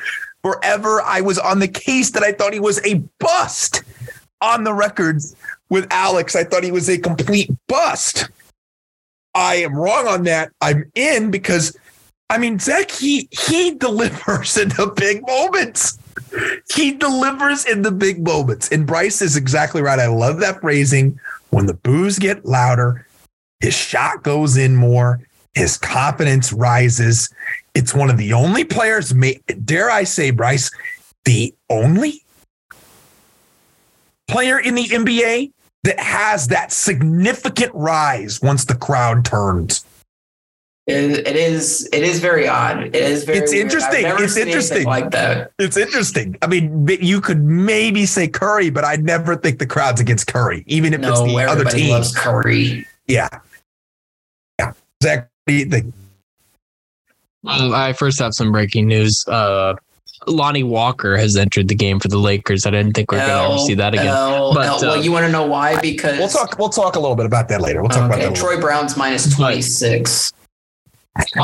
forever. 0.43 1.01
I 1.03 1.20
was 1.20 1.38
on 1.38 1.59
the 1.59 1.68
case 1.68 2.11
that 2.11 2.22
I 2.22 2.32
thought 2.32 2.53
he 2.53 2.61
was 2.61 2.84
a 2.84 3.03
bust 3.18 3.82
on 4.40 4.64
the 4.64 4.74
records 4.74 5.36
with 5.70 5.86
Alex. 5.90 6.36
I 6.36 6.45
thought 6.45 6.64
he 6.64 6.72
was 6.72 6.88
a 6.90 6.99
complete 6.99 7.51
bust. 7.68 8.28
I 9.34 9.57
am 9.57 9.74
wrong 9.74 10.07
on 10.07 10.24
that. 10.24 10.53
I'm 10.61 10.90
in 10.95 11.30
because, 11.30 11.76
I 12.28 12.38
mean, 12.38 12.59
Zach 12.59 12.90
he 12.90 13.28
he 13.30 13.74
delivers 13.74 14.57
in 14.59 14.68
the 14.70 14.93
big 14.95 15.26
moments. 15.26 15.99
He 16.74 16.93
delivers 16.93 17.64
in 17.66 17.82
the 17.82 17.93
big 17.93 18.24
moments. 18.26 18.70
And 18.70 18.86
Bryce 18.86 19.22
is 19.22 19.36
exactly 19.36 19.82
right. 19.82 19.99
I 19.99 20.07
love 20.07 20.40
that 20.40 20.61
phrasing. 20.61 21.18
When 21.51 21.66
the 21.66 21.74
boos 21.74 22.18
get 22.18 22.47
louder, 22.47 23.07
his 23.61 23.74
shot 23.74 24.22
goes 24.22 24.57
in 24.57 24.74
more, 24.74 25.20
his 25.55 25.76
confidence 25.76 26.53
rises. 26.53 27.28
It's 27.74 27.94
one 27.94 28.10
of 28.10 28.18
the 28.18 28.32
only 28.32 28.64
players, 28.64 29.14
may, 29.14 29.40
dare 29.64 29.90
I 29.90 30.04
say, 30.04 30.30
Bryce, 30.30 30.70
the 31.24 31.54
only 31.70 32.22
player 34.28 34.58
in 34.58 34.74
the 34.74 34.84
NBA 34.84 35.52
that 35.84 35.98
has 35.98 36.48
that 36.48 36.72
significant 36.72 37.72
rise 37.74 38.40
once 38.42 38.64
the 38.64 38.74
crowd 38.74 39.24
turns. 39.24 39.84
It, 40.86 41.26
it 41.26 41.36
is. 41.36 41.88
It 41.92 42.02
is 42.02 42.18
very 42.18 42.48
odd. 42.48 42.82
It 42.86 42.96
is 42.96 43.22
very. 43.22 43.38
It's 43.38 43.52
weird. 43.52 43.66
Interesting. 43.66 44.04
It's 44.04 44.36
interesting. 44.36 44.84
like 44.84 45.12
that. 45.12 45.52
It's 45.60 45.76
interesting. 45.76 46.36
I 46.42 46.48
mean, 46.48 46.88
you 47.00 47.20
could 47.20 47.42
maybe 47.42 48.04
say 48.04 48.26
Curry, 48.26 48.68
but 48.68 48.84
I'd 48.84 49.04
never 49.04 49.36
think 49.36 49.60
the 49.60 49.66
crowd's 49.66 50.00
against 50.00 50.26
Curry, 50.26 50.64
even 50.66 50.92
if 50.92 51.00
it's 51.00 51.08
No, 51.20 51.26
the 51.26 51.36
other 51.36 51.52
everybody 51.52 51.82
team. 51.82 51.90
loves 51.90 52.12
Curry. 52.16 52.84
Yeah. 53.06 53.28
Yeah. 54.58 54.72
Zach, 55.02 55.20
what 55.20 55.30
do 55.46 55.54
you 55.54 55.66
think? 55.66 55.94
Well, 57.43 57.74
I 57.74 57.93
first 57.93 58.18
have 58.20 58.34
some 58.34 58.53
breaking 58.53 58.86
news. 58.86 59.26
Uh, 59.26 59.74
Lonnie 60.28 60.62
Walker 60.62 61.16
has 61.16 61.36
entered 61.36 61.66
the 61.66 61.74
game 61.74 61.99
for 61.99 62.07
the 62.09 62.18
Lakers. 62.18 62.64
I 62.66 62.70
didn't 62.70 62.93
think 62.93 63.11
we 63.11 63.18
are 63.18 63.26
going 63.26 63.49
to 63.49 63.55
ever 63.55 63.59
see 63.66 63.74
that 63.74 63.93
again. 63.95 64.07
L, 64.07 64.55
But, 64.55 64.66
L- 64.84 64.90
uh, 64.93 64.95
you 64.97 65.11
want 65.11 65.26
to 65.26 65.32
know 65.32 65.45
why? 65.47 65.80
Because 65.80 66.18
We'll 66.18 66.28
talk. 66.28 66.57
We'll 66.59 66.68
talk 66.68 66.95
a 66.95 67.01
little 67.01 67.16
bit 67.16 67.26
about 67.26 67.49
that 67.49 67.61
later. 67.61 67.80
We'll 67.82 67.90
talk 67.90 68.07
about 68.07 68.20
that. 68.20 68.36
Troy 68.36 68.61
Brown's 68.61 68.97
minus 68.97 69.34
twenty 69.34 69.61
six, 69.62 70.32
Go 71.36 71.43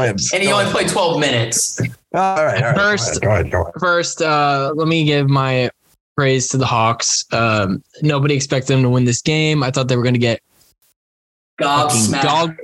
ahead. 0.00 0.16
and 0.32 0.42
he 0.42 0.50
only 0.50 0.70
played 0.72 0.88
twelve 0.88 1.20
minutes. 1.20 1.78
All 2.14 2.44
right. 2.44 2.62
All 2.62 2.70
right. 2.72 2.76
First- 2.76 3.20
Go 3.20 3.30
ahead. 3.30 3.50
Go 3.50 3.62
ahead. 3.62 3.74
First, 3.78 4.22
uh, 4.22 4.72
let 4.74 4.88
me 4.88 5.04
give 5.04 5.28
my 5.28 5.70
praise 6.16 6.48
to 6.48 6.56
the 6.56 6.64
Hawks. 6.66 7.24
Um, 7.32 7.82
nobody 8.00 8.34
expected 8.34 8.72
them 8.72 8.82
to 8.82 8.88
win 8.88 9.04
this 9.04 9.20
game. 9.20 9.62
I 9.62 9.70
thought 9.70 9.88
they 9.88 9.96
were 9.96 10.02
going 10.02 10.14
to 10.14 10.18
get 10.18 10.40
fucking 11.60 12.14
Gobsmacked. 12.14 12.22
dog. 12.22 12.56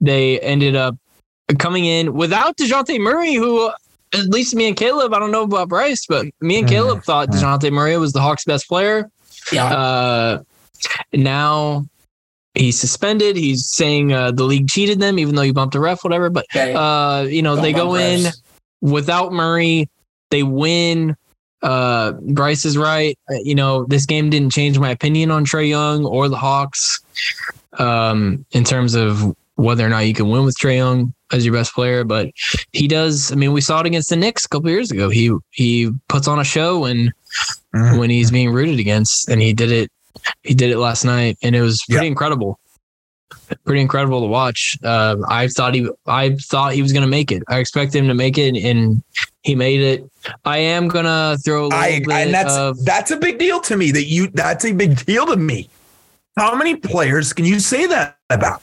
They 0.00 0.40
ended 0.40 0.74
up 0.76 0.96
coming 1.56 1.84
in 1.84 2.14
without 2.14 2.56
Dejounte 2.56 2.98
Murray, 3.00 3.34
who 3.34 3.70
at 4.12 4.28
least 4.28 4.54
me 4.54 4.68
and 4.68 4.76
Caleb, 4.76 5.12
I 5.12 5.18
don't 5.18 5.30
know 5.32 5.42
about 5.42 5.68
Bryce, 5.68 6.06
but 6.06 6.26
me 6.40 6.58
and. 6.60 6.68
Caleb 6.68 7.02
thought 7.02 7.28
Dejounte 7.28 7.70
Murray 7.72 7.96
was 7.98 8.12
the 8.12 8.20
Hawks' 8.20 8.44
best 8.44 8.68
player. 8.68 9.10
Yeah, 9.52 9.66
Uh, 9.66 10.42
now 11.12 11.86
he's 12.54 12.78
suspended. 12.78 13.36
He's 13.36 13.66
saying 13.66 14.12
uh, 14.12 14.30
the 14.30 14.44
league 14.44 14.68
cheated 14.68 15.00
them, 15.00 15.18
even 15.18 15.34
though 15.34 15.42
he 15.42 15.52
bumped 15.52 15.74
a 15.74 15.80
ref, 15.80 16.04
whatever. 16.04 16.30
But 16.30 16.46
okay. 16.54 16.72
uh, 16.74 17.22
you 17.22 17.42
know, 17.42 17.54
Don't 17.56 17.62
they 17.64 17.72
go 17.72 17.86
bump 17.88 17.98
in 18.00 18.20
refs. 18.20 18.42
without 18.80 19.32
Murray. 19.32 19.88
They 20.30 20.42
win. 20.42 21.16
Uh, 21.62 22.12
Bryce 22.12 22.64
is 22.64 22.76
right. 22.76 23.18
Uh, 23.30 23.34
You 23.42 23.54
know, 23.54 23.84
this 23.84 24.06
game 24.06 24.30
didn't 24.30 24.50
change 24.52 24.78
my 24.78 24.90
opinion 24.90 25.30
on 25.30 25.44
Trae 25.44 25.68
Young 25.68 26.04
or 26.04 26.28
the 26.28 26.36
Hawks 26.36 27.00
um, 27.78 28.44
in 28.52 28.64
terms 28.64 28.94
of 28.94 29.34
whether 29.56 29.86
or 29.86 29.88
not 29.88 30.00
you 30.06 30.14
can 30.14 30.28
win 30.28 30.44
with 30.44 30.56
Trae 30.56 30.76
Young 30.76 31.14
as 31.32 31.44
your 31.44 31.54
best 31.54 31.74
player. 31.74 32.04
But 32.04 32.30
he 32.72 32.88
does. 32.88 33.32
I 33.32 33.34
mean, 33.36 33.52
we 33.52 33.60
saw 33.60 33.80
it 33.80 33.86
against 33.86 34.10
the 34.10 34.16
Knicks 34.16 34.44
a 34.44 34.48
couple 34.48 34.70
years 34.70 34.90
ago. 34.90 35.08
He 35.08 35.32
he 35.50 35.90
puts 36.08 36.28
on 36.28 36.38
a 36.38 36.44
show 36.44 36.84
and 36.84 37.12
Mhm. 37.74 37.98
when 37.98 38.10
he's 38.10 38.30
being 38.30 38.50
rooted 38.52 38.78
against, 38.78 39.28
and 39.28 39.40
he 39.42 39.52
did 39.52 39.72
it. 39.72 39.90
He 40.44 40.54
did 40.54 40.70
it 40.70 40.78
last 40.78 41.04
night, 41.04 41.36
and 41.42 41.56
it 41.56 41.60
was 41.60 41.82
pretty 41.88 42.06
Yeah. 42.06 42.10
incredible. 42.10 42.58
Pretty 43.64 43.80
incredible 43.80 44.20
to 44.20 44.26
watch. 44.26 44.78
Uh, 44.84 45.16
I 45.28 45.48
thought 45.48 45.74
he, 45.74 45.88
I 46.06 46.36
thought 46.36 46.72
he 46.72 46.82
was 46.82 46.92
going 46.92 47.02
to 47.02 47.08
make 47.08 47.32
it. 47.32 47.42
I 47.48 47.58
expected 47.58 47.98
him 47.98 48.06
to 48.08 48.14
make 48.14 48.38
it, 48.38 48.56
and 48.56 49.02
he 49.42 49.54
made 49.56 49.80
it. 49.80 50.08
I 50.44 50.58
am 50.58 50.86
gonna 50.88 51.36
throw 51.44 51.64
a 51.64 51.66
little 51.66 51.78
I, 51.78 51.98
bit 51.98 52.10
and 52.10 52.32
that's 52.34 52.54
of 52.54 52.82
that's 52.84 53.10
a 53.10 53.16
big 53.16 53.38
deal 53.38 53.60
to 53.62 53.76
me. 53.76 53.90
That 53.90 54.04
you 54.06 54.28
that's 54.32 54.64
a 54.64 54.72
big 54.72 55.04
deal 55.04 55.26
to 55.26 55.36
me. 55.36 55.68
How 56.36 56.54
many 56.54 56.76
players 56.76 57.32
can 57.32 57.44
you 57.44 57.58
say 57.60 57.86
that 57.86 58.16
about? 58.30 58.62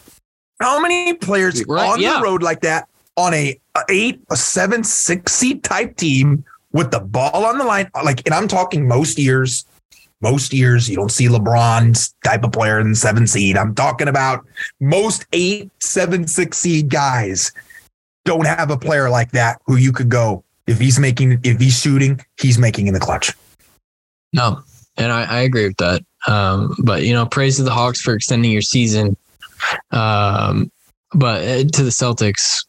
How 0.62 0.80
many 0.80 1.14
players 1.14 1.64
Right, 1.68 1.90
on 1.90 2.00
yeah. 2.02 2.18
the 2.18 2.24
road 2.24 2.44
like 2.44 2.62
that 2.62 2.88
on 3.18 3.34
a, 3.34 3.60
a 3.76 3.82
eight, 3.90 4.22
a 4.30 4.36
seven, 4.36 4.84
six 4.84 5.34
seed 5.34 5.64
type 5.64 5.98
team 5.98 6.44
with 6.72 6.92
the 6.92 7.00
ball 7.00 7.46
on 7.46 7.58
the 7.58 7.64
line? 7.66 7.90
Like, 8.04 8.26
and 8.26 8.34
I'm 8.34 8.48
talking 8.48 8.88
most 8.88 9.18
years. 9.18 9.66
Most 10.22 10.54
years 10.54 10.88
you 10.88 10.96
don't 10.96 11.12
see 11.12 11.28
LeBron's 11.28 12.14
type 12.24 12.44
of 12.44 12.52
player 12.52 12.80
in 12.80 12.92
the 12.92 12.96
seven 12.96 13.26
seed. 13.26 13.58
I'm 13.58 13.74
talking 13.74 14.08
about 14.08 14.46
most 14.80 15.26
eight, 15.34 15.72
seven, 15.80 16.28
six 16.28 16.60
seed 16.60 16.90
guys 16.90 17.52
don't 18.24 18.46
have 18.46 18.70
a 18.70 18.78
player 18.78 19.10
like 19.10 19.32
that 19.32 19.60
who 19.66 19.78
you 19.78 19.92
could 19.92 20.10
go 20.10 20.44
if 20.68 20.80
he's 20.80 21.00
making 21.00 21.40
if 21.44 21.60
he's 21.60 21.80
shooting, 21.80 22.24
he's 22.40 22.60
making 22.60 22.86
in 22.86 22.94
the 22.94 23.00
clutch. 23.00 23.34
no, 24.32 24.62
and 24.98 25.12
I, 25.12 25.24
I 25.24 25.40
agree 25.40 25.68
with 25.68 25.78
that. 25.78 26.04
Um, 26.28 26.76
but 26.84 27.02
you 27.04 27.14
know, 27.14 27.26
praise 27.26 27.58
to 27.58 27.64
the 27.64 27.72
Hawks 27.72 28.00
for 28.00 28.14
extending 28.14 28.52
your 28.52 28.62
season. 28.62 29.18
Um, 29.92 30.72
but 31.14 31.42
uh, 31.42 31.64
to 31.64 31.84
the 31.84 31.90
Celtics, 31.90 32.66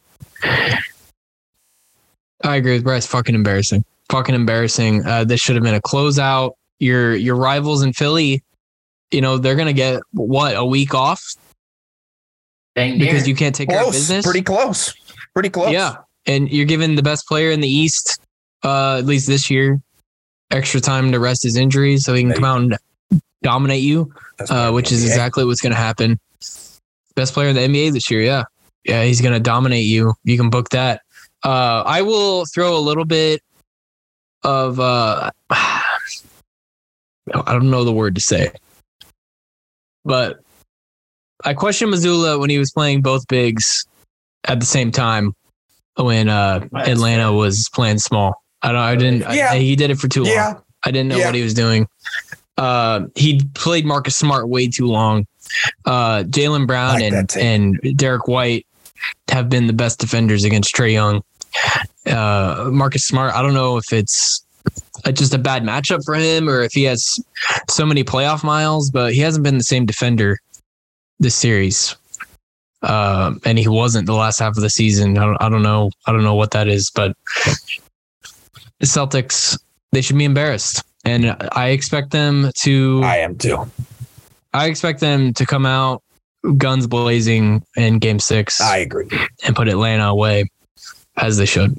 I 2.43 2.55
agree 2.55 2.73
with 2.73 2.83
Bryce. 2.83 3.05
Fucking 3.05 3.35
embarrassing. 3.35 3.85
Fucking 4.09 4.35
embarrassing. 4.35 5.05
Uh, 5.05 5.23
this 5.23 5.39
should 5.39 5.55
have 5.55 5.63
been 5.63 5.75
a 5.75 5.81
closeout. 5.81 6.53
Your 6.79 7.15
your 7.15 7.35
rivals 7.35 7.83
in 7.83 7.93
Philly, 7.93 8.43
you 9.11 9.21
know, 9.21 9.37
they're 9.37 9.55
gonna 9.55 9.73
get 9.73 10.01
what 10.11 10.55
a 10.55 10.65
week 10.65 10.93
off 10.93 11.21
Dang 12.75 12.99
because 12.99 13.21
near. 13.21 13.29
you 13.29 13.35
can't 13.35 13.55
take 13.55 13.69
care 13.69 13.85
of 13.85 13.91
business. 13.91 14.25
pretty 14.25 14.41
close, 14.41 14.93
pretty 15.33 15.49
close. 15.49 15.71
Yeah, 15.71 15.97
and 16.25 16.51
you're 16.51 16.65
giving 16.65 16.95
the 16.95 17.03
best 17.03 17.27
player 17.27 17.51
in 17.51 17.61
the 17.61 17.67
East, 17.69 18.19
uh, 18.63 18.97
at 18.97 19.05
least 19.05 19.27
this 19.27 19.49
year, 19.49 19.81
extra 20.51 20.81
time 20.81 21.11
to 21.11 21.19
rest 21.19 21.43
his 21.43 21.55
injuries 21.55 22.03
so 22.03 22.13
he 22.13 22.23
can 22.23 22.33
come 22.33 22.43
out 22.43 22.61
and 22.61 22.77
dominate 23.43 23.83
you, 23.83 24.13
uh, 24.49 24.71
which 24.71 24.91
is 24.91 25.05
exactly 25.05 25.45
what's 25.45 25.61
going 25.61 25.73
to 25.73 25.77
happen. 25.77 26.19
Best 27.15 27.33
player 27.33 27.49
in 27.49 27.55
the 27.55 27.61
NBA 27.61 27.93
this 27.93 28.09
year, 28.09 28.21
yeah, 28.21 28.43
yeah, 28.85 29.03
he's 29.03 29.21
going 29.21 29.33
to 29.33 29.39
dominate 29.39 29.85
you. 29.85 30.13
You 30.23 30.37
can 30.37 30.49
book 30.49 30.69
that. 30.69 31.01
Uh, 31.43 31.83
I 31.85 32.01
will 32.01 32.45
throw 32.45 32.75
a 32.75 32.79
little 32.79 33.05
bit 33.05 33.41
of 34.43 34.79
uh, 34.79 35.29
I 35.49 35.83
don't 37.27 37.69
know 37.69 37.83
the 37.83 37.93
word 37.93 38.15
to 38.15 38.21
say, 38.21 38.51
but 40.03 40.39
I 41.45 41.53
questioned 41.53 41.93
Mazzulla 41.93 42.39
when 42.39 42.49
he 42.49 42.57
was 42.57 42.71
playing 42.71 43.01
both 43.01 43.27
bigs 43.27 43.85
at 44.45 44.59
the 44.59 44.65
same 44.65 44.91
time 44.91 45.33
when 45.97 46.29
uh, 46.29 46.67
Atlanta 46.75 47.31
was 47.31 47.69
playing 47.73 47.99
small. 47.99 48.41
I 48.61 48.69
don't. 48.71 48.81
I 48.81 48.95
didn't. 48.95 49.23
I- 49.23 49.35
Yeah. 49.35 49.53
he 49.55 49.75
did 49.75 49.91
it 49.91 49.99
for 49.99 50.07
too 50.07 50.23
long. 50.23 50.33
Yeah, 50.33 50.53
I 50.85 50.91
didn't 50.91 51.09
know 51.09 51.17
Yeah. 51.17 51.25
what 51.27 51.35
he 51.35 51.43
was 51.43 51.53
doing. 51.53 51.87
Uh, 52.57 53.01
he 53.15 53.41
played 53.55 53.85
Marcus 53.85 54.15
Smart 54.15 54.47
way 54.49 54.67
too 54.67 54.87
long. 54.87 55.25
Uh, 55.85 56.23
Jaylen 56.23 56.67
Brown 56.67 56.95
Like 56.95 57.13
and 57.13 57.37
and 57.37 57.97
Derrick 57.97 58.27
White 58.27 58.65
have 59.29 59.49
been 59.49 59.67
the 59.67 59.73
best 59.73 59.99
defenders 59.99 60.43
against 60.43 60.73
Trey 60.73 60.93
Young. 60.93 61.21
Uh, 62.05 62.69
Marcus 62.71 63.05
Smart. 63.05 63.33
I 63.33 63.41
don't 63.41 63.53
know 63.53 63.77
if 63.77 63.91
it's 63.93 64.43
uh, 65.05 65.11
just 65.11 65.33
a 65.33 65.37
bad 65.37 65.63
matchup 65.63 66.03
for 66.05 66.15
him 66.15 66.49
or 66.49 66.61
if 66.61 66.73
he 66.73 66.83
has 66.83 67.19
so 67.69 67.85
many 67.85 68.03
playoff 68.03 68.43
miles, 68.43 68.89
but 68.89 69.13
he 69.13 69.19
hasn't 69.19 69.43
been 69.43 69.57
the 69.57 69.63
same 69.63 69.85
defender 69.85 70.39
this 71.19 71.35
series. 71.35 71.95
Uh, 72.81 73.33
and 73.45 73.57
he 73.57 73.67
wasn't 73.67 74.05
the 74.05 74.13
last 74.13 74.39
half 74.39 74.57
of 74.57 74.61
the 74.61 74.69
season. 74.69 75.17
I 75.17 75.25
don't, 75.25 75.41
I 75.41 75.49
don't 75.49 75.63
know. 75.63 75.89
I 76.05 76.11
don't 76.11 76.23
know 76.23 76.35
what 76.35 76.51
that 76.51 76.67
is, 76.67 76.91
but 76.93 77.15
the 78.79 78.85
Celtics 78.85 79.57
they 79.93 80.01
should 80.01 80.17
be 80.17 80.25
embarrassed, 80.25 80.83
and 81.05 81.37
I 81.53 81.69
expect 81.69 82.11
them 82.11 82.51
to. 82.63 83.01
I 83.03 83.17
am 83.17 83.37
too. 83.37 83.69
I 84.53 84.67
expect 84.67 84.99
them 84.99 85.33
to 85.33 85.45
come 85.45 85.65
out 85.65 86.03
guns 86.57 86.87
blazing 86.87 87.63
in 87.77 87.99
Game 87.99 88.19
Six 88.19 88.59
I 88.59 88.77
agree. 88.77 89.07
and 89.45 89.55
put 89.55 89.67
Atlanta 89.67 90.07
away 90.07 90.49
as 91.17 91.37
they 91.37 91.45
should. 91.45 91.77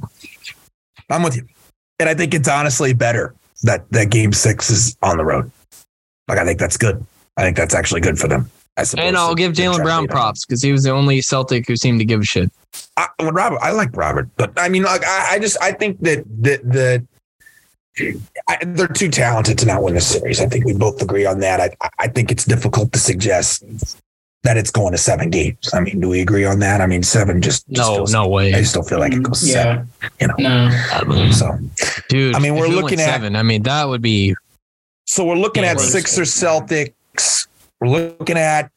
I'm 1.10 1.22
with 1.22 1.36
you, 1.36 1.46
and 1.98 2.08
I 2.08 2.14
think 2.14 2.34
it's 2.34 2.48
honestly 2.48 2.94
better 2.94 3.34
that 3.62 3.90
that 3.90 4.10
Game 4.10 4.32
Six 4.32 4.70
is 4.70 4.96
on 5.02 5.18
the 5.18 5.24
road. 5.24 5.50
Like 6.28 6.38
I 6.38 6.44
think 6.44 6.58
that's 6.58 6.76
good. 6.76 7.04
I 7.36 7.42
think 7.42 7.56
that's 7.56 7.74
actually 7.74 8.00
good 8.00 8.18
for 8.18 8.28
them. 8.28 8.50
And 8.96 9.16
I'll 9.16 9.36
give 9.36 9.52
Jaylen 9.52 9.82
Brown 9.82 10.08
props 10.08 10.44
because 10.44 10.60
he 10.60 10.72
was 10.72 10.82
the 10.82 10.90
only 10.90 11.20
Celtic 11.20 11.68
who 11.68 11.76
seemed 11.76 12.00
to 12.00 12.04
give 12.04 12.20
a 12.20 12.24
shit. 12.24 12.50
I, 12.96 13.06
well, 13.20 13.30
Robert, 13.30 13.60
I 13.62 13.70
like 13.70 13.96
Robert, 13.96 14.28
but 14.36 14.52
I 14.56 14.68
mean, 14.68 14.82
like, 14.82 15.04
I, 15.04 15.34
I 15.34 15.38
just, 15.38 15.56
I 15.62 15.70
think 15.72 16.00
that 16.00 16.24
that 16.42 16.68
the 16.68 17.06
I, 18.48 18.58
they're 18.64 18.88
too 18.88 19.08
talented 19.08 19.58
to 19.58 19.66
not 19.66 19.82
win 19.82 19.94
this 19.94 20.06
series. 20.08 20.40
I 20.40 20.46
think 20.46 20.64
we 20.64 20.72
both 20.74 21.00
agree 21.00 21.26
on 21.26 21.40
that. 21.40 21.60
I, 21.60 21.88
I 21.98 22.08
think 22.08 22.30
it's 22.32 22.44
difficult 22.44 22.92
to 22.92 22.98
suggest 22.98 23.62
that 24.42 24.56
it's 24.56 24.70
going 24.70 24.92
to 24.92 24.98
seven 24.98 25.30
games. 25.30 25.70
I 25.72 25.80
mean, 25.80 26.00
do 26.00 26.08
we 26.08 26.20
agree 26.20 26.44
on 26.44 26.58
that? 26.58 26.80
I 26.80 26.86
mean, 26.86 27.02
seven 27.02 27.40
just, 27.40 27.66
just 27.70 27.88
No, 27.90 27.96
feels- 27.96 28.12
no 28.12 28.28
way. 28.28 28.52
I 28.52 28.56
way, 28.56 28.60
just 28.62 28.74
don't 28.74 28.88
feel 28.88 28.98
like 28.98 29.12
it 29.14 29.22
goes 29.22 29.40
to 29.40 29.46
seven. 29.46 29.88
yeah, 30.02 30.08
you 30.20 30.26
know. 30.44 30.68
no. 31.14 31.30
So, 31.30 31.58
dude. 32.08 32.34
I 32.34 32.40
mean, 32.40 32.56
we're 32.56 32.66
looking 32.68 33.00
at- 33.00 33.06
seven. 33.06 33.36
I 33.36 33.42
mean, 33.42 33.62
that 33.62 33.84
would 33.88 34.02
be 34.02 34.34
so 35.06 35.24
we're 35.24 35.36
looking 35.36 35.64
at 35.64 35.76
we're- 35.76 35.88
Sixers 35.88 36.30
Celtics. 36.30 37.46
We're 37.80 37.88
looking 37.88 38.36
at. 38.38 38.70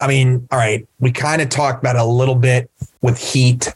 I 0.00 0.08
mean, 0.08 0.48
all 0.50 0.58
right, 0.58 0.86
we 0.98 1.12
kind 1.12 1.40
of 1.40 1.48
talked 1.48 1.78
about 1.82 1.94
it 1.96 2.00
a 2.02 2.04
little 2.04 2.34
bit 2.34 2.68
with 3.02 3.18
Heat 3.18 3.72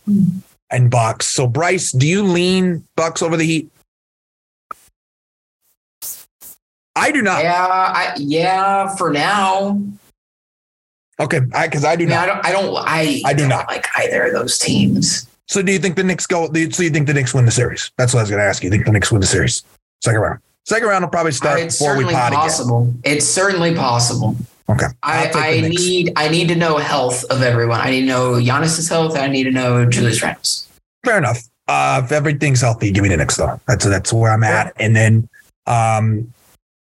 and 0.71 0.91
Bucks. 0.91 1.27
So, 1.27 1.47
Bryce, 1.47 1.93
do 1.93 2.07
you 2.07 2.25
lean 2.25 2.85
Bucks 2.97 3.23
over 3.23 3.37
the 3.37 3.45
Heat? 3.45 3.71
I 6.97 7.13
do 7.13 7.23
not. 7.23 7.45
Yeah, 7.45 7.67
I, 7.67 8.15
yeah. 8.19 8.97
For 8.97 9.11
now, 9.11 9.81
Okay, 11.19 11.41
because 11.41 11.85
I, 11.85 11.97
do 11.97 12.05
I, 12.05 12.07
mean, 12.07 12.09
not. 12.09 12.23
I 12.23 12.27
don't. 12.27 12.47
I 12.47 12.53
don't. 12.53 12.77
I. 12.77 13.23
I 13.25 13.33
do 13.33 13.41
don't 13.41 13.49
not. 13.49 13.69
like 13.69 13.87
either 13.97 14.25
of 14.25 14.33
those 14.33 14.59
teams. 14.59 15.27
So, 15.47 15.63
do 15.63 15.73
you 15.73 15.79
think 15.79 15.97
the 15.97 16.05
Knicks 16.05 16.27
go? 16.27 16.47
So, 16.47 16.83
you 16.83 16.91
think 16.91 17.07
the 17.07 17.15
Knicks 17.15 17.33
win 17.33 17.47
the 17.47 17.51
series? 17.51 17.91
That's 17.97 18.13
what 18.13 18.21
I 18.21 18.23
was 18.25 18.31
going 18.31 18.41
to 18.41 18.47
ask 18.47 18.63
you. 18.63 18.71
Think 18.71 18.85
the 18.85 18.93
Knicks 18.93 19.11
win 19.11 19.21
the 19.21 19.27
series? 19.27 19.63
Second 20.03 20.21
round. 20.21 20.41
Second 20.65 20.89
round 20.89 21.05
will 21.05 21.11
probably 21.11 21.33
start 21.33 21.61
it's 21.61 21.79
before 21.79 21.97
we 21.97 22.05
certainly 22.05 22.15
pot 22.15 22.33
again. 22.33 23.01
It's 23.05 23.25
certainly 23.25 23.75
possible. 23.75 24.37
Okay. 24.69 24.87
I, 25.03 25.27
I'll 25.27 25.33
take 25.33 25.63
the 25.63 25.67
I 25.67 25.69
need 25.69 26.13
I 26.17 26.29
need 26.29 26.49
to 26.49 26.57
know 26.57 26.77
health 26.77 27.25
of 27.31 27.41
everyone. 27.43 27.81
I 27.81 27.91
need 27.91 28.01
to 28.01 28.07
know 28.07 28.33
Giannis's 28.33 28.89
health. 28.89 29.17
I 29.17 29.29
need 29.29 29.45
to 29.45 29.53
know 29.53 29.89
Julius 29.89 30.23
Randle's. 30.23 30.69
Fair 31.05 31.19
enough. 31.19 31.39
Uh, 31.69 32.03
if 32.05 32.13
everything's 32.13 32.61
healthy, 32.61 32.91
give 32.91 33.03
me 33.05 33.09
the 33.09 33.17
Knicks 33.17 33.37
though. 33.37 33.61
That's 33.69 33.85
that's 33.85 34.13
where 34.13 34.33
I'm 34.33 34.43
at. 34.43 34.73
And 34.77 34.95
then 34.95 35.29
um, 35.67 36.33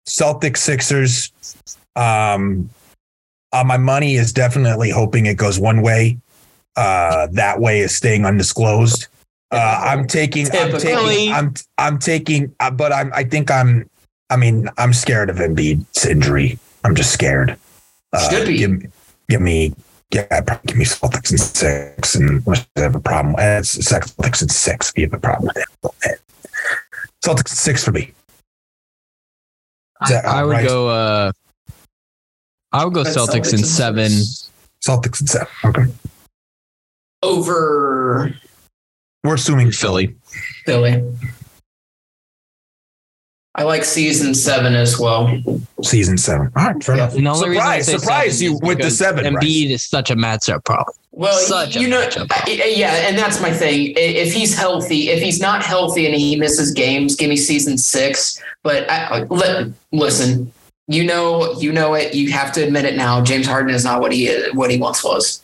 Celtics 0.07 0.57
Sixers. 0.57 1.31
Um, 1.95 2.69
uh, 3.51 3.63
my 3.63 3.77
money 3.77 4.15
is 4.15 4.33
definitely 4.33 4.89
hoping 4.89 5.25
it 5.25 5.37
goes 5.37 5.59
one 5.59 5.81
way. 5.81 6.17
Uh, 6.75 7.27
that 7.31 7.59
way 7.59 7.81
is 7.81 7.95
staying 7.95 8.25
undisclosed. 8.25 9.07
Uh, 9.51 9.81
I'm 9.85 10.07
taking. 10.07 10.47
I'm 10.51 10.77
taking. 10.79 11.31
I'm. 11.31 11.53
I'm 11.77 11.99
taking. 11.99 12.55
Uh, 12.59 12.71
but 12.71 12.91
I'm. 12.91 13.11
I 13.13 13.23
think 13.23 13.51
I'm. 13.51 13.87
I 14.31 14.35
mean, 14.35 14.67
I'm 14.77 14.93
scared 14.93 15.29
of 15.29 15.35
Embiid's 15.37 16.05
injury. 16.05 16.57
I'm 16.83 16.95
just 16.95 17.11
scared. 17.11 17.55
Uh, 18.11 18.29
Should 18.29 18.47
be. 18.47 18.57
Give, 18.57 18.71
me- 18.71 18.87
give 19.29 19.41
me. 19.41 19.73
Yeah, 20.11 20.41
probably 20.41 20.67
give 20.67 20.77
me 20.77 20.85
Celtics 20.85 21.31
in 21.31 21.37
six, 21.37 22.15
and 22.15 22.29
unless 22.45 22.67
you 22.75 22.83
have 22.83 22.95
a 22.95 22.99
problem. 22.99 23.35
It's 23.37 23.77
Celtics 23.77 24.41
in 24.41 24.49
six. 24.49 24.89
If 24.89 24.97
you 24.97 25.05
have 25.05 25.13
a 25.13 25.19
problem 25.19 25.51
with 25.55 25.57
it. 26.05 26.19
Celtics 27.23 27.51
in 27.51 27.55
six 27.55 27.83
for 27.83 27.91
me. 27.91 28.11
Is 30.03 30.09
that 30.09 30.25
I 30.25 30.43
would 30.43 30.51
right? 30.51 30.67
go. 30.67 30.87
uh 30.89 31.31
I 32.71 32.85
would 32.85 32.93
go 32.93 33.03
That's 33.03 33.15
Celtics 33.15 33.53
in 33.53 33.59
seven. 33.63 34.11
Celtics 34.85 35.21
in 35.21 35.27
seven. 35.27 35.47
Okay, 35.65 35.85
over 37.21 38.35
we're 39.23 39.35
assuming 39.35 39.71
Philly. 39.71 40.15
Philly. 40.65 41.03
I 43.55 43.63
like 43.63 43.85
season 43.85 44.33
seven 44.33 44.73
as 44.73 44.99
well. 44.99 45.31
season 45.83 46.17
seven. 46.17 46.51
All 46.55 46.65
right, 46.65 46.83
fair 46.83 46.95
Yeah. 46.95 47.03
enough. 47.03 47.15
And 47.15 47.25
the 47.27 47.29
only 47.29 47.49
reason 47.49 47.63
I 47.63 47.79
Surprise, 47.81 47.85
say 47.85 47.97
surprise 47.97 48.41
you 48.41 48.53
with 48.53 48.61
the 48.61 48.75
because 48.77 48.97
seven. 48.97 49.33
Bryce. 49.33 49.45
Embiid 49.45 49.69
is 49.69 49.83
such 49.83 50.09
a 50.09 50.15
matchup 50.15 50.63
problem. 50.65 50.95
Well, 51.11 51.37
Such 51.37 51.75
a 51.75 51.79
you 51.81 51.87
know, 51.87 52.01
matchup. 52.07 52.31
Yeah, 52.47 52.93
and 53.07 53.15
that's 53.17 53.39
my 53.39 53.51
thing. 53.53 53.93
If 53.95 54.33
he's 54.33 54.57
healthy, 54.57 55.09
if 55.09 55.21
he's 55.21 55.39
not 55.39 55.63
healthy 55.63 56.07
and 56.07 56.15
he 56.15 56.35
misses 56.35 56.71
games, 56.71 57.15
give 57.15 57.29
me 57.29 57.37
season 57.37 57.77
six. 57.77 58.41
But 58.63 58.89
I, 58.89 59.19
I- 59.19 59.23
let, 59.25 59.67
listen, 59.91 60.51
you 60.87 61.03
know, 61.03 61.53
you 61.59 61.71
know 61.71 61.93
it. 61.93 62.15
You 62.15 62.31
have 62.31 62.51
to 62.53 62.63
admit 62.63 62.85
it 62.85 62.95
now. 62.97 63.21
James 63.21 63.45
Harden 63.45 63.75
is 63.75 63.83
not 63.85 64.01
what 64.01 64.11
he 64.11 64.25
is, 64.25 64.51
what 64.55 64.71
he 64.71 64.77
once 64.77 65.03
was. 65.03 65.43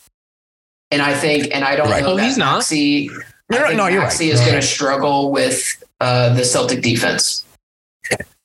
And 0.89 1.03
I 1.03 1.14
think, 1.14 1.49
and 1.53 1.64
I 1.64 1.76
don't 1.76 1.91
Right. 1.91 2.01
know 2.01 2.14
Oh, 2.14 2.16
that 2.18 2.26
he's 2.26 2.38
not. 2.39 2.55
Maxey, 2.55 3.12
You're 3.51 3.60
I 3.60 3.62
right. 3.62 3.68
think 3.68 3.78
No, 3.78 3.86
you're 3.88 4.01
right. 4.01 4.20
Is 4.22 4.39
going 4.39 4.53
right. 4.53 4.62
to 4.62 4.68
struggle 4.68 5.32
with 5.32 5.64
uh, 6.01 6.34
the 6.34 6.43
Celtic 6.43 6.82
defense. 6.82 7.43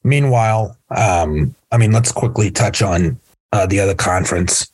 Meanwhile, 0.03 0.77
um, 0.91 1.55
I 1.73 1.79
mean, 1.79 1.93
let's 1.93 2.13
quickly 2.13 2.51
touch 2.51 2.83
on 2.83 3.19
uh, 3.53 3.67
the 3.67 3.81
other 3.81 3.95
conference. 3.95 4.71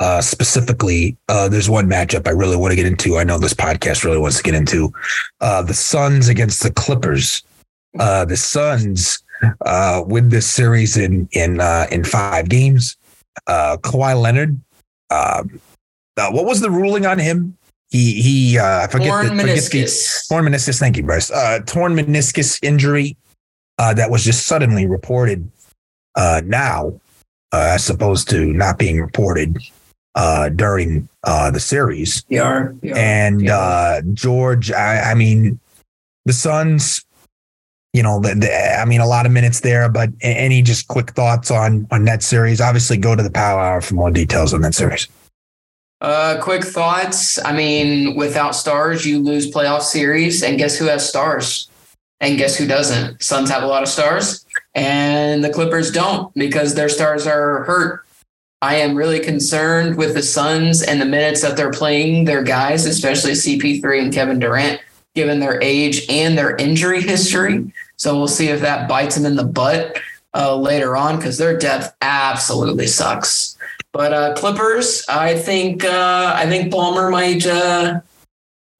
Uh, 0.00 0.20
specifically, 0.20 1.16
uh, 1.28 1.48
there's 1.48 1.70
one 1.70 1.88
matchup 1.88 2.26
I 2.26 2.32
really 2.32 2.56
want 2.56 2.72
to 2.72 2.76
get 2.76 2.84
into. 2.86 3.16
I 3.16 3.24
know 3.24 3.38
this 3.38 3.54
podcast 3.54 4.04
really 4.04 4.18
wants 4.18 4.36
to 4.38 4.42
get 4.42 4.54
into 4.54 4.92
uh, 5.40 5.62
the 5.62 5.72
Suns 5.74 6.28
against 6.28 6.62
the 6.62 6.72
Clippers. 6.72 7.42
Uh, 7.98 8.24
the 8.24 8.36
Suns 8.36 9.22
uh, 9.64 10.02
win 10.04 10.28
this 10.30 10.46
series 10.50 10.96
in 10.96 11.28
in 11.32 11.60
uh, 11.60 11.86
in 11.92 12.04
five 12.04 12.48
games. 12.48 12.96
Uh, 13.46 13.76
Kawhi 13.80 14.20
Leonard. 14.20 14.60
Um, 15.10 15.60
uh, 16.16 16.30
what 16.30 16.44
was 16.44 16.60
the 16.60 16.70
ruling 16.70 17.06
on 17.06 17.18
him? 17.18 17.56
He 17.90 18.20
he. 18.20 18.58
Uh, 18.58 18.82
I 18.82 18.86
forget 18.88 19.08
Torn 19.08 19.36
the, 19.36 19.42
forget 19.42 19.46
the- 19.46 19.60
meniscus. 19.84 20.28
torn 20.28 20.44
meniscus. 20.44 20.78
Thank 20.80 20.96
you, 20.96 21.04
Bryce. 21.04 21.30
Uh, 21.30 21.60
torn 21.66 21.94
meniscus 21.94 22.58
injury 22.64 23.16
uh, 23.78 23.94
that 23.94 24.10
was 24.10 24.24
just 24.24 24.46
suddenly 24.46 24.86
reported 24.86 25.50
uh, 26.16 26.42
now, 26.44 26.98
uh, 27.52 27.72
as 27.74 27.88
opposed 27.90 28.28
to 28.30 28.46
not 28.46 28.78
being 28.78 29.00
reported 29.00 29.58
uh, 30.14 30.48
during 30.50 31.08
uh, 31.24 31.50
the 31.50 31.60
series. 31.60 32.22
PR, 32.24 32.66
PR. 32.80 32.96
And 32.96 33.42
Yeah. 33.42 33.58
uh, 33.58 34.02
George, 34.12 34.70
I, 34.70 35.10
I 35.10 35.14
mean, 35.14 35.58
the 36.24 36.32
Suns. 36.32 37.04
You 37.92 38.02
know, 38.02 38.18
the, 38.18 38.34
the, 38.34 38.80
I 38.80 38.84
mean, 38.86 39.00
a 39.00 39.06
lot 39.06 39.24
of 39.24 39.30
minutes 39.30 39.60
there, 39.60 39.88
but 39.88 40.10
any 40.20 40.62
just 40.62 40.88
quick 40.88 41.12
thoughts 41.12 41.52
on 41.52 41.86
on 41.92 42.04
that 42.06 42.24
series? 42.24 42.60
Obviously, 42.60 42.96
go 42.96 43.14
to 43.14 43.22
the 43.22 43.30
Power 43.30 43.60
Hour 43.60 43.80
for 43.80 43.94
more 43.94 44.10
details 44.10 44.52
on 44.52 44.62
that 44.62 44.74
series. 44.74 45.06
Uh, 46.00 46.40
quick 46.42 46.64
thoughts. 46.64 47.38
I 47.44 47.52
mean, 47.52 48.16
without 48.16 48.56
stars, 48.56 49.06
you 49.06 49.20
lose 49.20 49.48
playoff 49.48 49.82
series, 49.82 50.42
and 50.42 50.58
guess 50.58 50.76
who 50.76 50.86
has 50.86 51.08
stars? 51.08 51.68
And 52.20 52.38
guess 52.38 52.56
who 52.56 52.66
doesn't? 52.66 53.22
Suns 53.22 53.50
have 53.50 53.62
a 53.62 53.66
lot 53.66 53.82
of 53.82 53.88
stars, 53.88 54.46
and 54.74 55.44
the 55.44 55.50
Clippers 55.50 55.90
don't 55.90 56.32
because 56.34 56.74
their 56.74 56.88
stars 56.88 57.26
are 57.26 57.64
hurt. 57.64 58.04
I 58.62 58.76
am 58.76 58.94
really 58.94 59.20
concerned 59.20 59.96
with 59.96 60.14
the 60.14 60.22
Suns 60.22 60.82
and 60.82 61.00
the 61.00 61.04
minutes 61.04 61.42
that 61.42 61.56
they're 61.56 61.70
playing 61.70 62.24
their 62.24 62.42
guys, 62.42 62.86
especially 62.86 63.32
CP3 63.32 64.02
and 64.02 64.12
Kevin 64.12 64.38
Durant, 64.38 64.80
given 65.14 65.38
their 65.38 65.60
age 65.60 66.06
and 66.08 66.38
their 66.38 66.56
injury 66.56 67.02
history. 67.02 67.70
So 67.96 68.16
we'll 68.16 68.26
see 68.26 68.48
if 68.48 68.60
that 68.62 68.88
bites 68.88 69.16
them 69.16 69.26
in 69.26 69.36
the 69.36 69.44
butt 69.44 69.98
uh, 70.34 70.56
later 70.56 70.96
on 70.96 71.16
because 71.16 71.36
their 71.36 71.58
depth 71.58 71.94
absolutely 72.00 72.86
sucks. 72.86 73.56
But 73.92 74.12
uh, 74.12 74.34
Clippers, 74.34 75.04
I 75.08 75.36
think 75.38 75.84
uh, 75.84 76.32
I 76.34 76.46
think 76.46 76.72
Ballmer 76.72 77.10
might. 77.12 77.46
Uh, 77.46 78.00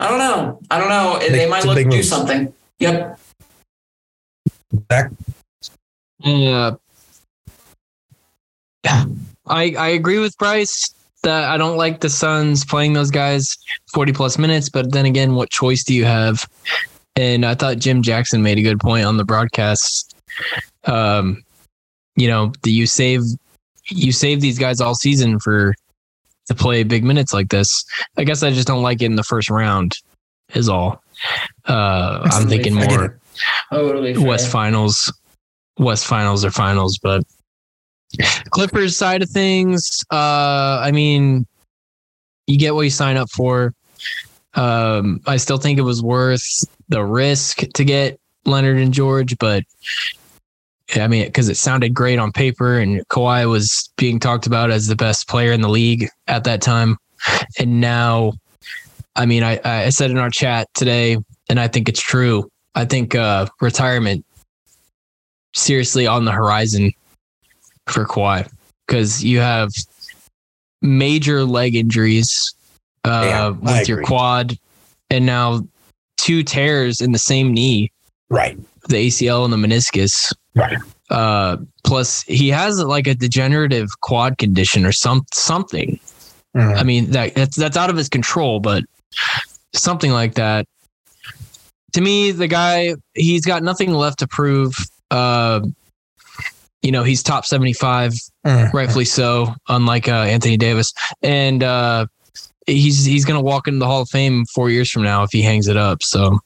I 0.01 0.09
don't 0.09 0.19
know. 0.19 0.61
I 0.71 0.79
don't 0.79 0.89
know. 0.89 1.21
They 1.29 1.49
might 1.49 1.65
look 1.65 1.77
to 1.77 1.85
do 1.85 1.91
move. 1.91 2.05
something. 2.05 2.53
Yep. 2.81 3.19
Back 4.89 5.11
Uh, 6.25 6.73
I 9.47 9.75
I 9.79 9.89
agree 9.89 10.19
with 10.19 10.37
Bryce 10.39 10.95
that 11.25 11.45
I 11.45 11.57
don't 11.57 11.77
like 11.77 12.01
the 12.01 12.09
Suns 12.09 12.65
playing 12.65 12.93
those 12.93 13.11
guys 13.11 13.57
40 13.93 14.13
plus 14.13 14.39
minutes, 14.39 14.69
but 14.69 14.93
then 14.93 15.07
again, 15.07 15.35
what 15.35 15.51
choice 15.51 15.83
do 15.83 15.95
you 15.95 16.05
have? 16.05 16.49
And 17.17 17.45
I 17.45 17.55
thought 17.55 17.79
Jim 17.79 18.03
Jackson 18.03 18.43
made 18.43 18.59
a 18.59 18.63
good 18.63 18.79
point 18.79 19.05
on 19.07 19.17
the 19.17 19.25
broadcast. 19.25 20.15
Um, 20.85 21.43
you 22.17 22.29
know, 22.29 22.53
the, 22.63 22.71
you 22.71 22.87
save 22.87 23.23
you 23.89 24.13
save 24.13 24.41
these 24.41 24.59
guys 24.59 24.81
all 24.81 24.95
season 24.95 25.39
for 25.39 25.75
to 26.47 26.55
play 26.55 26.83
big 26.83 27.05
minutes 27.05 27.33
like 27.33 27.49
this. 27.49 27.85
I 28.17 28.25
guess 28.25 28.43
I 28.43 28.51
just 28.51 28.67
don't 28.67 28.83
like 28.83 29.03
it 29.03 29.07
in 29.07 29.17
the 29.17 29.23
first 29.23 29.51
round. 29.51 29.97
Is 30.55 30.69
all. 30.69 31.03
Uh, 31.67 32.21
I'm 32.25 32.31
Totally 32.31 32.57
thinking 32.57 32.79
I 32.79 32.87
get 32.87 32.97
more 32.97 33.05
it. 33.07 33.13
Totally. 33.71 34.15
fair. 34.15 34.27
West 34.27 34.51
Finals, 34.51 35.13
West 35.79 36.07
Finals 36.07 36.45
or 36.45 36.51
Finals, 36.51 36.99
but 37.03 37.23
Clippers 38.51 38.97
side 38.97 39.23
of 39.23 39.31
things, 39.31 40.05
uh, 40.13 40.79
I 40.83 40.93
mean, 40.93 41.47
you 42.47 42.59
get 42.59 42.75
what 42.75 42.83
you 42.83 42.91
sign 42.91 43.17
up 43.17 43.31
for. 43.31 43.75
Um, 44.55 45.21
I 45.27 45.37
still 45.37 45.59
think 45.59 45.79
it 45.79 45.83
was 45.83 46.03
worth 46.03 46.65
the 46.89 47.05
risk 47.05 47.63
to 47.75 47.85
get 47.85 48.21
Leonard 48.45 48.79
and 48.79 48.95
George, 48.95 49.37
but 49.39 49.65
I 50.95 51.09
mean, 51.09 51.25
because 51.25 51.49
it 51.49 51.57
sounded 51.57 51.95
great 51.95 52.19
on 52.19 52.31
paper, 52.31 52.79
and 52.79 53.07
Kawhi 53.09 53.49
was 53.51 53.91
being 53.97 54.21
talked 54.21 54.47
about 54.47 54.71
as 54.71 54.87
the 54.87 54.97
best 54.97 55.29
player 55.29 55.53
in 55.53 55.61
the 55.61 55.69
league 55.69 56.09
at 56.29 56.45
that 56.45 56.63
time, 56.63 56.99
and 57.59 57.81
now, 57.81 58.35
I 59.17 59.27
mean, 59.27 59.43
I 59.43 59.61
I 59.65 59.89
said 59.89 60.11
in 60.11 60.19
our 60.19 60.31
chat 60.31 60.69
today, 60.75 61.17
and 61.49 61.59
I 61.59 61.69
think 61.69 61.89
it's 61.89 62.03
true. 62.03 62.49
I 62.75 62.85
think 62.85 63.15
uh, 63.15 63.47
retirement 63.61 64.25
seriously 65.55 66.07
on 66.07 66.25
the 66.25 66.33
horizon 66.33 66.93
for 67.87 68.05
Kawhi 68.05 68.51
because 68.87 69.23
you 69.23 69.39
have 69.41 69.71
major 70.83 71.45
leg 71.45 71.75
injuries 71.77 72.55
uh, 73.05 73.23
Yeah, 73.25 73.49
with 73.51 73.89
your 73.89 74.03
quad, 74.03 74.57
and 75.11 75.27
now 75.27 75.61
two 76.17 76.43
tears 76.43 77.01
in 77.01 77.13
the 77.13 77.19
same 77.19 77.53
knee, 77.53 77.93
right, 78.31 78.59
the 78.89 79.09
ACL 79.09 79.45
and 79.45 79.53
the 79.53 79.57
meniscus. 79.57 80.33
right. 80.55 80.79
Uh, 81.11 81.59
plus, 81.85 82.23
he 82.23 82.49
has 82.49 82.83
like 82.83 83.07
a 83.07 83.15
degenerative 83.15 83.89
quad 84.01 84.39
condition 84.39 84.87
or 84.87 84.93
some 84.93 85.23
something. 85.35 86.01
Mhm. 86.57 86.79
I 86.79 86.83
mean 86.83 87.11
that 87.11 87.35
that's 87.35 87.57
that's 87.57 87.77
out 87.77 87.91
of 87.91 87.97
his 87.97 88.09
control, 88.09 88.59
but 88.61 88.85
something 89.75 90.11
like 90.13 90.35
that. 90.35 90.67
To 91.95 92.01
me, 92.01 92.31
the 92.31 92.47
guy 92.47 92.95
he's 93.15 93.45
got 93.45 93.63
nothing 93.63 93.93
left 93.93 94.19
to 94.21 94.29
prove. 94.29 94.77
Uh, 95.11 95.61
you 96.83 96.93
know, 96.93 97.03
he's 97.03 97.23
top 97.23 97.47
seventy 97.47 97.73
five, 97.73 98.13
Mhm. 98.47 98.73
rightfully 98.73 99.05
so, 99.07 99.55
unlike 99.69 100.09
uh, 100.09 100.13
Anthony 100.29 100.57
Davis, 100.57 100.93
and 101.23 101.63
uh, 101.63 102.07
he's 102.67 103.05
he's 103.05 103.25
gonna 103.25 103.41
walk 103.41 103.67
into 103.69 103.79
the 103.79 103.87
Hall 103.87 104.03
of 104.03 104.09
Fame 104.11 104.45
four 104.55 104.71
years 104.71 104.91
from 104.91 105.03
now 105.03 105.23
if 105.23 105.31
he 105.33 105.41
hangs 105.43 105.67
it 105.69 105.77
up. 105.77 106.03
So 106.03 106.41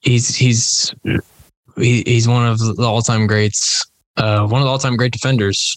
he's 0.00 0.34
he's 0.36 0.94
he, 1.76 2.02
he's 2.06 2.28
one 2.28 2.46
of 2.46 2.58
the 2.58 2.82
all 2.82 3.00
time 3.02 3.26
greats, 3.26 3.86
uh, 4.16 4.46
one 4.46 4.60
of 4.60 4.66
the 4.66 4.70
all 4.70 4.78
time 4.78 4.96
great 4.96 5.12
defenders 5.12 5.76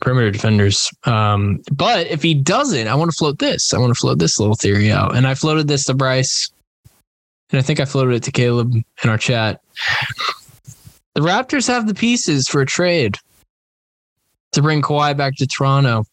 perimeter 0.00 0.30
defenders. 0.30 0.88
Um, 1.04 1.60
but 1.72 2.06
if 2.06 2.22
he 2.22 2.32
doesn't, 2.32 2.88
I 2.88 2.94
want 2.94 3.10
to 3.10 3.16
float 3.16 3.38
this. 3.38 3.74
I 3.74 3.78
want 3.78 3.90
to 3.94 4.00
float 4.00 4.18
this 4.18 4.40
little 4.40 4.54
theory 4.54 4.90
out. 4.90 5.14
And 5.14 5.26
I 5.26 5.34
floated 5.34 5.68
this 5.68 5.84
to 5.84 5.94
Bryce, 5.94 6.50
and 7.50 7.58
I 7.58 7.62
think 7.62 7.80
I 7.80 7.84
floated 7.84 8.14
it 8.14 8.22
to 8.24 8.32
Caleb 8.32 8.74
in 8.74 9.10
our 9.10 9.18
chat. 9.18 9.60
The 11.14 11.20
Raptors 11.20 11.66
have 11.66 11.86
the 11.86 11.94
pieces 11.94 12.48
for 12.48 12.60
a 12.60 12.66
trade 12.66 13.16
to 14.52 14.62
bring 14.62 14.82
Kawhi 14.82 15.16
back 15.16 15.36
to 15.36 15.46
Toronto. 15.46 16.04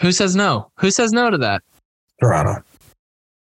Who 0.00 0.12
says 0.12 0.34
no? 0.34 0.70
Who 0.78 0.90
says 0.90 1.12
no 1.12 1.30
to 1.30 1.38
that? 1.38 1.62
Toronto. 2.20 2.62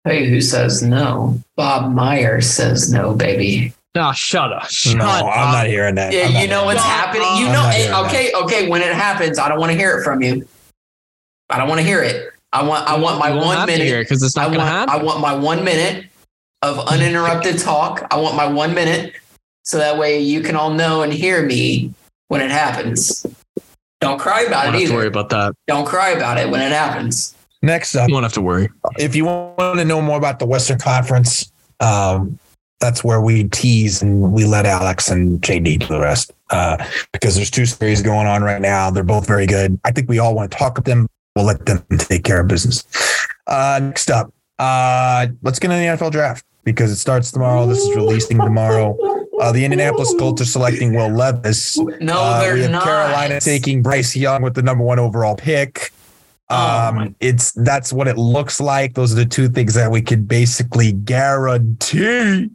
Hey, 0.05 0.29
who 0.29 0.41
says 0.41 0.83
no? 0.83 1.41
Bob 1.57 1.93
Meyer 1.93 2.41
says 2.41 2.93
no, 2.93 3.15
baby. 3.15 3.73
Oh, 3.97 4.13
shut 4.13 4.53
up. 4.53 4.69
Shut 4.69 4.99
no, 4.99 5.05
up. 5.05 5.25
I'm 5.25 5.53
not 5.53 5.67
hearing 5.67 5.95
that. 5.95 6.13
Yeah, 6.13 6.41
you 6.41 6.47
know 6.47 6.65
what's 6.65 6.83
that. 6.83 6.87
happening. 6.87 7.27
You 7.39 7.47
I'm 7.47 7.53
know, 7.53 7.63
not 7.63 7.75
hearing 7.75 7.95
okay, 8.07 8.33
okay. 8.43 8.69
When 8.69 8.83
it 8.83 8.93
happens, 8.95 9.39
I 9.39 9.49
don't 9.49 9.59
want 9.59 9.73
to 9.73 9.79
hear 9.79 9.99
it 9.99 10.05
from 10.05 10.23
you. 10.23 10.47
I 11.49 11.59
don't 11.59 11.69
want 11.69 11.81
to 11.81 11.87
hear 11.87 12.03
it. 12.03 12.33
I 12.57 12.63
want, 12.63 12.89
I 12.89 12.97
want 12.99 13.19
my 13.19 13.31
one 13.35 13.67
minute. 13.67 13.87
hear 13.87 14.01
it 14.01 14.09
'cause 14.09 14.23
it's 14.23 14.35
not 14.37 14.47
I 14.47 14.49
gonna 14.49 14.59
want, 14.59 14.71
happen. 14.71 14.95
I 14.95 15.03
want 15.05 15.21
my 15.21 15.35
one 15.35 15.63
minute 15.65 16.07
of 16.63 16.79
uninterrupted 16.87 17.59
talk. 17.59 18.07
I 18.11 18.17
want 18.17 18.35
my 18.37 18.47
one 18.47 18.75
minute, 18.75 19.13
so 19.65 19.79
that 19.79 19.99
way 19.99 20.19
you 20.21 20.41
can 20.41 20.57
all 20.57 20.71
know 20.71 21.03
and 21.03 21.13
hear 21.13 21.43
me 21.45 21.93
when 22.29 22.41
it 22.41 22.51
happens. 22.51 23.27
Don't 24.01 24.19
cry 24.19 24.41
I 24.41 24.43
about 24.45 24.65
don't 24.67 24.75
it 24.77 24.81
have 24.81 24.89
to 24.91 24.95
worry 24.95 25.07
about 25.07 25.29
that. 25.31 25.53
Don't 25.67 25.87
cry 25.87 26.11
about 26.11 26.39
it 26.39 26.51
when 26.51 26.61
it 26.63 26.73
happens. 26.73 27.35
Next 27.63 27.95
up, 27.97 28.09
You 28.09 28.15
won't 28.15 28.25
have 28.25 28.33
to 28.35 28.43
worry. 28.43 28.69
if 28.99 29.15
you 29.17 29.25
want 29.25 29.79
to 29.79 29.85
know 29.85 30.01
more 30.01 30.19
about 30.19 30.39
the 30.39 30.47
Western 30.47 30.79
Conference, 30.79 31.51
um, 31.81 32.39
that's 32.81 33.03
where 33.03 33.21
we 33.23 33.45
tease 33.45 34.03
and 34.03 34.33
we 34.33 34.45
let 34.45 34.67
Alex 34.67 35.09
and 35.09 35.41
JD 35.41 35.79
do 35.79 35.87
the 35.87 36.01
rest. 36.01 36.33
Uh, 36.51 36.77
because 37.13 37.35
there's 37.35 37.51
two 37.51 37.67
series 37.67 38.03
going 38.03 38.27
on 38.27 38.43
right 38.45 38.61
now. 38.61 38.91
They're 38.91 39.03
both 39.03 39.27
very 39.27 39.47
good. 39.47 39.81
I 39.85 39.91
think 39.91 40.09
we 40.09 40.19
all 40.19 40.35
want 40.35 40.51
to 40.51 40.57
talk 40.57 40.77
with 40.77 40.85
them. 40.85 41.09
We'll 41.37 41.45
let 41.45 41.65
them 41.67 41.85
take 41.99 42.25
care 42.25 42.41
of 42.41 42.49
business. 42.49 42.83
Uh, 43.47 43.79
next 43.83 44.11
up, 44.11 44.33
uh, 44.59 45.27
let's 45.43 45.59
get 45.61 45.71
into 45.71 45.81
the 45.83 46.07
NFL 46.07 46.11
draft 46.11 46.45
because 46.65 46.91
it 46.91 46.97
starts 46.97 47.31
tomorrow. 47.31 47.67
This 47.67 47.79
is 47.79 47.95
releasing 47.95 48.39
tomorrow. 48.39 48.97
Uh, 49.39 49.53
the 49.53 49.63
Indianapolis 49.65 50.15
Colts 50.19 50.41
are 50.41 50.47
selecting 50.47 50.95
Will 50.95 51.11
Levis. 51.11 51.77
No, 52.01 52.19
Uh, 52.19 52.41
they're 52.41 52.55
we 52.55 52.63
have 52.63 52.71
not. 52.71 52.85
Carolina 52.85 53.39
taking 53.39 53.83
Bryce 53.83 54.17
Young 54.17 54.41
with 54.41 54.55
the 54.55 54.63
number 54.63 54.83
one 54.83 54.99
overall 54.99 55.37
pick. 55.37 55.93
Oh, 56.49 56.89
Um, 56.89 56.95
my- 56.97 57.15
it's 57.21 57.53
that's 57.53 57.93
what 57.93 58.09
it 58.09 58.17
looks 58.17 58.59
like. 58.61 58.95
Those 58.95 59.13
are 59.13 59.17
the 59.17 59.27
two 59.27 59.49
things 59.51 59.75
that 59.75 59.91
we 59.91 60.01
could 60.01 60.27
basically 60.27 60.93
guarantee 60.93 62.51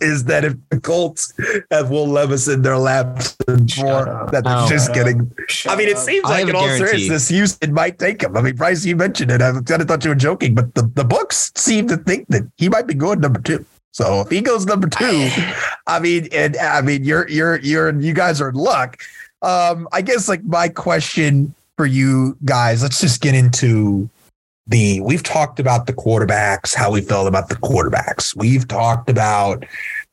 is 0.00 0.24
that 0.24 0.44
if 0.44 0.54
the 0.70 0.80
Colts 0.80 1.32
have 1.70 1.90
Will 1.90 2.06
Levis 2.08 2.48
in 2.48 2.62
their 2.62 2.78
laps 2.78 3.36
and 3.48 3.70
Shut 3.70 3.84
more, 3.84 4.04
that 4.30 4.44
they're 4.44 4.52
Oh. 4.56 4.68
just 4.68 4.86
Shut 4.86 4.94
getting. 4.94 5.30
Shut 5.48 5.72
I 5.72 5.76
mean, 5.76 5.88
it 5.88 5.98
seems 5.98 6.24
I 6.24 6.28
like 6.28 6.38
have 6.40 6.48
in 6.50 6.54
a 6.54 6.58
all 6.58 6.64
guarantee. 6.66 6.86
seriousness, 6.86 7.28
Houston 7.28 7.72
might 7.74 7.98
take 7.98 8.22
him. 8.22 8.36
I 8.36 8.40
mean, 8.42 8.56
Bryce, 8.56 8.84
you 8.84 8.96
mentioned 8.96 9.30
it. 9.30 9.42
I 9.42 9.52
kind 9.62 9.82
of 9.82 9.88
thought 9.88 10.04
you 10.04 10.10
were 10.10 10.14
joking, 10.14 10.54
but 10.54 10.74
the, 10.74 10.82
the 10.94 11.04
books 11.04 11.50
seem 11.56 11.88
to 11.88 11.96
think 11.96 12.28
that 12.28 12.48
he 12.56 12.68
might 12.68 12.86
be 12.86 12.94
going 12.94 13.20
number 13.20 13.40
two. 13.40 13.64
So 13.92 14.20
if 14.20 14.30
he 14.30 14.40
goes 14.40 14.64
number 14.66 14.88
two, 14.88 15.28
I 15.86 15.98
mean, 15.98 16.28
and 16.32 16.56
I 16.56 16.80
mean, 16.80 17.04
you're 17.04 17.28
you're 17.28 17.58
you're 17.60 17.98
you 18.00 18.12
guys 18.14 18.40
are 18.40 18.50
in 18.50 18.54
luck. 18.54 18.98
Um, 19.42 19.88
I 19.92 20.02
guess 20.02 20.28
like 20.28 20.44
my 20.44 20.68
question 20.68 21.54
for 21.76 21.86
you 21.86 22.36
guys, 22.44 22.82
let's 22.82 23.00
just 23.00 23.20
get 23.20 23.34
into 23.34 24.08
the. 24.68 25.00
We've 25.00 25.22
talked 25.22 25.58
about 25.58 25.86
the 25.86 25.92
quarterbacks, 25.92 26.74
how 26.74 26.92
we 26.92 27.00
felt 27.00 27.26
about 27.26 27.48
the 27.48 27.56
quarterbacks. 27.56 28.36
We've 28.36 28.66
talked 28.68 29.10
about 29.10 29.64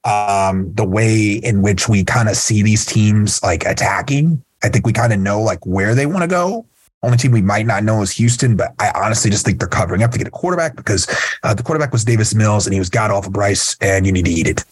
um, 0.03 0.73
the 0.73 0.85
way 0.85 1.33
in 1.33 1.61
which 1.61 1.89
we 1.89 2.03
kind 2.03 2.29
of 2.29 2.37
see 2.37 2.61
these 2.63 2.85
teams 2.85 3.41
like 3.43 3.65
attacking. 3.65 4.43
I 4.63 4.69
think 4.69 4.85
we 4.85 4.93
kind 4.93 5.13
of 5.13 5.19
know 5.19 5.41
like 5.41 5.63
where 5.65 5.93
they 5.93 6.05
want 6.05 6.21
to 6.21 6.27
go. 6.27 6.65
Only 7.03 7.17
team 7.17 7.31
we 7.31 7.41
might 7.41 7.67
not 7.67 7.83
know 7.83 8.01
is 8.01 8.09
Houston, 8.11 8.55
but 8.55 8.73
I 8.79 8.91
honestly 8.95 9.29
just 9.29 9.45
think 9.45 9.59
they're 9.59 9.67
covering 9.67 10.01
up 10.01 10.09
to 10.11 10.17
get 10.17 10.27
a 10.27 10.31
quarterback 10.31 10.75
because 10.75 11.07
uh, 11.43 11.53
the 11.53 11.61
quarterback 11.61 11.91
was 11.91 12.03
Davis 12.03 12.33
Mills 12.33 12.65
and 12.65 12.73
he 12.73 12.79
was 12.79 12.89
god 12.89 13.11
off 13.11 13.27
of 13.27 13.33
Bryce, 13.33 13.77
and 13.79 14.07
you 14.07 14.11
need 14.11 14.25
to 14.25 14.31
eat 14.31 14.47
it. 14.47 14.63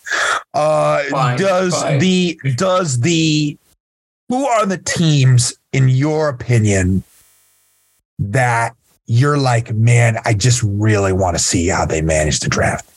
Uh, 0.53 1.03
Fine, 1.11 1.38
does 1.38 1.79
fine. 1.79 1.99
the 1.99 2.39
does 2.55 3.01
the 3.01 3.55
who 4.29 4.45
are 4.45 4.65
the 4.65 4.79
teams 4.79 5.53
in 5.73 5.89
your 5.89 6.29
opinion 6.29 7.03
that 8.17 8.75
you're 9.05 9.37
like, 9.37 9.73
man, 9.73 10.17
I 10.25 10.33
just 10.33 10.63
really 10.63 11.13
want 11.13 11.35
to 11.37 11.43
see 11.43 11.67
how 11.67 11.85
they 11.85 12.01
manage 12.01 12.39
the 12.39 12.49
draft. 12.49 12.89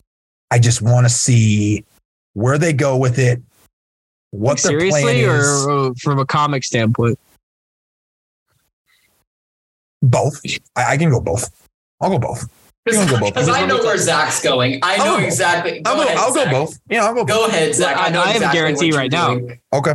I 0.51 0.59
just 0.59 0.81
want 0.83 1.07
to 1.07 1.11
see 1.11 1.85
where 2.35 2.59
they 2.59 2.73
go 2.73 2.97
with 2.97 3.19
it, 3.19 3.43
what 4.31 4.63
their 4.63 4.79
plan 4.79 4.91
Seriously, 4.93 5.21
is. 5.21 5.67
or 5.67 5.71
uh, 5.71 5.91
from 6.01 6.19
a 6.19 6.27
comic 6.27 6.65
standpoint? 6.65 7.19
both. 10.03 10.41
I, 10.77 10.93
I 10.93 10.97
can 10.97 11.11
go 11.11 11.21
both. 11.21 11.51
I'll 12.01 12.11
go 12.11 12.19
both. 12.19 12.49
You 12.87 12.93
can 12.93 13.09
go 13.09 13.19
both. 13.19 13.35
Because 13.35 13.49
I 13.49 13.67
know 13.67 13.79
where 13.79 13.99
Zach's 13.99 14.41
going. 14.41 14.79
I 14.83 14.97
I'll 14.97 14.99
know 14.99 15.05
go 15.13 15.17
both. 15.17 15.25
exactly. 15.27 15.83
I'll 15.85 15.97
go. 15.97 16.03
ahead, 16.03 16.17
I'll 16.17 16.33
go 16.35 16.51
both. 16.51 16.79
Yeah, 16.89 17.05
I'll 17.05 17.15
go. 17.15 17.25
both. 17.25 17.29
Go 17.29 17.47
ahead, 17.47 17.75
Zach. 17.75 17.97
I 17.99 18.11
know 18.11 18.21
I 18.21 18.27
have 18.29 18.35
a 18.35 18.37
exactly 18.37 18.59
guarantee 18.59 18.77
what 18.77 18.87
you're 18.87 18.99
right 18.99 19.11
now. 19.11 19.35
doing. 19.35 19.61
Okay. 19.73 19.93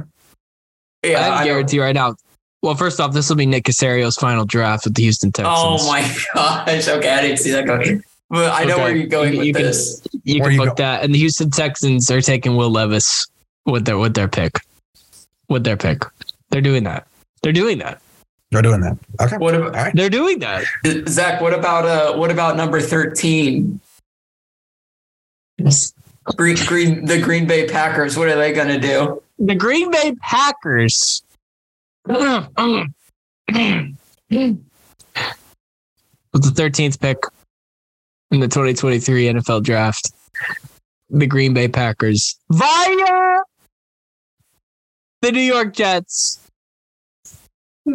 Yeah, 1.06 1.20
I 1.20 1.36
I 1.36 1.40
know. 1.40 1.46
guarantee 1.46 1.80
right 1.80 1.96
now. 1.96 2.16
Well, 2.62 2.76
first 2.76 3.00
off, 3.00 3.14
this 3.14 3.28
will 3.30 3.36
be 3.38 3.46
Nick 3.48 3.66
Caserio's 3.66 4.16
final 4.16 4.46
draft 4.46 4.86
with 4.86 4.94
the 4.96 5.02
Houston 5.04 5.32
Texans. 5.32 5.56
Oh 5.58 5.88
my 5.88 6.02
gosh. 6.36 6.88
Okay, 6.88 7.10
I 7.10 7.22
didn't 7.22 7.38
see 7.40 7.52
that 7.52 7.66
going. 7.66 8.04
But 8.30 8.54
I 8.54 8.64
know 8.66 8.76
Okay. 8.76 8.84
where 8.84 8.96
you're 8.96 9.08
going 9.08 9.34
You- 9.34 9.38
with 9.40 9.48
you 9.48 9.54
can- 9.54 9.64
this. 9.64 10.02
You 10.24 10.40
Where 10.42 10.50
can 10.52 10.60
you 10.60 10.66
book 10.68 10.78
that, 10.78 11.04
and 11.04 11.14
the 11.14 11.18
Houston 11.20 11.50
Texans 11.50 12.10
are 12.12 12.22
taking 12.22 12.56
Will 12.56 12.70
Levis 12.70 13.28
with 13.66 13.86
their 13.86 13.98
with 13.98 14.14
their 14.14 14.28
pick. 14.28 14.60
With 15.50 15.64
their 15.66 15.76
pick, 15.76 16.04
they're 16.50 16.62
doing 16.62 16.84
that. 16.84 17.08
They're 17.44 17.52
doing 17.52 17.80
that. 17.80 18.00
They're 18.52 18.62
doing 18.62 18.82
that. 18.82 18.98
Okay. 19.20 19.38
What 19.38 19.56
All 19.56 19.62
about 19.64 19.74
right. 19.76 19.94
They're 19.96 20.10
doing 20.10 20.40
that. 20.40 20.64
Zach? 21.10 21.42
What 21.42 21.54
about 21.54 21.86
uh? 21.86 22.14
What 22.18 22.32
about 22.32 22.56
number 22.56 22.80
thirteen? 22.80 23.80
Green, 26.36 26.56
Green, 26.66 27.06
the 27.06 27.20
Green 27.20 27.46
Bay 27.48 27.68
Packers. 27.68 28.18
What 28.18 28.28
are 28.30 28.36
they 28.36 28.54
going 28.54 28.68
to 28.68 28.80
do? 28.80 29.22
The 29.40 29.56
Green 29.56 29.92
Bay 29.92 30.14
Packers. 30.22 31.22
With 32.06 32.18
the 36.34 36.54
13th 36.54 37.00
pick 37.00 37.18
in 38.32 38.40
the 38.40 38.48
2023 38.48 39.26
NFL 39.26 39.64
Draft, 39.64 40.12
the 41.10 41.28
Green 41.28 41.54
Bay 41.54 41.68
Packers 41.68 42.40
via 42.50 43.40
the 45.22 45.32
New 45.32 45.42
York 45.42 45.74
Jets 45.74 46.40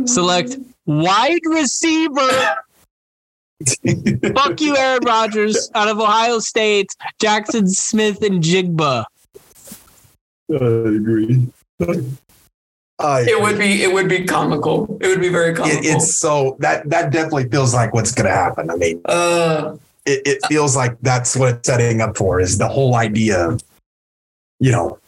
select 0.05 0.57
wide 0.85 1.41
receiver. 1.47 2.57
Fuck 4.35 4.61
you, 4.61 4.77
Aaron 4.77 5.03
Rodgers, 5.05 5.71
out 5.75 5.89
of 5.89 5.99
Ohio 5.99 6.39
State, 6.39 6.89
Jaxon 7.21 7.69
Smith-Njigba. 7.69 9.05
I 10.51 10.55
agree. 10.55 11.49
I 12.99 13.23
It 13.23 13.41
would 13.41 13.59
be. 13.59 13.83
It 13.83 13.93
would 13.93 14.09
be 14.09 14.25
comical. 14.25 14.99
It 15.01 15.09
would 15.09 15.21
be 15.21 15.29
very 15.29 15.55
comical. 15.55 15.79
It, 15.79 15.87
it's 15.87 16.15
so 16.15 16.57
that 16.61 16.89
that 16.89 17.11
definitely 17.11 17.49
feels 17.49 17.75
like 17.75 17.93
what's 17.93 18.13
going 18.13 18.27
to 18.27 18.33
happen. 18.35 18.71
I 18.71 18.77
mean, 18.77 19.01
uh, 19.05 19.77
it, 20.07 20.23
it 20.25 20.47
feels 20.47 20.77
like 20.77 20.97
that's 21.03 21.37
what 21.37 21.55
it's 21.55 21.67
setting 21.67 22.01
up 22.01 22.17
for 22.17 22.41
is 22.41 22.59
the 22.59 22.69
whole 22.69 22.95
idea 22.95 23.49
of, 23.49 23.63
you 24.61 24.73
know, 24.73 24.99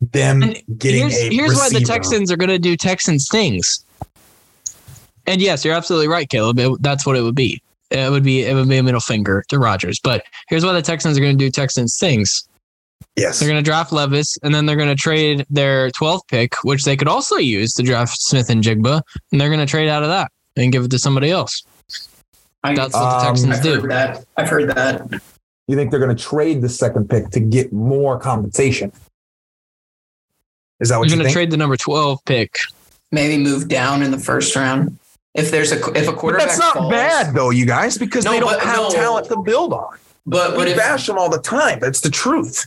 them 0.00 0.40
getting 0.78 1.02
here's, 1.02 1.16
a 1.16 1.30
here's 1.30 1.54
why 1.54 1.68
the. 1.68 1.80
Texans 1.80 2.32
are 2.32 2.36
going 2.36 2.50
to 2.50 2.58
do 2.58 2.76
Texans 2.76 3.28
things. 3.28 3.84
And 5.26 5.40
yes, 5.40 5.64
you're 5.64 5.74
absolutely 5.74 6.08
right, 6.08 6.28
Caleb. 6.28 6.58
It, 6.58 6.82
that's 6.82 7.04
what 7.04 7.16
it 7.16 7.22
would 7.22 7.34
be. 7.34 7.62
It 7.90 8.10
would 8.10 8.24
be 8.24 8.44
it 8.44 8.54
would 8.54 8.68
be 8.68 8.78
a 8.78 8.82
middle 8.82 9.00
finger 9.00 9.44
to 9.48 9.58
Rodgers. 9.58 10.00
But 10.00 10.24
here's 10.48 10.64
why 10.64 10.72
the 10.72 10.82
Texans 10.82 11.16
are 11.16 11.20
going 11.20 11.38
to 11.38 11.44
do 11.44 11.50
Texans 11.50 11.98
things. 11.98 12.47
Yes. 13.16 13.40
They're 13.40 13.48
going 13.48 13.62
to 13.62 13.68
draft 13.68 13.90
Levis, 13.92 14.38
and 14.42 14.54
then 14.54 14.64
they're 14.66 14.76
going 14.76 14.88
to 14.88 14.94
trade 14.94 15.44
their 15.50 15.90
12th 15.90 16.20
pick, 16.28 16.54
which 16.62 16.84
they 16.84 16.96
could 16.96 17.08
also 17.08 17.36
use 17.36 17.72
to 17.74 17.82
draft 17.82 18.16
Smith-Njigba, 18.20 19.02
and 19.32 19.40
they're 19.40 19.48
going 19.48 19.58
to 19.60 19.66
trade 19.66 19.88
out 19.88 20.02
of 20.04 20.08
that 20.08 20.30
and 20.56 20.70
give 20.70 20.84
it 20.84 20.90
to 20.92 20.98
somebody 20.98 21.30
else. 21.30 21.62
I, 22.62 22.74
That's 22.74 22.94
what 22.94 23.02
Um, 23.02 23.18
the 23.18 23.24
Texans 23.24 23.56
I've 23.56 23.62
do. 23.62 23.80
heard 23.80 23.90
that. 23.90 24.24
I've 24.36 24.48
heard 24.48 24.68
that. 24.70 25.20
You 25.66 25.76
think 25.76 25.90
they're 25.90 26.00
going 26.00 26.16
to 26.16 26.22
trade 26.22 26.62
the 26.62 26.68
second 26.68 27.10
pick 27.10 27.30
to 27.30 27.40
get 27.40 27.72
more 27.72 28.18
compensation? 28.18 28.92
Is 30.80 30.88
that 30.90 30.98
what 30.98 31.08
You're 31.08 31.16
you 31.16 31.22
going 31.22 31.28
to 31.28 31.32
trade 31.34 31.50
the 31.50 31.56
number 31.56 31.76
12 31.76 32.24
pick. 32.24 32.56
Maybe 33.10 33.42
move 33.42 33.68
down 33.68 34.02
in 34.02 34.10
the 34.10 34.18
first 34.18 34.54
round. 34.54 34.96
If 35.34 35.50
there's 35.50 35.72
a 35.72 35.76
if 35.96 36.08
a 36.08 36.12
But 36.12 36.16
quarterback 36.18 36.48
that's 36.48 36.58
not 36.58 36.74
falls, 36.74 36.90
bad 36.92 37.34
though, 37.34 37.50
you 37.50 37.66
guys, 37.66 37.96
because 37.98 38.24
No, 38.24 38.32
they 38.32 38.40
don't 38.40 38.50
but 38.52 38.60
have 38.60 38.76
no. 38.76 38.90
talent 38.90 39.28
to 39.28 39.40
build 39.42 39.72
on. 39.72 39.96
But 40.26 40.50
but 40.56 40.66
We 40.66 40.72
if 40.72 40.76
bash 40.76 41.06
them 41.06 41.18
all 41.18 41.28
the 41.30 41.40
time. 41.40 41.80
That's 41.80 42.00
the 42.00 42.10
truth. 42.10 42.66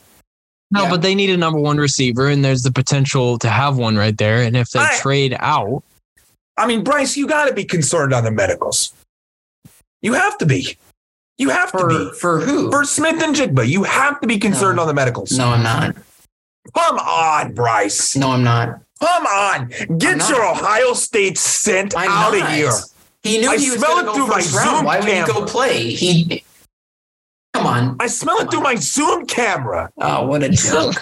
No, 0.72 0.84
Yeah. 0.84 0.90
but 0.90 1.02
they 1.02 1.16
need 1.16 1.30
a 1.30 1.38
number 1.38 1.60
one 1.60 1.78
receiver, 1.78 2.28
and 2.28 2.44
there's 2.44 2.64
the 2.64 2.72
potential 2.72 3.38
to 3.40 3.50
have 3.50 3.78
one 3.78 3.98
right 3.98 4.18
there. 4.18 4.42
And 4.42 4.56
if 4.56 4.70
they 4.72 4.80
I- 4.80 4.98
trade 5.00 5.36
out, 5.40 5.84
I 6.58 6.68
mean, 6.68 6.84
Bryce, 6.84 7.18
you 7.18 7.28
got 7.28 7.48
to 7.48 7.54
be 7.54 7.64
concerned 7.66 8.14
on 8.14 8.24
the 8.24 8.32
medicals. 8.32 8.94
You 10.02 10.14
have 10.14 10.38
to 10.40 10.46
be. 10.46 10.78
You 11.38 11.50
have 11.50 11.72
to 11.74 11.88
be. 11.88 12.12
for 12.20 12.40
who? 12.40 12.70
For 12.72 12.84
Smith-Njigba, 12.84 13.68
you 13.68 13.84
have 13.84 14.20
to 14.22 14.28
be 14.28 14.38
concerned 14.38 14.76
No. 14.76 14.84
on 14.84 14.88
the 14.88 14.94
medicals. 14.94 15.32
no, 15.38 15.48
I'm 15.50 15.64
not. 15.64 15.96
Come 16.76 17.00
on, 17.00 17.54
Bryce. 17.54 18.16
No, 18.16 18.32
I'm 18.32 18.44
not. 18.44 18.80
Come 19.02 19.26
on. 19.26 19.68
Get 19.98 20.12
I'm 20.14 20.18
not. 20.20 20.30
your 20.30 20.46
Ohio 20.46 20.94
State 20.94 21.38
scent 21.38 21.96
I'm 21.98 22.10
out 22.10 22.34
not. 22.34 22.42
of 22.44 22.50
here. 22.54 22.72
He 23.24 23.40
knew 23.40 23.50
I 23.52 23.58
he 23.58 23.70
was 23.72 23.80
smell 23.80 23.96
going 23.96 24.06
it 24.06 24.08
to 24.10 24.14
through 24.14 24.28
go 24.28 24.32
my 24.34 24.42
first 24.42 24.56
round. 24.56 24.78
Zoom 24.78 24.86
Why 24.86 25.00
would 25.00 25.10
he 25.10 25.22
go 25.34 25.46
play? 25.46 25.90
He 25.94 26.44
come 27.64 27.90
on. 27.90 27.96
I 28.00 28.08
smell 28.08 28.38
it 28.40 28.50
through 28.52 28.62
my 28.62 28.76
Zoom 28.76 29.26
camera. 29.26 29.92
Oh, 30.00 30.28
what 30.28 30.44
a 30.44 30.50
joke, 30.50 30.96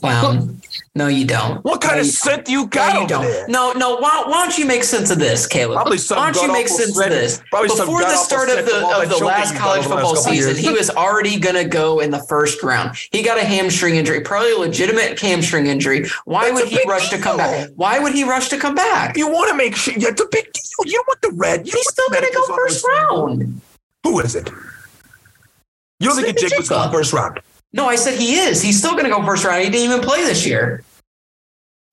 clown. 0.00 0.60
No, 0.94 1.08
you 1.08 1.24
don't. 1.26 1.64
What 1.64 1.80
kind 1.80 1.94
no, 1.96 2.00
of 2.00 2.06
you 2.06 2.12
scent 2.12 2.48
you 2.48 2.60
don't. 2.60 2.70
got 2.70 2.94
No, 2.94 3.00
you 3.02 3.08
don't. 3.08 3.22
there? 3.24 3.48
No, 3.48 3.72
no. 3.72 3.96
Why, 3.96 4.22
why 4.26 4.42
don't 4.44 4.56
you 4.58 4.66
make 4.66 4.84
sense 4.84 5.10
of 5.10 5.18
this, 5.18 5.46
Caleb? 5.46 5.76
Probably 5.76 5.98
some 5.98 6.18
why 6.18 6.30
don't 6.30 6.46
you 6.46 6.52
make 6.52 6.68
sense 6.68 6.94
scent- 6.94 7.12
of 7.12 7.18
this? 7.18 7.40
probably 7.50 7.68
some 7.70 7.86
Before 7.86 8.00
the 8.02 8.16
start 8.16 8.48
of 8.48 8.64
the 8.64 8.86
of 9.02 9.08
the 9.08 9.24
last 9.24 9.56
college 9.56 9.82
done 9.82 9.92
over 9.92 10.00
the 10.02 10.06
football 10.06 10.12
last 10.14 10.24
season, 10.24 10.56
he 10.56 10.70
was 10.70 10.90
already 10.90 11.38
going 11.38 11.56
to 11.56 11.64
go 11.64 12.00
in 12.00 12.10
the 12.10 12.22
first 12.28 12.62
round. 12.62 12.96
He 13.10 13.22
got 13.22 13.38
a 13.38 13.44
hamstring 13.44 13.96
injury, 13.96 14.20
probably 14.20 14.52
a 14.52 14.58
legitimate 14.58 15.18
hamstring 15.20 15.66
injury. 15.66 16.06
Why 16.24 16.44
That's 16.50 16.62
would 16.62 16.68
he 16.68 16.76
big 16.76 16.88
rush 16.88 17.10
to 17.10 17.18
come 17.18 17.36
back? 17.38 17.70
Why 17.76 17.98
would 17.98 18.14
he 18.14 18.24
rush 18.24 18.48
to 18.50 18.58
come 18.58 18.74
back? 18.74 19.16
You 19.16 19.28
want 19.28 19.50
to 19.50 19.56
make 19.56 19.74
sure. 19.76 19.94
Yeah, 19.96 20.08
it's 20.10 20.20
a 20.20 20.26
big 20.30 20.44
deal. 20.52 20.86
You 20.86 20.92
don't 20.92 21.08
want 21.08 21.22
the 21.22 21.30
red. 21.32 21.66
You 21.66 21.72
don't 21.72 21.78
He's 21.78 21.88
still 21.88 22.08
going 22.10 22.24
to 22.24 22.32
go 22.32 22.54
first 22.54 22.84
round. 22.86 23.60
Who 24.04 24.20
is 24.20 24.34
it? 24.36 24.50
You 26.00 26.08
don't 26.08 26.22
think 26.22 26.38
Jacob's 26.38 26.68
Jigba. 26.68 26.84
going 26.84 26.92
first 26.92 27.12
round? 27.12 27.40
No, 27.72 27.86
I 27.86 27.96
said 27.96 28.18
he 28.18 28.36
is. 28.36 28.62
He's 28.62 28.78
still 28.78 28.92
going 28.92 29.04
to 29.04 29.10
go 29.10 29.22
first 29.24 29.44
round. 29.44 29.62
He 29.62 29.70
didn't 29.70 29.90
even 29.90 30.00
play 30.00 30.22
this 30.24 30.46
year. 30.46 30.84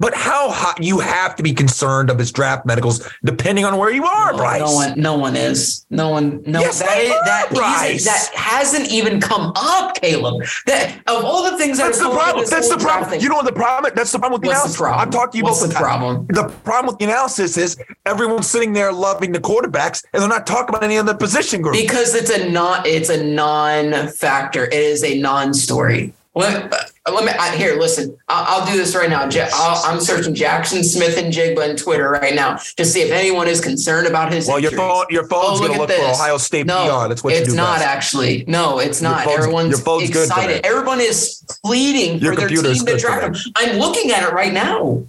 But 0.01 0.15
how 0.15 0.49
hot 0.49 0.81
you 0.83 0.97
have 0.99 1.35
to 1.35 1.43
be 1.43 1.53
concerned 1.53 2.09
of 2.09 2.17
his 2.17 2.31
draft 2.31 2.65
medicals 2.65 3.07
depending 3.23 3.65
on 3.65 3.77
where 3.77 3.91
you 3.91 4.03
are, 4.03 4.31
No, 4.31 4.37
Bryce. 4.37 4.59
No 4.61 4.73
one, 4.73 4.99
no 4.99 5.15
one 5.17 5.35
is. 5.35 5.85
No 5.91 6.09
one, 6.09 6.41
no. 6.47 6.59
Yes, 6.59 6.79
that 6.79 7.21
that 7.25 7.49
Bryce. 7.53 8.03
that 8.05 8.31
hasn't 8.35 8.89
even 8.89 9.21
come 9.21 9.53
up, 9.55 9.93
Caleb. 10.01 10.43
That 10.65 10.97
of 11.07 11.23
all 11.23 11.43
the 11.51 11.55
things 11.57 11.77
That's 11.77 11.99
are 12.01 12.09
the 12.09 12.15
problem. 12.15 12.45
That's 12.49 12.67
the 12.69 12.77
problem. 12.79 13.09
thing, 13.11 13.21
You 13.21 13.29
know 13.29 13.35
what 13.35 13.45
the 13.45 13.51
problem? 13.53 13.91
That's 13.95 14.11
the 14.11 14.17
problem 14.17 14.41
with 14.41 14.41
the 14.41 14.47
What's 14.55 14.75
the 14.75 14.83
analysis. 14.83 15.05
I've 15.07 15.11
talked 15.11 15.33
to 15.33 15.37
you 15.37 15.43
What's 15.43 15.59
both 15.59 15.69
the 15.69 15.73
time. 15.75 15.83
problem? 15.83 16.25
The 16.29 16.49
problem 16.63 16.87
with 16.87 16.97
the 16.97 17.05
analysis 17.05 17.57
is 17.57 17.77
everyone's 18.07 18.47
sitting 18.47 18.73
there 18.73 18.91
loving 18.91 19.31
the 19.33 19.39
quarterbacks 19.39 20.03
and 20.13 20.21
they're 20.23 20.29
not 20.29 20.47
talking 20.47 20.69
about 20.69 20.83
any 20.83 20.97
other 20.97 21.13
position 21.13 21.61
group. 21.61 21.75
because 21.75 22.15
it's 22.15 22.31
a 22.31 22.49
not. 22.49 22.87
It's 22.87 23.09
a 23.09 23.23
non-factor. 23.23 24.65
It 24.65 24.73
is 24.73 25.03
a 25.03 25.19
non-story. 25.19 26.13
Let, 26.33 26.71
let 27.11 27.25
me 27.25 27.31
I, 27.37 27.55
here. 27.57 27.77
Listen, 27.77 28.17
I'll, 28.29 28.61
I'll 28.61 28.65
do 28.71 28.77
this 28.77 28.95
right 28.95 29.09
now. 29.09 29.29
Ja- 29.29 29.49
I'll, 29.51 29.83
I'm 29.83 29.99
searching 29.99 30.33
Jaxon 30.33 30.81
Smith-Njigba 30.81 31.71
on 31.71 31.75
Twitter 31.75 32.09
right 32.09 32.33
now 32.33 32.55
to 32.77 32.85
see 32.85 33.01
if 33.01 33.11
anyone 33.11 33.49
is 33.49 33.59
concerned 33.59 34.07
about 34.07 34.31
his. 34.31 34.47
well, 34.47 34.57
your 34.57 34.71
phone, 34.71 35.05
your 35.09 35.27
phone's 35.27 35.59
Oh, 35.59 35.67
going 35.67 35.73
to 35.73 35.79
look 35.79 35.89
for. 35.91 36.01
Ohio 36.05 36.37
State 36.37 36.67
No. 36.67 37.07
That's 37.09 37.21
what 37.21 37.33
you 37.33 37.41
it's 37.41 37.53
not 37.53 37.79
best. 37.79 37.85
actually. 37.87 38.45
No, 38.47 38.79
it's 38.79 39.01
not. 39.01 39.25
phone's- 39.25 39.39
Everyone's 39.39 39.69
your 39.71 39.79
phone's 39.79 40.09
good 40.09 40.27
excited. 40.29 40.63
that. 40.63 40.65
Everyone 40.65 41.01
is 41.01 41.43
pleading 41.65 42.19
Your 42.19 42.33
for 42.33 42.39
their 42.41 42.47
team 42.49 42.63
to 42.63 42.85
good 42.85 42.99
draft 42.99 43.25
him. 43.45 43.53
I'm 43.57 43.77
looking 43.77 44.11
at 44.11 44.23
it 44.23 44.31
right 44.31 44.53
now. 44.53 45.03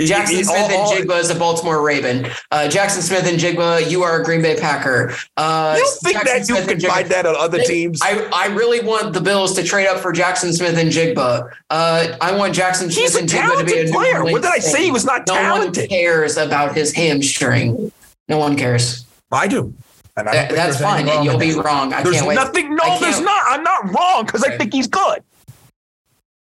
Jackson 0.00 0.32
You- 0.32 0.38
you- 0.40 0.44
Smith 0.44 0.58
all- 0.72 0.76
all- 0.76 0.92
and 0.96 1.08
Jigba 1.08 1.20
is 1.20 1.30
a 1.30 1.36
Baltimore 1.36 1.80
Raven. 1.80 2.26
Uh, 2.50 2.66
Jaxon 2.68 3.00
Smith-Njigba, 3.00 3.88
you 3.88 4.02
are 4.02 4.20
a 4.20 4.24
Green 4.24 4.42
Bay 4.42 4.56
Packer. 4.58 5.14
Uh, 5.36 5.74
You 5.78 5.84
don't 5.84 6.00
think 6.00 6.14
Jackson 6.26 6.54
that 6.56 6.68
you 6.68 6.76
can 6.76 6.90
find 6.90 7.08
that 7.10 7.26
on 7.26 7.36
other 7.36 7.58
teams? 7.62 8.00
I, 8.02 8.28
I 8.32 8.46
really 8.48 8.80
want 8.80 9.12
the 9.12 9.20
Bills 9.20 9.54
to 9.54 9.62
trade 9.62 9.86
up 9.86 10.00
for 10.00 10.12
Jaxon 10.12 10.52
Smith-Njigba. 10.52 11.48
Uh, 11.70 12.06
I 12.20 12.32
want 12.32 12.54
Jackson 12.54 12.88
He's 12.90 13.12
Smith 13.12 13.14
a 13.14 13.18
and 13.20 13.28
Jigba 13.28 13.58
to 13.60 13.64
be 13.64 13.72
a 13.72 13.74
talented 13.74 13.86
New 13.86 13.92
player. 13.92 14.24
What 14.24 14.42
did 14.42 14.50
I 14.50 14.58
say? 14.58 14.82
He 14.84 14.90
was 14.90 15.04
not 15.04 15.28
No 15.28 15.34
one 15.34 15.42
talented. 15.42 15.88
cares 15.88 16.36
about 16.36 16.74
his 16.74 16.92
hamstring. 16.92 17.92
No 18.28 18.38
one 18.38 18.56
cares. 18.56 19.04
I 19.30 19.46
do. 19.46 19.72
And 20.16 20.28
I 20.28 20.32
don't 20.32 20.42
think 20.46 20.56
that's 20.56 20.80
fine. 20.80 21.06
wrong 21.06 21.24
You'll 21.24 21.38
be 21.38 21.52
that. 21.52 21.64
wrong. 21.64 21.92
I 21.92 22.02
There's 22.02 22.16
can't 22.16 22.26
wait. 22.28 22.34
nothing. 22.36 22.74
No, 22.74 22.98
there's 23.00 23.20
not. 23.20 23.42
I'm 23.48 23.62
not 23.62 23.92
wrong 23.92 24.26
because 24.26 24.42
I 24.44 24.56
think 24.56 24.72
he's 24.72 24.86
good. 24.88 25.22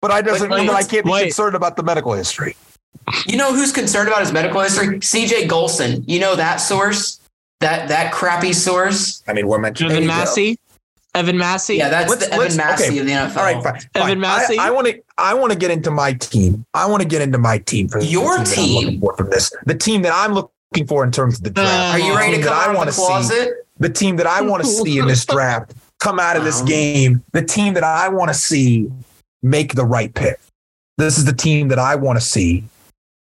But 0.02 0.12
I 0.12 0.22
doesn't 0.22 0.50
But 0.50 0.58
mean 0.60 0.68
that 0.68 0.76
I 0.76 0.84
can't 0.84 1.06
be 1.06 1.12
wait. 1.12 1.24
concerned 1.24 1.56
about 1.56 1.78
the 1.78 1.84
medical 1.84 2.14
history. 2.14 2.56
You 3.28 3.38
know 3.38 3.54
who's 3.54 3.72
concerned 3.72 4.08
about 4.08 4.22
his 4.22 4.32
medical 4.32 4.62
history? 4.62 5.00
CJ 5.00 5.48
Golson. 5.48 6.04
You 6.08 6.20
know 6.20 6.36
that 6.36 6.58
source? 6.58 7.20
That 7.60 7.88
that 7.90 8.12
crappy 8.14 8.54
source? 8.54 9.24
I 9.28 9.34
mean, 9.34 9.48
we're 9.48 9.58
mentioning 9.60 9.92
Evan 9.92 10.08
There 10.08 10.16
you 10.16 10.22
go. 10.24 10.26
Massey. 10.26 10.60
Evan 11.16 11.38
Massey. 11.38 11.76
Yeah, 11.76 11.90
that's 11.90 12.10
Let's- 12.10 12.28
the 12.28 12.34
Evan 12.34 12.58
Massey 12.58 12.86
okay. 12.86 13.00
of 13.00 13.06
the 13.06 13.12
NFL. 13.12 13.38
All 13.38 13.44
right, 13.44 13.64
fine. 13.64 13.82
Evan. 13.96 14.20
Massey? 14.20 14.58
I 14.58 14.72
want 14.72 14.88
to. 14.88 15.00
I 15.18 15.34
want 15.34 15.52
to 15.54 15.58
get 15.58 15.70
into 15.72 15.92
my 15.92 16.14
team. 16.14 16.66
I 16.74 16.86
want 16.88 17.02
to 17.04 17.08
get 17.08 17.22
into 17.22 17.38
my 17.38 17.60
team 17.60 17.88
for 17.88 18.00
the 18.00 18.06
Your 18.08 18.38
team. 18.38 18.44
that 18.46 18.58
I'm 18.58 18.90
team? 18.92 19.00
for 19.02 19.16
from 19.18 19.30
this. 19.30 19.52
The 19.66 19.76
team 19.76 20.02
that 20.04 20.14
I'm 20.14 20.34
looking 20.34 20.88
for 20.88 21.04
in 21.04 21.12
terms 21.12 21.38
of 21.38 21.44
the 21.44 21.52
draft. 21.52 21.70
Uh, 21.72 22.04
Are 22.04 22.08
you 22.08 22.16
ready 22.18 22.38
to 22.38 22.44
come 22.44 22.46
that 22.46 22.54
I 22.54 22.64
out 22.64 22.70
of 22.72 22.76
wanna 22.78 22.92
the 22.92 22.96
closet? 22.98 23.50
the 23.80 23.90
team 23.90 24.16
that 24.18 24.28
I 24.28 24.42
want 24.42 24.64
to 24.64 24.70
see 24.84 24.98
in 24.98 25.08
this 25.08 25.26
draft 25.26 25.74
come 26.00 26.20
out 26.20 26.36
of 26.36 26.44
this 26.46 26.62
Wow. 26.62 26.66
game, 26.68 27.24
the 27.32 27.44
team 27.44 27.74
that 27.76 27.84
I 27.84 28.10
want 28.10 28.30
to 28.30 28.34
see 28.34 28.90
make 29.44 29.76
the 29.76 29.86
right 29.86 30.14
pick. 30.14 30.40
This 30.98 31.18
is 31.18 31.26
the 31.26 31.34
team 31.34 31.68
that 31.70 31.80
I 31.80 31.96
want 31.96 32.20
to 32.20 32.26
see 32.26 32.64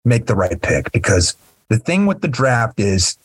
make 0.05 0.27
the 0.27 0.35
right 0.35 0.61
pick 0.61 0.91
because 0.93 1.37
the 1.69 1.79
thing 1.79 2.07
with 2.07 2.21
the 2.21 2.29
draft 2.29 2.81
is 2.81 3.17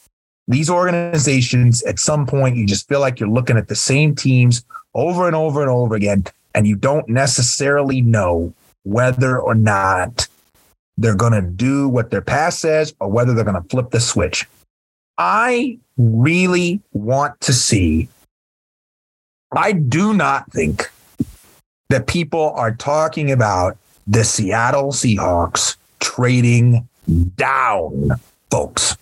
these 0.48 0.70
organizations 0.70 1.84
at 1.84 2.00
some 2.00 2.26
point 2.26 2.56
you 2.56 2.66
just 2.66 2.88
feel 2.88 3.00
like 3.00 3.20
you're 3.20 3.30
looking 3.30 3.58
at 3.58 3.68
the 3.68 3.76
same 3.76 4.16
teams 4.16 4.64
over 4.94 5.28
and 5.28 5.36
over 5.36 5.62
and 5.62 5.70
over 5.70 5.96
again 5.96 6.24
and 6.54 6.68
you 6.68 6.76
don't 6.76 7.08
necessarily 7.10 8.02
know 8.02 8.54
whether 8.84 9.38
or 9.38 9.54
not 9.54 10.28
they're 10.98 11.16
going 11.16 11.34
to 11.34 11.42
do 11.42 11.88
what 11.88 12.10
their 12.10 12.22
past 12.22 12.60
says 12.60 12.94
or 13.00 13.10
whether 13.10 13.34
they're 13.34 13.44
going 13.44 13.62
to 13.62 13.70
flip 13.70 13.92
the 13.92 14.00
switch. 14.00 14.48
I 15.18 15.78
really 15.98 16.82
want 16.94 17.40
to 17.42 17.54
see. 17.54 18.10
I 19.52 19.72
do 19.74 20.14
not 20.14 20.52
think 20.52 20.90
that 21.90 22.08
people 22.08 22.52
are 22.56 22.74
talking 22.74 23.32
about 23.32 23.78
the 24.08 24.24
Seattle 24.24 24.92
Seahawks 24.92 25.76
trading 26.00 26.88
down, 27.36 28.12
folks. 28.52 28.98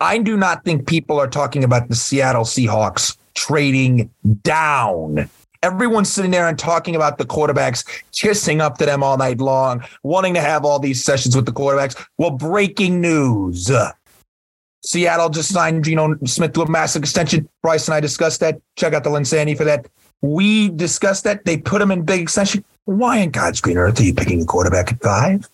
I 0.00 0.18
do 0.18 0.36
not 0.36 0.64
think 0.64 0.86
people 0.86 1.18
are 1.18 1.28
talking 1.28 1.64
about 1.64 1.88
the 1.88 1.94
Seattle 1.94 2.44
Seahawks 2.44 3.16
trading 3.34 4.10
down. 4.42 5.28
Everyone's 5.62 6.12
sitting 6.12 6.30
there 6.30 6.46
and 6.46 6.56
talking 6.56 6.94
about 6.94 7.18
the 7.18 7.24
quarterbacks, 7.24 7.84
kissing 8.12 8.60
up 8.60 8.78
to 8.78 8.86
them 8.86 9.02
all 9.02 9.16
night 9.16 9.38
long, 9.38 9.82
wanting 10.04 10.34
to 10.34 10.40
have 10.40 10.64
all 10.64 10.78
these 10.78 11.02
sessions 11.02 11.34
with 11.34 11.46
the 11.46 11.52
quarterbacks. 11.52 12.00
Well, 12.16 12.30
breaking 12.30 13.00
news. 13.00 13.68
Seattle 14.84 15.30
just 15.30 15.52
signed 15.52 15.84
Geno 15.84 16.16
Smith 16.24 16.52
to 16.52 16.62
a 16.62 16.70
massive 16.70 17.02
extension. 17.02 17.48
Bryce 17.62 17.88
and 17.88 17.94
I 17.94 18.00
discussed 18.00 18.38
that. 18.40 18.60
Check 18.76 18.94
out 18.94 19.02
the 19.02 19.10
LynnSanity 19.10 19.56
for 19.56 19.64
that. 19.64 19.88
We 20.22 20.68
discussed 20.68 21.24
that. 21.24 21.44
They 21.44 21.56
put 21.56 21.82
him 21.82 21.90
in 21.90 22.02
big 22.02 22.20
extension. 22.20 22.64
Why 22.84 23.18
in 23.18 23.30
God's 23.30 23.60
green 23.60 23.78
earth 23.78 23.98
are 24.00 24.04
you 24.04 24.14
picking 24.14 24.42
a 24.42 24.44
quarterback 24.44 24.92
at 24.92 25.02
five? 25.02 25.48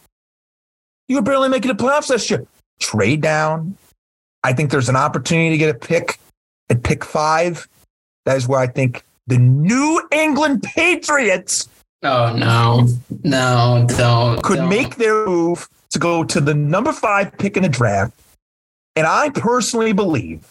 You 1.09 1.17
were 1.17 1.23
barely 1.23 1.49
making 1.49 1.75
the 1.75 1.83
playoffs 1.83 2.11
last 2.11 2.31
year. 2.31 2.47
Trade 2.81 3.21
down. 3.21 3.77
I 4.43 4.53
think 4.53 4.71
there's 4.71 4.89
an 4.89 4.97
opportunity 4.97 5.51
to 5.51 5.59
get 5.59 5.75
a 5.75 5.79
pick 5.79 6.19
at 6.71 6.83
pick 6.83 7.05
five. 7.05 7.69
That 8.25 8.37
is 8.37 8.49
where 8.49 8.61
I 8.61 8.67
think 8.67 9.05
the 9.27 9.39
New 9.39 10.07
England 10.13 10.63
Patriots 10.63 11.69
Oh 12.05 12.37
no, 12.37 12.87
no, 13.23 13.87
don't. 13.89 14.43
could 14.43 14.59
don't. 14.59 14.69
make 14.69 14.97
their 14.97 15.25
move 15.27 15.67
to 15.91 15.99
go 15.99 16.23
to 16.23 16.39
the 16.39 16.53
number 16.53 16.93
five 16.93 17.37
pick 17.39 17.57
in 17.57 17.63
the 17.63 17.69
draft. 17.69 18.13
And 18.95 19.07
I 19.07 19.31
personally 19.31 19.95
believe 19.95 20.47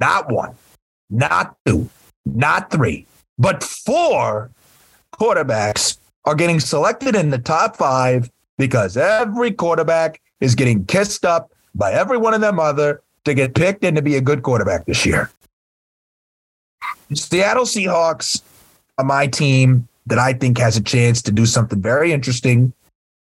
not 0.00 0.32
one, 0.32 0.54
not 1.10 1.56
two, 1.66 1.90
not 2.24 2.70
three, 2.70 3.06
but 3.36 3.62
four 3.62 4.50
quarterbacks 5.14 5.98
are 6.24 6.34
getting 6.34 6.58
selected 6.58 7.14
in 7.14 7.28
the 7.28 7.38
top 7.38 7.76
five 7.76 8.30
because 8.58 8.96
every 8.96 9.50
quarterback 9.50 10.20
is 10.40 10.54
getting 10.54 10.84
kissed 10.84 11.24
up 11.24 11.52
by 11.74 11.92
every 11.92 12.18
one 12.18 12.34
of 12.34 12.40
their 12.40 12.52
mother 12.52 13.02
to 13.24 13.34
get 13.34 13.54
picked 13.54 13.84
and 13.84 13.96
to 13.96 14.02
be 14.02 14.16
a 14.16 14.20
good 14.20 14.42
quarterback 14.42 14.84
this 14.86 15.04
year. 15.06 15.30
Seattle 17.12 17.64
Seahawks 17.64 18.42
are 18.98 19.04
my 19.04 19.26
team 19.26 19.88
that 20.06 20.18
I 20.18 20.32
think 20.34 20.58
has 20.58 20.76
a 20.76 20.82
chance 20.82 21.22
to 21.22 21.32
do 21.32 21.46
something 21.46 21.80
very 21.80 22.12
interesting. 22.12 22.72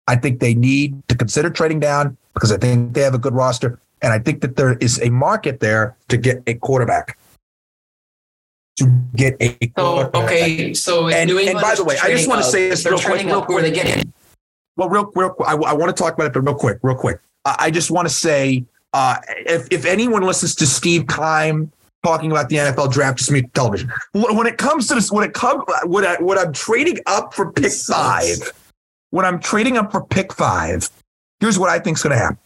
I 0.08 0.16
think 0.18 0.40
they 0.40 0.54
need 0.54 1.08
to 1.08 1.16
consider 1.16 1.50
trading 1.50 1.80
down 1.80 2.18
because 2.34 2.52
I 2.52 2.58
think 2.58 2.94
they 2.94 3.02
have 3.02 3.14
a 3.14 3.18
good 3.20 3.34
roster. 3.34 3.80
And 4.02 4.12
I 4.12 4.20
think 4.20 4.42
that 4.42 4.58
there 4.58 4.74
is 4.80 5.02
a 5.02 5.10
market 5.10 5.62
there 5.62 5.96
to 6.10 6.18
get 6.18 6.44
a 6.46 6.56
quarterback. 6.56 7.18
To 8.78 8.86
get 9.16 9.38
a 9.40 9.56
So 9.62 9.70
quarterback. 9.76 10.24
okay, 10.26 10.74
so 10.74 11.08
And- 11.08 11.30
and 11.32 11.62
by 11.62 11.76
the 11.76 11.86
way, 11.86 11.98
I 12.04 12.10
just 12.12 12.28
wanna 12.28 12.42
up, 12.42 12.48
say 12.52 12.70
this 12.70 12.84
they're 12.84 12.92
real 12.92 13.00
quick, 13.00 13.12
trading 13.14 13.28
real 13.28 13.42
who 13.42 13.58
are 13.58 13.62
they 13.62 13.72
getting? 13.72 14.12
Well, 14.76 14.90
real, 14.90 15.12
real, 15.16 15.36
I, 15.46 15.54
I 15.54 15.74
want 15.74 15.96
to 15.96 16.04
talk 16.04 16.14
about 16.14 16.28
it, 16.28 16.34
but 16.34 16.42
real 16.42 16.56
quick, 16.56 16.80
real 16.82 16.96
quick. 16.96 17.20
I, 17.46 17.56
I 17.60 17.72
just 17.72 17.92
want 17.92 18.08
to 18.08 18.14
say, 18.14 18.66
uh, 18.94 19.18
if 19.28 19.68
if 19.72 19.86
anyone 19.86 20.24
listens 20.24 20.56
to 20.56 20.68
Steve 20.68 21.08
Keim 21.08 21.72
talking 22.04 22.32
about 22.32 22.50
the 22.50 22.58
NFL 22.58 22.92
draft, 22.92 23.18
just 23.18 23.32
me 23.32 23.44
television. 23.54 23.92
When 24.12 24.36
when 24.36 24.48
it 24.48 24.58
comes 24.58 24.88
to 24.88 24.96
this, 24.96 25.12
when 25.12 25.24
it 25.24 25.34
comes, 25.34 25.64
when 25.86 26.06
I 26.06 26.16
when 26.20 26.38
I'm 26.38 26.54
trading 26.54 27.00
up 27.06 27.34
for 27.34 27.52
pick 27.52 27.72
five, 27.72 28.52
when 29.10 29.26
I'm 29.26 29.40
trading 29.40 29.78
up 29.78 29.92
for 29.92 30.06
pick 30.06 30.34
five, 30.34 30.90
here's 31.40 31.58
what 31.58 31.70
I 31.70 31.80
think's 31.80 32.04
going 32.04 32.16
to 32.16 32.22
happen. 32.22 32.38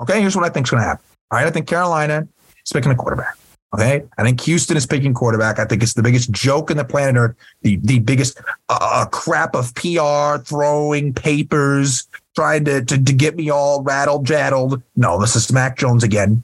Okay, 0.00 0.20
here's 0.20 0.36
what 0.36 0.44
I 0.44 0.48
think's 0.48 0.70
going 0.70 0.82
to 0.82 0.86
happen. 0.86 1.04
All 1.30 1.38
right, 1.38 1.46
I 1.46 1.50
think 1.50 1.66
Carolina 1.66 2.28
is 2.64 2.72
picking 2.72 2.92
a 2.92 2.94
quarterback. 2.94 3.36
Okay, 3.76 4.04
I 4.16 4.22
think 4.22 4.40
Houston 4.42 4.76
is 4.76 4.86
picking 4.86 5.12
quarterback. 5.12 5.58
I 5.58 5.64
think 5.64 5.82
it's 5.82 5.94
the 5.94 6.02
biggest 6.02 6.30
joke 6.30 6.70
in 6.70 6.76
the 6.76 6.84
planet 6.84 7.16
Earth, 7.16 7.36
the 7.62 7.76
the 7.76 7.98
biggest 7.98 8.40
uh, 8.68 9.06
crap 9.10 9.54
of 9.54 9.74
PR, 9.74 10.42
throwing 10.42 11.12
papers, 11.12 12.08
trying 12.34 12.64
to, 12.64 12.84
to 12.84 13.02
to 13.02 13.12
get 13.12 13.36
me 13.36 13.50
all 13.50 13.82
rattled, 13.82 14.24
jaddled. 14.24 14.82
No, 14.96 15.20
this 15.20 15.36
is 15.36 15.52
Mac 15.52 15.76
Jones 15.76 16.02
again. 16.02 16.42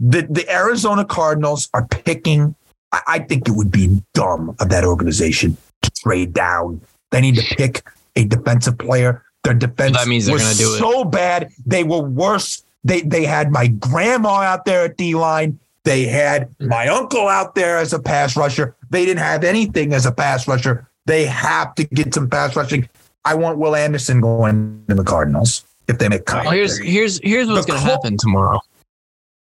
The 0.00 0.26
the 0.28 0.48
Arizona 0.50 1.04
Cardinals 1.04 1.68
are 1.74 1.86
picking 1.86 2.54
I, 2.94 3.02
I 3.06 3.18
think 3.18 3.48
it 3.48 3.52
would 3.52 3.72
be 3.72 4.00
dumb 4.14 4.54
of 4.60 4.68
that 4.68 4.84
organization 4.84 5.56
to 5.82 5.90
trade 5.90 6.32
down. 6.32 6.80
They 7.10 7.20
need 7.20 7.34
to 7.36 7.54
pick 7.56 7.82
a 8.16 8.24
defensive 8.24 8.78
player. 8.78 9.24
Their 9.42 9.54
defense 9.54 9.96
That 9.96 10.08
means 10.08 10.26
they're 10.26 10.34
was 10.34 10.42
gonna 10.42 10.54
do 10.54 10.74
it. 10.74 10.78
so 10.78 11.04
bad. 11.04 11.50
They 11.66 11.84
were 11.84 12.00
worse. 12.00 12.64
They 12.84 13.02
they 13.02 13.24
had 13.24 13.50
my 13.50 13.66
grandma 13.66 14.40
out 14.40 14.64
there 14.64 14.84
at 14.84 14.96
D 14.96 15.14
line. 15.14 15.58
They 15.84 16.04
had 16.04 16.48
my 16.60 16.88
uncle 16.88 17.28
out 17.28 17.54
there 17.54 17.76
as 17.78 17.92
a 17.92 17.98
pass 17.98 18.36
rusher. 18.36 18.74
They 18.90 19.04
didn't 19.04 19.22
have 19.22 19.44
anything 19.44 19.92
as 19.92 20.06
a 20.06 20.12
pass 20.12 20.48
rusher. 20.48 20.88
They 21.06 21.26
have 21.26 21.74
to 21.74 21.84
get 21.84 22.14
some 22.14 22.28
pass 22.28 22.56
rushing. 22.56 22.88
I 23.26 23.34
want 23.34 23.58
Will 23.58 23.76
Anderson 23.76 24.20
going 24.20 24.84
to 24.88 24.94
the 24.94 25.04
Cardinals 25.04 25.64
if 25.88 25.98
they 25.98 26.08
make 26.08 26.26
Well, 26.26 26.50
here's 26.50 26.78
here's 26.78 27.20
here's 27.22 27.48
what's 27.48 27.66
gonna 27.66 27.80
Col- 27.80 27.88
happen 27.88 28.16
tomorrow. 28.16 28.60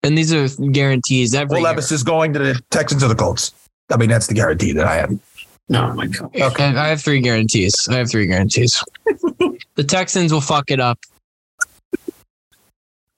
And 0.04 0.18
these 0.18 0.34
are 0.34 0.48
guarantees 0.72 1.34
every 1.34 1.56
Will 1.56 1.58
year. 1.62 1.70
Levis 1.70 1.92
is 1.92 2.04
going 2.04 2.34
to 2.34 2.40
the 2.40 2.62
Texans 2.72 3.04
or 3.04 3.08
the 3.08 3.16
Colts. 3.16 3.54
I 3.92 3.98
mean, 3.98 4.10
that's 4.10 4.28
the 4.28 4.34
guarantee 4.34 4.72
that 4.74 4.86
I 4.86 4.96
have. 4.96 5.20
No, 5.70 5.90
oh 5.90 5.94
my 5.94 6.08
God. 6.08 6.30
Okay, 6.36 6.66
I 6.66 6.88
have 6.88 7.02
three 7.02 7.22
guarantees. 7.22 7.88
I 7.90 7.96
have 7.96 8.10
three 8.10 8.28
guarantees. 8.28 8.84
the 9.76 9.84
Texans 9.84 10.32
will 10.32 10.42
fuck 10.42 10.70
it 10.70 10.80
up. 10.80 11.00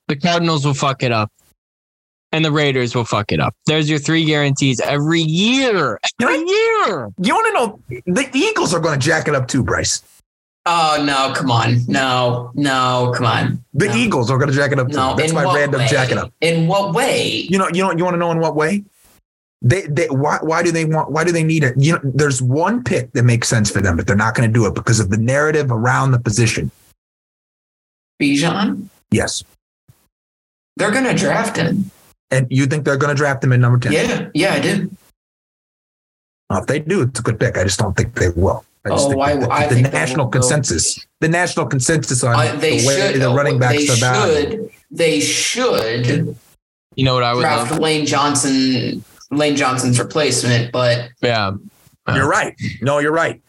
The 0.08 0.16
Cardinals 0.16 0.64
will 0.64 0.74
fuck 0.74 1.02
it 1.02 1.12
up. 1.12 1.30
And 2.32 2.44
the 2.44 2.52
Raiders 2.52 2.94
will 2.94 3.04
fuck 3.06 3.32
it 3.32 3.40
up. 3.40 3.54
There's 3.66 3.88
your 3.88 3.98
three 3.98 4.24
guarantees 4.24 4.80
every 4.80 5.22
year. 5.22 5.98
Every 6.20 6.36
year. 6.38 7.08
You 7.22 7.34
want 7.34 7.46
to 7.46 7.52
know 7.54 8.02
the 8.06 8.28
Eagles 8.34 8.74
are 8.74 8.80
going 8.80 8.98
to 9.00 9.04
jack 9.04 9.28
it 9.28 9.34
up 9.34 9.48
too, 9.48 9.62
Bryce. 9.62 10.02
Oh 10.66 11.02
no, 11.02 11.32
come 11.34 11.50
on. 11.50 11.78
No, 11.86 12.50
no, 12.54 13.12
come 13.16 13.24
on. 13.24 13.64
The 13.72 13.86
No. 13.86 13.94
Eagles 13.94 14.30
are 14.30 14.36
going 14.36 14.50
to 14.50 14.54
jack 14.54 14.72
it 14.72 14.78
up 14.78 14.88
too. 14.88 14.96
No, 14.96 15.16
That's 15.16 15.30
in 15.30 15.34
my 15.34 15.46
what 15.46 15.56
random 15.56 15.80
way? 15.80 15.86
jack 15.88 16.10
it 16.10 16.18
up. 16.18 16.30
In 16.42 16.66
what 16.66 16.92
way? 16.94 17.46
You 17.48 17.56
know, 17.56 17.68
you 17.72 17.82
know, 17.82 17.92
you 17.92 18.04
want 18.04 18.12
to 18.14 18.18
know 18.18 18.30
in 18.30 18.40
what 18.40 18.54
way? 18.54 18.84
They, 19.62 19.82
they, 19.86 20.06
why, 20.08 20.38
why 20.42 20.62
do 20.62 20.70
they 20.70 20.84
want? 20.84 21.10
Why 21.10 21.24
do 21.24 21.32
they 21.32 21.42
need 21.42 21.64
it? 21.64 21.74
You 21.78 21.94
know, 21.94 22.00
there's 22.04 22.42
one 22.42 22.84
pick 22.84 23.10
that 23.12 23.22
makes 23.24 23.48
sense 23.48 23.70
for 23.70 23.80
them, 23.80 23.96
but 23.96 24.06
they're 24.06 24.14
not 24.14 24.34
going 24.34 24.48
to 24.48 24.52
do 24.52 24.66
it 24.66 24.74
because 24.74 25.00
of 25.00 25.08
the 25.08 25.16
narrative 25.16 25.72
around 25.72 26.10
the 26.10 26.20
position. 26.20 26.70
Bijan? 28.20 28.88
Yes, 29.10 29.42
They're 30.76 30.90
gonna 30.90 31.14
draft 31.14 31.56
him. 31.56 31.90
And 32.30 32.46
you 32.50 32.66
think 32.66 32.84
they're 32.84 32.96
going 32.98 33.08
to 33.08 33.14
draft 33.16 33.42
him 33.42 33.52
in 33.52 33.60
number 33.60 33.78
ten? 33.78 33.92
Yeah, 33.92 34.28
yeah, 34.34 34.54
I 34.54 34.60
do. 34.60 34.90
Well, 36.50 36.60
if 36.60 36.66
they 36.66 36.78
do, 36.78 37.02
it's 37.02 37.18
a 37.20 37.22
good 37.22 37.38
pick. 37.40 37.56
I 37.58 37.64
just 37.64 37.78
don't 37.78 37.96
think 37.96 38.14
they 38.14 38.28
will. 38.30 38.64
I 38.84 38.90
just 38.90 39.06
Oh, 39.06 39.10
think 39.10 39.22
I- 39.22 39.36
the, 39.36 39.50
I 39.50 39.66
the 39.66 39.74
think 39.76 39.86
they 39.88 39.98
national 39.98 40.26
will 40.26 40.30
go. 40.30 40.38
consensus, 40.40 41.06
the 41.20 41.28
national 41.28 41.66
consensus 41.66 42.22
on 42.24 42.34
I, 42.34 42.54
they 42.56 42.78
the 42.78 42.86
way 42.86 43.12
should. 43.12 43.20
the 43.22 43.28
running 43.30 43.58
backs 43.58 43.86
they 43.86 43.92
are 43.92 43.96
valued. 43.96 44.50
should. 44.50 44.70
They 44.90 45.20
should 45.20 46.36
You 46.96 47.04
know 47.04 47.14
what 47.14 47.22
I 47.22 47.34
would 47.34 47.40
draft 47.42 47.70
love? 47.72 47.80
Lane 47.80 48.06
Johnson. 48.06 49.04
Lane 49.30 49.56
Johnson's 49.56 49.98
replacement, 49.98 50.72
but 50.72 51.10
Yeah. 51.22 51.52
You're 52.14 52.28
right. 52.28 52.54
No, 52.80 52.98
you're 52.98 53.12
right. 53.12 53.42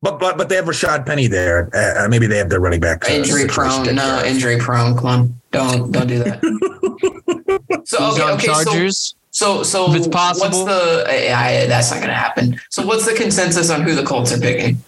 But 0.00 0.18
but 0.18 0.38
but 0.38 0.48
they 0.48 0.56
have 0.56 0.64
Rashaad 0.64 1.04
Penny 1.04 1.26
there. 1.26 1.68
Uh, 1.74 2.08
maybe 2.08 2.26
they 2.26 2.38
have 2.38 2.48
their 2.48 2.60
running 2.60 2.80
back 2.80 3.04
uh, 3.10 3.12
injury 3.12 3.46
prone. 3.46 3.94
No, 3.94 4.22
injury 4.24 4.56
prone. 4.58 4.96
Come 4.96 5.06
on, 5.06 5.40
don't 5.52 5.90
don't 5.92 6.06
do 6.06 6.18
that. 6.22 6.40
so 7.84 8.12
okay, 8.12 8.22
okay, 8.32 8.46
so 8.46 8.64
Chargers? 8.64 9.14
So, 9.30 9.62
so 9.62 9.90
If 9.90 9.96
it's 9.98 10.08
possible. 10.08 10.64
what's 10.64 10.78
the? 10.78 11.04
I, 11.08 11.62
I- 11.62 11.66
that's 11.66 11.90
not 11.90 11.98
going 11.98 12.08
to 12.08 12.14
happen. 12.14 12.58
So, 12.70 12.86
what's 12.86 13.04
the 13.04 13.14
consensus 13.14 13.68
on 13.70 13.82
who 13.82 13.94
the 13.94 14.02
Colts 14.02 14.32
are 14.32 14.40
picking? 14.40 14.78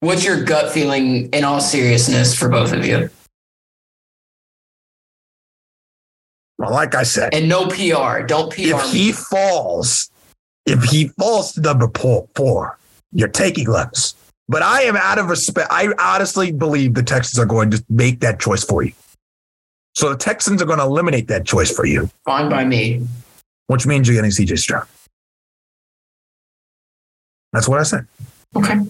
What's 0.00 0.24
your 0.24 0.44
gut 0.44 0.72
feeling, 0.72 1.28
in 1.30 1.44
all 1.44 1.60
seriousness, 1.60 2.34
for 2.34 2.48
both 2.48 2.72
of 2.72 2.86
you? 2.86 3.10
Well, 6.58 6.70
like 6.72 6.94
I 6.94 7.02
said, 7.02 7.34
And 7.34 7.48
no 7.48 7.66
PR. 7.68 8.22
Don't 8.26 8.52
PR. 8.52 8.60
if 8.76 8.92
he 8.92 9.12
falls, 9.12 10.10
if 10.66 10.82
he 10.84 11.08
falls 11.08 11.52
to 11.54 11.60
number 11.60 11.88
four, 11.94 12.28
four 12.34 12.78
you're 13.12 13.28
taking 13.28 13.66
Levis. 13.68 14.14
But 14.48 14.62
I 14.62 14.82
am 14.82 14.96
out 14.96 15.18
of 15.18 15.28
respect. 15.28 15.68
I 15.70 15.92
honestly 15.98 16.52
believe 16.52 16.94
the 16.94 17.02
Texans 17.02 17.38
are 17.38 17.46
going 17.46 17.70
to 17.70 17.84
make 17.88 18.20
that 18.20 18.40
choice 18.40 18.62
for 18.64 18.82
you. 18.82 18.92
So 20.00 20.08
the 20.08 20.16
Texans 20.16 20.62
are 20.62 20.64
going 20.64 20.78
to 20.78 20.84
eliminate 20.86 21.28
that 21.28 21.44
choice 21.44 21.70
for 21.70 21.84
you, 21.84 22.08
fine 22.24 22.48
by 22.48 22.64
me. 22.64 23.06
which 23.66 23.86
means 23.86 24.08
you're 24.08 24.16
getting 24.16 24.30
CJ 24.30 24.58
Stroud. 24.58 24.86
That's 27.52 27.68
what 27.68 27.80
I 27.80 27.82
said. 27.82 28.06
Okay. 28.56 28.80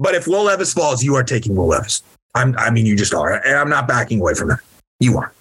But 0.00 0.16
if 0.16 0.26
Will 0.26 0.42
Levis 0.42 0.74
falls, 0.74 1.04
you 1.04 1.14
are 1.14 1.22
taking 1.22 1.54
Will 1.54 1.68
Levis. 1.68 2.02
I'm, 2.34 2.58
I 2.58 2.70
mean, 2.70 2.84
you 2.84 2.96
just 2.96 3.14
are. 3.14 3.34
And 3.34 3.54
I'm 3.54 3.68
not 3.68 3.86
backing 3.86 4.18
away 4.18 4.34
from 4.34 4.48
that. 4.48 4.58
You 4.98 5.18
are. 5.18 5.32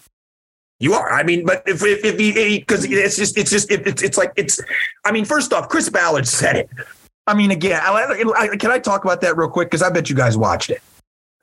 You 0.80 0.93
are. 0.93 1.12
I 1.12 1.24
mean, 1.24 1.43
but 1.43 1.64
if 1.66 1.84
if, 1.84 2.06
if 2.06 2.20
he 2.20 2.60
because 2.60 2.86
it's 2.86 3.18
just 3.18 3.39
it's 3.39 3.50
just 3.50 3.72
it, 3.72 3.88
it's 3.88 4.04
it's 4.04 4.18
like 4.20 4.32
it's. 4.36 4.62
I 5.06 5.12
mean, 5.12 5.26
first 5.26 5.54
off, 5.54 5.70
Chris 5.70 5.89
Ballard 5.89 6.28
said 6.28 6.56
it. 6.56 6.70
I 7.26 7.34
mean, 7.34 7.50
again, 7.50 7.82
I, 7.84 8.28
I, 8.38 8.58
can 8.58 8.70
I 8.70 8.78
talk 8.78 9.06
about 9.06 9.22
that 9.22 9.38
real 9.38 9.50
quick 9.50 9.72
because 9.72 9.82
I 9.82 9.89
bet 9.89 10.08
you 10.08 10.16
guys 10.16 10.38
watched 10.38 10.70
it. 10.70 10.84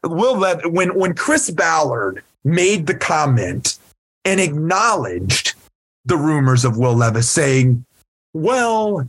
Will 0.04 0.36
Lev 0.36 0.60
when 0.66 0.94
when 0.94 1.14
Chris 1.14 1.50
Ballard 1.50 2.22
made 2.44 2.86
the 2.86 2.94
comment 2.94 3.78
and 4.24 4.40
acknowledged 4.40 5.54
the 6.04 6.16
rumors 6.16 6.64
of 6.64 6.76
Will 6.76 6.94
Levis 6.94 7.30
saying, 7.30 7.84
"Well, 8.32 9.08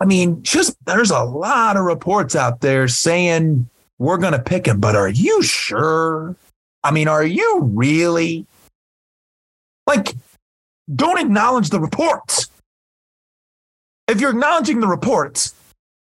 I 0.00 0.04
mean, 0.04 0.42
just 0.42 0.76
there's 0.84 1.10
a 1.10 1.22
lot 1.22 1.76
of 1.76 1.84
reports 1.84 2.36
out 2.36 2.60
there 2.60 2.88
saying 2.88 3.68
we're 3.98 4.18
going 4.18 4.32
to 4.32 4.38
pick 4.38 4.66
him, 4.66 4.80
but 4.80 4.94
are 4.94 5.08
you 5.08 5.42
sure? 5.42 6.36
I 6.84 6.90
mean, 6.90 7.08
are 7.08 7.24
you 7.24 7.60
really? 7.62 8.46
Like, 9.86 10.14
don't 10.94 11.18
acknowledge 11.18 11.70
the 11.70 11.80
reports. 11.80 12.48
If 14.08 14.20
you're 14.20 14.30
acknowledging 14.30 14.80
the 14.80 14.86
reports, 14.86 15.54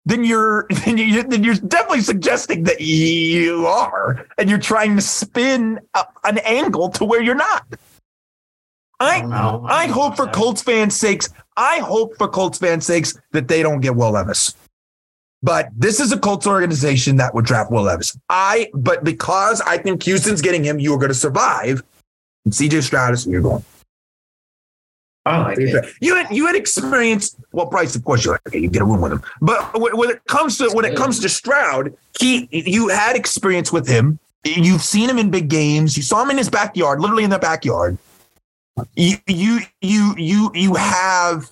then 0.07 0.25
you're 0.25 0.67
then, 0.85 0.97
you, 0.97 1.23
then 1.23 1.45
you're 1.45 1.57
definitely 1.57 2.01
suggesting 2.01 2.63
that 2.65 2.81
you 2.81 3.67
are, 3.67 4.27
and 4.39 4.49
you're 4.49 4.59
trying 4.59 4.97
to 4.97 5.03
spin 5.03 5.79
a, 5.95 6.07
an 6.25 6.39
angle 6.39 6.89
to 6.91 7.05
where 7.05 7.21
you're 7.21 7.35
not. 7.35 7.67
I 8.99 9.21
don't. 9.21 9.67
I 9.71 9.89
hope 9.89 10.17
for 10.17 10.27
Colts 10.27 10.63
fans' 10.63 10.97
sakes, 10.97 11.29
I 11.57 11.81
hope 11.81 12.17
for 12.17 12.29
Colts 12.29 12.59
fans' 12.59 12.87
sakes 12.87 13.15
that 13.33 13.49
they 13.49 13.63
don't 13.63 13.81
get 13.81 13.95
Will 13.95 14.13
Levis. 14.13 14.55
But 15.43 15.69
this 15.77 16.01
is 16.01 16.13
a 16.13 16.19
Colts 16.19 16.47
organization 16.47 17.17
that 17.17 17.35
would 17.35 17.45
draft 17.45 17.71
Will 17.71 17.83
Levis. 17.83 18.19
I, 18.31 18.71
but 18.73 19.05
because 19.05 19.61
I 19.61 19.77
think 19.77 20.03
Houston's 20.05 20.41
getting 20.41 20.65
him, 20.65 20.81
you 20.81 20.95
are 20.95 20.99
going 20.99 21.11
to 21.11 21.15
survive. 21.15 21.83
And 22.45 22.55
CJ 22.55 22.83
Stroud 22.85 23.13
is 23.13 23.27
you're 23.27 23.43
going. 23.43 23.65
I 25.27 25.39
like 25.43 25.59
it. 25.59 25.85
You 26.01 26.15
had 26.15 26.31
you 26.31 26.47
had 26.47 26.55
experience. 26.55 27.37
Well, 27.51 27.67
Bryce, 27.67 27.97
of 27.97 28.05
course, 28.05 28.25
you 28.25 28.31
like 28.31 28.41
it. 28.53 28.61
You 28.61 28.71
get 28.71 28.83
a 28.83 28.85
room 28.85 29.01
with 29.01 29.13
him. 29.13 29.23
But 29.41 29.79
when 29.79 29.97
when 29.97 30.11
it 30.11 30.25
comes 30.27 30.57
to 30.59 30.71
when 30.71 30.85
it 30.85 30.97
comes 30.97 31.19
to 31.21 31.29
Stroud, 31.29 31.93
he 32.21 32.49
you 32.53 32.89
had 32.89 33.17
experience 33.17 33.73
with 33.73 33.89
him. 33.89 34.21
You've 34.45 34.83
seen 34.83 35.11
him 35.11 35.19
in 35.19 35.31
big 35.31 35.49
games. 35.49 35.97
You 35.97 36.05
saw 36.05 36.23
him 36.23 36.31
in 36.31 36.39
his 36.39 36.49
backyard, 36.49 37.01
literally 37.01 37.25
in 37.25 37.31
the 37.31 37.41
backyard. 37.41 37.99
You 38.95 39.17
you 39.27 39.61
you 39.81 40.15
you 40.17 40.53
you 40.55 40.75
have 40.75 41.51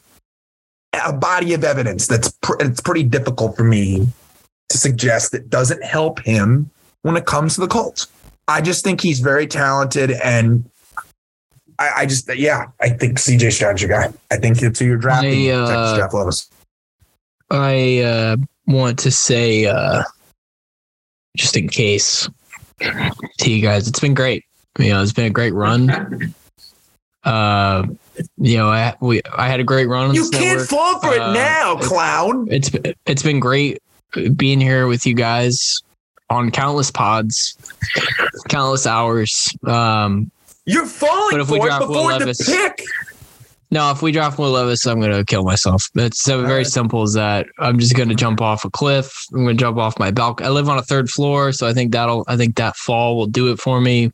a 1.04 1.12
body 1.12 1.52
of 1.54 1.64
evidence 1.64 2.06
that's 2.06 2.30
pr- 2.42 2.60
it's 2.60 2.80
pretty 2.80 3.02
difficult 3.02 3.56
for 3.56 3.64
me 3.64 4.06
to 4.68 4.78
suggest 4.78 5.32
that 5.32 5.50
doesn't 5.50 5.82
help 5.82 6.20
him 6.20 6.70
when 7.02 7.16
it 7.16 7.26
comes 7.26 7.56
to 7.56 7.60
the 7.60 7.68
Colts. 7.68 8.06
I 8.46 8.60
just 8.60 8.84
think 8.84 9.00
he's 9.00 9.18
very 9.18 9.48
talented 9.48 10.12
and 10.12 10.70
I, 11.78 11.90
I 11.96 12.06
just 12.06 12.34
yeah, 12.36 12.66
I 12.80 12.90
think 12.90 13.18
CJ 13.18 13.52
Stroud's 13.52 13.82
your 13.82 13.90
guy. 13.90 14.12
I 14.30 14.36
think 14.36 14.62
it's 14.62 14.78
who 14.78 14.86
you're 14.86 14.96
drafting. 14.96 15.50
I, 15.50 15.54
uh, 15.54 16.08
Levis. 16.12 16.50
I 17.50 18.00
uh, 18.00 18.36
want 18.66 18.98
to 19.00 19.10
say, 19.10 19.66
uh, 19.66 20.02
just 21.36 21.56
in 21.56 21.68
case, 21.68 22.28
to 22.80 23.50
you 23.50 23.62
guys, 23.62 23.88
it's 23.88 24.00
been 24.00 24.14
great. 24.14 24.44
You 24.78 24.90
know, 24.90 25.02
it's 25.02 25.12
been 25.12 25.26
a 25.26 25.30
great 25.30 25.54
run. 25.54 26.34
Uh, 27.22 27.86
you 28.36 28.56
know, 28.56 28.68
I 28.68 28.94
we 29.00 29.22
I 29.36 29.48
had 29.48 29.60
a 29.60 29.64
great 29.64 29.88
run 29.88 30.10
on 30.10 30.14
You 30.14 30.28
can't 30.30 30.58
network. 30.58 30.68
fall 30.68 31.00
for 31.00 31.14
it 31.14 31.20
uh, 31.20 31.32
now, 31.32 31.76
clown. 31.76 32.46
It's 32.50 32.70
it's 33.06 33.22
been 33.22 33.40
great 33.40 33.82
being 34.36 34.60
here 34.60 34.86
with 34.86 35.06
you 35.06 35.14
guys 35.14 35.80
on 36.30 36.50
countless 36.50 36.90
pods, 36.90 37.56
countless 38.48 38.86
hours. 38.86 39.56
Um, 39.66 40.30
You're 40.66 40.86
falling 40.86 41.32
but 41.32 41.40
if 41.40 41.50
we 41.50 41.58
for 41.58 41.66
it 41.66 41.68
draft 41.68 41.88
Will 41.88 42.08
before 42.08 42.18
the 42.18 42.44
pick. 42.46 42.82
no, 43.70 43.90
if 43.90 44.00
we 44.00 44.12
draft 44.12 44.38
Will 44.38 44.50
Levis, 44.50 44.86
I'm 44.86 45.00
gonna 45.00 45.24
kill 45.24 45.44
myself. 45.44 45.90
It's 45.94 46.22
so 46.22 46.42
very 46.42 46.58
right. 46.58 46.66
simple 46.66 47.02
as 47.02 47.12
that. 47.14 47.46
I'm 47.58 47.78
just 47.78 47.94
gonna 47.94 48.14
jump 48.14 48.40
off 48.40 48.64
a 48.64 48.70
cliff. 48.70 49.12
I'm 49.32 49.44
gonna 49.44 49.54
jump 49.54 49.76
off 49.76 49.98
my 49.98 50.10
balcony. 50.10 50.48
I 50.48 50.50
live 50.50 50.68
on 50.68 50.78
a 50.78 50.82
third 50.82 51.10
floor, 51.10 51.52
so 51.52 51.66
I 51.66 51.74
think 51.74 51.92
that'll 51.92 52.24
I 52.28 52.36
think 52.36 52.56
that 52.56 52.76
fall 52.76 53.16
will 53.16 53.26
do 53.26 53.52
it 53.52 53.60
for 53.60 53.80
me. 53.80 54.10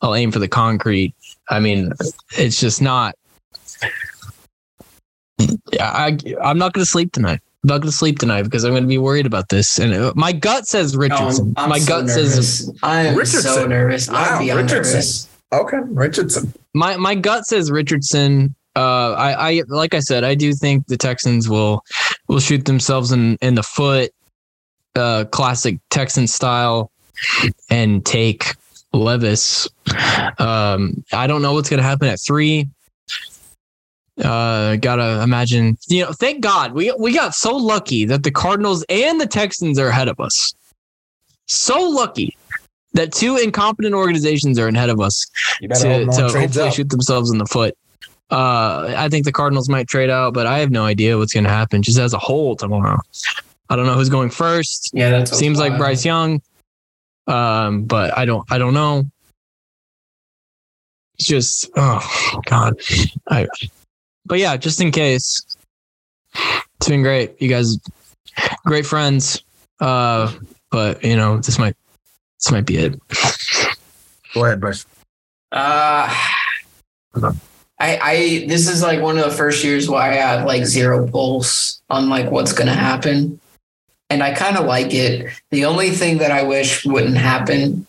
I'll 0.00 0.14
aim 0.14 0.30
for 0.32 0.38
the 0.38 0.48
concrete. 0.48 1.14
I 1.50 1.60
mean, 1.60 1.92
it's 2.36 2.60
just 2.60 2.80
not. 2.80 3.14
Yeah, 5.72 5.90
I 5.90 6.16
I'm 6.42 6.58
not 6.58 6.72
gonna 6.72 6.86
sleep 6.86 7.12
tonight. 7.12 7.40
I'm 7.62 7.68
not 7.68 7.80
gonna 7.80 7.92
sleep 7.92 8.18
tonight 8.18 8.42
because 8.42 8.64
I'm 8.64 8.72
gonna 8.72 8.86
be 8.86 8.98
worried 8.98 9.26
about 9.26 9.50
this. 9.50 9.78
And 9.78 9.92
uh, 9.92 10.12
my 10.16 10.32
gut 10.32 10.66
says 10.66 10.96
Richardson. 10.96 11.54
Oh, 11.56 11.62
I'm 11.62 11.68
my 11.68 11.78
so 11.78 11.86
gut 11.86 12.08
says 12.08 12.68
nervous. 12.68 12.82
I 12.82 13.00
am 13.02 13.24
so 13.26 13.66
nervous. 13.66 14.08
Wow, 14.08 14.16
I'm 14.16 14.44
beyond 14.44 14.70
Richardson. 14.70 14.94
nervous. 14.94 15.28
Okay, 15.54 15.78
Richardson. 15.84 16.52
my 16.74 16.96
my 16.96 17.14
gut 17.14 17.46
says 17.46 17.70
Richardson. 17.70 18.54
Uh, 18.76 19.12
I, 19.12 19.50
I 19.50 19.62
like 19.68 19.94
I 19.94 20.00
said, 20.00 20.24
I 20.24 20.34
do 20.34 20.52
think 20.52 20.88
the 20.88 20.96
Texans 20.96 21.48
will 21.48 21.84
will 22.26 22.40
shoot 22.40 22.64
themselves 22.64 23.12
in 23.12 23.36
in 23.36 23.54
the 23.54 23.62
foot, 23.62 24.10
uh, 24.96 25.26
classic 25.30 25.78
Texan 25.90 26.26
style, 26.26 26.90
and 27.70 28.04
take 28.04 28.54
Levis. 28.92 29.68
Um, 30.38 31.04
I 31.12 31.28
don't 31.28 31.40
know 31.40 31.52
what's 31.52 31.70
gonna 31.70 31.82
happen 31.82 32.08
at 32.08 32.18
three. 32.26 32.68
Uh, 34.22 34.74
gotta 34.76 35.22
imagine. 35.22 35.78
You 35.86 36.06
know, 36.06 36.12
thank 36.12 36.40
God 36.40 36.72
we 36.72 36.92
we 36.98 37.14
got 37.14 37.32
so 37.32 37.54
lucky 37.54 38.04
that 38.06 38.24
the 38.24 38.32
Cardinals 38.32 38.84
and 38.88 39.20
the 39.20 39.26
Texans 39.26 39.78
are 39.78 39.88
ahead 39.88 40.08
of 40.08 40.18
us. 40.18 40.52
So 41.46 41.80
lucky 41.80 42.36
that 42.94 43.12
two 43.12 43.36
incompetent 43.36 43.94
organizations 43.94 44.58
are 44.58 44.68
ahead 44.68 44.88
of 44.88 45.00
us 45.00 45.26
to, 45.60 45.68
better 45.68 45.88
hope 45.88 46.06
no 46.06 46.28
to 46.28 46.40
hopefully 46.40 46.68
up. 46.68 46.74
shoot 46.74 46.88
themselves 46.88 47.30
in 47.30 47.38
the 47.38 47.46
foot. 47.46 47.76
Uh, 48.30 48.94
I 48.96 49.08
think 49.08 49.24
the 49.24 49.32
Cardinals 49.32 49.68
might 49.68 49.86
trade 49.86 50.10
out, 50.10 50.32
but 50.32 50.46
I 50.46 50.58
have 50.58 50.70
no 50.70 50.84
idea 50.84 51.18
what's 51.18 51.34
going 51.34 51.44
to 51.44 51.50
happen 51.50 51.82
just 51.82 51.98
as 51.98 52.14
a 52.14 52.18
whole 52.18 52.56
tomorrow. 52.56 52.98
I 53.68 53.76
don't 53.76 53.86
know 53.86 53.94
who's 53.94 54.08
going 54.08 54.30
first. 54.30 54.90
Yeah, 54.94 55.10
that 55.10 55.28
Seems 55.28 55.58
like. 55.58 55.76
Bryce 55.76 56.04
Young, 56.04 56.40
um, 57.26 57.84
but 57.84 58.16
I 58.16 58.24
don't. 58.24 58.50
I 58.50 58.58
don't 58.58 58.74
know. 58.74 59.04
It's 61.18 61.26
just 61.26 61.70
oh 61.76 62.40
god. 62.46 62.74
I, 63.28 63.46
but 64.26 64.38
yeah, 64.38 64.56
just 64.56 64.80
in 64.80 64.90
case, 64.90 65.44
it's 66.34 66.88
been 66.88 67.02
great. 67.02 67.40
You 67.40 67.48
guys, 67.48 67.78
great 68.64 68.86
friends. 68.86 69.42
Uh, 69.80 70.32
but 70.70 71.04
you 71.04 71.16
know, 71.16 71.38
this 71.38 71.58
might 71.58 71.76
this 72.44 72.52
might 72.52 72.66
be 72.66 72.76
it. 72.76 73.00
Go 74.34 74.44
ahead, 74.44 74.60
Bryce. 74.60 74.84
Uh, 75.50 76.12
I, 77.78 77.98
I, 78.02 78.44
this 78.48 78.68
is 78.68 78.82
like 78.82 79.00
one 79.00 79.16
of 79.16 79.24
the 79.24 79.30
first 79.30 79.64
years 79.64 79.88
where 79.88 80.02
I 80.02 80.14
have 80.14 80.46
like 80.46 80.66
zero 80.66 81.08
pulse 81.08 81.80
on 81.88 82.10
like 82.10 82.30
what's 82.30 82.52
going 82.52 82.66
to 82.66 82.74
happen. 82.74 83.40
And 84.10 84.22
I 84.22 84.34
kind 84.34 84.58
of 84.58 84.66
like 84.66 84.92
it. 84.92 85.32
The 85.50 85.64
only 85.64 85.90
thing 85.90 86.18
that 86.18 86.30
I 86.30 86.42
wish 86.42 86.84
wouldn't 86.84 87.16
happen 87.16 87.86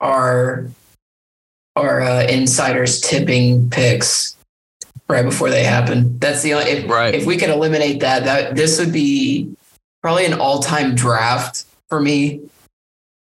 are, 0.00 0.66
are 1.76 2.00
uh, 2.00 2.24
insiders 2.24 3.00
tipping 3.00 3.70
picks 3.70 4.36
right 5.08 5.24
before 5.24 5.50
they 5.50 5.62
happen. 5.62 6.18
That's 6.18 6.42
the 6.42 6.54
only, 6.54 6.70
if, 6.70 6.90
Right. 6.90 7.14
if 7.14 7.26
we 7.26 7.36
could 7.36 7.50
eliminate 7.50 8.00
that, 8.00 8.24
that 8.24 8.56
this 8.56 8.80
would 8.80 8.92
be 8.92 9.54
probably 10.02 10.26
an 10.26 10.34
all-time 10.34 10.96
draft 10.96 11.64
for 11.88 12.00
me. 12.00 12.40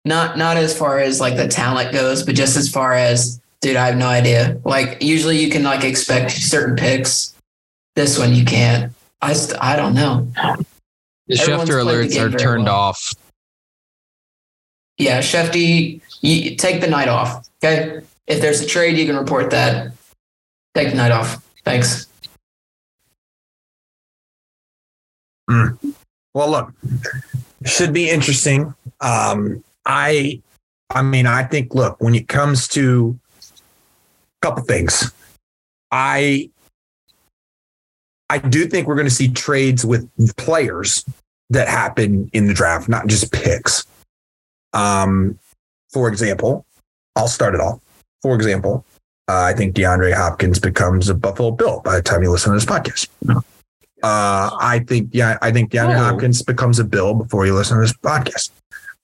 Not 0.05 0.37
not 0.37 0.57
as 0.57 0.77
far 0.77 0.99
as 0.99 1.19
like 1.19 1.35
the 1.35 1.47
talent 1.47 1.91
goes, 1.91 2.23
but 2.23 2.35
just 2.35 2.55
as 2.57 2.69
far 2.69 2.93
as 2.93 3.39
dude, 3.61 3.75
I 3.75 3.87
have 3.87 3.97
no 3.97 4.07
idea. 4.07 4.59
Like 4.63 5.01
usually 5.01 5.37
you 5.37 5.49
can 5.49 5.63
like 5.63 5.83
expect 5.83 6.31
certain 6.31 6.75
picks. 6.75 7.35
This 7.95 8.17
one 8.17 8.33
you 8.33 8.45
can't. 8.45 8.93
I 9.21 9.33
st- 9.33 9.61
I 9.61 9.75
don't 9.75 9.93
know. 9.93 10.27
The 11.27 11.39
Everyone's 11.39 11.69
Schefter 11.69 11.85
the 11.85 12.17
alerts 12.17 12.19
are 12.19 12.37
turned 12.37 12.65
well. 12.65 12.75
off. 12.75 13.13
Yeah, 14.97 15.19
Shefty, 15.19 16.01
you 16.21 16.55
take 16.55 16.81
the 16.81 16.87
night 16.87 17.07
off. 17.07 17.47
Okay. 17.63 18.01
If 18.27 18.41
there's 18.41 18.61
a 18.61 18.65
trade, 18.65 18.97
you 18.97 19.05
can 19.05 19.17
report 19.17 19.49
that. 19.51 19.91
Take 20.75 20.89
the 20.91 20.95
night 20.95 21.11
off. 21.11 21.43
Thanks. 21.65 22.07
Well, 25.47 26.51
look, 26.51 26.71
should 27.65 27.91
be 27.91 28.09
interesting. 28.09 28.73
Um, 29.01 29.63
I, 29.89 30.39
I 30.91 31.01
mean, 31.01 31.25
I 31.25 31.43
think, 31.43 31.73
look, 31.73 31.99
when 31.99 32.13
it 32.13 32.27
comes 32.27 32.67
to 32.69 33.19
a 33.41 34.45
couple 34.45 34.63
things, 34.63 35.11
I, 35.91 36.51
I 38.29 38.37
do 38.37 38.67
think 38.67 38.87
we're 38.87 38.95
going 38.95 39.07
to 39.07 39.13
see 39.13 39.29
trades 39.29 39.83
with 39.83 40.07
players 40.37 41.03
that 41.49 41.67
happen 41.67 42.29
in 42.33 42.45
the 42.45 42.53
draft, 42.53 42.87
not 42.87 43.07
just 43.07 43.31
picks. 43.33 43.83
Um, 44.73 45.39
for 45.91 46.07
example, 46.07 46.67
I'll 47.15 47.27
start 47.27 47.55
it 47.55 47.59
off. 47.59 47.81
For 48.21 48.35
example, 48.35 48.85
uh, 49.27 49.41
I 49.41 49.53
think 49.53 49.75
DeAndre 49.75 50.13
Hopkins 50.13 50.59
becomes 50.59 51.09
a 51.09 51.15
Buffalo 51.15 51.49
Bill 51.49 51.81
by 51.83 51.95
the 51.95 52.03
time 52.03 52.21
you 52.21 52.29
listen 52.29 52.51
to 52.51 52.57
this 52.57 52.65
podcast. 52.65 53.07
Uh, 54.03 54.55
I 54.61 54.83
think, 54.87 55.09
yeah, 55.13 55.39
I 55.41 55.51
think 55.51 55.71
DeAndre 55.71 55.95
Oh. 55.95 56.03
Hopkins 56.03 56.43
becomes 56.43 56.77
a 56.77 56.83
Bill 56.83 57.15
before 57.15 57.47
you 57.47 57.55
listen 57.55 57.77
to 57.77 57.81
this 57.81 57.93
podcast. 57.93 58.51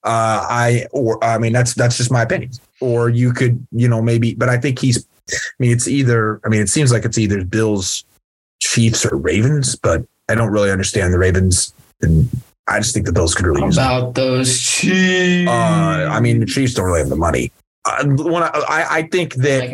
Uh, 0.06 0.46
I, 0.48 0.86
or 0.92 1.22
I 1.24 1.38
mean, 1.40 1.52
that's 1.52 1.74
that's 1.74 1.98
just 1.98 2.12
my 2.12 2.22
opinion. 2.22 2.52
Or 2.80 3.10
you 3.10 3.34
could, 3.34 3.66
you 3.72 3.88
know, 3.88 4.02
maybe, 4.02 4.36
but 4.36 4.50
I 4.50 4.58
think 4.58 4.80
he's. 4.80 5.06
I 5.32 5.34
mean, 5.58 5.72
it's 5.72 5.88
either. 5.88 6.40
I 6.46 6.50
mean, 6.50 6.62
it 6.62 6.70
seems 6.70 6.92
like 6.92 7.04
it's 7.06 7.18
either 7.18 7.44
Bills, 7.44 8.06
Chiefs, 8.62 9.06
or 9.06 9.18
Ravens, 9.18 9.76
but 9.76 10.06
I 10.30 10.36
don't 10.36 10.52
really 10.52 10.70
understand 10.70 11.12
the 11.14 11.18
Ravens, 11.18 11.74
and 12.02 12.30
I 12.68 12.80
just 12.80 12.94
think 12.94 13.08
the 13.08 13.12
Bills 13.12 13.34
could 13.34 13.48
really 13.48 13.62
How 13.62 13.66
use. 13.68 13.76
them. 13.78 13.86
about 13.86 14.14
those 14.16 14.62
Chiefs? 14.62 15.50
Uh, 15.50 16.10
I 16.12 16.20
mean, 16.20 16.40
the 16.40 16.46
Chiefs 16.46 16.76
don't 16.76 16.86
really 16.86 17.00
have 17.00 17.10
the 17.10 17.16
money. 17.16 17.52
Uh, 17.86 18.04
when 18.06 18.42
I, 18.42 18.50
I, 18.68 18.86
I 18.98 19.02
think 19.04 19.36
that 19.36 19.70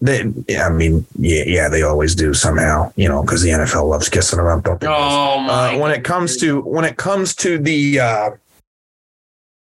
that 0.00 0.44
yeah, 0.48 0.66
I 0.66 0.70
mean, 0.70 1.06
yeah, 1.18 1.44
yeah, 1.46 1.68
they 1.68 1.82
always 1.82 2.14
do 2.14 2.32
somehow, 2.32 2.90
you 2.96 3.06
know, 3.06 3.22
because 3.22 3.42
the 3.42 3.50
NFL 3.50 3.88
loves 3.88 4.08
kissing 4.08 4.38
them 4.38 4.46
up. 4.46 4.64
Don't 4.64 4.80
they? 4.80 4.86
Oh 4.86 5.40
my! 5.40 5.74
uh, 5.74 5.78
when 5.78 5.90
it 5.92 6.02
comes 6.02 6.38
to 6.38 6.60
when 6.62 6.86
it 6.86 6.96
comes 6.96 7.34
to 7.36 7.58
the 7.58 8.00
uh, 8.00 8.30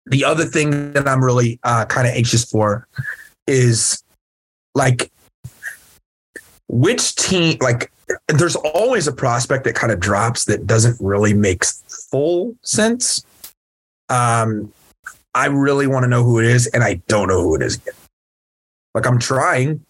the 0.10 0.24
other 0.26 0.46
thing 0.46 0.94
that 0.94 1.08
I'm 1.08 1.24
really 1.24 1.60
uh, 1.64 1.86
kind 1.86 2.08
of 2.08 2.14
anxious 2.14 2.50
for 2.50 2.88
is 3.46 4.04
like 4.76 5.12
which 6.68 7.16
team 7.16 7.58
like 7.62 7.92
there's 8.28 8.56
always 8.56 9.08
a 9.08 9.12
prospect 9.12 9.64
that 9.66 9.76
kind 9.76 9.92
of 9.92 10.00
drops 10.00 10.46
that 10.46 10.66
doesn't 10.66 10.98
really 11.00 11.34
make 11.34 11.66
full 11.66 12.56
sense. 12.64 13.24
Um, 14.10 14.72
I 15.34 15.48
really 15.48 15.88
want 15.88 16.04
to 16.04 16.08
know 16.08 16.24
who 16.24 16.40
it 16.40 16.46
is, 16.46 16.68
and 16.68 16.84
I 16.84 16.96
don't 17.08 17.28
know 17.28 17.42
who 17.42 17.56
it 17.56 17.62
is 17.62 17.80
yet. 17.86 17.96
Like 18.96 19.06
I'm 19.06 19.20
trying. 19.20 19.86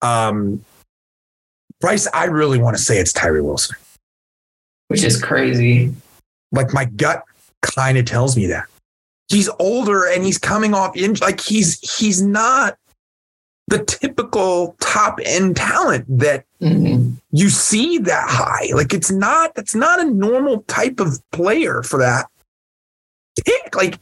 Um, 0.00 0.64
Bryce, 1.80 2.06
I 2.14 2.26
really 2.26 2.58
want 2.58 2.76
to 2.76 2.82
say 2.82 2.98
it's 2.98 3.12
Tyree 3.12 3.40
Wilson 3.40 3.76
which 4.88 5.02
is 5.02 5.20
crazy. 5.20 5.92
like 6.52 6.72
my 6.72 6.84
gut 6.84 7.24
kind 7.62 7.98
of 7.98 8.04
tells 8.04 8.36
me 8.36 8.46
that 8.46 8.66
he's 9.34 9.50
older 9.58 10.06
and 10.06 10.24
he's 10.24 10.38
coming 10.38 10.74
off 10.74 10.96
in 10.96 11.14
like 11.14 11.40
he's 11.40 11.78
he's 11.98 12.22
not 12.22 12.78
the 13.68 13.82
typical 13.84 14.76
top 14.80 15.18
end 15.24 15.56
talent 15.56 16.04
that 16.08 16.44
Mhm. 16.60 17.16
you 17.32 17.50
see 17.50 17.98
that 17.98 18.26
high. 18.28 18.68
Like 18.74 18.94
it's 18.94 19.10
not 19.10 19.54
that's 19.54 19.74
not 19.74 20.00
a 20.00 20.04
normal 20.04 20.62
type 20.68 21.00
of 21.00 21.18
player 21.32 21.82
for 21.82 21.98
that 21.98 22.26
pick. 23.44 23.74
Like 23.74 23.98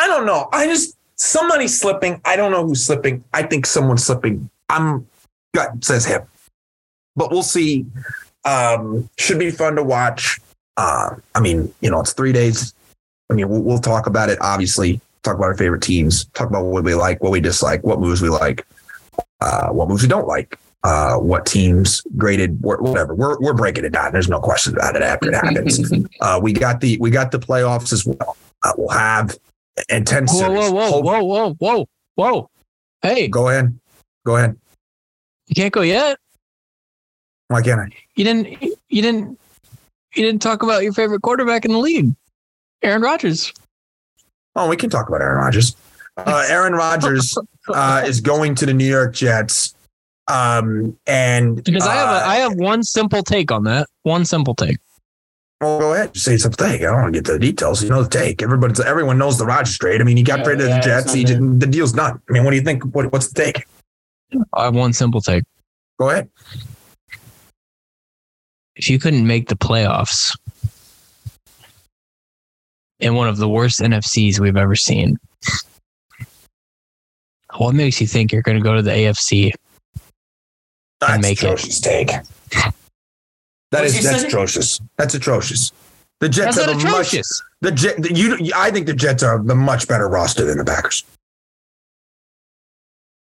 i 0.00 0.06
don't 0.06 0.26
know. 0.26 0.48
I 0.52 0.66
just 0.66 0.96
somebody's 1.16 1.78
slipping 1.78 2.20
i 2.24 2.34
don't 2.34 2.50
know 2.50 2.66
who's 2.66 2.84
slipping. 2.84 3.22
I 3.32 3.42
think 3.42 3.66
someone's 3.66 4.04
slipping. 4.04 4.48
I'm 4.68 5.06
gut 5.54 5.84
says 5.84 6.04
him. 6.06 6.22
But 7.16 7.30
we'll 7.30 7.42
see. 7.42 7.86
Um 8.44 9.08
should 9.18 9.38
be 9.38 9.50
fun 9.50 9.76
to 9.76 9.82
watch. 9.84 10.40
Uh, 10.76 11.14
I 11.36 11.40
mean, 11.40 11.72
you 11.80 11.88
know, 11.90 12.00
it's 12.00 12.12
three 12.14 12.32
days. 12.32 12.73
I 13.30 13.34
mean, 13.34 13.48
we'll, 13.48 13.62
we'll 13.62 13.78
talk 13.78 14.06
about 14.06 14.28
it. 14.28 14.38
Obviously, 14.40 15.00
talk 15.22 15.36
about 15.36 15.46
our 15.46 15.56
favorite 15.56 15.82
teams. 15.82 16.26
Talk 16.26 16.48
about 16.48 16.64
what 16.66 16.84
we 16.84 16.94
like, 16.94 17.22
what 17.22 17.32
we 17.32 17.40
dislike, 17.40 17.82
what 17.82 18.00
moves 18.00 18.20
we 18.22 18.28
like, 18.28 18.66
uh, 19.40 19.68
what 19.68 19.88
moves 19.88 20.02
we 20.02 20.08
don't 20.08 20.28
like, 20.28 20.58
uh, 20.84 21.16
what 21.16 21.46
teams 21.46 22.02
graded, 22.16 22.60
whatever. 22.62 23.14
We're 23.14 23.38
we're 23.40 23.54
breaking 23.54 23.84
it 23.84 23.92
down. 23.92 24.12
There's 24.12 24.28
no 24.28 24.40
question 24.40 24.74
about 24.76 24.96
it 24.96 25.02
after 25.02 25.30
it 25.30 25.34
happens. 25.34 25.92
uh, 26.20 26.38
we 26.42 26.52
got 26.52 26.80
the 26.80 26.98
we 26.98 27.10
got 27.10 27.30
the 27.32 27.38
playoffs 27.38 27.92
as 27.92 28.04
well. 28.04 28.36
Uh, 28.62 28.72
we'll 28.76 28.88
have 28.90 29.36
intense. 29.88 30.32
Whoa, 30.32 30.50
whoa, 30.50 30.70
whoa, 30.70 30.90
Hope- 30.90 31.04
whoa, 31.04 31.22
whoa, 31.24 31.54
whoa, 31.54 31.88
whoa! 32.16 32.50
Hey, 33.02 33.28
Go 33.28 33.48
ahead. 33.48 33.78
Go 34.26 34.36
ahead. 34.36 34.56
you 35.48 35.54
can't 35.54 35.72
go 35.72 35.82
yet. 35.82 36.18
Why 37.48 37.60
can't 37.62 37.80
I? 37.80 37.88
You 38.16 38.24
didn't. 38.24 38.62
You 38.88 39.02
didn't. 39.02 39.38
You 40.14 40.22
didn't 40.22 40.42
talk 40.42 40.62
about 40.62 40.82
your 40.82 40.92
favorite 40.92 41.22
quarterback 41.22 41.64
in 41.64 41.72
the 41.72 41.78
league, 41.78 42.14
Aaron 42.84 43.02
Rodgers. 43.02 43.52
Oh, 44.54 44.68
we 44.68 44.76
can 44.76 44.90
talk 44.90 45.08
about 45.08 45.20
Aaron 45.20 45.38
Rodgers. 45.38 45.74
Uh, 46.16 46.46
Aaron 46.48 46.74
Rodgers 46.74 47.36
uh, 47.68 48.02
is 48.06 48.20
going 48.20 48.54
to 48.56 48.66
the 48.66 48.74
New 48.74 48.86
York 48.86 49.14
Jets. 49.14 49.74
Um, 50.28 50.96
and 51.06 51.62
Because 51.64 51.86
I 51.86 51.94
have 51.94 52.08
uh, 52.08 52.24
a, 52.24 52.28
I 52.28 52.34
have 52.36 52.54
one 52.54 52.82
simple 52.82 53.22
take 53.22 53.50
on 53.50 53.64
that. 53.64 53.88
One 54.02 54.24
simple 54.24 54.54
take. 54.54 54.78
Well, 55.60 55.78
go 55.78 55.92
ahead. 55.94 56.16
Say 56.16 56.36
something. 56.36 56.66
I 56.66 56.78
don't 56.78 57.02
want 57.02 57.14
to 57.14 57.20
get 57.20 57.30
the 57.30 57.38
details. 57.38 57.82
You 57.82 57.88
know 57.88 58.02
the 58.02 58.10
take. 58.10 58.42
Everybody's 58.42 58.80
everyone 58.80 59.18
knows 59.18 59.38
the 59.38 59.46
Rodgers 59.46 59.78
trade. 59.78 60.00
I 60.00 60.04
mean, 60.04 60.16
he 60.16 60.22
got 60.22 60.40
Yeah, 60.40 60.44
traded 60.44 60.68
yeah, 60.68 60.80
to 60.80 60.88
the 60.88 60.94
Jets. 60.94 61.12
He 61.12 61.24
didn't, 61.24 61.58
the 61.58 61.66
deal's 61.66 61.92
done. 61.92 62.20
I 62.28 62.32
mean, 62.32 62.44
what 62.44 62.50
do 62.50 62.56
you 62.56 62.62
think? 62.62 62.84
What, 62.94 63.10
what's 63.12 63.28
the 63.28 63.42
take? 63.42 63.66
I 64.52 64.64
have 64.64 64.74
one 64.74 64.92
simple 64.92 65.20
take. 65.20 65.44
Go 65.98 66.10
ahead. 66.10 66.28
If 68.76 68.90
you 68.90 68.98
couldn't 68.98 69.26
make 69.26 69.48
the 69.48 69.56
playoffs 69.56 70.36
in 73.00 73.14
one 73.14 73.28
of 73.28 73.36
the 73.36 73.48
worst 73.48 73.80
NFCs 73.80 74.38
we've 74.40 74.56
ever 74.56 74.74
seen, 74.76 75.18
what 77.56 77.74
makes 77.74 78.00
you 78.00 78.06
think 78.06 78.32
you're 78.32 78.42
going 78.42 78.56
to 78.58 78.62
go 78.62 78.74
to 78.74 78.82
the 78.82 78.90
AFC? 78.90 79.52
That's 81.00 81.22
make 81.22 81.38
it. 81.42 81.44
atrocious 81.46 81.80
take. 81.80 82.08
That 82.08 82.72
What'd 83.70 83.86
is 83.86 84.04
that's 84.04 84.20
say? 84.22 84.26
atrocious. 84.28 84.80
That's 84.96 85.14
atrocious. 85.14 85.72
The 86.20 86.28
Jets 86.28 86.56
That's 86.56 86.66
have 86.68 86.76
not 86.76 86.84
a 86.84 86.84
much 86.84 87.08
atrocious. 87.08 87.42
the 87.60 87.72
Jet. 87.72 87.96
the- 88.00 88.14
You, 88.14 88.52
I 88.54 88.70
think 88.70 88.86
the 88.86 88.94
Jets 88.94 89.22
are 89.22 89.42
the 89.42 89.54
much 89.54 89.88
better 89.88 90.08
roster 90.08 90.44
than 90.44 90.58
the 90.58 90.64
Packers. 90.64 91.02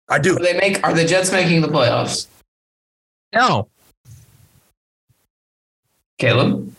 I 0.09 0.19
do. 0.19 0.35
Are 0.35 0.39
they 0.43 0.53
make 0.57 0.85
are 0.85 0.93
the 0.93 1.05
Jets 1.05 1.31
making 1.31 1.61
the 1.61 1.69
playoffs? 1.69 2.27
No. 3.33 3.67
Caleb? 6.19 6.75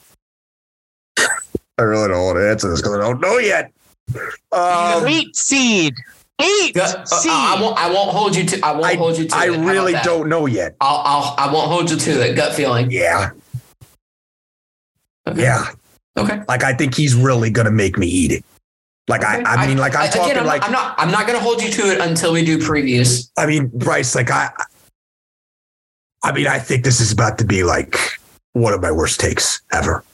I 1.79 1.83
really 1.83 2.09
don't 2.09 2.25
want 2.25 2.37
to 2.39 2.49
answer 2.51 2.71
this 2.71 2.81
because 2.81 2.95
I 2.99 3.01
don't 3.01 3.21
know 3.21 3.39
yet. 3.39 3.73
Um, 4.53 5.07
Eight 5.07 5.35
seed. 5.35 5.95
Eight 6.41 6.77
Yeah, 6.77 6.83
uh, 6.83 7.05
seed. 7.05 7.33
I 7.33 7.61
won't 7.61 7.79
I 7.79 7.91
won't 7.91 8.11
hold 8.11 8.37
you 8.37 8.45
to 8.45 8.61
I 8.65 8.73
won't 8.73 8.85
I, 8.85 8.95
hold 8.95 9.19
you 9.19 9.27
to 9.27 9.37
I 9.37 9.47
it. 9.47 9.55
How 9.57 9.67
really 9.67 9.95
don't 10.05 10.29
know 10.29 10.47
yet. 10.47 10.77
I'll, 10.81 11.03
I'll 11.05 11.35
I 11.39 11.53
won't 11.53 11.71
hold 11.71 11.91
you 11.91 11.97
to 11.97 12.11
it. 12.29 12.35
Gut 12.37 12.55
feeling. 12.55 12.91
Yeah, 12.91 13.31
Okay. 15.27 15.43
yeah. 15.43 15.67
Okay. 16.17 16.43
Like 16.49 16.63
I 16.65 16.75
think 16.75 16.95
he's 16.95 17.15
really 17.15 17.51
gonna 17.51 17.71
make 17.71 17.99
me 17.99 18.07
eat 18.07 18.31
it. 18.33 18.45
Like 19.09 19.23
Okay. 19.23 19.43
I, 19.45 19.55
I 19.55 19.67
mean, 19.67 19.79
like 19.79 19.95
I'm 19.95 20.03
I- 20.03 20.07
again, 20.07 20.19
talking 20.23 20.39
I'm 20.39 20.47
like 20.47 20.61
not, 20.63 20.67
I'm 20.69 20.73
not 20.73 20.95
I'm 20.99 21.11
not 21.11 21.27
gonna 21.27 21.41
hold 21.41 21.63
you 21.63 21.71
to 21.71 21.83
it 21.93 22.01
until 22.01 22.33
we 22.33 22.45
do 22.45 22.59
previews. 22.59 23.31
I 23.37 23.47
mean, 23.47 23.69
Bryce, 23.75 24.15
like 24.15 24.31
I, 24.31 24.51
I 26.23 26.33
mean, 26.33 26.47
I 26.47 26.59
think 26.59 26.85
this 26.85 27.01
is 27.01 27.13
about 27.13 27.39
to 27.39 27.45
be 27.45 27.63
like 27.65 27.97
one 28.55 28.73
of 28.73 28.81
my 28.83 28.91
worst 28.93 29.19
takes 29.21 29.63
ever. 29.73 30.05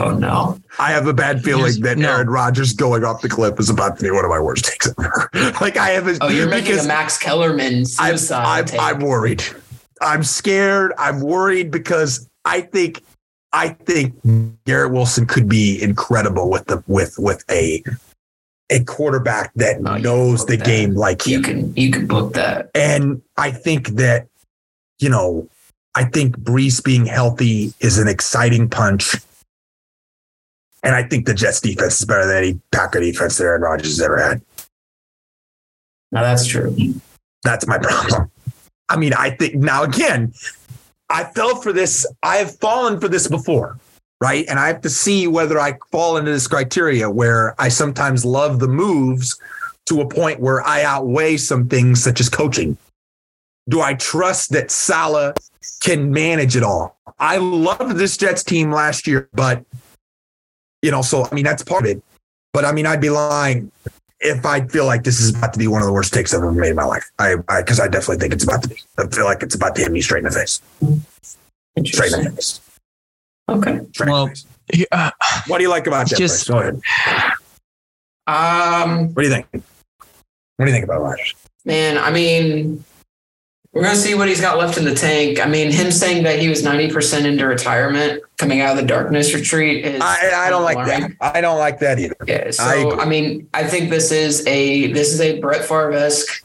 Oh 0.00 0.10
no. 0.16 0.58
I 0.78 0.92
have 0.92 1.06
a 1.06 1.12
bad 1.12 1.42
feeling 1.44 1.66
Yes, 1.66 1.80
that 1.80 1.98
no. 1.98 2.08
Aaron 2.10 2.30
Rodgers 2.30 2.72
going 2.72 3.04
off 3.04 3.20
the 3.22 3.28
cliff 3.28 3.58
is 3.60 3.68
about 3.68 3.98
to 3.98 4.02
be 4.04 4.10
one 4.10 4.24
of 4.24 4.30
my 4.30 4.40
worst 4.40 4.64
takes 4.64 4.88
ever. 4.98 5.30
like 5.60 5.76
I 5.76 5.90
have, 5.90 6.06
a, 6.08 6.16
Oh, 6.20 6.28
you're 6.28 6.48
making 6.48 6.78
a 6.78 6.84
Max 6.84 7.18
Kellerman 7.18 7.80
I'm, 7.98 8.16
suicide 8.16 8.46
I'm, 8.46 8.64
take. 8.64 8.80
I'm 8.80 9.00
worried. 9.00 9.44
I'm 10.00 10.22
scared. 10.22 10.92
I'm 10.96 11.20
worried 11.20 11.70
because 11.70 12.28
I 12.44 12.62
think, 12.62 13.02
I 13.52 13.70
think 13.70 14.14
Garrett 14.64 14.92
Wilson 14.92 15.26
could 15.26 15.48
be 15.48 15.82
incredible 15.82 16.48
with 16.50 16.66
the 16.66 16.82
with 16.86 17.16
with 17.18 17.44
a 17.50 17.82
a 18.70 18.82
quarterback 18.84 19.52
that 19.56 19.82
No, 19.82 19.96
you 19.96 20.02
knows 20.02 20.46
the 20.46 20.56
that. 20.56 20.64
game 20.64 20.94
like 20.94 21.26
him. 21.26 21.32
you 21.32 21.40
can 21.42 21.74
you 21.76 21.90
can 21.90 22.06
book 22.06 22.32
that. 22.34 22.70
And 22.74 23.20
I 23.36 23.50
think 23.50 23.88
that, 23.96 24.28
you 25.00 25.08
know, 25.10 25.48
I 25.96 26.04
think 26.04 26.38
Breece 26.38 26.82
being 26.82 27.04
healthy 27.04 27.74
is 27.80 27.98
an 27.98 28.06
exciting 28.06 28.70
punch. 28.70 29.16
And 30.82 30.94
I 30.94 31.02
think 31.02 31.26
the 31.26 31.34
Jets 31.34 31.60
defense 31.60 32.00
is 32.00 32.06
better 32.06 32.26
than 32.26 32.36
any 32.36 32.60
Packer 32.72 33.00
defense 33.00 33.36
that 33.36 33.44
Aaron 33.44 33.62
Rodgers 33.62 33.98
has 33.98 34.00
ever 34.00 34.20
had. 34.20 34.42
Now 36.12 36.22
that's 36.22 36.46
true. 36.46 36.74
That's 37.44 37.66
my 37.66 37.78
problem. 37.78 38.30
I 38.88 38.96
mean, 38.96 39.12
I 39.14 39.30
think 39.30 39.54
now 39.54 39.84
again, 39.84 40.32
I 41.08 41.24
fell 41.24 41.56
for 41.56 41.72
this. 41.72 42.06
I 42.22 42.36
have 42.36 42.56
fallen 42.58 43.00
for 43.00 43.08
this 43.08 43.28
before, 43.28 43.78
right? 44.20 44.44
And 44.48 44.58
I 44.58 44.66
have 44.68 44.80
to 44.82 44.90
see 44.90 45.26
whether 45.26 45.60
I 45.60 45.78
fall 45.90 46.16
into 46.16 46.30
this 46.30 46.46
criteria 46.46 47.08
where 47.10 47.54
I 47.60 47.68
sometimes 47.68 48.24
love 48.24 48.58
the 48.58 48.68
moves 48.68 49.38
to 49.86 50.00
a 50.00 50.08
point 50.08 50.40
where 50.40 50.62
I 50.62 50.82
outweigh 50.82 51.36
some 51.36 51.68
things 51.68 52.02
such 52.02 52.20
as 52.20 52.28
coaching. 52.28 52.76
Do 53.68 53.80
I 53.80 53.94
trust 53.94 54.50
that 54.52 54.70
Saleh 54.70 55.36
can 55.80 56.10
manage 56.10 56.56
it 56.56 56.62
all? 56.62 56.96
I 57.18 57.36
loved 57.36 57.96
this 57.96 58.16
Jets 58.16 58.42
team 58.42 58.72
last 58.72 59.06
year, 59.06 59.28
but 59.32 59.64
you 60.82 60.90
know, 60.90 61.02
so 61.02 61.26
I 61.30 61.34
mean 61.34 61.44
that's 61.44 61.62
part 61.62 61.84
of 61.84 61.90
it. 61.90 62.02
But 62.52 62.64
I 62.64 62.72
mean, 62.72 62.86
I'd 62.86 63.00
be 63.00 63.10
lying 63.10 63.70
if 64.20 64.44
I 64.44 64.66
feel 64.66 64.84
like 64.86 65.04
this 65.04 65.20
is 65.20 65.34
about 65.34 65.52
to 65.52 65.58
be 65.58 65.66
one 65.66 65.80
of 65.82 65.86
the 65.86 65.92
worst 65.92 66.12
takes 66.12 66.34
I've 66.34 66.40
ever 66.42 66.52
made 66.52 66.70
in 66.70 66.76
my 66.76 66.84
life. 66.84 67.08
I 67.18 67.36
because 67.36 67.80
I, 67.80 67.88
definitely 67.88 68.18
think 68.18 68.32
it's 68.34 68.44
about 68.44 68.62
to 68.64 68.68
be. 68.68 68.76
I 68.98 69.06
feel 69.06 69.24
like 69.24 69.42
it's 69.42 69.54
about 69.54 69.74
to 69.76 69.82
hit 69.82 69.92
me 69.92 70.00
straight 70.00 70.24
in 70.24 70.24
the 70.24 70.30
face. 70.30 70.60
Straight 71.86 72.12
in 72.12 72.24
the 72.24 72.30
face. 72.32 72.60
Okay. 73.48 73.80
Straight 73.92 74.10
Well, 74.10 74.26
the 74.26 74.30
face. 74.34 74.46
Yeah, 74.92 75.10
What 75.48 75.58
do 75.58 75.64
you 75.64 75.70
like 75.70 75.86
about 75.86 76.08
that? 76.10 76.16
just- 76.18 76.46
Go 76.48 76.58
ahead. 76.60 76.80
Um 78.26 79.08
What 79.14 79.22
do 79.22 79.28
you 79.28 79.34
think? 79.34 79.46
What 79.52 80.66
do 80.66 80.66
you 80.66 80.72
think 80.72 80.84
about 80.84 81.00
Rodgers? 81.02 81.34
man, 81.64 81.98
I 81.98 82.10
mean 82.10 82.84
we're 83.72 83.82
gonna 83.82 83.94
see 83.96 84.14
what 84.14 84.28
he's 84.28 84.40
got 84.40 84.58
left 84.58 84.78
in 84.78 84.84
the 84.84 84.94
tank. 84.94 85.38
I 85.44 85.48
mean, 85.48 85.70
him 85.70 85.92
saying 85.92 86.24
that 86.24 86.40
he 86.40 86.48
was 86.48 86.62
90% 86.62 87.24
into 87.24 87.46
retirement 87.46 88.22
coming 88.36 88.60
out 88.60 88.72
of 88.72 88.76
the 88.78 88.86
darkness 88.86 89.32
retreat 89.32 89.84
is 89.84 90.00
I, 90.00 90.46
I 90.46 90.50
don't 90.50 90.64
like 90.64 90.84
that. 90.86 91.12
I 91.20 91.40
don't 91.40 91.58
like 91.58 91.78
that 91.78 91.98
either. 92.00 92.16
Yeah, 92.26 92.44
I 92.46 92.50
so 92.50 92.90
agree. 92.90 93.00
I, 93.00 93.04
mean, 93.08 93.48
I 93.54 93.64
think 93.64 93.90
this 93.90 94.10
is 94.10 94.44
a 94.46 94.92
this 94.92 95.12
is 95.12 95.20
a 95.20 95.38
Brett 95.40 95.64
Favre 95.64 95.92
esque. 95.92 96.44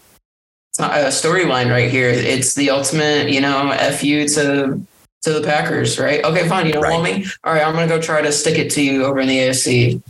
It's 0.70 0.80
a 0.80 1.28
storyline 1.28 1.72
right 1.72 1.90
here. 1.90 2.10
It's 2.10 2.54
the 2.54 2.70
ultimate, 2.70 3.30
you 3.32 3.42
know, 3.42 3.72
fu 3.98 4.28
to 4.28 4.86
to 5.24 5.34
the 5.34 5.42
Packers, 5.42 5.98
right? 5.98 6.24
Okay, 6.24 6.48
fine. 6.48 6.68
You 6.68 6.74
don't 6.74 6.84
Right. 6.84 6.92
want 6.92 7.04
me. 7.06 7.26
All 7.44 7.54
right, 7.54 7.66
I'm 7.66 7.74
gonna 7.74 7.88
go 7.88 8.00
try 8.00 8.22
to 8.22 8.32
stick 8.32 8.60
it 8.60 8.70
to 8.72 8.84
you 8.84 9.04
over 9.06 9.20
in 9.20 9.28
the 9.28 9.40
AFC. 9.40 10.02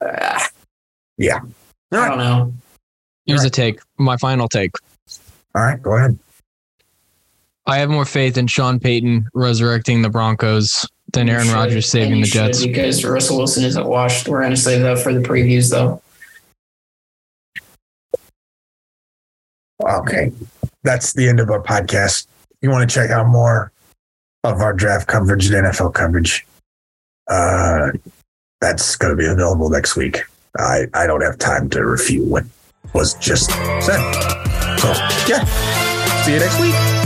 Uh, 0.00 0.40
Yeah. 1.18 1.40
I 1.92 2.08
don't 2.08 2.18
know. 2.18 2.54
here's 3.26 3.44
a 3.44 3.50
take. 3.50 3.80
My 3.98 4.16
final 4.16 4.48
take. 4.48 4.70
All 5.54 5.62
right, 5.62 5.82
go 5.82 5.96
ahead. 5.96 6.18
I 7.68 7.76
have 7.78 7.90
more 7.90 8.04
faith 8.06 8.38
in 8.38 8.46
Sean 8.46 8.80
Payton 8.80 9.28
resurrecting 9.34 10.02
the 10.02 10.08
Broncos 10.08 10.88
than 11.12 11.28
Aaron 11.28 11.44
You 11.44 11.50
should, 11.50 11.54
Rodgers 11.54 11.88
saving 11.88 12.20
the 12.22 12.26
Jets. 12.26 12.64
because 12.64 13.04
Russell 13.04 13.36
Wilson 13.38 13.64
isn't 13.64 13.86
washed. 13.86 14.26
We're 14.26 14.42
gonna 14.42 14.56
save 14.56 14.82
that 14.82 14.98
for 14.98 15.12
the 15.12 15.20
previews, 15.20 15.70
though. 15.70 16.02
Okay. 19.82 20.32
That's 20.82 21.12
the 21.12 21.28
end 21.28 21.40
of 21.40 21.50
our 21.50 21.62
podcast. 21.62 22.26
You 22.62 22.70
want 22.70 22.88
to 22.88 22.92
check 22.92 23.10
out 23.10 23.28
more 23.28 23.70
of 24.44 24.60
our 24.60 24.72
draft 24.72 25.06
coverage 25.06 25.46
and 25.50 25.66
NFL 25.66 25.94
coverage? 25.94 26.46
Uh, 27.28 27.90
that's 28.60 28.96
going 28.96 29.12
to 29.12 29.16
be 29.16 29.26
available 29.26 29.70
next 29.70 29.94
week. 29.94 30.22
I, 30.56 30.86
I 30.94 31.06
don't 31.06 31.20
have 31.20 31.38
time 31.38 31.68
to 31.70 31.84
refute 31.84 32.26
what 32.26 32.44
was 32.94 33.14
just 33.14 33.50
said. 33.50 34.12
So, 34.78 34.88
yeah. 35.28 35.44
See 36.24 36.32
you 36.32 36.40
next 36.40 36.60
week. 36.60 36.97